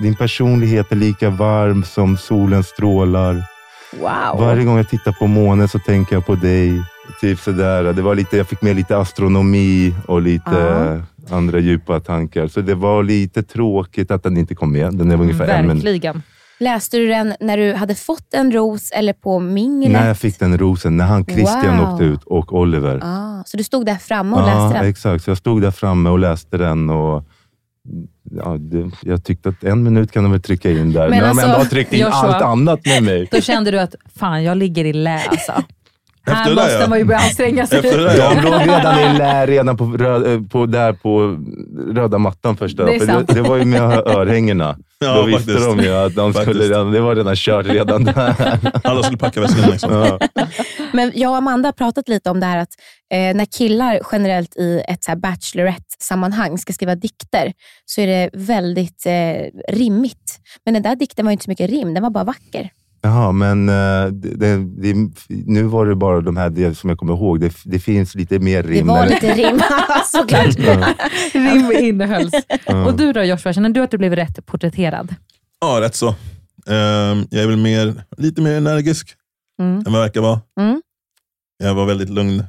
Din 0.00 0.16
personlighet 0.16 0.92
är 0.92 0.96
lika 0.96 1.30
varm 1.30 1.84
som 1.84 2.16
solens 2.16 2.66
strålar. 2.66 3.44
Wow. 4.00 4.40
Varje 4.40 4.64
gång 4.64 4.76
jag 4.76 4.88
tittar 4.88 5.12
på 5.12 5.26
månen 5.26 5.68
så 5.68 5.78
tänker 5.78 6.16
jag 6.16 6.26
på 6.26 6.34
dig. 6.34 6.82
Typ 7.20 7.38
sådär. 7.40 7.92
Det 7.92 8.02
var 8.02 8.14
lite, 8.14 8.36
jag 8.36 8.46
fick 8.48 8.62
med 8.62 8.76
lite 8.76 8.96
astronomi 8.98 9.94
och 10.06 10.22
lite 10.22 11.02
andra 11.30 11.58
djupa 11.58 12.00
tankar. 12.00 12.46
Så 12.48 12.60
det 12.60 12.74
var 12.74 13.02
lite 13.02 13.42
tråkigt 13.42 14.10
att 14.10 14.22
den 14.22 14.36
inte 14.36 14.54
kom 14.54 14.72
med. 14.72 14.94
Den 14.94 15.10
är 15.10 15.20
ungefär. 15.20 15.46
Verkligen. 15.66 16.22
Läste 16.60 16.96
du 16.96 17.08
den 17.08 17.34
när 17.40 17.56
du 17.56 17.72
hade 17.74 17.94
fått 17.94 18.34
en 18.34 18.52
ros 18.52 18.90
eller 18.90 19.12
på 19.12 19.38
minglet? 19.40 19.92
När 19.92 20.06
jag 20.06 20.18
fick 20.18 20.38
den 20.38 20.58
rosen, 20.58 20.96
när 20.96 21.04
han 21.04 21.24
Christian 21.24 21.78
Wow. 21.78 21.92
åkte 21.92 22.04
ut 22.04 22.20
och 22.24 22.52
Oliver. 22.52 23.00
Ah, 23.02 23.42
så 23.46 23.56
du 23.56 23.64
stod 23.64 23.86
där 23.86 23.94
framme 23.94 24.36
och 24.36 24.42
ja, 24.42 24.46
läste 24.64 24.78
den? 24.78 24.88
exakt. 24.90 25.24
Så 25.24 25.30
jag 25.30 25.38
stod 25.38 25.62
där 25.62 25.70
framme 25.70 26.10
och 26.10 26.18
läste 26.18 26.56
den 26.58 26.90
och 26.90 27.24
ja, 28.30 28.56
det, 28.58 28.90
jag 29.02 29.24
tyckte 29.24 29.48
att 29.48 29.64
en 29.64 29.82
minut 29.82 30.12
kan 30.12 30.22
de 30.22 30.32
väl 30.32 30.42
trycka 30.42 30.70
in 30.70 30.92
där. 30.92 31.00
Men 31.00 31.10
Men, 31.10 31.20
de 31.20 31.24
alltså, 31.28 31.46
ändå 31.46 31.58
har 31.58 31.64
tryckt 31.64 31.92
in 31.92 32.00
Joshua- 32.00 32.10
allt 32.12 32.42
annat 32.42 32.86
med 32.86 33.02
mig. 33.02 33.28
Då 33.30 33.40
kände 33.40 33.70
du 33.70 33.80
att 33.80 33.94
fan, 34.18 34.44
jag 34.44 34.56
ligger 34.56 34.84
i 34.84 34.92
lä 34.92 35.20
alltså. 35.30 35.52
Här 36.34 36.48
det 36.48 36.54
där, 36.54 36.62
måste 36.62 36.80
ja. 36.80 36.88
man 36.88 36.98
ju 36.98 37.04
börja 37.04 37.20
anstränga 37.20 37.66
sig. 37.66 37.82
De 37.82 37.96
låg 38.42 38.60
redan 38.60 38.98
i 38.98 39.46
redan 39.46 39.76
på, 39.76 39.84
rö, 39.84 40.32
eh, 40.32 40.40
på, 40.40 40.66
där 40.66 40.92
på 40.92 41.38
röda 41.94 42.18
mattan 42.18 42.56
första 42.56 42.84
Det 42.84 42.94
är 42.94 43.06
sant. 43.06 43.28
det, 43.28 43.34
det 43.34 43.42
var 43.42 43.56
ju 43.56 43.64
med 43.64 43.92
örhängena. 43.92 44.76
Ja, 45.04 45.14
Då 45.14 45.22
visste 45.22 45.52
faktiskt. 45.52 45.76
de 45.76 45.80
ju 45.80 45.94
att 45.94 46.14
de 46.14 46.34
skulle 46.34 46.64
redan, 46.64 46.92
det 46.92 47.00
var 47.00 47.16
redan 47.16 47.36
kört 47.36 47.66
redan 47.66 48.04
där. 48.04 48.58
Alla 48.84 49.02
skulle 49.02 49.18
packa 49.18 49.40
väskorna 49.40 49.68
liksom. 49.68 49.92
Ja. 49.92 50.18
Men 50.92 51.12
jag 51.14 51.30
och 51.30 51.36
Amanda 51.36 51.66
har 51.66 51.72
pratat 51.72 52.08
lite 52.08 52.30
om 52.30 52.40
det 52.40 52.46
här 52.46 52.58
att 52.58 52.68
eh, 53.12 53.36
när 53.36 53.44
killar 53.44 54.00
generellt 54.12 54.56
i 54.56 54.82
ett 54.88 55.04
så 55.04 55.10
här 55.10 55.16
Bachelorette-sammanhang 55.16 56.58
ska 56.58 56.72
skriva 56.72 56.94
dikter 56.94 57.52
så 57.84 58.00
är 58.00 58.06
det 58.06 58.30
väldigt 58.32 59.06
eh, 59.06 59.74
rimmigt. 59.74 60.38
Men 60.64 60.74
den 60.74 60.82
där 60.82 60.96
dikten 60.96 61.24
var 61.24 61.30
ju 61.30 61.32
inte 61.32 61.44
så 61.44 61.50
mycket 61.50 61.70
rim, 61.70 61.94
den 61.94 62.02
var 62.02 62.10
bara 62.10 62.24
vacker. 62.24 62.70
Jaha, 63.02 63.32
men 63.32 63.68
eh, 63.68 64.06
det, 64.12 64.56
det, 64.56 64.94
nu 65.28 65.62
var 65.62 65.86
det 65.86 65.94
bara 65.96 66.20
de 66.20 66.36
här 66.36 66.50
det 66.50 66.74
som 66.74 66.90
jag 66.90 66.98
kommer 66.98 67.14
ihåg. 67.14 67.40
Det, 67.40 67.52
det 67.64 67.78
finns 67.78 68.14
lite 68.14 68.38
mer 68.38 68.62
rim. 68.62 68.86
Det 68.86 68.92
var 68.92 69.02
eller- 69.06 69.14
lite 69.14 69.34
rim, 69.34 69.60
såklart. 70.12 70.56
Rim 71.32 71.72
innehölls. 71.84 72.32
Och 72.86 72.96
du 72.96 73.12
då 73.12 73.22
Joshua, 73.24 73.52
känner 73.52 73.68
du 73.70 73.82
att 73.82 73.90
du 73.90 73.98
blev 73.98 74.16
rätt 74.16 74.46
porträtterad? 74.46 75.14
Ja, 75.60 75.78
rätt 75.80 75.94
så. 75.94 76.08
Ehm, 76.66 77.24
jag 77.30 77.42
är 77.42 77.46
väl 77.46 77.56
mer, 77.56 77.94
lite 78.16 78.42
mer 78.42 78.54
energisk 78.56 79.16
Mm. 79.60 79.74
än 79.76 79.82
vad 79.84 79.94
jag 79.94 80.00
verkar 80.00 80.20
vara. 80.20 80.40
Mm. 80.60 80.82
Jag 81.58 81.74
var 81.74 81.86
väldigt 81.86 82.10
lugn 82.10 82.44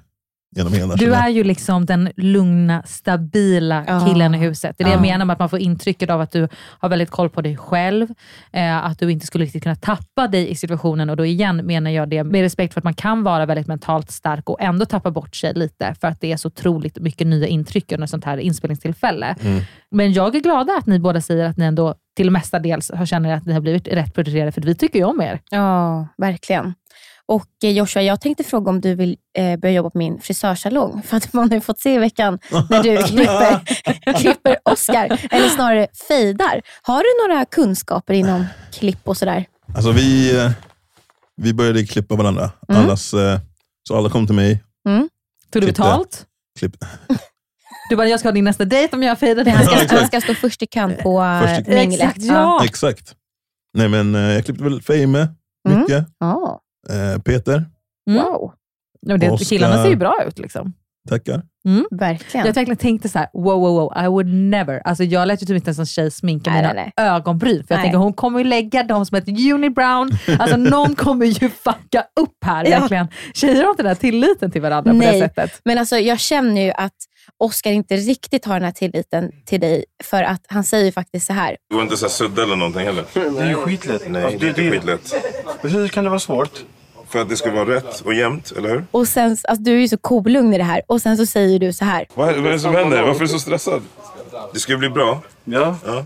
genom 0.55 0.73
hela. 0.73 0.95
Du 0.95 1.13
är 1.13 1.29
ju 1.29 1.43
liksom 1.43 1.85
den 1.85 2.09
lugna, 2.17 2.83
stabila 2.85 3.83
Ja. 3.87 4.05
killen 4.07 4.35
i 4.35 4.37
huset. 4.37 4.75
Det 4.77 4.83
är 4.83 4.85
det 4.85 4.91
jag 4.91 4.97
Ja. 4.97 5.01
menar 5.01 5.25
med 5.25 5.33
att 5.33 5.39
man 5.39 5.49
får 5.49 5.59
intrycket 5.59 6.09
av 6.09 6.21
att 6.21 6.31
du 6.31 6.47
har 6.79 6.89
väldigt 6.89 7.09
koll 7.09 7.29
på 7.29 7.41
dig 7.41 7.57
själv. 7.57 8.07
Eh, 8.53 8.85
att 8.85 8.99
du 8.99 9.11
inte 9.11 9.25
skulle 9.25 9.43
riktigt 9.45 9.63
kunna 9.63 9.75
tappa 9.75 10.27
dig 10.27 10.49
i 10.51 10.55
situationen. 10.55 11.09
Och 11.09 11.17
då 11.17 11.25
igen 11.25 11.55
menar 11.57 11.91
jag 11.91 12.09
det 12.09 12.23
med 12.23 12.41
respekt 12.41 12.73
för 12.73 12.79
att 12.79 12.83
man 12.83 12.93
kan 12.93 13.23
vara 13.23 13.45
väldigt 13.45 13.67
mentalt 13.67 14.11
stark 14.11 14.49
och 14.49 14.61
ändå 14.61 14.85
tappa 14.85 15.11
bort 15.11 15.35
sig 15.35 15.53
lite 15.53 15.95
för 16.01 16.07
att 16.07 16.21
det 16.21 16.31
är 16.31 16.37
så 16.37 16.47
otroligt 16.47 16.99
mycket 16.99 17.27
nya 17.27 17.47
intryck 17.47 17.91
under 17.91 18.07
sånt 18.07 18.25
här 18.25 18.37
inspelningstillfälle. 18.37 19.35
Mm. 19.41 19.61
Men 19.91 20.13
jag 20.13 20.35
är 20.35 20.39
glada 20.39 20.73
att 20.77 20.85
ni 20.85 20.99
båda 20.99 21.21
säger 21.21 21.45
att 21.45 21.57
ni 21.57 21.65
ändå 21.65 21.95
till 22.17 22.31
mestadels 22.31 22.91
har 22.95 23.05
känner 23.05 23.33
att 23.33 23.45
ni 23.45 23.53
har 23.53 23.61
blivit 23.61 23.87
rätt 23.87 24.13
porträtterade, 24.13 24.51
för 24.51 24.61
vi 24.61 24.75
tycker 24.75 24.99
ju 24.99 25.05
om 25.05 25.21
er. 25.21 25.39
Ja, 25.51 26.07
verkligen. 26.17 26.73
Och 27.31 27.47
eh, 27.63 27.71
Joshua, 27.71 28.03
jag 28.03 28.21
tänkte 28.21 28.43
fråga 28.43 28.69
om 28.69 28.81
du 28.81 28.95
vill 28.95 29.17
eh, 29.37 29.59
börja 29.59 29.73
jobba 29.75 29.89
på 29.89 29.97
min 29.97 30.21
frisörsalong. 30.21 31.01
För 31.05 31.17
att 31.17 31.33
man 31.33 31.49
har 31.49 31.55
ju 31.55 31.61
fått 31.61 31.79
se 31.79 31.93
i 31.93 31.97
veckan 31.97 32.39
när 32.69 32.83
du 32.83 32.97
klipper, 33.07 33.59
klipper 34.13 34.57
Oscar, 34.65 35.27
eller 35.31 35.49
snarare 35.49 35.87
fejdar. 36.07 36.61
Har 36.81 36.99
du 37.03 37.27
några 37.27 37.45
kunskaper 37.45 38.13
inom 38.13 38.45
klipp 38.73 39.07
och 39.07 39.17
sådär? 39.17 39.45
Alltså 39.75 39.91
vi, 39.91 40.37
eh, 40.39 40.51
vi 41.35 41.53
började 41.53 41.85
klippa 41.85 42.15
varandra. 42.15 42.51
Mm. 42.69 42.81
Allas, 42.83 43.13
eh, 43.13 43.39
så 43.87 43.97
alla 43.97 44.09
kom 44.09 44.25
till 44.27 44.35
mig. 44.35 44.63
Mm. 44.87 45.09
Tog 45.51 45.61
du 45.61 45.65
betalt? 45.65 46.25
Klipp. 46.59 46.75
Du 47.89 47.95
bara, 47.95 48.07
jag 48.07 48.19
ska 48.19 48.29
ha 48.29 48.33
din 48.33 48.43
nästa 48.43 48.65
dejt 48.65 48.95
om 48.95 49.03
jag 49.03 49.19
fejdar 49.19 49.43
dig. 49.43 49.53
Han 49.53 49.65
ska, 49.65 49.75
Ja, 49.75 49.99
han 49.99 50.07
ska 50.07 50.21
stå 50.21 50.33
först 50.33 50.61
i 50.61 50.67
kön 50.67 50.95
på 51.03 51.41
minglet. 51.67 52.01
Exakt, 52.01 52.21
ja. 52.23 52.65
Exakt. 52.65 53.15
Nej 53.73 53.87
men 53.89 54.15
eh, 54.15 54.21
jag 54.21 54.45
klippte 54.45 54.63
väl 54.63 54.81
Fame 54.81 55.27
Mm. 55.69 55.79
mycket. 55.79 56.05
Ja. 56.19 56.59
Eh, 56.89 57.21
Peter, 57.21 57.65
Mm. 58.09 58.23
Wow, 58.23 58.53
Ja, 59.01 59.17
det, 59.17 59.37
killarna 59.37 59.83
ser 59.83 59.89
ju 59.89 59.95
bra 59.95 60.23
ut. 60.27 60.39
Liksom. 60.39 60.73
Tackar. 61.09 61.41
Mm. 61.65 61.85
verkligen. 61.91 62.45
Jag 62.45 62.53
verkligen 62.53 62.77
tänkte 62.77 63.09
så 63.09 63.19
här: 63.19 63.29
wow, 63.33 63.59
wow, 63.59 63.73
wow, 63.73 63.93
I 64.05 64.07
would 64.07 64.27
never. 64.27 64.81
Alltså 64.85 65.03
jag 65.03 65.27
lät 65.27 65.41
ju 65.41 65.45
typ 65.45 65.55
inte 65.55 65.67
ens 65.69 65.79
en 65.79 65.85
tjej 65.85 66.11
sminka 66.11 66.51
Nej, 66.51 66.61
mina 66.61 66.73
nej, 66.73 66.91
ögonbryn. 66.97 67.63
För 67.67 67.73
jag 67.73 67.77
Nej. 67.77 67.83
tänker 67.85 67.97
hon 67.97 68.13
kommer 68.13 68.39
ju 68.39 68.45
lägga 68.45 68.83
dem 68.83 69.05
som 69.05 69.17
ett 69.17 69.27
unibrown. 69.27 70.11
Alltså 70.39 70.57
någon 70.75 70.95
kommer 70.95 71.25
ju 71.25 71.49
fucka 71.49 72.03
upp 72.19 72.37
här. 72.45 72.65
Ja. 72.65 72.79
Verkligen. 72.79 73.07
Tjejer 73.33 73.63
har 73.63 73.69
inte 73.69 73.83
den 73.83 73.87
här 73.87 73.95
tilliten 73.95 74.51
till 74.51 74.61
varandra 74.61 74.91
på 74.91 74.99
det 74.99 75.11
Nej. 75.11 75.19
sättet. 75.19 75.61
Men 75.65 75.77
alltså, 75.77 75.97
jag 75.97 76.19
känner 76.19 76.61
ju 76.61 76.71
att 76.71 76.95
Oscar 77.37 77.71
inte 77.71 77.95
riktigt 77.95 78.45
har 78.45 78.53
den 78.53 78.63
här 78.63 78.71
tilliten 78.71 79.31
till 79.45 79.59
dig. 79.59 79.85
För 80.03 80.23
att 80.23 80.41
han 80.47 80.63
säger 80.63 80.85
ju 80.85 80.91
faktiskt 80.91 81.27
så 81.27 81.33
här. 81.33 81.57
Det 81.69 81.75
går 81.75 81.83
inte 81.83 81.97
så 81.97 82.05
här 82.05 82.11
sudda 82.11 82.43
eller 82.43 82.55
någonting 82.55 82.85
heller. 82.85 83.05
Det 83.13 83.43
är 83.43 83.49
ju 83.49 83.55
skitlätt. 83.55 84.01
Nej, 84.09 84.23
Alltså, 84.23 84.39
det 84.39 84.45
är 84.45 84.49
inte 84.49 84.71
skitlätt. 84.71 85.13
Hur 85.61 85.87
kan 85.87 86.03
det 86.03 86.09
vara 86.09 86.19
svårt? 86.19 86.63
För 87.11 87.21
att 87.21 87.29
det 87.29 87.37
ska 87.37 87.51
vara 87.51 87.75
rätt 87.75 88.01
och 88.01 88.13
jämnt, 88.13 88.51
eller 88.57 88.69
hur? 88.69 88.85
Och 88.91 89.07
sen, 89.07 89.37
alltså, 89.43 89.63
du 89.63 89.75
är 89.75 89.79
ju 89.79 89.87
så 89.87 89.97
kolugn 89.97 90.53
i 90.53 90.57
det 90.57 90.63
här. 90.63 90.81
Och 90.87 91.01
sen 91.01 91.17
så 91.17 91.25
säger 91.25 91.59
du 91.59 91.73
så 91.73 91.85
här. 91.85 92.05
Vad 92.13 92.29
är, 92.29 92.37
vad 92.37 92.45
är 92.47 92.51
det 92.51 92.59
som 92.59 92.75
händer? 92.75 93.01
Varför 93.03 93.19
är 93.19 93.27
du 93.27 93.27
så 93.27 93.39
stressad? 93.39 93.81
Det 94.53 94.59
ska 94.59 94.71
ju 94.71 94.77
bli 94.77 94.89
bra. 94.89 95.21
Ja. 95.43 95.75
ja. 95.85 96.05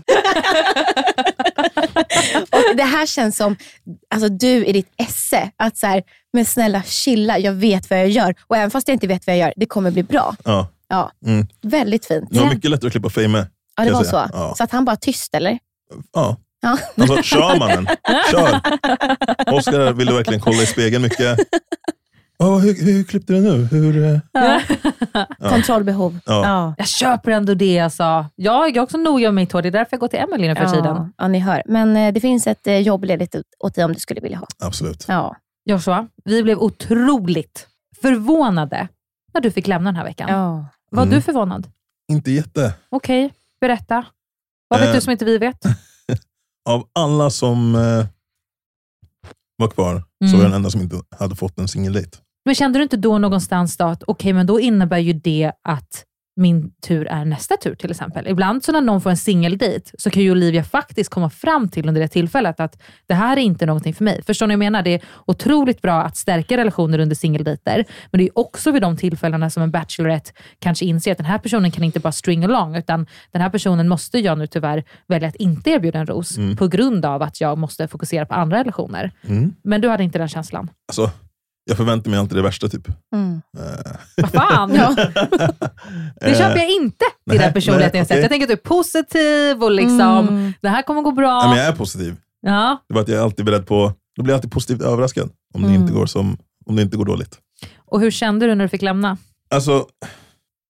Och 2.52 2.76
det 2.76 2.82
här 2.82 3.06
känns 3.06 3.36
som 3.36 3.56
alltså, 4.14 4.28
du 4.28 4.64
i 4.66 4.72
ditt 4.72 4.88
esse. 4.96 5.50
Att 5.56 5.76
så 5.76 5.86
här, 5.86 6.02
men 6.32 6.44
snälla 6.44 6.82
chilla, 6.82 7.38
jag 7.38 7.52
vet 7.52 7.90
vad 7.90 7.98
jag 7.98 8.08
gör. 8.08 8.34
Och 8.46 8.56
även 8.56 8.70
fast 8.70 8.88
jag 8.88 8.94
inte 8.94 9.06
vet 9.06 9.26
vad 9.26 9.36
jag 9.36 9.40
gör, 9.40 9.52
det 9.56 9.66
kommer 9.66 9.90
bli 9.90 10.02
bra. 10.02 10.36
Ja. 10.44 10.68
Ja, 10.88 11.10
Mm. 11.26 11.46
väldigt 11.62 12.06
fint. 12.06 12.28
Det 12.30 12.40
var 12.40 12.54
mycket 12.54 12.70
lättare 12.70 12.86
att 12.86 12.92
klippa 12.92 13.10
Fame 13.10 13.46
Ja, 13.76 13.84
det 13.84 13.90
var 13.92 14.04
säga. 14.04 14.28
så. 14.28 14.36
Ja. 14.36 14.54
Så 14.58 14.64
att 14.64 14.72
han 14.72 14.84
bara 14.84 14.96
tyst 14.96 15.34
eller? 15.34 15.58
Ja. 16.14 16.36
Ja. 16.66 16.78
Alltså, 17.02 17.22
kör 17.22 17.58
mannen. 17.58 17.86
Kör. 18.30 18.60
Oskar 19.54 19.92
ville 19.92 20.12
verkligen 20.12 20.40
kolla 20.40 20.62
i 20.62 20.66
spegeln 20.66 21.02
mycket. 21.02 21.38
Oh, 22.38 22.58
hur, 22.58 22.84
hur 22.84 23.04
klippte 23.04 23.32
du 23.32 23.40
nu? 23.40 23.64
Hur, 23.64 24.04
eh? 24.04 24.18
Ja. 24.32 24.60
Ja. 25.12 25.48
Kontrollbehov. 25.48 26.18
Ja. 26.26 26.74
Jag 26.78 26.88
köper 26.88 27.30
ändå 27.30 27.54
det 27.54 27.74
jag 27.74 27.92
sa. 27.92 28.26
Jag 28.34 28.76
är 28.76 28.80
också 28.80 28.98
noga 28.98 29.26
med 29.28 29.34
mitt 29.34 29.52
hår. 29.52 29.62
Det 29.62 29.68
är 29.68 29.70
därför 29.70 29.88
jag 29.90 30.00
går 30.00 30.08
till 30.08 30.18
Emelie 30.18 30.48
nu 30.48 30.54
för 30.54 30.66
tiden. 30.76 31.12
Ja, 31.16 31.28
ni 31.28 31.38
hör. 31.38 31.62
Men 31.66 31.96
eh, 31.96 32.12
det 32.12 32.20
finns 32.20 32.46
ett 32.46 32.66
eh, 32.66 32.78
jobb 32.78 33.04
ledigt 33.04 33.34
åt- 33.58 33.74
dig 33.74 33.84
om 33.84 33.92
du 33.92 34.00
skulle 34.00 34.20
vilja 34.20 34.38
ha. 34.38 34.46
Absolut. 34.58 35.04
Ja. 35.08 35.36
Joshua, 35.64 36.06
vi 36.24 36.42
blev 36.42 36.58
otroligt 36.58 37.66
förvånade 38.02 38.88
när 39.34 39.40
du 39.40 39.50
fick 39.50 39.66
lämna 39.66 39.88
den 39.90 39.96
här 39.96 40.04
veckan. 40.04 40.28
Ja. 40.30 40.64
Var 40.90 41.02
Mm. 41.02 41.14
du 41.14 41.20
förvånad? 41.22 41.66
Inte 42.12 42.30
jätte. 42.30 42.74
Okej, 42.88 43.32
berätta. 43.60 44.04
Vad 44.68 44.80
vet 44.80 44.88
Eh. 44.88 44.94
du 44.94 45.00
som 45.00 45.10
inte 45.12 45.24
vi 45.24 45.38
vet? 45.38 45.62
Av 46.68 46.88
alla 46.92 47.30
som 47.30 47.74
eh, 47.74 48.06
var 49.56 49.68
kvar 49.68 49.94
så 50.00 50.24
Mm. 50.26 50.32
var 50.38 50.44
jag 50.44 50.50
den 50.50 50.56
enda 50.56 50.70
som 50.70 50.80
inte 50.80 50.96
hade 51.18 51.36
fått 51.36 51.58
en 51.58 51.68
singeldejt. 51.68 52.10
Men 52.44 52.54
kände 52.54 52.78
du 52.78 52.82
inte 52.82 52.96
då 52.96 53.18
någonstans 53.18 53.76
då 53.76 53.84
att 53.84 54.02
okej, 54.06 54.32
men 54.32 54.46
då 54.46 54.60
innebär 54.60 54.98
ju 54.98 55.12
det 55.12 55.52
att 55.68 56.04
min 56.36 56.70
tur 56.86 57.06
är 57.06 57.24
nästa 57.24 57.56
tur 57.56 57.74
till 57.74 57.90
exempel. 57.90 58.26
Ibland 58.28 58.64
så 58.64 58.72
när 58.72 58.80
någon 58.80 59.00
får 59.00 59.10
en 59.10 59.16
singeldejt 59.16 59.90
så 59.98 60.10
kan 60.10 60.22
ju 60.22 60.30
Olivia 60.30 60.64
faktiskt 60.64 61.10
komma 61.10 61.30
fram 61.30 61.68
till 61.68 61.88
under 61.88 62.00
det 62.00 62.08
tillfället 62.08 62.60
att 62.60 62.82
det 63.06 63.14
här 63.14 63.36
är 63.36 63.40
inte 63.40 63.66
någonting 63.66 63.94
för 63.94 64.04
mig. 64.04 64.22
Förstår 64.26 64.46
ni 64.46 64.54
vad 64.56 64.64
jag 64.64 64.72
menar? 64.72 64.82
Det 64.82 64.90
är 64.94 65.02
otroligt 65.26 65.82
bra 65.82 66.02
att 66.02 66.16
stärka 66.16 66.56
relationer 66.56 66.98
under 66.98 67.16
singeldejter, 67.16 67.84
men 68.10 68.18
det 68.18 68.24
är 68.24 68.38
också 68.38 68.70
vid 68.70 68.82
de 68.82 68.96
tillfällena 68.96 69.50
som 69.50 69.62
en 69.62 69.70
bachelorette 69.70 70.32
kanske 70.58 70.84
inser 70.84 71.12
att 71.12 71.18
den 71.18 71.26
här 71.26 71.38
personen 71.38 71.70
kan 71.70 71.84
inte 71.84 72.00
bara 72.00 72.12
string 72.12 72.44
along, 72.44 72.76
utan 72.76 73.06
den 73.32 73.42
här 73.42 73.50
personen 73.50 73.88
måste 73.88 74.18
jag 74.18 74.38
nu 74.38 74.46
tyvärr 74.46 74.84
välja 75.06 75.28
att 75.28 75.36
inte 75.36 75.70
erbjuda 75.70 75.98
en 75.98 76.06
ros 76.06 76.36
Mm. 76.36 76.56
på 76.56 76.68
grund 76.68 77.04
av 77.04 77.22
att 77.22 77.40
jag 77.40 77.58
måste 77.58 77.88
fokusera 77.88 78.26
på 78.26 78.34
andra 78.34 78.58
relationer. 78.58 79.12
Mm. 79.28 79.54
Men 79.64 79.80
du 79.80 79.88
hade 79.88 80.04
inte 80.04 80.18
den 80.18 80.28
känslan? 80.28 80.70
Alltså, 80.88 81.10
jag 81.68 81.76
förväntar 81.76 82.10
mig 82.10 82.20
alltid 82.20 82.36
det 82.38 82.42
värsta. 82.42 82.68
typ. 82.68 82.88
Mm. 83.14 83.40
Vad 84.16 84.30
fan? 84.30 84.70
Det 86.20 86.34
köper 86.38 86.56
jag 86.56 86.70
inte 86.70 86.98
till 86.98 87.06
nej, 87.26 87.38
den 87.38 87.52
personligheten 87.52 87.90
nej, 87.92 87.98
jag 88.00 88.06
sett. 88.06 88.14
okej. 88.14 88.20
Jag 88.22 88.30
tänker 88.30 88.44
att 88.44 88.48
du 88.48 88.52
är 88.52 88.68
positiv 88.68 89.62
och 89.64 89.70
liksom, 89.70 90.28
Mm. 90.28 90.52
det 90.62 90.68
här 90.68 90.82
kommer 90.82 91.02
gå 91.02 91.12
bra. 91.12 91.38
Nej, 91.40 91.48
men 91.48 91.58
jag 91.58 91.66
är 91.66 91.72
positiv. 91.76 92.16
Ja. 92.40 92.82
Det 92.88 92.94
var 92.94 93.02
att 93.02 93.08
jag 93.08 93.18
är 93.18 93.22
alltid 93.22 93.44
beredd 93.44 93.66
på, 93.66 93.92
då 94.16 94.22
blir 94.22 94.32
jag 94.32 94.38
alltid 94.38 94.52
positivt 94.52 94.82
överraskad 94.82 95.30
om, 95.54 95.62
det 95.62 95.68
Mm. 95.68 95.80
inte 95.80 95.92
går 95.92 96.06
som, 96.06 96.38
om 96.66 96.76
det 96.76 96.82
inte 96.82 96.96
går 96.96 97.04
dåligt. 97.04 97.38
Och 97.86 98.00
hur 98.00 98.10
kände 98.10 98.46
du 98.46 98.54
när 98.54 98.64
du 98.64 98.68
fick 98.68 98.82
lämna? 98.82 99.18
Alltså, 99.50 99.86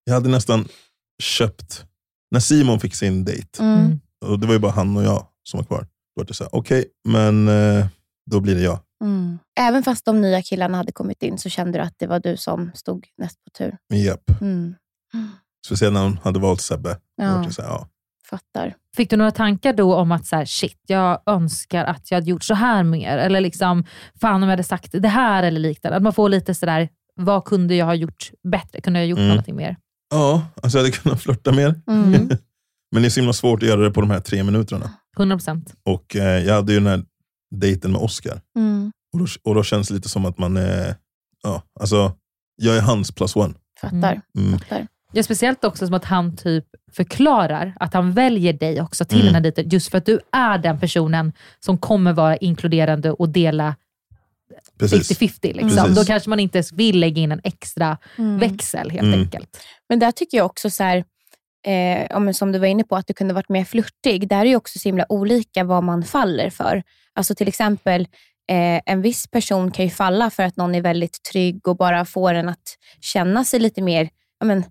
jag 0.04 0.14
hade 0.14 0.28
nästan 0.28 0.68
köpt, 1.22 1.84
när 2.30 2.40
Simon 2.40 2.80
fick 2.80 2.94
sin 2.94 3.24
dejt, 3.24 3.62
Mm. 3.62 4.00
och 4.24 4.38
det 4.38 4.46
var 4.46 4.54
ju 4.54 4.60
bara 4.60 4.72
han 4.72 4.96
och 4.96 5.04
jag 5.04 5.26
som 5.48 5.58
var 5.58 5.64
kvar. 5.64 5.80
Då 5.80 6.20
var 6.22 6.24
det 6.24 6.34
så 6.34 6.44
här, 6.44 6.54
okej, 6.54 6.84
men 7.08 7.48
eh, 7.48 7.86
då 8.30 8.40
blir 8.40 8.54
det 8.54 8.60
jag. 8.62 8.78
Mm. 9.04 9.38
Även 9.60 9.82
fast 9.82 10.04
de 10.04 10.20
nya 10.20 10.42
killarna 10.42 10.76
hade 10.76 10.92
kommit 10.92 11.22
in 11.22 11.38
så 11.38 11.48
kände 11.48 11.78
du 11.78 11.82
att 11.82 11.94
det 11.96 12.06
var 12.06 12.20
du 12.20 12.36
som 12.36 12.70
stod 12.74 13.06
näst 13.18 13.44
på 13.44 13.50
tur. 13.50 13.76
Japp. 13.94 14.40
Mm. 14.40 14.74
Speciellt 15.66 15.94
när 15.94 16.02
de 16.02 16.18
hade 16.24 16.38
valt 16.38 16.60
Sebbe. 16.60 16.96
Ja. 17.16 17.50
så 17.50 17.62
här, 17.62 17.68
ja. 17.68 17.88
Fattar. 18.30 18.74
Fick 18.96 19.10
du 19.10 19.16
några 19.16 19.30
tankar 19.30 19.72
då 19.72 19.94
om 19.96 20.12
att 20.12 20.26
så 20.26 20.36
här, 20.36 20.44
shit, 20.44 20.80
jag 20.86 21.22
önskar 21.26 21.84
att 21.84 22.10
jag 22.10 22.16
hade 22.16 22.30
gjort 22.30 22.44
så 22.44 22.54
här 22.54 22.82
mer? 22.82 23.18
Eller 23.18 23.40
liksom, 23.40 23.84
fan 24.20 24.34
om 24.34 24.42
jag 24.42 24.50
hade 24.50 24.62
sagt 24.64 24.92
det 24.92 25.08
här 25.08 25.42
eller 25.42 25.60
liknande. 25.60 25.96
Att 25.96 26.02
man 26.02 26.12
får 26.12 26.28
lite 26.28 26.54
sådär, 26.54 26.88
vad 27.14 27.44
kunde 27.44 27.74
jag 27.74 27.86
ha 27.86 27.94
gjort 27.94 28.30
bättre? 28.48 28.80
Kunde 28.80 28.98
jag 29.00 29.04
ha 29.04 29.10
gjort 29.10 29.18
Mm. 29.18 29.28
någonting 29.28 29.56
mer? 29.56 29.76
ja, 30.10 30.46
alltså 30.62 30.78
jag 30.78 30.84
hade 30.84 30.96
kunnat 30.96 31.22
flörta 31.22 31.52
mer. 31.52 31.80
Mm. 31.86 32.12
men 32.92 33.02
det 33.02 33.08
är 33.08 33.10
så 33.10 33.20
himla 33.20 33.32
svårt 33.32 33.62
att 33.62 33.68
göra 33.68 33.80
det 33.80 33.90
på 33.90 34.00
de 34.00 34.10
här 34.10 34.20
tre 34.20 34.44
minuterna. 34.44 34.90
100%. 35.18 35.72
Och 35.82 36.16
eh, 36.16 36.44
jag 36.44 36.54
hade 36.54 36.72
ju 36.72 36.78
den 36.78 36.86
här 36.86 37.04
dejten 37.54 37.92
med 37.92 38.00
Oscar. 38.00 38.40
Mm. 38.56 38.92
Och 39.16 39.20
då, 39.20 39.26
och 39.50 39.54
då 39.54 39.62
känns 39.62 39.88
det 39.88 39.94
lite 39.94 40.08
som 40.08 40.24
att 40.26 40.38
man 40.38 40.56
är, 40.56 40.94
ja, 41.42 41.62
alltså, 41.80 42.12
jag 42.56 42.76
är 42.76 42.80
hans 42.80 43.12
plus 43.12 43.36
one. 43.36 43.54
Fattar. 43.80 44.20
Mm. 44.38 44.58
Fattar. 44.58 44.86
Ja, 45.12 45.22
speciellt 45.22 45.64
också 45.64 45.86
som 45.86 45.94
att 45.94 46.04
han 46.04 46.36
typ 46.36 46.64
förklarar 46.92 47.74
att 47.80 47.94
han 47.94 48.12
väljer 48.12 48.52
dig 48.52 48.80
också 48.80 49.04
till 49.04 49.16
Mm. 49.20 49.26
den 49.26 49.34
här 49.34 49.42
dejten, 49.42 49.68
just 49.68 49.90
för 49.90 49.98
att 49.98 50.06
du 50.06 50.20
är 50.32 50.58
den 50.58 50.80
personen 50.80 51.32
som 51.60 51.78
kommer 51.78 52.12
vara 52.12 52.36
inkluderande 52.36 53.10
och 53.12 53.28
dela 53.28 53.74
Precis. 54.78 55.08
50-50. 55.20 55.52
Liksom. 55.54 55.68
Precis. 55.70 55.96
Då 55.96 56.04
kanske 56.04 56.30
man 56.30 56.40
inte 56.40 56.62
vill 56.72 57.00
lägga 57.00 57.22
in 57.22 57.32
en 57.32 57.40
extra 57.44 57.98
Mm. 58.18 58.38
växel 58.38 58.90
helt 58.90 59.02
Mm. 59.06 59.20
enkelt. 59.20 59.58
Men 59.88 59.98
där 59.98 60.12
tycker 60.12 60.36
jag 60.38 60.46
också 60.46 60.70
så 60.70 60.82
här, 60.82 61.04
eh, 61.66 62.30
som 62.32 62.52
du 62.52 62.58
var 62.58 62.66
inne 62.66 62.84
på, 62.84 62.96
att 62.96 63.06
du 63.06 63.14
kunde 63.14 63.34
varit 63.34 63.48
mer 63.48 63.64
flörtig. 63.64 64.28
Där 64.28 64.40
är 64.40 64.44
ju 64.44 64.56
också 64.56 64.78
så 64.78 64.88
himla 64.88 65.06
olika 65.12 65.64
vad 65.64 65.84
man 65.84 66.02
faller 66.04 66.50
för. 66.50 66.82
Alltså 67.14 67.34
till 67.34 67.48
exempel, 67.48 68.08
eh, 68.48 68.80
en 68.86 69.02
viss 69.02 69.26
person 69.26 69.70
kan 69.70 69.84
ju 69.84 69.90
falla 69.90 70.30
för 70.30 70.42
att 70.42 70.56
någon 70.56 70.74
är 70.74 70.82
väldigt 70.82 71.22
trygg 71.22 71.68
och 71.68 71.76
bara 71.76 72.04
får 72.04 72.34
en 72.34 72.48
att 72.48 72.76
känna 73.00 73.44
sig 73.44 73.60
lite 73.60 73.82
mer, 73.82 74.08
ja, 74.40 74.46
men, 74.46 74.64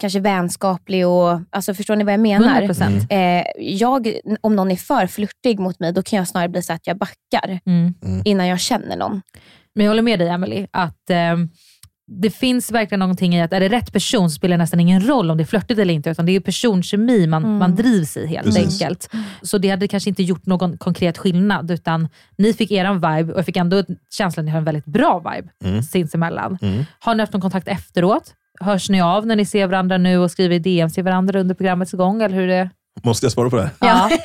kanske 0.00 0.20
vänskaplig 0.20 1.06
och, 1.06 1.40
alltså 1.50 1.74
förstår 1.74 1.96
ni 1.96 2.04
vad 2.04 2.12
jag 2.14 2.20
menar? 2.20 2.62
100%. 2.62 3.06
Eh, 3.10 3.44
jag, 3.58 4.12
om 4.40 4.56
någon 4.56 4.70
är 4.70 4.76
för 4.76 5.06
flörtig 5.06 5.58
mot 5.58 5.80
mig, 5.80 5.92
då 5.92 6.02
kan 6.02 6.16
jag 6.16 6.28
snarare 6.28 6.48
bli 6.48 6.62
så 6.62 6.72
att 6.72 6.86
jag 6.86 6.98
backar 6.98 7.60
Mm. 7.66 7.94
innan 8.24 8.46
jag 8.46 8.60
känner 8.60 8.96
någon. 8.96 9.22
Men 9.74 9.84
jag 9.84 9.90
håller 9.90 10.02
med 10.02 10.18
dig 10.18 10.28
Emily 10.28 10.66
att 10.70 11.10
eh, 11.10 11.36
det 12.06 12.30
finns 12.30 12.70
verkligen 12.72 12.98
någonting 12.98 13.34
i 13.34 13.42
att 13.42 13.52
är 13.52 13.60
det 13.60 13.68
rätt 13.68 13.92
person 13.92 14.30
så 14.30 14.34
spelar 14.34 14.56
det 14.56 14.62
nästan 14.62 14.80
ingen 14.80 15.06
roll 15.08 15.30
om 15.30 15.36
det 15.36 15.42
är 15.42 15.46
flörtigt 15.46 15.80
eller 15.80 15.94
inte, 15.94 16.10
utan 16.10 16.26
det 16.26 16.32
är 16.32 16.34
ju 16.34 16.40
personkemi 16.40 17.26
man, 17.26 17.44
Mm. 17.44 17.58
man 17.58 17.74
drivs 17.74 18.16
i 18.16 18.26
helt 18.26 18.44
Precis. 18.44 18.82
enkelt. 18.82 19.10
Så 19.42 19.58
det 19.58 19.68
hade 19.68 19.88
kanske 19.88 20.10
inte 20.10 20.22
gjort 20.22 20.46
någon 20.46 20.78
konkret 20.78 21.18
skillnad, 21.18 21.70
utan 21.70 22.08
ni 22.38 22.52
fick 22.52 22.70
eran 22.70 22.94
vibe 22.94 23.32
och 23.32 23.38
jag 23.38 23.46
fick 23.46 23.56
ändå 23.56 23.84
känslan 24.10 24.42
att 24.42 24.44
ni 24.44 24.50
har 24.50 24.58
en 24.58 24.64
väldigt 24.64 24.84
bra 24.84 25.18
vibe 25.34 25.48
Mm. 25.64 25.82
sinsemellan. 25.82 26.58
Mm. 26.62 26.84
Har 26.98 27.14
ni 27.14 27.20
haft 27.20 27.32
någon 27.32 27.42
kontakt 27.42 27.68
efteråt? 27.68 28.34
Hörs 28.60 28.90
ni 28.90 29.00
av 29.02 29.26
när 29.26 29.36
ni 29.36 29.44
ser 29.46 29.66
varandra 29.66 29.98
nu 29.98 30.18
och 30.18 30.30
skriver 30.30 30.58
DMs 30.58 30.94
till 30.94 31.04
varandra 31.04 31.40
under 31.40 31.54
programmets 31.54 31.92
gång? 31.92 32.22
Eller 32.22 32.36
hur 32.36 32.46
det? 32.48 32.70
Måste 33.02 33.24
jag 33.26 33.32
svara 33.32 33.50
på 33.50 33.56
det? 33.56 33.70
Ja. 33.80 34.10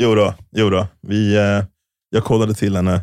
Jo 0.00 0.14
då, 0.14 0.34
jo 0.56 0.70
då. 0.70 0.86
Vi, 1.00 1.36
eh, 1.36 1.64
jag 2.10 2.24
kollade 2.24 2.54
till 2.54 2.76
henne 2.76 3.00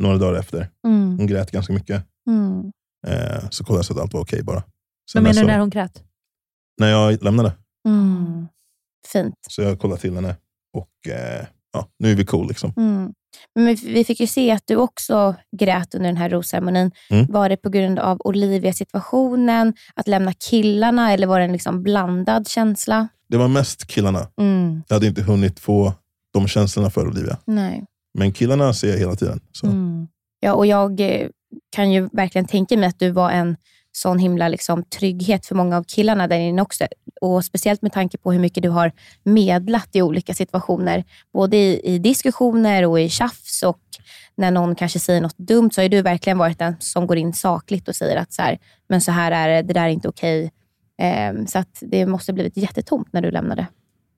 några 0.00 0.16
dagar 0.16 0.38
efter. 0.40 0.68
Mm. 0.86 1.16
Hon 1.18 1.26
grät 1.26 1.50
ganska 1.50 1.72
mycket. 1.72 2.02
Mm. 2.28 2.72
Eh, 3.06 3.48
så 3.50 3.64
kollade 3.64 3.78
jag 3.78 3.84
så 3.84 3.92
att 3.92 4.00
allt 4.00 4.12
var 4.14 4.20
okej 4.20 4.42
bara. 4.42 4.54
Vad 4.56 4.64
Sen 5.12 5.22
menar 5.22 5.32
dess 5.34 5.40
du 5.40 5.46
när 5.46 5.58
hon 5.58 5.70
grät? 5.70 6.02
När 6.80 6.88
jag 6.88 7.22
lämnade. 7.22 7.52
Mm. 7.88 8.48
Fint. 9.12 9.34
Så 9.50 9.62
jag 9.62 9.78
kollade 9.80 10.00
till 10.00 10.14
henne 10.14 10.36
och 10.72 11.12
eh, 11.12 11.46
ja, 11.72 11.88
nu 11.98 12.10
är 12.10 12.14
vi 12.14 12.24
cool. 12.26 12.48
Liksom. 12.48 12.72
Mm. 12.76 13.12
Men 13.54 13.66
vi- 13.66 13.92
vi 13.94 14.04
fick 14.04 14.20
ju 14.20 14.26
se 14.26 14.50
att 14.50 14.62
du 14.66 14.76
också 14.76 15.34
grät 15.58 15.94
under 15.94 16.08
den 16.08 16.16
här 16.16 16.30
rosceremonin. 16.30 16.90
Mm. 17.10 17.26
Var 17.26 17.48
det 17.48 17.56
på 17.56 17.68
grund 17.70 17.98
av 17.98 18.18
Olivia-situationen, 18.24 19.74
att 19.94 20.08
lämna 20.08 20.32
killarna 20.32 21.12
eller 21.12 21.26
var 21.26 21.38
det 21.38 21.44
en 21.44 21.52
liksom 21.52 21.82
blandad 21.82 22.48
känsla? 22.48 23.08
Det 23.28 23.36
var 23.36 23.48
mest 23.48 23.86
killarna. 23.86 24.28
Mm. 24.40 24.82
Jag 24.88 24.96
hade 24.96 25.06
inte 25.06 25.22
hunnit 25.22 25.60
få 25.60 25.92
de 26.32 26.48
känslorna 26.48 26.90
för 26.90 27.06
Olivia. 27.08 27.38
Nej. 27.44 27.84
Men 28.18 28.32
killarna 28.32 28.74
ser 28.74 28.88
jag 28.90 28.98
hela 28.98 29.14
tiden. 29.14 29.40
Så. 29.52 29.66
Mm. 29.66 30.08
Ja, 30.40 30.52
och 30.54 30.66
jag 30.66 31.00
eh, 31.00 31.28
kan 31.70 31.92
ju 31.92 32.08
verkligen 32.12 32.46
tänka 32.46 32.76
mig 32.76 32.88
att 32.88 32.98
du 32.98 33.10
var 33.10 33.30
en 33.30 33.56
sån 33.92 34.18
himla 34.18 34.48
liksom, 34.48 34.84
trygghet 34.84 35.46
för 35.46 35.54
många 35.54 35.76
av 35.76 35.84
killarna 35.84 36.26
där 36.26 36.38
inne 36.38 36.62
också. 36.62 36.86
Och 37.20 37.44
Speciellt 37.44 37.82
med 37.82 37.92
tanke 37.92 38.18
på 38.18 38.32
hur 38.32 38.40
mycket 38.40 38.62
du 38.62 38.68
har 38.68 38.92
medlat 39.22 39.88
i 39.92 40.02
olika 40.02 40.34
situationer. 40.34 41.04
Både 41.32 41.56
i, 41.56 41.80
i 41.84 41.98
diskussioner 41.98 42.86
och 42.86 43.00
i 43.00 43.08
tjafs 43.08 43.62
och 43.62 43.80
när 44.34 44.50
någon 44.50 44.74
kanske 44.74 44.98
säger 44.98 45.20
något 45.20 45.38
dumt 45.38 45.70
så 45.70 45.80
har 45.80 45.82
ju 45.82 45.88
du 45.88 46.02
verkligen 46.02 46.38
varit 46.38 46.58
den 46.58 46.76
som 46.78 47.06
går 47.06 47.16
in 47.16 47.32
sakligt 47.32 47.88
och 47.88 47.96
säger 47.96 48.16
att 48.16 48.32
så 48.32 48.42
här, 48.42 48.58
men 48.88 49.00
så 49.00 49.12
här 49.12 49.32
är 49.32 49.48
det, 49.48 49.62
det 49.62 49.74
där 49.74 49.84
är 49.84 49.88
inte 49.88 50.08
okej. 50.08 50.52
Ehm, 50.98 51.46
så 51.46 51.58
att 51.58 51.78
det 51.80 52.06
måste 52.06 52.32
ha 52.32 52.34
blivit 52.34 52.56
jättetomt 52.56 53.12
när 53.12 53.22
du 53.22 53.30
lämnade. 53.30 53.66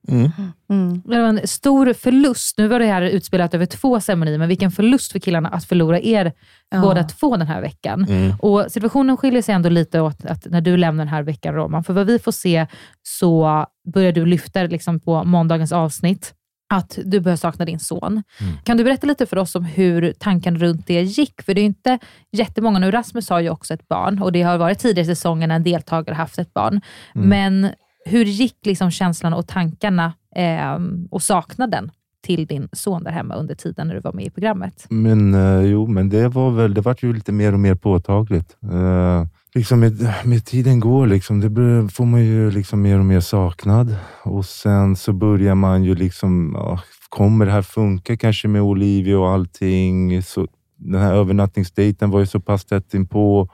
Mm. 0.07 0.31
Mm. 0.69 1.01
Det 1.05 1.21
var 1.21 1.27
en 1.27 1.47
stor 1.47 1.93
förlust. 1.93 2.57
Nu 2.57 2.67
var 2.67 2.79
det 2.79 2.85
här 2.85 3.01
utspelat 3.01 3.53
över 3.53 3.65
två 3.65 3.99
ceremonier, 3.99 4.37
men 4.37 4.47
vilken 4.47 4.71
förlust 4.71 5.11
för 5.11 5.19
killarna 5.19 5.49
att 5.49 5.65
förlora 5.65 5.99
er 5.99 6.33
Ja. 6.73 6.81
båda 6.81 7.03
två 7.03 7.37
den 7.37 7.47
här 7.47 7.61
veckan. 7.61 8.05
Mm. 8.09 8.35
Och 8.39 8.65
Situationen 8.69 9.17
skiljer 9.17 9.41
sig 9.41 9.55
ändå 9.55 9.69
lite 9.69 10.01
åt 10.01 10.25
att 10.25 10.45
när 10.45 10.61
du 10.61 10.77
lämnar 10.77 11.05
den 11.05 11.13
här 11.13 11.23
veckan, 11.23 11.55
Roman. 11.55 11.83
För 11.83 11.93
vad 11.93 12.07
vi 12.07 12.19
får 12.19 12.31
se 12.31 12.67
så 13.03 13.65
börjar 13.93 14.11
du 14.11 14.25
lyfta 14.25 14.63
liksom 14.63 14.99
på 14.99 15.23
måndagens 15.23 15.71
avsnitt 15.71 16.33
att 16.73 16.99
du 17.05 17.19
börjar 17.19 17.35
sakna 17.35 17.65
din 17.65 17.79
son. 17.79 18.23
Kan 18.63 18.77
du 18.77 18.83
berätta 18.83 19.07
lite 19.07 19.25
för 19.25 19.37
oss 19.37 19.55
om 19.55 19.65
hur 19.65 20.13
tanken 20.19 20.57
runt 20.59 20.87
det 20.87 21.01
gick? 21.01 21.41
För 21.41 21.53
det 21.53 21.61
är 21.61 21.65
inte 21.65 21.99
jättemånga, 22.31 22.79
nu 22.79 22.91
Rasmus 22.91 23.29
har 23.29 23.39
ju 23.39 23.49
också 23.49 23.73
ett 23.73 23.87
barn 23.87 24.21
och 24.21 24.31
det 24.31 24.41
har 24.41 24.57
varit 24.57 24.79
tidigare 24.79 25.11
i 25.11 25.15
säsongen 25.15 25.49
när 25.49 25.55
en 25.55 25.63
deltagare 25.63 26.15
haft 26.15 26.39
ett 26.39 26.53
barn. 26.53 26.81
Mm. 27.15 27.29
Men 27.29 27.69
hur 28.05 28.25
gick 28.25 28.65
liksom 28.65 28.91
känslan 28.91 29.33
och 29.33 29.47
tankarna 29.47 30.13
eh, 30.35 30.79
och 31.09 31.23
saknaden 31.23 31.91
till 32.23 32.45
din 32.45 32.69
son 32.71 33.03
där 33.03 33.11
hemma 33.11 33.35
under 33.35 33.55
tiden 33.55 33.87
när 33.87 33.95
du 33.95 34.01
var 34.01 34.13
med 34.13 34.25
i 34.25 34.29
programmet? 34.29 34.85
Men 34.89 35.33
eh, 35.33 35.61
jo, 35.61 35.87
men 35.87 36.09
det 36.09 36.27
var 36.27 36.51
väl, 36.51 36.73
det 36.73 36.81
vart 36.81 37.03
ju 37.03 37.13
lite 37.13 37.31
mer 37.31 37.53
och 37.53 37.59
mer 37.59 37.75
påtagligt. 37.75 38.57
Eh, 38.63 39.25
liksom 39.53 39.79
med, 39.79 40.13
med 40.23 40.45
tiden 40.45 40.79
går, 40.79 41.07
liksom, 41.07 41.39
det 41.39 41.49
blir, 41.49 41.87
får 41.87 42.05
man 42.05 42.25
ju 42.25 42.51
liksom 42.51 42.81
mer 42.81 42.99
och 42.99 43.05
mer 43.05 43.19
saknad. 43.19 43.95
Och 44.23 44.45
sen 44.45 44.95
så 44.95 45.13
börjar 45.13 45.55
man 45.55 45.83
ju 45.83 45.95
liksom, 45.95 46.51
ja, 46.55 46.79
kommer 47.09 47.45
det 47.45 47.51
här 47.51 47.61
funka 47.61 48.17
kanske 48.17 48.47
med 48.47 48.61
Olivia 48.61 49.19
och 49.19 49.29
allting? 49.29 50.23
Så, 50.23 50.47
den 50.77 51.01
här 51.01 51.13
övernattningsdejten 51.13 52.09
var 52.09 52.19
ju 52.19 52.25
så 52.25 52.39
pass 52.39 52.65
tätt 52.65 52.93
inpå. 52.93 53.49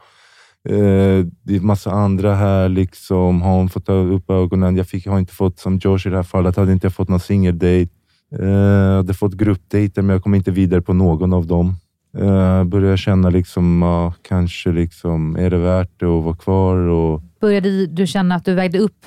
Eh, 0.70 1.26
det 1.44 1.56
är 1.56 1.60
massa 1.60 1.92
andra 1.92 2.36
här. 2.36 2.70
Liksom. 2.70 3.42
Har 3.42 3.56
hon 3.56 3.70
fått 3.70 3.90
upp 3.90 4.30
ögonen? 4.30 4.78
Jag 4.78 4.88
fick, 4.88 5.08
har 5.08 5.20
inte 5.20 5.34
fått, 5.34 5.60
som 5.60 5.78
Josh 5.78 6.08
i 6.08 6.10
det 6.10 6.16
här 6.16 6.24
fallet, 6.24 6.56
hade 6.56 6.72
inte 6.72 6.86
jag 6.86 6.94
fått 6.94 7.10
någon 7.10 7.20
singeldejt. 7.20 7.92
Eh, 8.40 8.50
jag 8.50 8.96
hade 8.96 9.14
fått 9.14 9.34
gruppdejter, 9.34 10.02
men 10.02 10.14
jag 10.14 10.24
kom 10.24 10.36
inte 10.36 10.52
vidare 10.52 10.82
på 10.82 10.94
någon 10.94 11.34
av 11.34 11.48
dem. 11.48 11.76
Eh, 12.18 12.64
började 12.64 12.98
känna, 12.98 13.30
liksom, 13.30 13.82
ja, 13.82 14.14
kanske 14.22 14.72
liksom, 14.72 15.36
är 15.36 15.50
det 15.50 15.58
värt 15.58 16.00
det 16.00 16.06
att 16.06 16.24
vara 16.24 16.36
kvar? 16.36 16.78
Och, 16.78 17.22
Började 17.42 17.86
du 17.86 18.08
känna 18.08 18.36
att 18.36 18.46
du 18.46 18.54
vägde 18.54 18.80
upp 18.80 19.06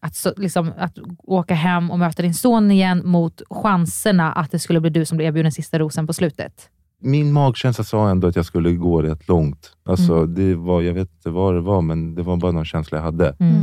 att, 0.00 0.14
så, 0.16 0.32
liksom, 0.36 0.72
att 0.78 0.98
åka 1.18 1.54
hem 1.54 1.90
och 1.90 1.98
möta 1.98 2.22
din 2.22 2.34
son 2.34 2.70
igen 2.70 3.02
mot 3.04 3.42
chanserna 3.50 4.32
att 4.32 4.50
det 4.50 4.58
skulle 4.58 4.80
bli 4.80 4.90
du 4.90 5.04
som 5.04 5.16
blev 5.16 5.28
erbjuden 5.28 5.52
sista 5.52 5.78
rosen 5.78 6.06
på 6.06 6.12
slutet? 6.12 6.70
Min 7.00 7.32
magkänsla 7.32 7.84
sa 7.84 8.08
ändå 8.10 8.28
att 8.28 8.36
jag 8.36 8.44
skulle 8.44 8.72
gå 8.72 9.02
rätt 9.02 9.28
långt. 9.28 9.72
Alltså, 9.84 10.12
Mm. 10.16 10.34
det 10.34 10.54
var, 10.54 10.82
jag 10.82 10.92
vet 10.94 11.08
inte 11.16 11.30
vad 11.30 11.54
det 11.54 11.60
var, 11.60 11.82
men 11.82 12.14
det 12.14 12.22
var 12.22 12.36
bara 12.36 12.52
någon 12.52 12.64
känsla 12.64 12.98
jag 12.98 13.02
hade. 13.04 13.36
Mm. 13.40 13.54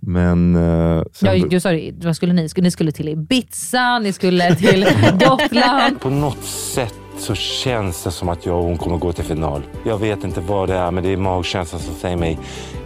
Men 0.00 0.56
eh, 0.56 1.02
sen, 1.12 1.38
Ja, 1.40 1.46
du 1.50 1.60
sa 1.60 1.70
vad 2.02 2.16
skulle 2.16 2.32
ni? 2.32 2.48
Skulle- 2.48 2.64
Ni 2.64 2.70
skulle 2.70 2.92
till 2.92 3.08
Ibiza, 3.08 3.98
ni 3.98 4.12
skulle 4.12 4.54
till 4.54 4.86
Gotland. 5.28 6.00
På 6.00 6.10
något 6.10 6.44
sätt 6.44 6.94
så 7.18 7.34
känns 7.34 8.04
det 8.04 8.10
som 8.10 8.28
att 8.28 8.46
jag 8.46 8.58
och 8.58 8.64
hon 8.64 8.78
kommer 8.78 8.96
gå 8.96 9.12
till 9.12 9.24
final. 9.24 9.62
Jag 9.86 9.98
vet 9.98 10.24
inte 10.24 10.40
vad 10.40 10.68
det 10.68 10.74
är, 10.74 10.90
men 10.90 11.04
det 11.04 11.10
är 11.12 11.16
magkänslan 11.16 11.80
som 11.80 11.94
säger 11.94 12.16
mig. 12.16 12.38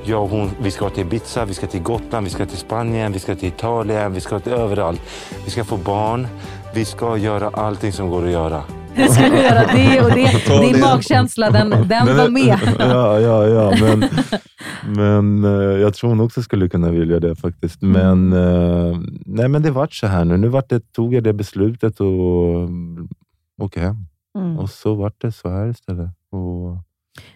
Jag 0.04 0.22
och 0.22 0.30
hon, 0.30 0.50
vi 0.62 0.70
ska 0.70 0.90
till 0.90 1.02
Ibiza, 1.06 1.44
vi 1.44 1.54
ska 1.54 1.66
till 1.66 1.82
Gotland, 1.82 2.24
vi 2.24 2.30
ska 2.30 2.46
till 2.46 2.58
Spanien, 2.58 3.12
vi 3.12 3.18
ska 3.18 3.34
till 3.34 3.48
Italien, 3.48 4.12
vi 4.12 4.20
ska 4.20 4.40
till 4.40 4.52
överallt. 4.52 5.00
Vi 5.44 5.50
ska 5.50 5.64
få 5.64 5.76
barn, 5.76 6.26
vi 6.74 6.84
ska 6.84 7.16
göra 7.16 7.48
allting 7.48 7.92
som 7.92 8.08
går 8.10 8.24
att 8.26 8.32
göra. 8.32 8.62
Jag 9.02 9.12
ska 9.12 9.26
göra 9.26 9.66
det 9.72 10.00
och 10.00 10.10
det. 10.10 10.60
Din 10.60 10.80
magkänsla, 10.80 11.50
den, 11.50 11.70
den 11.88 12.16
var 12.16 12.28
med. 12.28 12.58
ja, 12.78 13.20
ja, 13.20 13.46
ja, 13.46 13.74
men, 13.80 14.04
men 14.96 15.44
eh, 15.44 15.80
jag 15.80 15.94
tror 15.94 16.10
hon 16.10 16.20
också 16.20 16.42
skulle 16.42 16.68
kunna 16.68 16.90
vilja 16.90 17.20
det 17.20 17.36
faktiskt. 17.36 17.82
Men, 17.82 18.32
eh, 18.32 18.98
nej, 19.26 19.48
men 19.48 19.62
det 19.62 19.70
vart 19.70 19.94
så 19.94 20.06
här 20.06 20.24
nu. 20.24 20.36
Nu 20.36 20.48
vart 20.48 20.68
det, 20.68 20.92
tog 20.92 21.14
jag 21.14 21.24
det 21.24 21.32
beslutet 21.32 22.00
och 22.00 22.54
mm, 22.54 23.08
åka 23.62 23.80
hem. 23.80 23.96
Mm. 24.38 24.58
Och 24.58 24.70
så 24.70 24.94
vart 24.94 25.20
det 25.20 25.32
så 25.32 25.48
här 25.48 25.70
istället. 25.70 26.10
Och, 26.32 26.76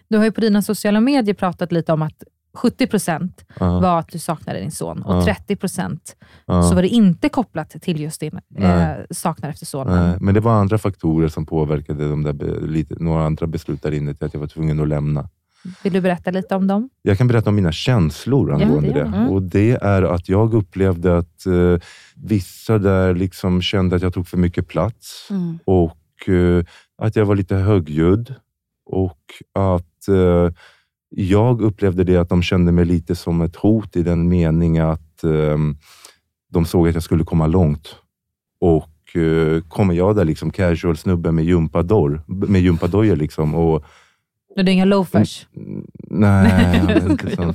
Du 0.07 0.17
har 0.17 0.25
ju 0.25 0.31
på 0.31 0.41
dina 0.41 0.61
sociala 0.61 0.99
medier 0.99 1.35
pratat 1.35 1.71
lite 1.71 1.93
om 1.93 2.01
att 2.01 2.23
70 2.55 2.87
procent 2.87 3.45
Ja. 3.59 3.79
var 3.79 3.99
att 3.99 4.07
du 4.11 4.19
saknade 4.19 4.59
din 4.59 4.71
son 4.71 5.01
och 5.01 5.15
Ja. 5.15 5.25
30 5.25 5.55
procent 5.55 6.15
Ja. 6.45 6.63
så 6.63 6.75
var 6.75 6.81
det 6.81 6.87
inte 6.87 7.29
kopplat 7.29 7.69
till 7.69 7.99
just 7.99 8.19
din 8.19 8.39
eh, 8.57 8.89
saknad 9.11 9.51
efter 9.51 9.65
sonen. 9.65 10.09
nej, 10.09 10.17
men 10.21 10.33
det 10.33 10.39
var 10.39 10.53
andra 10.53 10.77
faktorer 10.77 11.27
som 11.27 11.45
påverkade 11.45 12.09
de 12.09 12.23
där, 12.23 12.61
lite, 12.67 12.95
några 12.99 13.25
andra 13.25 13.47
beslut 13.47 13.81
där 13.83 13.91
inne 13.91 14.13
till 14.13 14.25
att 14.25 14.33
jag 14.33 14.39
var 14.41 14.47
tvungen 14.47 14.79
att 14.79 14.87
lämna. 14.87 15.29
Vill 15.83 15.93
du 15.93 16.01
berätta 16.01 16.31
lite 16.31 16.55
om 16.55 16.67
dem? 16.67 16.89
Jag 17.01 17.17
kan 17.17 17.27
berätta 17.27 17.49
om 17.49 17.55
mina 17.55 17.71
känslor 17.71 18.49
Ja, 18.49 18.55
angående 18.55 18.87
det 18.89 18.93
det. 18.93 18.99
du. 18.99 19.05
Mm. 19.15 19.29
Och 19.29 19.41
det 19.41 19.71
är 19.71 20.01
att 20.03 20.29
jag 20.29 20.53
upplevde 20.53 21.17
att 21.17 21.45
eh, 21.45 21.77
vissa 22.15 22.77
där 22.77 23.15
liksom 23.15 23.61
kände 23.61 23.95
att 23.95 24.01
jag 24.01 24.13
tog 24.13 24.27
för 24.27 24.37
mycket 24.37 24.67
plats 24.67 25.27
Mm. 25.29 25.59
och 25.65 26.29
eh, 26.29 26.63
att 26.97 27.15
jag 27.15 27.25
var 27.25 27.35
lite 27.35 27.55
högljudd. 27.55 28.35
Och 28.85 29.19
att 29.53 30.07
eh, 30.07 30.51
jag 31.15 31.61
upplevde 31.61 32.03
det 32.03 32.17
att 32.17 32.29
de 32.29 32.41
kände 32.41 32.71
mig 32.71 32.85
lite 32.85 33.15
som 33.15 33.41
ett 33.41 33.55
hot 33.55 33.95
i 33.95 34.03
den 34.03 34.27
mening 34.27 34.79
att 34.79 35.23
eh, 35.23 35.57
de 36.51 36.65
såg 36.65 36.87
att 36.87 36.93
jag 36.93 37.03
skulle 37.03 37.23
komma 37.23 37.47
långt. 37.47 37.95
Och 38.61 39.17
eh, 39.21 39.61
kommer 39.67 39.93
jag 39.93 40.15
där 40.15 40.25
liksom 40.25 40.51
casual 40.51 40.97
snubbe 40.97 41.31
med 41.31 41.45
gympador, 41.45 42.21
med 42.27 42.61
gympadojor 42.61 43.15
liksom 43.15 43.55
och 43.55 43.85
Du 44.55 44.61
har 44.61 44.69
inga 44.69 44.85
loafers? 44.85 45.47
Nej, 46.09 46.49
han 46.79 46.89
är 46.89 47.11
inte 47.11 47.35
sån. 47.35 47.53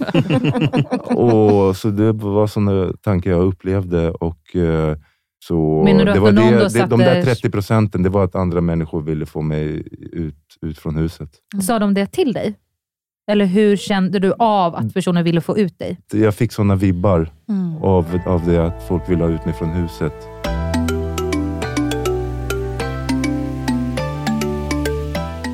och, 1.17 1.77
så 1.77 1.91
det 1.91 2.13
var 2.13 2.47
sådana 2.47 2.93
tankar 3.03 3.31
jag 3.31 3.47
upplevde. 3.47 4.11
Och, 4.11 4.57
eh, 4.57 4.97
så 5.45 5.83
Menar 5.85 5.99
du 5.99 6.05
det 6.05 6.13
att 6.13 6.19
var 6.19 6.33
någon 6.33 6.53
det, 6.53 6.59
då 6.59 6.69
det, 6.69 6.87
de 6.87 6.99
där 7.01 7.23
30 7.23 7.51
procenten, 7.51 8.03
det 8.03 8.09
var 8.09 8.25
att 8.25 8.35
andra 8.35 8.61
människor 8.61 9.03
ville 9.03 9.27
få 9.27 9.43
mig 9.43 9.83
ut, 10.13 10.57
ut 10.61 10.79
från 10.79 10.97
huset. 10.97 11.31
Sa 11.63 11.79
de 11.79 11.95
det 11.95 12.07
till 12.07 12.33
dig? 12.33 12.55
Eller 13.29 13.45
hur 13.47 13.77
kände 13.77 14.19
du 14.19 14.33
av 14.39 14.75
att 14.75 14.95
personen 14.95 15.25
ville 15.25 15.41
få 15.41 15.59
ut 15.59 15.79
dig? 15.79 15.99
Jag 16.13 16.35
fick 16.35 16.53
sådana 16.53 16.75
vibbar 16.77 17.31
Mm. 17.49 17.77
av, 17.83 18.21
av 18.27 18.47
det 18.47 18.67
att 18.67 18.83
folk 18.89 19.09
ville 19.11 19.25
ha 19.25 19.31
ut 19.31 19.45
mig 19.45 19.55
från 19.55 19.71
huset. 19.71 20.13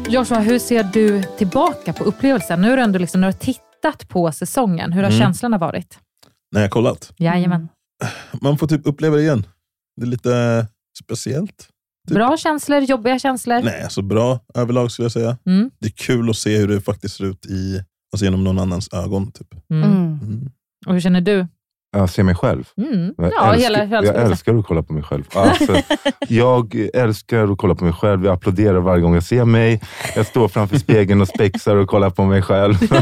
Joshua, 0.09 0.39
hur 0.41 0.59
ser 0.59 0.85
du 0.85 1.23
tillbaka 1.39 1.93
på 1.93 2.05
upplevelsen? 2.05 2.61
Nu 2.61 2.71
har 2.71 2.77
du 2.77 2.83
ändå 2.83 2.99
liksom, 2.99 3.21
när 3.21 3.29
du 3.29 3.33
tittat 3.39 4.09
på 4.09 4.33
säsongen. 4.33 4.93
Hur 4.93 5.03
har 5.03 5.11
Mm. 5.11 5.21
känslorna 5.21 5.59
varit? 5.59 5.99
När 6.53 6.61
jag 6.61 6.71
kollat. 6.71 7.13
Jajamän. 7.17 7.69
Man 8.43 8.59
får 8.59 8.67
typ 8.67 8.87
uppleva 8.87 9.17
det 9.17 9.23
igen. 9.23 9.47
Det 9.97 10.03
är 10.03 10.07
lite 10.07 10.67
speciellt. 11.05 11.69
Bra 12.11 12.37
känslor, 12.37 12.79
jobbiga 12.81 13.19
känslor? 13.19 13.61
Nej, 13.65 13.83
alltså 13.83 14.03
bra 14.03 14.41
överlag 14.55 14.91
skulle 14.91 15.05
jag 15.05 15.13
säga. 15.13 15.37
Mm. 15.47 15.71
Det 15.81 15.87
är 15.89 15.93
kul 15.93 16.31
att 16.31 16.37
se 16.37 16.57
hur 16.59 16.69
det 16.69 16.81
faktiskt 16.81 17.17
ser 17.17 17.25
ut 17.25 17.47
i, 17.47 17.81
alltså 18.13 18.25
genom 18.25 18.45
någon 18.45 18.59
annans 18.59 18.89
ögon. 18.93 19.33
Typ. 19.33 19.47
Mm. 19.71 20.19
Och 20.87 20.93
hur 20.93 21.01
känner 21.01 21.21
du? 21.21 21.47
Jag 21.97 22.11
ser 22.11 22.23
mig 22.23 22.35
själv. 22.35 22.65
Mm. 22.77 23.15
Jag, 23.17 23.33
Ja, 23.33 23.53
älskar, 23.55 23.71
hela, 23.71 23.85
hela 23.85 24.05
jag 24.07 24.17
älskar 24.31 24.55
att 24.55 24.67
kolla 24.67 24.83
på 24.83 24.93
mig 24.93 25.03
själb. 25.03 25.25
Alltså, 25.35 25.77
jag 26.29 26.75
älskar 26.95 27.53
att 27.53 27.59
kolla 27.59 27.75
på 27.75 27.85
mig 27.85 27.93
själv. 27.93 28.25
Jag 28.25 28.35
applåderar 28.35 28.79
varje 28.81 29.03
gång 29.03 29.15
jag 29.15 29.23
ser 29.23 29.45
mig. 29.45 29.81
Jag 30.17 30.27
står 30.27 30.49
framför 30.49 30.79
spegeln 30.79 31.21
och 31.21 31.29
spexar 31.29 31.77
och 31.77 31.89
kollar 31.89 32.11
på 32.11 32.25
mig 32.25 32.43
själv. 32.43 32.75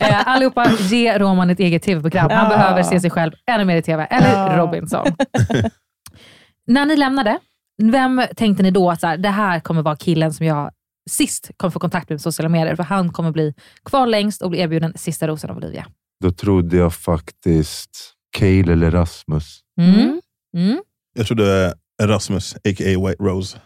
Eh, 0.00 0.28
allihopa, 0.28 0.70
ge 0.80 1.18
Roman 1.18 1.50
ett 1.50 1.60
eget 1.60 1.82
tv-program. 1.82 2.30
Han 2.30 2.50
Ja. 2.50 2.56
behöver 2.58 2.82
se 2.82 3.00
sig 3.00 3.10
själv 3.10 3.32
ännu 3.46 3.64
mer 3.64 3.76
i 3.76 3.82
tv. 3.82 4.04
Eller 4.04 4.32
Ja. 4.32 4.56
Robinson. 4.56 5.06
När 6.66 6.86
ni 6.86 6.96
lämnade, 6.96 7.38
vem 7.78 8.22
tänkte 8.36 8.62
ni 8.62 8.70
då 8.70 8.90
att 8.90 9.00
så 9.00 9.06
här, 9.06 9.16
det 9.16 9.28
här 9.28 9.60
kommer 9.60 9.82
vara 9.82 9.96
killen 9.96 10.32
som 10.32 10.46
jag 10.46 10.70
sist 11.10 11.50
kommer 11.56 11.70
få 11.70 11.78
kontakt 11.78 12.08
med 12.10 12.18
på 12.18 12.22
sociala 12.22 12.48
medier? 12.48 12.76
För 12.76 12.82
han 12.82 13.12
kommer 13.12 13.30
bli 13.32 13.54
kvar 13.84 14.06
längst 14.06 14.42
och 14.42 14.50
bli 14.50 14.60
erbjuden 14.60 14.92
sista 14.96 15.28
rosen 15.28 15.50
av 15.50 15.56
Olivia. 15.56 15.86
Då 16.24 16.30
trodde 16.32 16.76
jag 16.76 16.94
faktiskt 16.94 18.14
Cale 18.38 18.72
eller 18.72 18.90
Rasmus. 18.90 19.60
Mm. 19.80 20.20
Mm. 20.56 20.78
Jag 21.14 21.26
trodde 21.26 21.74
Erasmus, 22.02 22.54
a.k.a. 22.54 23.06
White 23.08 23.22
Rose. 23.22 23.58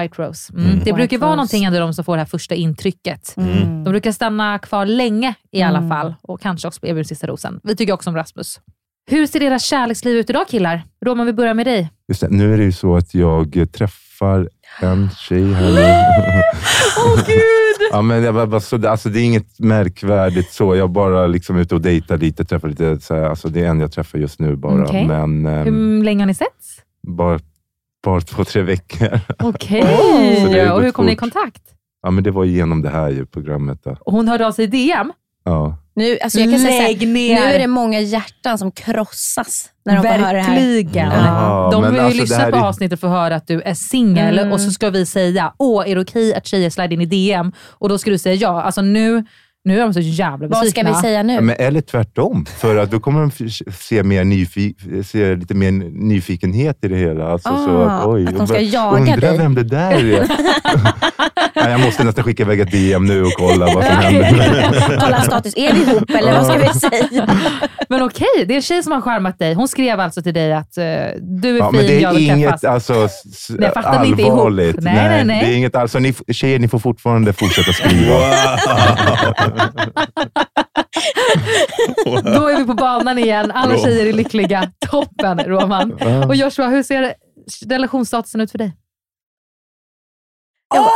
White 0.00 0.22
Rose. 0.22 0.52
Mm. 0.52 0.64
Mm. 0.64 0.78
Det 0.78 0.84
White 0.84 0.92
brukar 0.92 1.18
vara 1.18 1.30
Rose. 1.30 1.36
någonting 1.36 1.64
ändå 1.64 1.78
de 1.78 1.94
som 1.94 2.04
får 2.04 2.16
det 2.16 2.20
här 2.20 2.26
första 2.26 2.54
intrycket. 2.54 3.34
Mm. 3.36 3.84
De 3.84 3.90
brukar 3.90 4.12
stanna 4.12 4.58
kvar 4.58 4.86
länge 4.86 5.34
i 5.52 5.62
alla 5.62 5.78
Mm. 5.78 5.90
fall 5.90 6.14
och 6.22 6.40
kanske 6.40 6.68
också 6.68 6.80
bli 6.80 6.90
erbjuden 6.90 7.04
sista 7.04 7.26
rosen. 7.26 7.60
Vi 7.62 7.76
tycker 7.76 7.92
också 7.92 8.10
om 8.10 8.16
Rasmus. 8.16 8.60
Hur 9.10 9.26
ser 9.26 9.40
deras 9.40 9.64
kärleksliv 9.64 10.16
ut 10.16 10.30
idag 10.30 10.48
killar? 10.48 10.82
Roman, 11.06 11.26
vi 11.26 11.32
börjar 11.32 11.54
med 11.54 11.66
dig. 11.66 11.90
Just 12.08 12.20
det, 12.20 12.28
nu 12.28 12.54
är 12.54 12.58
det 12.58 12.64
ju 12.64 12.72
så 12.72 12.96
att 12.96 13.14
jag 13.14 13.68
träffar 13.72 14.48
en 14.80 15.10
tjej 15.10 15.52
här. 15.52 15.72
Åh 17.06 17.16
gud! 17.26 17.88
Ja, 17.92 18.02
men 18.02 18.22
jag 18.22 18.48
bara, 18.50 18.60
så, 18.60 18.88
alltså, 18.88 19.08
det 19.08 19.20
är 19.20 19.24
inget 19.24 19.58
märkvärdigt 19.60 20.52
så. 20.52 20.76
Jag 20.76 20.90
bara 20.90 21.26
liksom 21.26 21.56
ute 21.56 21.74
och 21.74 21.80
dejtar 21.80 22.18
lite, 22.18 22.44
träffar 22.44 22.68
lite. 22.68 23.00
Så 23.00 23.14
här, 23.14 23.22
alltså, 23.22 23.48
det 23.48 23.60
är 23.60 23.66
en 23.68 23.80
jag 23.80 23.92
träffar 23.92 24.18
just 24.18 24.40
nu 24.40 24.56
bara. 24.56 24.84
Okej. 24.84 25.06
Men 25.06 25.46
ehm, 25.46 25.64
Hur 25.66 26.04
länge 26.04 26.22
har 26.22 26.26
ni 26.26 26.34
setts? 26.34 26.80
bara, 27.06 27.38
bara 28.04 28.20
två, 28.20 28.44
tre 28.44 28.62
veckor. 28.62 29.20
Okej. 29.38 29.82
Har 30.66 30.72
och 30.72 30.82
hur 30.82 30.90
kom 30.90 31.06
ni 31.06 31.12
i 31.12 31.14
fort. 31.14 31.20
kontakt? 31.20 31.62
Ja, 32.02 32.10
men 32.10 32.24
det 32.24 32.30
var 32.30 32.44
genom 32.44 32.82
det 32.82 32.90
här 32.90 33.10
ju, 33.10 33.26
programmet. 33.26 33.80
Då. 33.84 33.96
Och 34.00 34.12
hon 34.12 34.28
hörde 34.28 34.46
av 34.46 34.52
sig 34.52 34.64
i 34.64 34.66
DM. 34.66 35.12
Ja. 35.44 35.76
Nu, 35.96 36.18
alltså 36.18 36.40
jag 36.40 36.50
kan 36.50 36.58
säga 36.58 36.70
så 36.76 36.82
här, 36.82 36.88
Lägg 36.88 37.08
ner. 37.08 37.40
nu 37.40 37.46
är 37.46 37.58
det 37.58 37.66
många 37.66 38.00
hjärtan 38.00 38.58
som 38.58 38.70
krossas 38.72 39.70
när 39.84 39.94
de 39.96 40.02
får 40.02 40.08
höra 40.08 40.32
det 40.32 40.40
här. 40.42 40.56
Verkligen. 40.56 41.10
Ja, 41.10 41.68
de 41.72 41.82
vill 41.84 41.94
ju 41.94 42.00
alltså, 42.00 42.20
lyssna 42.20 42.50
på 42.50 42.56
är- 42.56 42.60
avsnittet 42.68 43.00
för 43.00 43.06
att 43.06 43.12
höra 43.12 43.36
att 43.36 43.46
du 43.46 43.60
är 43.62 43.74
singel 43.74 44.38
Mm. 44.38 44.52
och 44.52 44.60
så 44.60 44.70
ska 44.70 44.90
vi 44.90 45.06
säga, 45.06 45.52
åh 45.58 45.90
är 45.90 45.94
det 45.94 46.00
okej 46.00 46.34
att 46.34 46.46
tjejer 46.46 46.70
slider 46.70 46.92
in 46.92 47.00
i 47.00 47.06
DM? 47.06 47.52
Och 47.70 47.88
då 47.88 47.98
ska 47.98 48.10
du 48.10 48.18
säga 48.18 48.34
ja. 48.34 48.62
Alltså 48.62 48.82
nu, 48.82 49.24
nu 49.64 49.76
är 49.78 49.82
de 49.82 49.94
så 49.94 50.00
jävla 50.00 50.48
Vad 50.48 50.56
ska 50.58 50.64
besvikna. 50.64 50.90
vi 50.92 50.96
säga 50.96 51.22
nu? 51.22 51.32
Ja, 51.34 51.40
Men, 51.40 51.56
eller 51.58 51.80
tvärtom, 51.80 52.46
för 52.58 52.76
att 52.76 52.90
då 52.90 53.00
kommer 53.00 53.20
de 53.20 53.30
se, 53.72 54.02
mer 54.02 54.24
nyfi- 54.24 55.02
se 55.02 55.36
lite 55.36 55.54
mer 55.54 55.70
nyfikenhet 56.08 56.78
i 56.84 56.88
det 56.88 56.96
hela. 56.96 57.28
Alltså, 57.28 57.48
så 57.48 57.82
Ah, 57.82 57.86
att, 57.90 58.06
oj, 58.06 58.26
att 58.28 58.36
de 58.36 58.46
ska 58.46 58.56
undra- 58.56 58.60
jaga 58.70 58.98
undrar 58.98 59.16
dig. 59.16 59.38
vem 59.38 59.54
det 59.54 59.62
där 59.64 59.90
är. 59.92 60.26
Nej, 61.56 61.70
jag 61.70 61.80
måste 61.80 62.04
nästan 62.04 62.24
skicka 62.24 62.42
iväg 62.42 62.60
ett 62.60 62.70
DM 62.70 63.06
nu 63.06 63.22
och 63.22 63.32
kolla 63.32 63.66
vad 63.74 63.84
som 63.84 63.96
händer. 63.96 64.98
Kolla 65.00 65.20
status, 65.22 65.54
är 65.56 65.72
vi 65.74 65.80
ihop 65.92 66.10
eller 66.10 66.32
vad 66.32 66.46
ska 66.46 66.58
vi 66.58 66.68
säga? 66.80 67.28
Men 67.88 68.02
okej, 68.02 68.26
det 68.46 68.54
är 68.54 68.56
en 68.56 68.62
tjej 68.62 68.82
som 68.82 68.92
har 68.92 69.00
charmat 69.00 69.38
dig. 69.38 69.54
Hon 69.54 69.68
skrev 69.68 70.00
alltså 70.00 70.22
till 70.22 70.34
dig 70.34 70.52
att 70.52 70.78
eh, 70.78 70.84
du 71.20 71.54
är 71.54 71.58
Ja, 71.58 71.70
fin, 71.70 71.76
men 71.76 71.86
det 71.86 72.00
jag 72.00 72.10
är 72.10 72.14
vill 72.16 72.30
inget 72.30 72.50
träffas. 72.60 72.64
alltså, 72.64 73.04
s- 73.04 73.46
Nej, 73.50 73.70
jag 73.74 74.06
inte 74.06 74.22
ihop. 74.22 74.32
allvarligt. 74.32 74.76
Nej, 74.80 74.94
nej, 74.94 75.24
nej. 75.24 75.44
Det 75.46 75.52
är 75.52 75.56
inget, 75.56 75.76
alltså, 75.76 75.98
ni, 75.98 76.14
tjejer, 76.32 76.58
ni 76.58 76.68
får 76.68 76.78
fortfarande 76.78 77.32
fortsätta 77.32 77.72
skriva. 77.72 78.14
Då 82.24 82.48
är 82.48 82.58
vi 82.58 82.64
på 82.64 82.74
banan 82.74 83.18
igen. 83.18 83.50
Alla 83.50 83.78
tjejer 83.78 84.06
är 84.06 84.12
lyckliga. 84.12 84.70
Toppen 84.90 85.38
Roman. 85.38 85.92
Och 86.28 86.36
Joshua, 86.36 86.68
hur 86.68 86.82
ser 86.82 87.14
relationsstatusen 87.66 88.40
ut 88.40 88.50
för 88.50 88.58
dig? 88.58 88.76
Jag, 90.74 90.84
bara, 90.84 90.90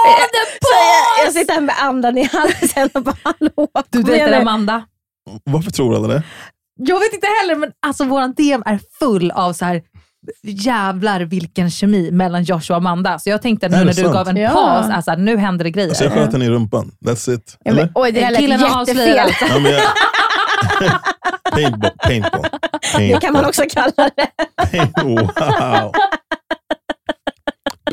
så 0.60 0.74
jag, 1.18 1.26
jag 1.26 1.32
sitter 1.32 1.54
här 1.54 1.60
med 1.60 1.74
andan 1.80 2.18
i 2.18 2.24
halsen 2.24 2.90
och 2.94 3.02
bara, 3.02 3.16
hallå, 3.22 3.68
Du 3.90 4.02
dejtar. 4.02 4.32
Amanda. 4.40 4.86
Varför 5.44 5.70
tror 5.70 5.96
alla 5.96 6.08
det? 6.08 6.22
Jag 6.80 7.00
vet 7.00 7.12
inte 7.12 7.26
heller, 7.40 7.56
men 7.56 7.72
alltså 7.86 8.04
våran 8.04 8.34
DM 8.34 8.62
är 8.66 8.80
full 8.98 9.30
av 9.30 9.52
så 9.52 9.64
här 9.64 9.82
jävlar 10.42 11.20
vilken 11.20 11.70
kemi 11.70 12.10
mellan 12.10 12.44
Joshua 12.44 12.76
och 12.76 12.80
Amanda. 12.82 13.18
Så 13.18 13.30
jag 13.30 13.42
tänkte 13.42 13.66
att 13.66 13.72
nu 13.72 13.78
när 13.78 13.84
du 13.84 13.92
sant? 13.94 14.12
gav 14.12 14.28
en 14.28 14.36
Ja. 14.36 14.50
paus, 14.50 14.86
alltså, 14.90 15.14
nu 15.14 15.36
händer 15.36 15.64
det 15.64 15.70
grejer. 15.70 15.88
Alltså 15.88 16.04
jag 16.04 16.12
sköt 16.12 16.32
henne 16.32 16.44
i 16.44 16.48
rumpan. 16.50 16.90
That's 17.06 17.34
it. 17.34 17.56
Ja, 17.64 17.74
men, 17.74 17.88
oj, 17.94 18.12
det 18.12 18.20
där 18.20 18.30
lät 18.30 18.40
Killen 18.40 18.60
jättefel. 18.60 18.80
avslöjat. 18.80 19.32
Ja, 19.48 19.58
men 19.58 19.72
jag... 19.72 19.82
paintball. 21.54 21.90
Paintball. 22.04 22.44
Det 22.98 23.20
kan 23.20 23.32
man 23.32 23.44
också 23.44 23.62
kalla 23.70 23.92
det. 24.16 24.26
Paint... 24.70 24.92
Wow. 25.02 25.92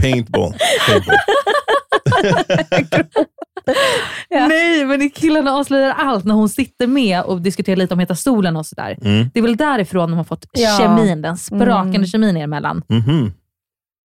Paintball. 0.01 0.53
Paintball. 0.87 1.17
Nej, 4.29 4.85
men 4.85 5.09
killarna 5.09 5.51
avslöjar 5.51 5.89
allt 5.97 6.25
när 6.25 6.33
hon 6.33 6.49
sitter 6.49 6.87
med 6.87 7.21
och 7.23 7.41
diskuterar 7.41 7.75
lite 7.75 7.93
om 7.93 7.99
Heta 7.99 8.15
stolen 8.15 8.57
och 8.57 8.65
sådär. 8.65 8.97
Mm. 9.01 9.29
Det 9.33 9.39
är 9.39 9.43
väl 9.43 9.57
därifrån 9.57 10.11
de 10.11 10.17
har 10.17 10.23
fått 10.23 10.45
Ja. 10.51 10.77
kemin, 10.79 11.21
den 11.21 11.37
sprakande 11.37 11.95
Mm. 11.97 12.07
kemin 12.07 12.37
er 12.37 12.43
emellan. 12.43 12.81
Mhm. 12.89 13.33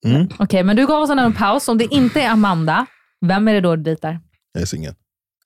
Mm. 0.06 0.28
Okej, 0.38 0.62
men 0.64 0.76
du 0.76 0.86
gav 0.86 1.02
oss 1.02 1.10
en 1.10 1.32
paus. 1.32 1.68
Om 1.68 1.78
det 1.78 1.94
inte 1.94 2.20
är 2.22 2.30
Amanda, 2.30 2.86
vem 3.26 3.48
är 3.48 3.54
det 3.54 3.60
då 3.60 3.76
du 3.76 3.82
dejtar? 3.82 4.20
Jag 4.52 4.62
är 4.62 4.66
singel. 4.66 4.94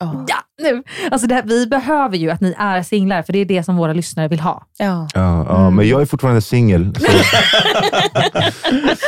Ja, 0.04 0.36
nu. 0.62 0.82
Alltså 1.10 1.26
det 1.26 1.34
här, 1.34 1.42
vi 1.42 1.66
behöver 1.66 2.16
ju 2.16 2.30
att 2.30 2.40
ni 2.40 2.54
är 2.58 2.82
singlar, 2.82 3.22
för 3.22 3.32
det 3.32 3.38
är 3.38 3.44
det 3.44 3.62
som 3.62 3.76
våra 3.76 3.92
lyssnare 3.92 4.28
vill 4.28 4.40
ha. 4.40 4.62
Ja. 4.78 5.08
Ja, 5.14 5.46
ja, 5.48 5.70
men 5.70 5.88
jag 5.88 6.00
är 6.02 6.06
fortfarande 6.06 6.40
singel. 6.42 6.94
Så, 6.94 7.06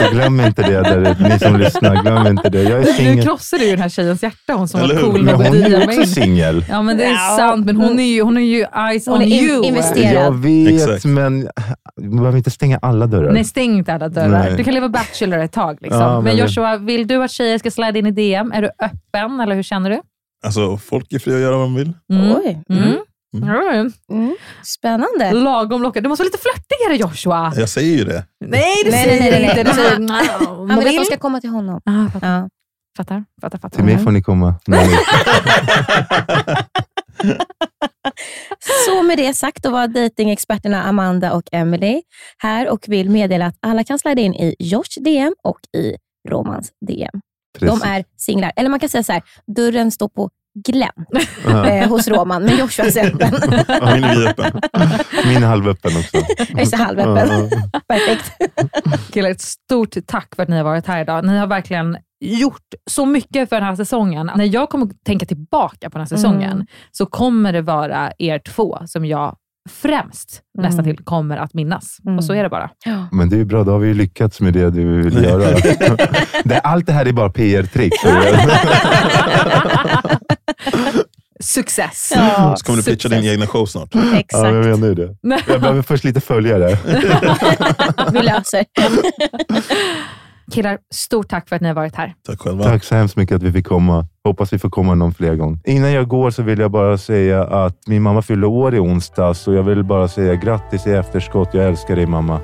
så 0.05 0.11
glöm 0.13 0.41
inte 0.41 0.63
det, 0.63 0.83
där, 0.83 1.17
ni 1.31 1.39
som 1.39 1.57
lyssnar. 1.57 2.03
Glöm 2.03 2.27
inte 2.27 2.49
det. 2.49 2.63
Jag 2.63 2.89
är 2.89 3.15
Nu 3.17 3.23
krossar 3.23 3.59
du 3.59 3.65
ju 3.65 3.71
den 3.71 3.81
här 3.81 3.89
tjejens 3.89 4.23
hjärta, 4.23 4.53
hon 4.53 4.69
som 4.69 4.81
Eller 4.81 4.95
var 4.95 5.03
cool 5.03 5.29
att 5.29 5.35
hon 5.37 5.47
är 5.47 5.69
ju 5.69 5.77
också 5.85 6.01
in. 6.01 6.07
singel. 6.07 6.65
Ja, 6.71 6.83
men 6.83 6.97
det 6.97 7.05
är 7.05 7.13
Ja. 7.13 7.37
sant. 7.39 7.67
Men 7.67 7.77
hon 7.77 8.01
är 8.01 8.05
ju, 8.05 8.23
hon 8.23 8.37
är 8.37 8.41
ju 8.41 8.65
eyes 8.91 9.07
Hon 9.07 9.17
on 9.17 9.23
är 9.23 9.27
in- 9.27 9.45
you. 9.51 9.65
investerad. 9.65 10.25
Jag 10.27 10.33
vet, 10.35 10.73
Exakt. 10.83 11.05
men 11.05 11.49
vi 11.97 12.09
behöver 12.09 12.39
inte 12.39 12.51
stänga 12.51 12.79
alla 12.83 13.07
dörrar. 13.07 13.33
Nej, 13.33 13.45
stäng 13.45 13.79
inte 13.79 13.95
alla 13.95 14.09
dörrar. 14.09 14.29
Nej. 14.29 14.55
Du 14.57 14.65
kan 14.65 14.75
leva 14.75 14.89
bachelor 14.89 15.39
ett 15.39 15.53
tag. 15.53 15.79
Liksom. 15.81 16.01
Ja, 16.01 16.15
men 16.15 16.25
men- 16.25 16.37
Joshua, 16.37 16.77
vill 16.77 17.07
du 17.07 17.25
att 17.25 17.31
tjejer 17.31 17.59
ska 17.59 17.71
slida 17.71 17.99
in 17.99 18.07
i 18.07 18.11
DM? 18.11 18.53
Är 18.53 18.63
du 18.63 18.69
öppen 18.83 19.41
eller 19.41 19.55
hur 19.57 19.63
känner 19.63 19.91
du? 19.91 20.01
Alltså, 20.43 20.77
folk 20.77 21.13
är 21.13 21.19
fria 21.19 21.35
att 21.37 21.43
göra 21.43 21.57
vad 21.57 21.65
de 21.65 21.75
vill. 21.75 21.93
Mm. 22.13 22.37
Oj. 22.37 22.63
Mm. 22.69 22.99
Mm. 23.35 23.93
Mm. 24.11 24.37
Spännande. 24.65 25.33
Lagom 25.33 25.83
lockad. 25.83 26.03
Du 26.03 26.09
måste 26.09 26.23
vara 26.23 26.27
lite 26.27 26.39
flörtigare 26.39 26.97
Joshua. 26.97 27.53
Jag 27.57 27.69
säger 27.69 27.99
ju 27.99 28.05
det. 28.05 28.25
Nej, 28.47 28.75
du 28.85 28.91
Nej, 28.91 29.05
säger 29.05 29.21
nej, 29.21 29.31
nej, 29.31 29.41
nej. 29.41 29.59
inte. 29.61 29.73
Han- 30.69 30.79
vill 30.79 30.89
att 30.89 30.95
de 30.95 31.05
ska 31.05 31.17
komma 31.17 31.41
till 31.41 31.51
honom. 31.51 31.81
Ah, 31.85 32.11
fattar. 32.13 32.41
Ja. 32.41 32.49
fattar, 32.97 33.25
fattar, 33.41 33.59
fattar. 33.59 33.77
Till 33.77 33.85
mig 33.85 33.99
får 33.99 34.11
ni 34.11 34.23
komma. 34.23 34.55
Så 38.87 39.03
med 39.03 39.19
det 39.19 39.35
sagt, 39.35 39.63
då 39.63 39.71
var 39.71 39.89
datingexperterna 39.89 40.83
Amanda 40.83 41.33
och 41.33 41.43
Emily 41.53 42.03
här 42.39 42.69
och 42.69 42.85
vill 42.89 43.11
meddela 43.11 43.47
att 43.47 43.57
alla 43.61 43.85
kan 43.85 43.99
slida 43.99 44.21
in 44.23 44.35
i 44.35 44.57
Josh 44.59 45.01
DM 45.01 45.35
och 45.45 45.59
i 45.77 45.97
Romans 46.29 46.71
DM. 46.87 47.21
Precis. 47.59 47.81
De 47.81 47.89
är 47.89 48.05
singlar. 48.17 48.53
Eller 48.57 48.71
man 48.71 48.81
kan 48.81 48.89
säga 48.89 49.03
så 49.03 49.13
här, 49.13 49.23
dörren 49.57 49.91
står 49.91 50.09
på 50.09 50.31
glänt 50.67 51.09
eh, 51.47 51.89
hos 51.89 52.09
Roman, 52.09 52.43
men 52.43 52.59
Joshua 52.59 52.87
är 52.87 53.07
öppen. 53.07 53.31
Min 53.95 54.05
är 54.05 54.15
vidöppen. 54.17 54.61
Min 55.27 55.43
är 55.43 55.47
halvöppen 55.47 55.91
också. 55.97 56.17
Just 56.59 56.75
halvöppen. 56.75 57.51
Perfekt. 57.89 58.33
Killar, 59.13 59.31
ett 59.31 59.41
stort 59.41 59.97
tack 60.07 60.35
för 60.37 60.43
att 60.43 60.49
ni 60.49 60.57
har 60.57 60.65
varit 60.65 60.87
här 60.87 61.01
idag. 61.03 61.25
Ni 61.25 61.37
har 61.39 61.47
verkligen 61.47 61.97
gjort 62.21 62.75
så 62.91 63.07
mycket 63.07 63.49
för 63.49 63.57
den 63.57 63.65
här 63.65 63.77
säsongen. 63.77 64.31
När 64.37 64.45
jag 64.55 64.69
kommer 64.71 64.89
tänka 65.05 65.27
tillbaka 65.27 65.91
på 65.91 65.99
den 65.99 66.07
här 66.07 66.17
säsongen 66.17 66.53
Mm. 66.53 66.67
så 66.91 67.07
kommer 67.07 67.53
det 67.53 67.63
vara 67.63 68.13
er 68.19 68.39
två 68.39 68.79
som 68.87 69.05
jag 69.05 69.37
främst 69.71 70.41
Mm. 70.59 70.69
nästan 70.69 70.85
till 70.85 70.97
kommer 71.05 71.37
att 71.37 71.55
minnas. 71.55 71.99
Och 72.19 72.25
så 72.25 72.33
är 72.35 72.43
det 72.43 72.49
bara. 72.49 72.71
Men 73.13 73.29
det 73.29 73.41
är 73.41 73.45
bra, 73.45 73.65
då 73.65 73.73
har 73.73 73.79
vi 73.79 73.95
lyckats 73.95 74.41
med 74.41 74.53
det 74.53 74.71
du 74.71 75.03
vill 75.03 75.25
göra. 75.25 75.59
det, 76.45 76.59
allt 76.59 76.87
det 76.87 76.93
här 76.93 77.07
är 77.07 77.13
bara 77.13 77.29
PR-trick. 77.31 77.93
Success. 81.41 82.09
Så 82.57 82.65
kommer 82.65 82.77
du 82.77 82.83
pitcha 82.83 83.09
din 83.09 83.25
egna 83.25 83.47
show 83.47 83.67
snart. 83.67 83.89
Ja, 83.93 84.47
jag 84.47 84.55
menar 84.55 84.89
ju 84.89 84.95
det. 84.95 85.17
Jag 85.49 85.61
behöver 85.61 85.83
först 85.83 86.05
lite 86.05 86.21
följare. 86.21 86.79
Vi 88.13 88.23
löser. 88.23 88.65
Killar, 90.51 90.79
stort 90.95 91.29
tack 91.29 91.49
för 91.49 91.57
att 91.57 91.63
ni 91.63 91.69
har 91.69 91.75
varit 91.75 91.97
här. 91.97 92.15
Tack 92.27 92.41
själva. 92.41 92.65
Tack 92.65 92.85
så 92.85 92.95
hemskt 92.95 93.17
mycket 93.17 93.37
att 93.37 93.43
vi 93.43 93.53
fick 93.53 93.67
komma. 93.67 94.07
Hoppas 94.25 94.53
vi 94.53 94.59
får 94.59 94.71
komma 94.71 94.95
någon 94.95 95.15
fler 95.15 95.35
gång. 95.35 95.61
Innan 95.65 95.93
jag 95.93 96.09
går 96.09 96.31
så 96.31 96.43
vill 96.43 96.59
jag 96.59 96.71
bara 96.71 96.99
säga 96.99 97.45
att 97.45 97.87
min 97.87 98.03
mamma 98.03 98.23
fyller 98.23 98.47
år 98.47 98.75
i 98.75 98.79
onsdag, 98.79 99.35
så 99.35 99.53
jag 99.53 99.63
vill 99.63 99.85
bara 99.85 100.09
säga 100.09 100.35
grattis 100.35 100.87
i 100.87 100.91
efterskott. 100.91 101.49
Jag 101.55 101.67
älskar 101.67 101.97
dig 101.97 102.07
mamma. 102.07 102.41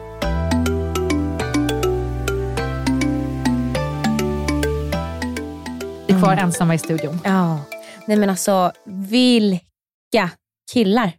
Vi 6.06 6.14
är 6.14 6.18
kvar 6.18 6.36
ensamma 6.36 6.74
i 6.74 6.78
studion. 6.78 7.18
Ja. 7.24 7.60
Nej 8.06 8.16
men 8.16 8.30
alltså, 8.30 8.72
vilka 8.84 10.30
killar. 10.72 11.12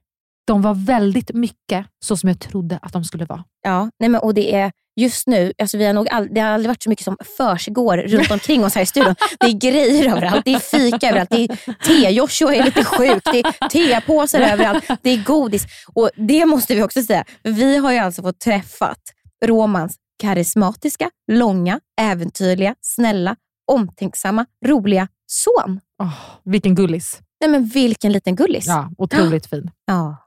De 0.49 0.61
var 0.61 0.73
väldigt 0.73 1.33
mycket 1.33 1.85
så 2.05 2.17
som 2.17 2.29
jag 2.29 2.39
trodde 2.39 2.79
att 2.81 2.93
de 2.93 3.03
skulle 3.03 3.25
vara. 3.25 3.43
Ja, 3.63 3.89
nej 3.99 4.09
men, 4.09 4.21
och 4.21 4.33
det 4.33 4.55
är 4.55 4.71
just 4.99 5.27
nu, 5.27 5.53
alltså 5.61 5.77
vi 5.77 5.85
har 5.85 5.93
nog 5.93 6.09
all, 6.09 6.27
det 6.31 6.41
har 6.41 6.49
aldrig 6.49 6.67
varit 6.67 6.83
så 6.83 6.89
mycket 6.89 7.05
som 7.05 7.17
försiggår 7.37 7.97
runt 7.97 8.31
omkring 8.31 8.65
oss 8.65 8.75
här 8.75 8.81
i 8.81 8.85
studion. 8.85 9.15
Det 9.39 9.45
är 9.45 9.51
grejer 9.51 10.11
överallt, 10.11 10.45
det 10.45 10.53
är 10.53 10.59
fika 10.59 11.09
överallt, 11.09 11.29
det 11.29 11.43
är 11.43 11.73
te. 11.85 12.09
Joshua 12.09 12.55
är 12.55 12.63
lite 12.63 12.83
sjuk, 12.83 13.23
det 13.31 13.39
är 13.39 13.69
tepåsar 13.69 14.39
överallt, 14.39 14.85
det 15.01 15.09
är 15.09 15.23
godis. 15.23 15.65
Och 15.93 16.09
det 16.15 16.45
måste 16.45 16.75
vi 16.75 16.83
också 16.83 17.03
säga, 17.03 17.23
vi 17.43 17.77
har 17.77 17.91
ju 17.91 17.97
alltså 17.97 18.21
fått 18.21 18.39
träffat 18.39 19.01
Romans 19.45 19.95
karismatiska, 20.21 21.09
långa, 21.31 21.79
äventyrliga, 22.01 22.75
snälla, 22.81 23.35
omtänksamma, 23.71 24.45
roliga 24.65 25.07
son. 25.27 25.79
Vilken 26.43 26.75
gullis. 26.75 27.19
Nej 27.41 27.49
men 27.49 27.65
vilken 27.65 28.11
liten 28.11 28.35
gullis. 28.35 28.67
Ja, 28.67 28.91
otroligt 28.97 29.45
fin. 29.45 29.71
Ja. 29.85 30.17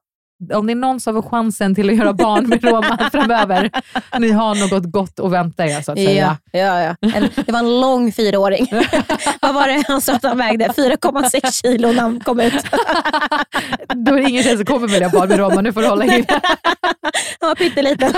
Om 0.54 0.66
det 0.66 0.72
är 0.72 0.74
någon 0.74 1.00
som 1.00 1.14
får 1.14 1.22
chansen 1.30 1.74
till 1.74 1.90
att 1.90 1.96
göra 1.96 2.12
barn 2.12 2.48
med 2.48 2.64
Roman 2.64 2.98
framöver, 3.12 3.70
ni 4.18 4.30
har 4.30 4.54
något 4.54 4.92
gott 4.92 5.20
att 5.20 5.30
vänta 5.30 5.66
er 5.66 5.82
så 5.82 5.92
att 5.92 5.98
säga. 5.98 6.36
Ja, 6.52 6.58
ja, 6.58 6.80
ja. 7.00 7.10
En, 7.14 7.28
det 7.46 7.52
var 7.52 7.58
en 7.58 7.80
lång 7.80 8.12
fyraåring. 8.12 8.66
Vad 9.40 9.54
var 9.54 9.68
det 9.68 9.84
han 9.88 10.00
sa 10.00 10.12
att 10.12 10.22
han 10.22 10.38
vägde? 10.38 10.68
4,6 10.68 11.62
kilo 11.62 11.92
när 11.92 12.02
han 12.02 12.20
kom 12.20 12.40
ut. 12.40 12.64
Då 13.94 14.14
är 14.14 14.22
det 14.22 14.28
ingen 14.30 14.42
tjej 14.42 14.56
som 14.56 14.66
kommer 14.66 14.88
vilja 14.88 15.08
barn 15.08 15.28
med 15.28 15.38
Roman, 15.38 15.64
nu 15.64 15.72
får 15.72 15.82
du 15.82 15.88
hålla 15.88 16.04
in. 16.04 16.24
Han 17.40 17.48
var 17.48 17.54
pytteliten. 17.54 18.12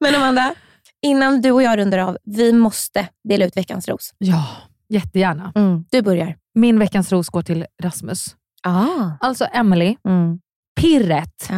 Men 0.00 0.14
Amanda, 0.14 0.54
innan 1.02 1.40
du 1.40 1.50
och 1.50 1.62
jag 1.62 1.78
rundar 1.78 1.98
av, 1.98 2.18
vi 2.24 2.52
måste 2.52 3.08
dela 3.28 3.44
ut 3.44 3.56
veckans 3.56 3.88
ros. 3.88 4.14
Ja, 4.18 4.46
jättegärna. 4.88 5.52
Mm, 5.54 5.84
du 5.90 6.02
börjar. 6.02 6.36
Min 6.54 6.78
veckans 6.78 7.12
ros 7.12 7.28
går 7.28 7.42
till 7.42 7.66
Rasmus. 7.82 8.26
Ah. 8.64 9.10
Alltså 9.20 9.44
Emily, 9.52 9.96
Mm. 10.08 10.38
pirret 10.80 11.48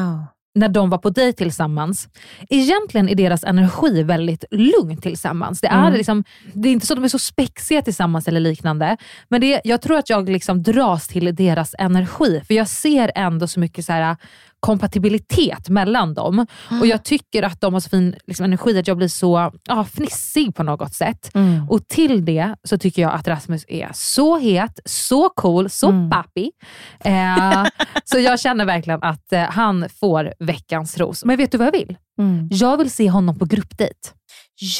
när 0.54 0.68
de 0.68 0.90
var 0.90 0.98
på 0.98 1.10
dejt 1.10 1.36
tillsammans. 1.38 2.08
Egentligen 2.48 3.08
är 3.08 3.14
deras 3.14 3.44
energi 3.44 4.02
väldigt 4.02 4.44
lugn 4.50 4.96
tillsammans. 5.00 5.60
Det 5.60 5.66
är, 5.68 5.80
Mm. 5.86 5.92
liksom, 5.94 6.24
det 6.52 6.68
är 6.68 6.72
inte 6.72 6.86
så 6.86 6.92
att 6.92 6.98
de 6.98 7.04
är 7.04 7.08
så 7.08 7.18
spexiga 7.18 7.82
tillsammans 7.82 8.28
eller 8.28 8.40
liknande, 8.40 8.96
men 9.28 9.40
det, 9.40 9.60
jag 9.64 9.82
tror 9.82 9.98
att 9.98 10.10
jag 10.10 10.28
liksom 10.28 10.62
dras 10.62 11.08
till 11.08 11.34
deras 11.34 11.74
energi, 11.78 12.42
för 12.46 12.54
jag 12.54 12.68
ser 12.68 13.12
ändå 13.14 13.46
så 13.46 13.60
mycket 13.60 13.84
så 13.84 13.92
här, 13.92 14.16
kompatibilitet 14.66 15.68
mellan 15.68 16.14
dem. 16.14 16.46
Och 16.80 16.86
Jag 16.86 17.04
tycker 17.04 17.42
att 17.42 17.60
de 17.60 17.72
har 17.72 17.80
så 17.80 17.88
fin 17.88 18.16
liksom, 18.26 18.44
energi 18.44 18.78
att 18.78 18.86
jag 18.88 18.96
blir 18.96 19.08
så 19.08 19.52
ja, 19.64 19.84
fnissig 19.84 20.54
på 20.54 20.62
något 20.62 20.94
sätt. 20.94 21.30
Mm. 21.34 21.70
Och 21.70 21.88
till 21.88 22.24
det 22.24 22.54
så 22.64 22.78
tycker 22.78 23.02
jag 23.02 23.12
att 23.12 23.28
Rasmus 23.28 23.64
är 23.68 23.90
så 23.94 24.38
het, 24.38 24.80
så 24.84 25.28
cool, 25.28 25.70
så 25.70 25.86
Mm. 25.88 26.10
pappig. 26.10 26.50
Eh, 27.04 27.64
så 28.04 28.18
jag 28.18 28.40
känner 28.40 28.64
verkligen 28.64 29.02
att 29.02 29.32
eh, 29.32 29.40
han 29.40 29.86
får 30.00 30.32
veckans 30.38 30.98
ros. 30.98 31.24
Men 31.24 31.36
vet 31.36 31.52
du 31.52 31.58
vad 31.58 31.66
jag 31.66 31.72
vill? 31.72 31.96
Mm. 32.18 32.48
Jag 32.52 32.76
vill 32.76 32.90
se 32.90 33.10
honom 33.10 33.38
på 33.38 33.44
gruppdejt. 33.44 34.12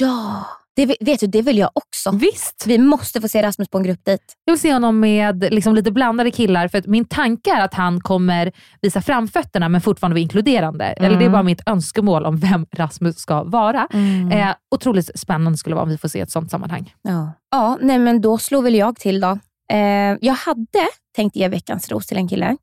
Ja, 0.00 0.46
det, 0.76 0.96
vet 1.00 1.20
du, 1.20 1.26
det 1.26 1.42
vill 1.42 1.58
jag 1.58 1.70
också. 1.72 2.10
Visst. 2.10 2.64
Vi 2.66 2.78
måste 2.78 3.20
få 3.20 3.28
se 3.28 3.42
Rasmus 3.42 3.68
på 3.68 3.78
en 3.78 3.84
gruppdejt. 3.84 4.22
Jag 4.44 4.52
vill 4.52 4.60
se 4.60 4.72
honom 4.72 5.00
med 5.00 5.48
liksom 5.50 5.74
lite 5.74 5.90
blandade 5.90 6.30
killar, 6.30 6.68
för 6.68 6.82
min 6.86 7.04
tanke 7.04 7.50
är 7.50 7.60
att 7.60 7.74
han 7.74 8.00
kommer 8.00 8.52
visa 8.80 9.02
framfötterna 9.02 9.68
men 9.68 9.80
fortfarande 9.80 10.14
vara 10.14 10.20
inkluderande. 10.20 10.84
Eller 10.84 11.18
det 11.18 11.24
är 11.24 11.30
bara 11.30 11.42
mitt 11.42 11.62
önskemål 11.66 12.26
om 12.26 12.36
vem 12.36 12.66
Rasmus 12.72 13.18
ska 13.18 13.42
vara. 13.42 13.88
Eh, 14.32 14.54
otroligt 14.74 15.18
spännande 15.18 15.58
skulle 15.58 15.72
det 15.72 15.76
vara 15.76 15.84
om 15.84 15.90
vi 15.90 15.98
får 15.98 16.08
se 16.08 16.20
ett 16.20 16.30
sånt 16.30 16.50
sammanhang. 16.50 16.94
Ja, 17.02 17.32
ja 17.50 17.78
nej, 17.80 17.98
men 17.98 18.20
då 18.20 18.38
slår 18.38 18.62
väl 18.62 18.74
jag 18.74 18.96
till 18.96 19.20
då. 19.20 19.38
Eh, 19.72 20.16
jag 20.20 20.34
hade 20.34 20.86
tänkt 21.16 21.36
ge 21.36 21.48
veckans 21.48 21.90
ros 21.90 22.06
till 22.06 22.16
en 22.16 22.28
kille 22.28 22.56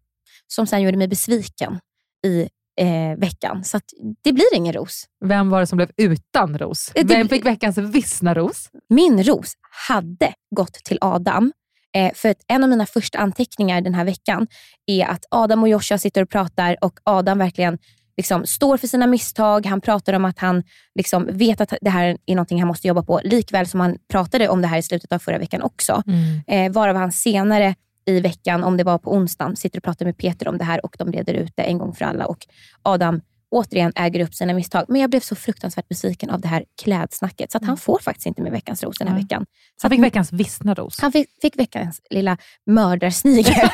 som 0.47 0.67
sen 0.67 0.81
gjorde 0.81 0.97
mig 0.97 1.07
besviken 1.07 1.79
i 2.25 2.47
eh, 2.81 3.17
veckan. 3.19 3.63
Så 3.63 3.79
det 4.23 4.31
blir 4.33 4.55
ingen 4.55 4.73
ros. 4.73 5.05
Vem 5.25 5.49
var 5.49 5.59
det 5.59 5.67
som 5.67 5.77
blev 5.77 5.91
utan 5.97 6.57
ros? 6.57 6.91
Eh, 6.95 7.05
det- 7.05 7.15
Vem 7.15 7.29
fick 7.29 7.45
veckans 7.45 7.77
vissna 7.77 8.33
ros? 8.33 8.69
Min 8.89 9.23
ros 9.23 9.53
hade 9.87 10.33
gått 10.55 10.73
till 10.73 10.97
Adam. 11.01 11.51
Eh, 11.95 12.11
för 12.15 12.29
att 12.29 12.37
en 12.47 12.63
av 12.63 12.69
mina 12.69 12.85
första 12.85 13.17
anteckningar 13.17 13.81
den 13.81 13.93
här 13.93 14.05
veckan 14.05 14.47
är 14.87 15.05
att 15.05 15.25
Adam 15.31 15.63
och 15.63 15.69
Joshua 15.69 15.97
sitter 15.97 16.21
och 16.21 16.29
pratar 16.29 16.77
och 16.81 16.99
Adam 17.03 17.37
verkligen 17.37 17.77
liksom 18.17 18.45
står 18.45 18.77
för 18.77 18.87
sina 18.87 19.07
misstag. 19.07 19.65
Han 19.65 19.81
pratar 19.81 20.13
om 20.13 20.25
att 20.25 20.39
han 20.39 20.63
liksom 20.95 21.29
vet 21.31 21.61
att 21.61 21.73
det 21.81 21.89
här 21.89 22.17
är 22.25 22.35
någonting 22.35 22.59
han 22.59 22.67
måste 22.67 22.87
jobba 22.87 23.03
på. 23.03 23.21
Likväl 23.23 23.67
som 23.67 23.79
han 23.79 23.97
pratade 24.11 24.49
om 24.49 24.61
det 24.61 24.67
här 24.67 24.77
i 24.77 24.81
slutet 24.81 25.11
av 25.11 25.19
förra 25.19 25.37
veckan 25.37 25.61
också. 25.61 26.03
Eh, 26.47 26.71
varav 26.71 26.95
han 26.95 27.11
senare 27.11 27.75
i 28.05 28.19
veckan, 28.19 28.63
om 28.63 28.77
det 28.77 28.83
var 28.83 28.97
på 28.97 29.13
onsdagen, 29.13 29.55
sitter 29.55 29.79
och 29.79 29.83
pratar 29.83 30.05
med 30.05 30.17
Peter 30.17 30.47
om 30.47 30.57
det 30.57 30.63
här 30.63 30.85
och 30.85 30.95
de 30.99 31.11
reder 31.11 31.33
ut 31.33 31.51
det 31.55 31.63
en 31.63 31.77
gång 31.77 31.93
för 31.95 32.05
alla. 32.05 32.25
Och 32.25 32.47
Adam 32.83 33.21
återigen 33.53 33.91
äger 33.95 34.19
upp 34.19 34.33
sina 34.33 34.53
misstag. 34.53 34.85
Men 34.87 35.01
jag 35.01 35.09
blev 35.09 35.19
så 35.19 35.35
fruktansvärt 35.35 35.87
besviken 35.87 36.29
av 36.29 36.41
det 36.41 36.47
här 36.47 36.65
klädsnacket 36.81 37.51
så 37.51 37.57
att 37.57 37.65
han 37.65 37.77
får 37.77 37.99
faktiskt 37.99 38.27
inte 38.27 38.41
med 38.41 38.51
veckans 38.51 38.83
ros 38.83 38.97
den 38.97 39.07
här 39.07 39.15
veckan. 39.15 39.45
Så 39.81 39.85
Han 39.85 39.91
fick 39.91 40.03
veckans 40.03 40.33
vissna 40.33 40.73
ros. 40.73 40.99
han 41.01 41.11
fick, 41.11 41.29
fick 41.41 41.59
veckans 41.59 42.01
lilla 42.09 42.37
mördarsnigel. 42.65 43.53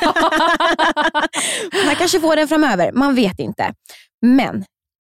han 1.86 1.96
kanske 1.98 2.20
får 2.20 2.36
den 2.36 2.48
framöver, 2.48 2.92
man 2.92 3.14
vet 3.14 3.38
inte. 3.38 3.74
Men 4.22 4.64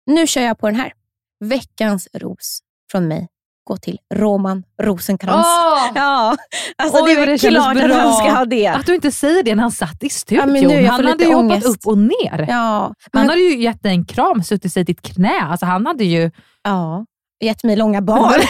nu 0.06 0.28
kör 0.28 0.42
jag 0.42 0.60
på 0.60 0.68
den 0.68 0.76
här. 0.76 0.94
Veckans 1.40 2.08
ros 2.14 2.60
från 2.92 3.08
mig 3.08 3.28
går 3.66 3.78
till 3.78 3.98
Roman 4.14 4.64
Rosenkrantz. 4.82 5.48
Åh! 5.48 5.92
Ja, 5.96 6.36
alltså 6.78 7.04
Oj, 7.04 7.16
det 7.16 7.22
är 7.22 7.26
väl 7.28 7.40
klart 7.40 7.78
att 7.78 7.96
han 7.96 8.14
ska 8.14 8.32
ha 8.32 8.46
det. 8.46 8.68
Att 8.68 8.86
du 8.86 8.96
inte 8.96 9.12
säger 9.12 9.44
det 9.44 9.56
när 9.56 9.62
han 9.62 9.72
satt 9.72 10.04
i 10.04 10.10
studion. 10.10 10.48
Ja, 10.48 10.54
men 10.54 10.64
nu, 10.64 10.86
han 10.88 11.06
hade 11.06 11.24
ju 11.26 11.36
ångest. 11.36 11.66
hoppat 11.66 11.78
upp 11.78 11.88
och 11.88 11.98
ner. 11.98 12.46
Ja, 12.50 12.94
Han 13.14 13.30
hade 13.30 13.42
ju 13.42 13.62
gett 13.62 13.84
dig 13.84 13.92
en 13.92 14.06
kram, 14.06 14.44
suttit 14.44 14.74
sig 14.74 14.82
i 14.82 14.84
ditt 14.84 15.02
knä. 15.02 15.42
Alltså, 15.42 15.66
han 15.66 15.86
hade 15.86 16.04
ju... 16.04 16.32
Ja, 16.64 17.06
gett 17.44 17.64
mig 17.64 17.76
långa 17.76 18.02
barn. 18.02 18.42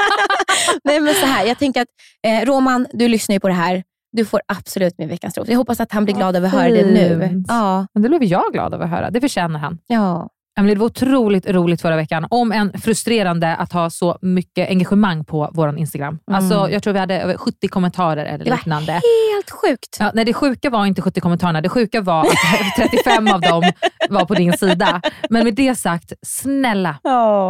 Nej, 0.84 1.00
men 1.00 1.14
så 1.14 1.26
här, 1.26 1.44
jag 1.46 1.58
tänker 1.58 1.82
att 1.82 1.88
eh, 2.26 2.46
Roman, 2.46 2.86
du 2.92 3.08
lyssnar 3.08 3.32
ju 3.34 3.40
på 3.40 3.48
det 3.48 3.54
här. 3.54 3.82
Du 4.12 4.24
får 4.24 4.40
absolut 4.48 4.94
min 4.98 5.08
veckans 5.08 5.38
ros. 5.38 5.48
Jag 5.48 5.56
hoppas 5.56 5.80
att 5.80 5.92
han 5.92 6.04
blir 6.04 6.14
glad 6.14 6.36
över 6.36 6.46
att 6.46 6.52
höra 6.54 6.68
det 6.68 6.86
nu. 6.86 7.42
Ja. 7.48 7.86
Men 7.94 8.02
det 8.02 8.08
blev 8.08 8.22
jag 8.24 8.44
glad 8.52 8.74
över 8.74 8.84
att 8.84 8.90
höra. 8.90 9.10
Det 9.10 9.20
förtjänar 9.20 9.60
han. 9.60 9.78
Ja. 9.86 10.28
Det 10.56 10.74
var 10.74 10.86
otroligt 10.86 11.50
roligt 11.50 11.80
förra 11.82 11.96
veckan. 11.96 12.26
Om 12.30 12.52
en 12.52 12.72
frustrerande 12.80 13.56
att 13.56 13.72
ha 13.72 13.90
så 13.90 14.18
mycket 14.22 14.68
engagemang 14.68 15.24
på 15.24 15.50
vår 15.52 15.78
Instagram. 15.78 16.18
Alltså, 16.30 16.70
jag 16.70 16.82
tror 16.82 16.92
vi 16.92 16.98
hade 16.98 17.20
över 17.20 17.36
70 17.36 17.68
kommentarer 17.68 18.24
eller 18.24 18.44
Det 18.44 18.50
var 18.50 18.56
liknande. 18.56 18.92
Helt 18.92 19.50
sjukt. 19.50 19.96
Ja, 20.00 20.10
nej, 20.14 20.24
det 20.24 20.32
sjuka 20.34 20.70
var 20.70 20.86
inte 20.86 21.02
70 21.02 21.20
kommentarerna, 21.20 21.60
det 21.60 21.68
sjuka 21.68 22.00
var 22.00 22.20
att 22.20 22.76
35 22.90 23.28
av 23.28 23.40
dem 23.40 23.62
var 24.10 24.24
på 24.24 24.34
din 24.34 24.52
sida. 24.52 25.00
Men 25.30 25.44
med 25.44 25.54
det 25.54 25.74
sagt, 25.74 26.12
snälla, 26.22 26.98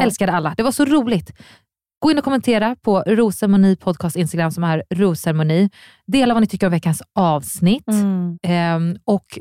älskade 0.03 0.33
alla. 0.33 0.55
Det 0.57 0.63
var 0.63 0.73
så 0.73 0.85
roligt. 0.85 1.33
Gå 2.01 2.11
in 2.11 2.19
och 2.19 2.25
kommentera 2.25 2.77
på 2.83 3.01
Rosermoni 3.07 3.77
podcast 3.77 4.17
Instagram 4.17 4.51
som 4.51 4.65
är 4.65 4.83
Rosermoni. 4.95 5.71
Dela 6.07 6.35
vad 6.35 6.41
ni 6.41 6.47
tycker 6.47 6.67
om 6.67 6.71
veckans 6.73 7.03
avsnitt. 7.15 7.89
Mm. 7.89 8.39
Ehm, 8.43 8.97
och 9.05 9.39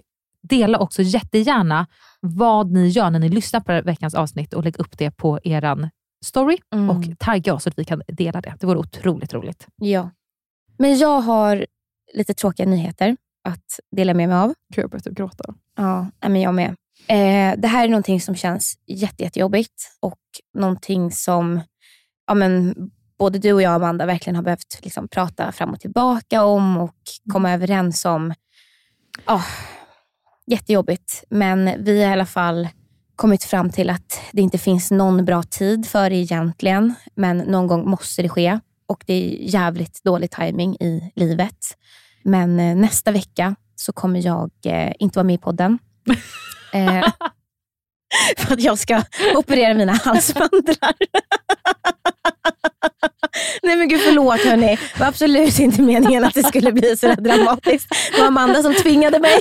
dela 0.49 0.79
också 0.79 1.01
jättegärna 1.01 1.87
vad 2.21 2.71
ni 2.71 2.87
gör 2.87 3.09
när 3.09 3.19
ni 3.19 3.29
lyssnar 3.29 3.59
på 3.59 3.81
veckans 3.81 4.15
avsnitt 4.15 4.53
och 4.53 4.63
lägg 4.63 4.79
upp 4.79 4.97
det 4.97 5.11
på 5.11 5.39
er 5.43 5.89
story 6.25 6.57
Mm. 6.73 6.89
och 6.89 7.19
tagga 7.19 7.53
oss 7.53 7.63
så 7.63 7.69
att 7.69 7.79
vi 7.79 7.85
kan 7.85 8.01
dela 8.07 8.41
det. 8.41 8.55
Det 8.59 8.67
vore 8.67 8.79
otroligt 8.79 9.33
roligt. 9.33 9.67
Ja. 9.75 10.09
Men 10.77 10.97
jag 10.97 11.21
har 11.21 11.65
lite 12.13 12.33
tråkiga 12.33 12.65
nyheter 12.65 13.17
att 13.43 13.79
dela 13.95 14.13
med 14.13 14.29
mig 14.29 14.37
av. 14.37 14.53
Gud, 14.73 14.83
jag 14.83 14.89
börjar 14.89 15.01
typ 15.01 15.13
gråta. 15.13 15.53
Ja, 15.77 16.07
men 16.21 16.41
jag 16.41 16.55
med. 16.55 16.75
Eh, 17.07 17.59
det 17.59 17.67
här 17.67 17.83
är 17.85 17.89
någonting 17.89 18.21
som 18.21 18.35
känns 18.35 18.77
jätte, 18.87 19.23
jättejobbigt 19.23 19.97
och 19.99 20.19
någonting 20.57 21.11
som 21.11 21.61
ja, 22.27 22.33
men, 22.33 22.75
både 23.19 23.39
du 23.39 23.53
och 23.53 23.61
jag 23.61 23.73
Amanda 23.73 24.05
verkligen 24.05 24.35
har 24.35 24.43
behövt 24.43 24.79
liksom 24.81 25.07
prata 25.07 25.51
fram 25.51 25.69
och 25.69 25.79
tillbaka 25.79 26.43
om 26.43 26.77
och 26.77 26.95
komma 27.31 27.51
överens 27.51 28.05
om. 28.05 28.33
Oh, 29.27 29.45
jättejobbigt, 30.47 31.23
men 31.29 31.83
vi 31.83 32.03
har 32.03 32.09
i 32.09 32.13
alla 32.13 32.25
fall 32.25 32.67
kommit 33.15 33.43
fram 33.43 33.69
till 33.69 33.89
att 33.89 34.21
det 34.31 34.41
inte 34.41 34.57
finns 34.57 34.91
någon 34.91 35.25
bra 35.25 35.43
tid 35.43 35.87
för 35.87 36.09
det 36.09 36.15
egentligen, 36.15 36.93
men 37.15 37.37
någon 37.37 37.67
gång 37.67 37.89
måste 37.89 38.21
det 38.21 38.29
ske. 38.29 38.59
Och 38.87 39.03
det 39.07 39.13
är 39.13 39.49
jävligt 39.53 40.03
dålig 40.03 40.31
timing 40.31 40.75
i 40.75 41.11
livet. 41.15 41.57
Men 42.23 42.59
eh, 42.59 42.75
nästa 42.75 43.11
vecka 43.11 43.55
så 43.75 43.93
kommer 43.93 44.25
jag 44.25 44.51
eh, 44.65 44.93
inte 44.99 45.19
vara 45.19 45.23
med 45.23 45.35
i 45.35 45.37
podden. 45.37 45.79
eh, 46.73 47.07
för 48.37 48.53
att 48.53 48.61
jag 48.61 48.79
ska 48.79 49.03
operera 49.35 49.73
mina 49.73 49.93
halsmandlar. 49.93 50.93
Nej 53.63 53.75
men 53.75 53.87
gud 53.87 54.01
förlåt 54.01 54.39
hörni. 54.41 54.77
Det 54.93 54.99
var 54.99 55.07
absolut 55.07 55.59
inte 55.59 55.81
meningen 55.81 56.23
att 56.25 56.33
det 56.33 56.43
skulle 56.43 56.71
bli 56.71 56.97
så 56.97 57.07
dramatiskt. 57.13 57.87
Det 58.15 58.21
var 58.21 58.27
Amanda 58.27 58.61
som 58.63 58.73
tvingade 58.73 59.19
mig. 59.19 59.39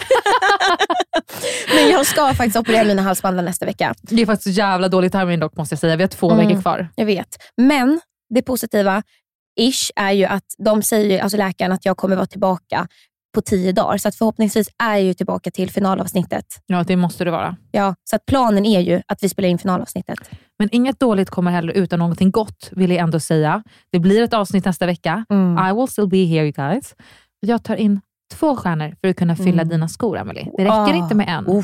men 1.74 1.88
jag 1.90 2.06
ska 2.06 2.34
faktiskt 2.34 2.56
operera 2.56 2.84
mina 2.84 3.02
halsmandlar 3.02 3.44
nästa 3.44 3.66
vecka. 3.66 3.94
Det 4.02 4.22
är 4.22 4.26
faktiskt 4.26 4.58
jävla 4.58 4.88
dålig 4.88 5.12
timing 5.12 5.40
dock 5.40 5.56
måste 5.56 5.72
jag 5.72 5.80
säga. 5.80 5.96
Vi 5.96 6.02
har 6.02 6.08
två 6.08 6.30
Mm. 6.30 6.46
veckor 6.48 6.62
kvar. 6.62 6.88
Jag 6.94 7.06
vet. 7.06 7.28
Men 7.56 8.00
det 8.34 8.42
positiva 8.42 9.02
ish 9.60 9.90
är 9.96 10.12
ju 10.12 10.24
att 10.24 10.44
de 10.64 10.82
säger, 10.82 11.22
alltså 11.22 11.38
läkaren, 11.38 11.72
att 11.72 11.84
jag 11.84 11.96
kommer 11.96 12.16
vara 12.16 12.26
tillbaka 12.26 12.86
på 13.34 13.40
tio 13.40 13.72
dagar. 13.72 13.96
Så 13.98 14.08
att 14.08 14.14
förhoppningsvis 14.14 14.68
är 14.82 14.90
jag 14.92 15.02
ju 15.02 15.14
tillbaka 15.14 15.50
till 15.50 15.70
finalavsnittet. 15.70 16.44
Ja, 16.66 16.84
det 16.84 16.96
måste 16.96 17.24
det 17.24 17.30
vara. 17.30 17.56
Ja, 17.70 17.94
så 18.10 18.16
att 18.16 18.26
planen 18.26 18.66
är 18.66 18.80
ju 18.80 19.02
att 19.08 19.22
vi 19.22 19.28
spelar 19.28 19.48
in 19.48 19.58
finalavsnittet. 19.58 20.18
Men 20.58 20.68
inget 20.72 21.00
dåligt 21.00 21.30
kommer 21.30 21.50
heller 21.50 21.72
utan 21.72 21.98
någonting 21.98 22.30
gott, 22.30 22.68
vill 22.72 22.90
jag 22.90 22.98
ändå 23.00 23.20
säga. 23.20 23.62
Det 23.92 23.98
blir 23.98 24.22
ett 24.22 24.34
avsnitt 24.34 24.64
nästa 24.64 24.86
vecka. 24.86 25.24
Mm. 25.30 25.66
I 25.68 25.72
will 25.80 25.88
still 25.88 26.08
be 26.08 26.24
here 26.24 26.42
you 26.44 26.52
guys. 26.52 26.94
Jag 27.40 27.62
tar 27.64 27.76
in 27.76 28.00
två 28.34 28.56
stjärnor 28.56 28.94
för 29.00 29.08
att 29.08 29.16
kunna 29.16 29.36
fylla 29.36 29.62
Mm. 29.62 29.68
dina 29.68 29.88
skor, 29.88 30.18
Emily. 30.18 30.42
Det 30.56 30.62
räcker 30.64 30.72
Ah, 30.74 30.94
inte 30.94 31.14
med 31.14 31.28
en. 31.28 31.62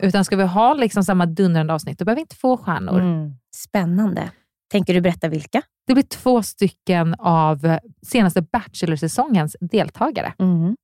Utan 0.00 0.24
ska 0.24 0.36
vi 0.36 0.44
ha 0.44 0.74
liksom 0.74 1.04
samma 1.04 1.26
dundrande 1.26 1.74
avsnitt, 1.74 1.98
då 1.98 2.04
behöver 2.04 2.16
vi 2.16 2.20
inte 2.20 2.36
två 2.36 2.56
stjärnor. 2.56 3.00
Mm. 3.00 3.30
Spännande. 3.56 4.30
Tänker 4.72 4.94
du 4.94 5.00
berätta 5.00 5.28
vilka? 5.28 5.62
Det 5.86 5.94
blir 5.94 6.04
två 6.04 6.42
stycken 6.42 7.14
av 7.18 7.78
senaste 8.06 8.42
Bachelor-säsongens 8.42 9.56
deltagare. 9.60 10.32
Mm. 10.38 10.76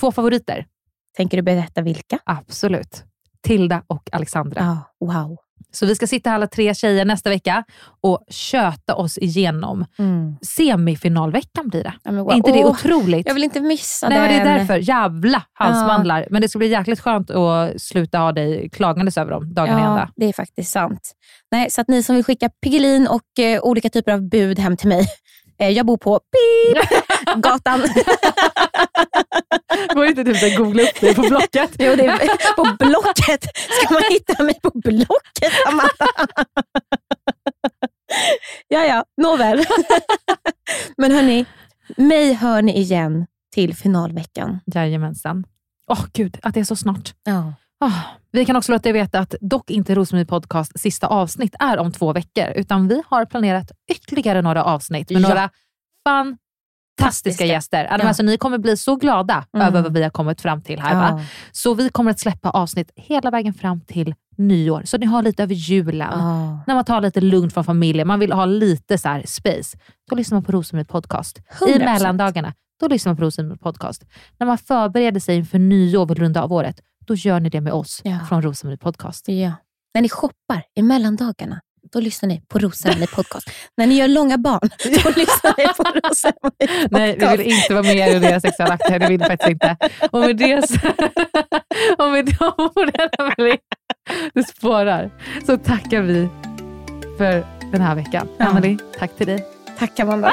Två 0.00 0.12
favoriter. 0.12 0.66
Tänker 1.16 1.36
du 1.36 1.42
berätta 1.42 1.82
vilka? 1.82 2.18
Absolut. 2.24 3.04
Tilda 3.42 3.82
och 3.86 4.08
Alexandra. 4.12 4.60
Ja, 5.00 5.06
wow. 5.06 5.36
Så 5.72 5.86
vi 5.86 5.94
ska 5.94 6.06
sitta 6.06 6.30
alla 6.32 6.46
tre 6.46 6.74
tjejer 6.74 7.04
nästa 7.04 7.30
vecka 7.30 7.64
och 8.00 8.24
köta 8.30 8.94
oss 8.94 9.18
igenom 9.18 9.84
Mm. 9.98 10.36
semifinalveckan 10.42 11.68
blir 11.68 11.84
det. 11.84 11.92
Ja, 12.02 12.12
wow. 12.12 12.32
inte 12.32 12.52
det 12.52 12.64
Åh, 12.64 12.70
otroligt? 12.70 13.26
Jag 13.26 13.34
vill 13.34 13.44
inte 13.44 13.60
missa 13.60 14.08
Nej, 14.08 14.18
men 14.18 14.28
det 14.28 14.38
den. 14.38 14.46
är 14.46 14.58
därför. 14.58 14.76
Jävla 14.76 15.42
halsmandlar. 15.52 16.26
Men 16.30 16.42
det 16.42 16.48
ska 16.48 16.58
bli 16.58 16.68
jäkligt 16.68 17.00
skönt 17.00 17.30
att 17.30 17.82
sluta 17.82 18.18
ha 18.18 18.32
dig 18.32 18.70
klagandes 18.70 19.18
över 19.18 19.30
dem 19.30 19.54
dagen 19.54 19.78
Ja, 19.78 19.88
ända. 19.90 20.10
det 20.16 20.26
är 20.26 20.32
faktiskt 20.32 20.72
sant. 20.72 21.12
Nej, 21.50 21.70
så 21.70 21.80
att 21.80 21.88
ni 21.88 22.02
som 22.02 22.14
vill 22.14 22.24
skicka 22.24 22.50
Piggelin 22.62 23.08
och 23.08 23.38
eh, 23.44 23.60
olika 23.62 23.90
typer 23.90 24.12
av 24.12 24.28
bud 24.28 24.58
hem 24.58 24.76
till 24.76 24.88
mig. 24.88 25.06
Eh, 25.58 25.68
jag 25.70 25.86
bor 25.86 25.96
på 25.96 26.20
Pip, 26.20 26.88
gatan. 27.42 27.80
Går 29.94 30.06
inte 30.06 30.24
typ 30.24 30.56
googla 30.58 30.82
upp 30.82 31.00
dig 31.00 31.14
på 31.14 31.22
Blocket? 31.22 31.70
jo, 31.78 31.96
det 31.96 32.06
är 32.06 32.54
på 32.56 32.84
Blocket. 32.84 33.44
Ska 33.54 33.94
man 33.94 34.02
hitta 34.10 34.42
mig 34.42 34.60
på 34.62 34.70
Blocket, 34.74 35.52
Amanda? 35.66 36.06
ja, 38.68 38.84
ja, 38.84 39.04
nåväl. 39.16 39.64
Men 40.96 41.12
hörni, 41.12 41.44
mig 41.96 42.32
hör 42.32 42.62
ni 42.62 42.78
igen 42.78 43.26
till 43.54 43.76
finalveckan. 43.76 44.60
Jajamensan. 44.74 45.44
Åh 45.90 46.04
gud, 46.12 46.38
att 46.42 46.54
det 46.54 46.60
är 46.60 46.64
så 46.64 46.76
snart. 46.76 47.14
Ja. 47.24 47.52
Ah, 47.80 47.92
vi 48.32 48.44
kan 48.44 48.56
också 48.56 48.72
låta 48.72 48.88
er 48.88 48.92
veta 48.92 49.18
att 49.18 49.34
dock 49.40 49.70
inte 49.70 49.94
Rosmarie 49.94 50.26
Podcast 50.26 50.80
sista 50.80 51.06
avsnitt 51.06 51.54
är 51.58 51.78
om 51.78 51.92
två 51.92 52.12
veckor, 52.12 52.52
utan 52.54 52.88
vi 52.88 53.02
har 53.06 53.24
planerat 53.24 53.72
ytterligare 53.92 54.42
några 54.42 54.64
avsnitt 54.64 55.10
med 55.10 55.22
Ja. 55.22 55.28
några 55.28 55.50
fantastiska 56.08 56.38
Fantastiska. 57.00 57.44
gäster. 57.44 57.84
Ja. 57.90 58.08
Alltså, 58.08 58.22
ni 58.22 58.36
kommer 58.38 58.58
bli 58.58 58.76
så 58.76 58.96
glada 58.96 59.44
Mm. 59.54 59.66
över 59.68 59.82
vad 59.82 59.92
vi 59.92 60.02
har 60.02 60.10
kommit 60.10 60.40
fram 60.40 60.62
till 60.62 60.80
här. 60.80 60.94
Ja. 61.18 61.20
Så 61.52 61.74
vi 61.74 61.88
kommer 61.88 62.10
att 62.10 62.20
släppa 62.20 62.50
avsnitt 62.50 62.90
hela 62.96 63.30
vägen 63.30 63.54
fram 63.54 63.80
till 63.80 64.14
nyår, 64.36 64.82
så 64.84 64.98
ni 64.98 65.06
har 65.06 65.22
lite 65.22 65.42
över 65.42 65.54
julen. 65.54 66.18
Ja. 66.18 66.60
När 66.66 66.74
man 66.74 66.84
tar 66.84 67.00
lite 67.00 67.20
lugnt 67.20 67.54
från 67.54 67.64
familjen, 67.64 68.06
man 68.08 68.20
vill 68.20 68.32
ha 68.32 68.44
lite 68.44 68.98
så 68.98 69.20
space, 69.24 69.78
då 70.10 70.16
lyssnar 70.16 70.36
man 70.36 70.44
på 70.44 70.52
Rosmarie 70.52 70.84
Podcast. 70.84 71.38
I 71.38 71.42
100%. 71.72 71.84
mellandagarna, 71.84 72.52
då 72.80 72.88
lyssnar 72.88 73.10
man 73.10 73.16
på 73.16 73.22
Rosmarie 73.24 73.56
Podcast. 73.56 74.04
När 74.38 74.46
man 74.46 74.58
förbereder 74.58 75.20
sig 75.20 75.36
inför 75.36 75.58
nyår 75.58 76.02
och 76.02 76.10
vill 76.10 76.18
runda 76.18 76.42
av 76.42 76.52
året, 76.52 76.80
då 77.08 77.14
gör 77.14 77.40
ni 77.40 77.48
det 77.48 77.60
med 77.60 77.72
oss 77.72 78.00
Ja. 78.04 78.18
från 78.28 78.42
Rosmarie 78.42 78.78
Podcast. 78.78 79.28
Ja. 79.28 79.52
När 79.94 80.02
ni 80.02 80.08
shoppar 80.08 80.62
i 80.76 80.82
mellandagarna, 80.82 81.60
då 81.92 82.00
lyssnar 82.00 82.28
ni 82.28 82.40
på 82.48 82.58
Rosemary 82.58 83.06
podcast. 83.06 83.50
När 83.76 83.86
ni 83.86 83.94
gör 83.94 84.08
långa 84.08 84.38
barn, 84.38 84.70
då 84.84 85.10
lyssnar 85.16 85.54
ni 85.58 85.64
på 85.64 85.82
Rosemary 85.82 86.34
podcast. 86.42 86.90
Nej, 86.90 87.16
vi 87.20 87.36
vill 87.36 87.52
inte 87.52 87.74
vara 87.74 87.82
med 87.82 88.12
i 88.16 88.18
deras 88.18 88.42
sexuella 88.42 88.74
akter. 88.74 88.98
Det 88.98 89.08
vill 89.08 89.18
vi 89.18 89.24
faktiskt 89.24 89.50
inte. 89.50 89.76
Och 90.10 90.20
med 90.20 90.36
det 90.36 90.68
så, 90.68 90.74
och 92.04 92.10
med 92.10 92.24
de 92.26 92.52
orden, 92.76 93.58
du 94.34 94.42
spårar, 94.42 95.10
så 95.46 95.56
tackar 95.56 96.00
vi 96.02 96.28
för 97.18 97.46
den 97.72 97.80
här 97.80 97.94
veckan. 97.94 98.28
Ja. 98.38 98.50
Emily, 98.50 98.78
tack 98.98 99.16
till 99.16 99.26
dig. 99.26 99.46
Tack 99.78 100.00
Amanda. 100.00 100.32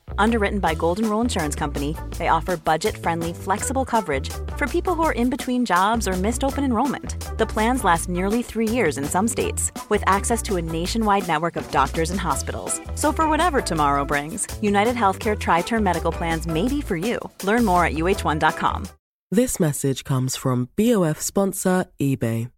Underwritten 0.17 0.59
by 0.59 0.73
Golden 0.73 1.09
Rule 1.09 1.21
Insurance 1.21 1.55
Company, 1.55 1.95
they 2.17 2.29
offer 2.29 2.57
budget 2.57 2.97
friendly, 2.97 3.33
flexible 3.33 3.85
coverage 3.85 4.29
for 4.57 4.67
people 4.67 4.95
who 4.95 5.03
are 5.03 5.11
in 5.11 5.29
between 5.29 5.65
jobs 5.65 6.07
or 6.07 6.13
missed 6.13 6.43
open 6.43 6.63
enrollment. 6.63 7.37
The 7.37 7.45
plans 7.45 7.83
last 7.83 8.09
nearly 8.09 8.41
three 8.41 8.67
years 8.67 8.97
in 8.97 9.05
some 9.05 9.27
states, 9.27 9.71
with 9.89 10.03
access 10.07 10.41
to 10.43 10.55
a 10.57 10.61
nationwide 10.61 11.27
network 11.27 11.55
of 11.55 11.69
doctors 11.71 12.09
and 12.11 12.19
hospitals. 12.19 12.79
So, 12.95 13.11
for 13.11 13.27
whatever 13.27 13.61
tomorrow 13.61 14.05
brings, 14.05 14.47
United 14.61 14.95
Healthcare 14.95 15.37
Tri 15.37 15.61
Term 15.61 15.83
Medical 15.83 16.11
Plans 16.11 16.47
may 16.47 16.67
be 16.67 16.81
for 16.81 16.95
you. 16.97 17.19
Learn 17.43 17.65
more 17.65 17.85
at 17.85 17.93
uh1.com. 17.93 18.87
This 19.31 19.59
message 19.59 20.03
comes 20.03 20.35
from 20.35 20.69
BOF 20.75 21.21
sponsor 21.21 21.85
eBay. 22.01 22.51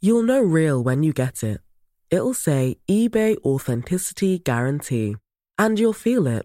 You'll 0.00 0.22
know 0.22 0.40
real 0.42 0.82
when 0.82 1.02
you 1.02 1.12
get 1.12 1.42
it. 1.42 1.60
it'll 2.10 2.34
say 2.34 2.76
eBay 2.88 3.36
Authenticity 3.38 4.38
Guarantee. 4.38 5.16
And 5.58 5.78
you'll 5.78 5.92
feel 5.94 6.26
it. 6.26 6.44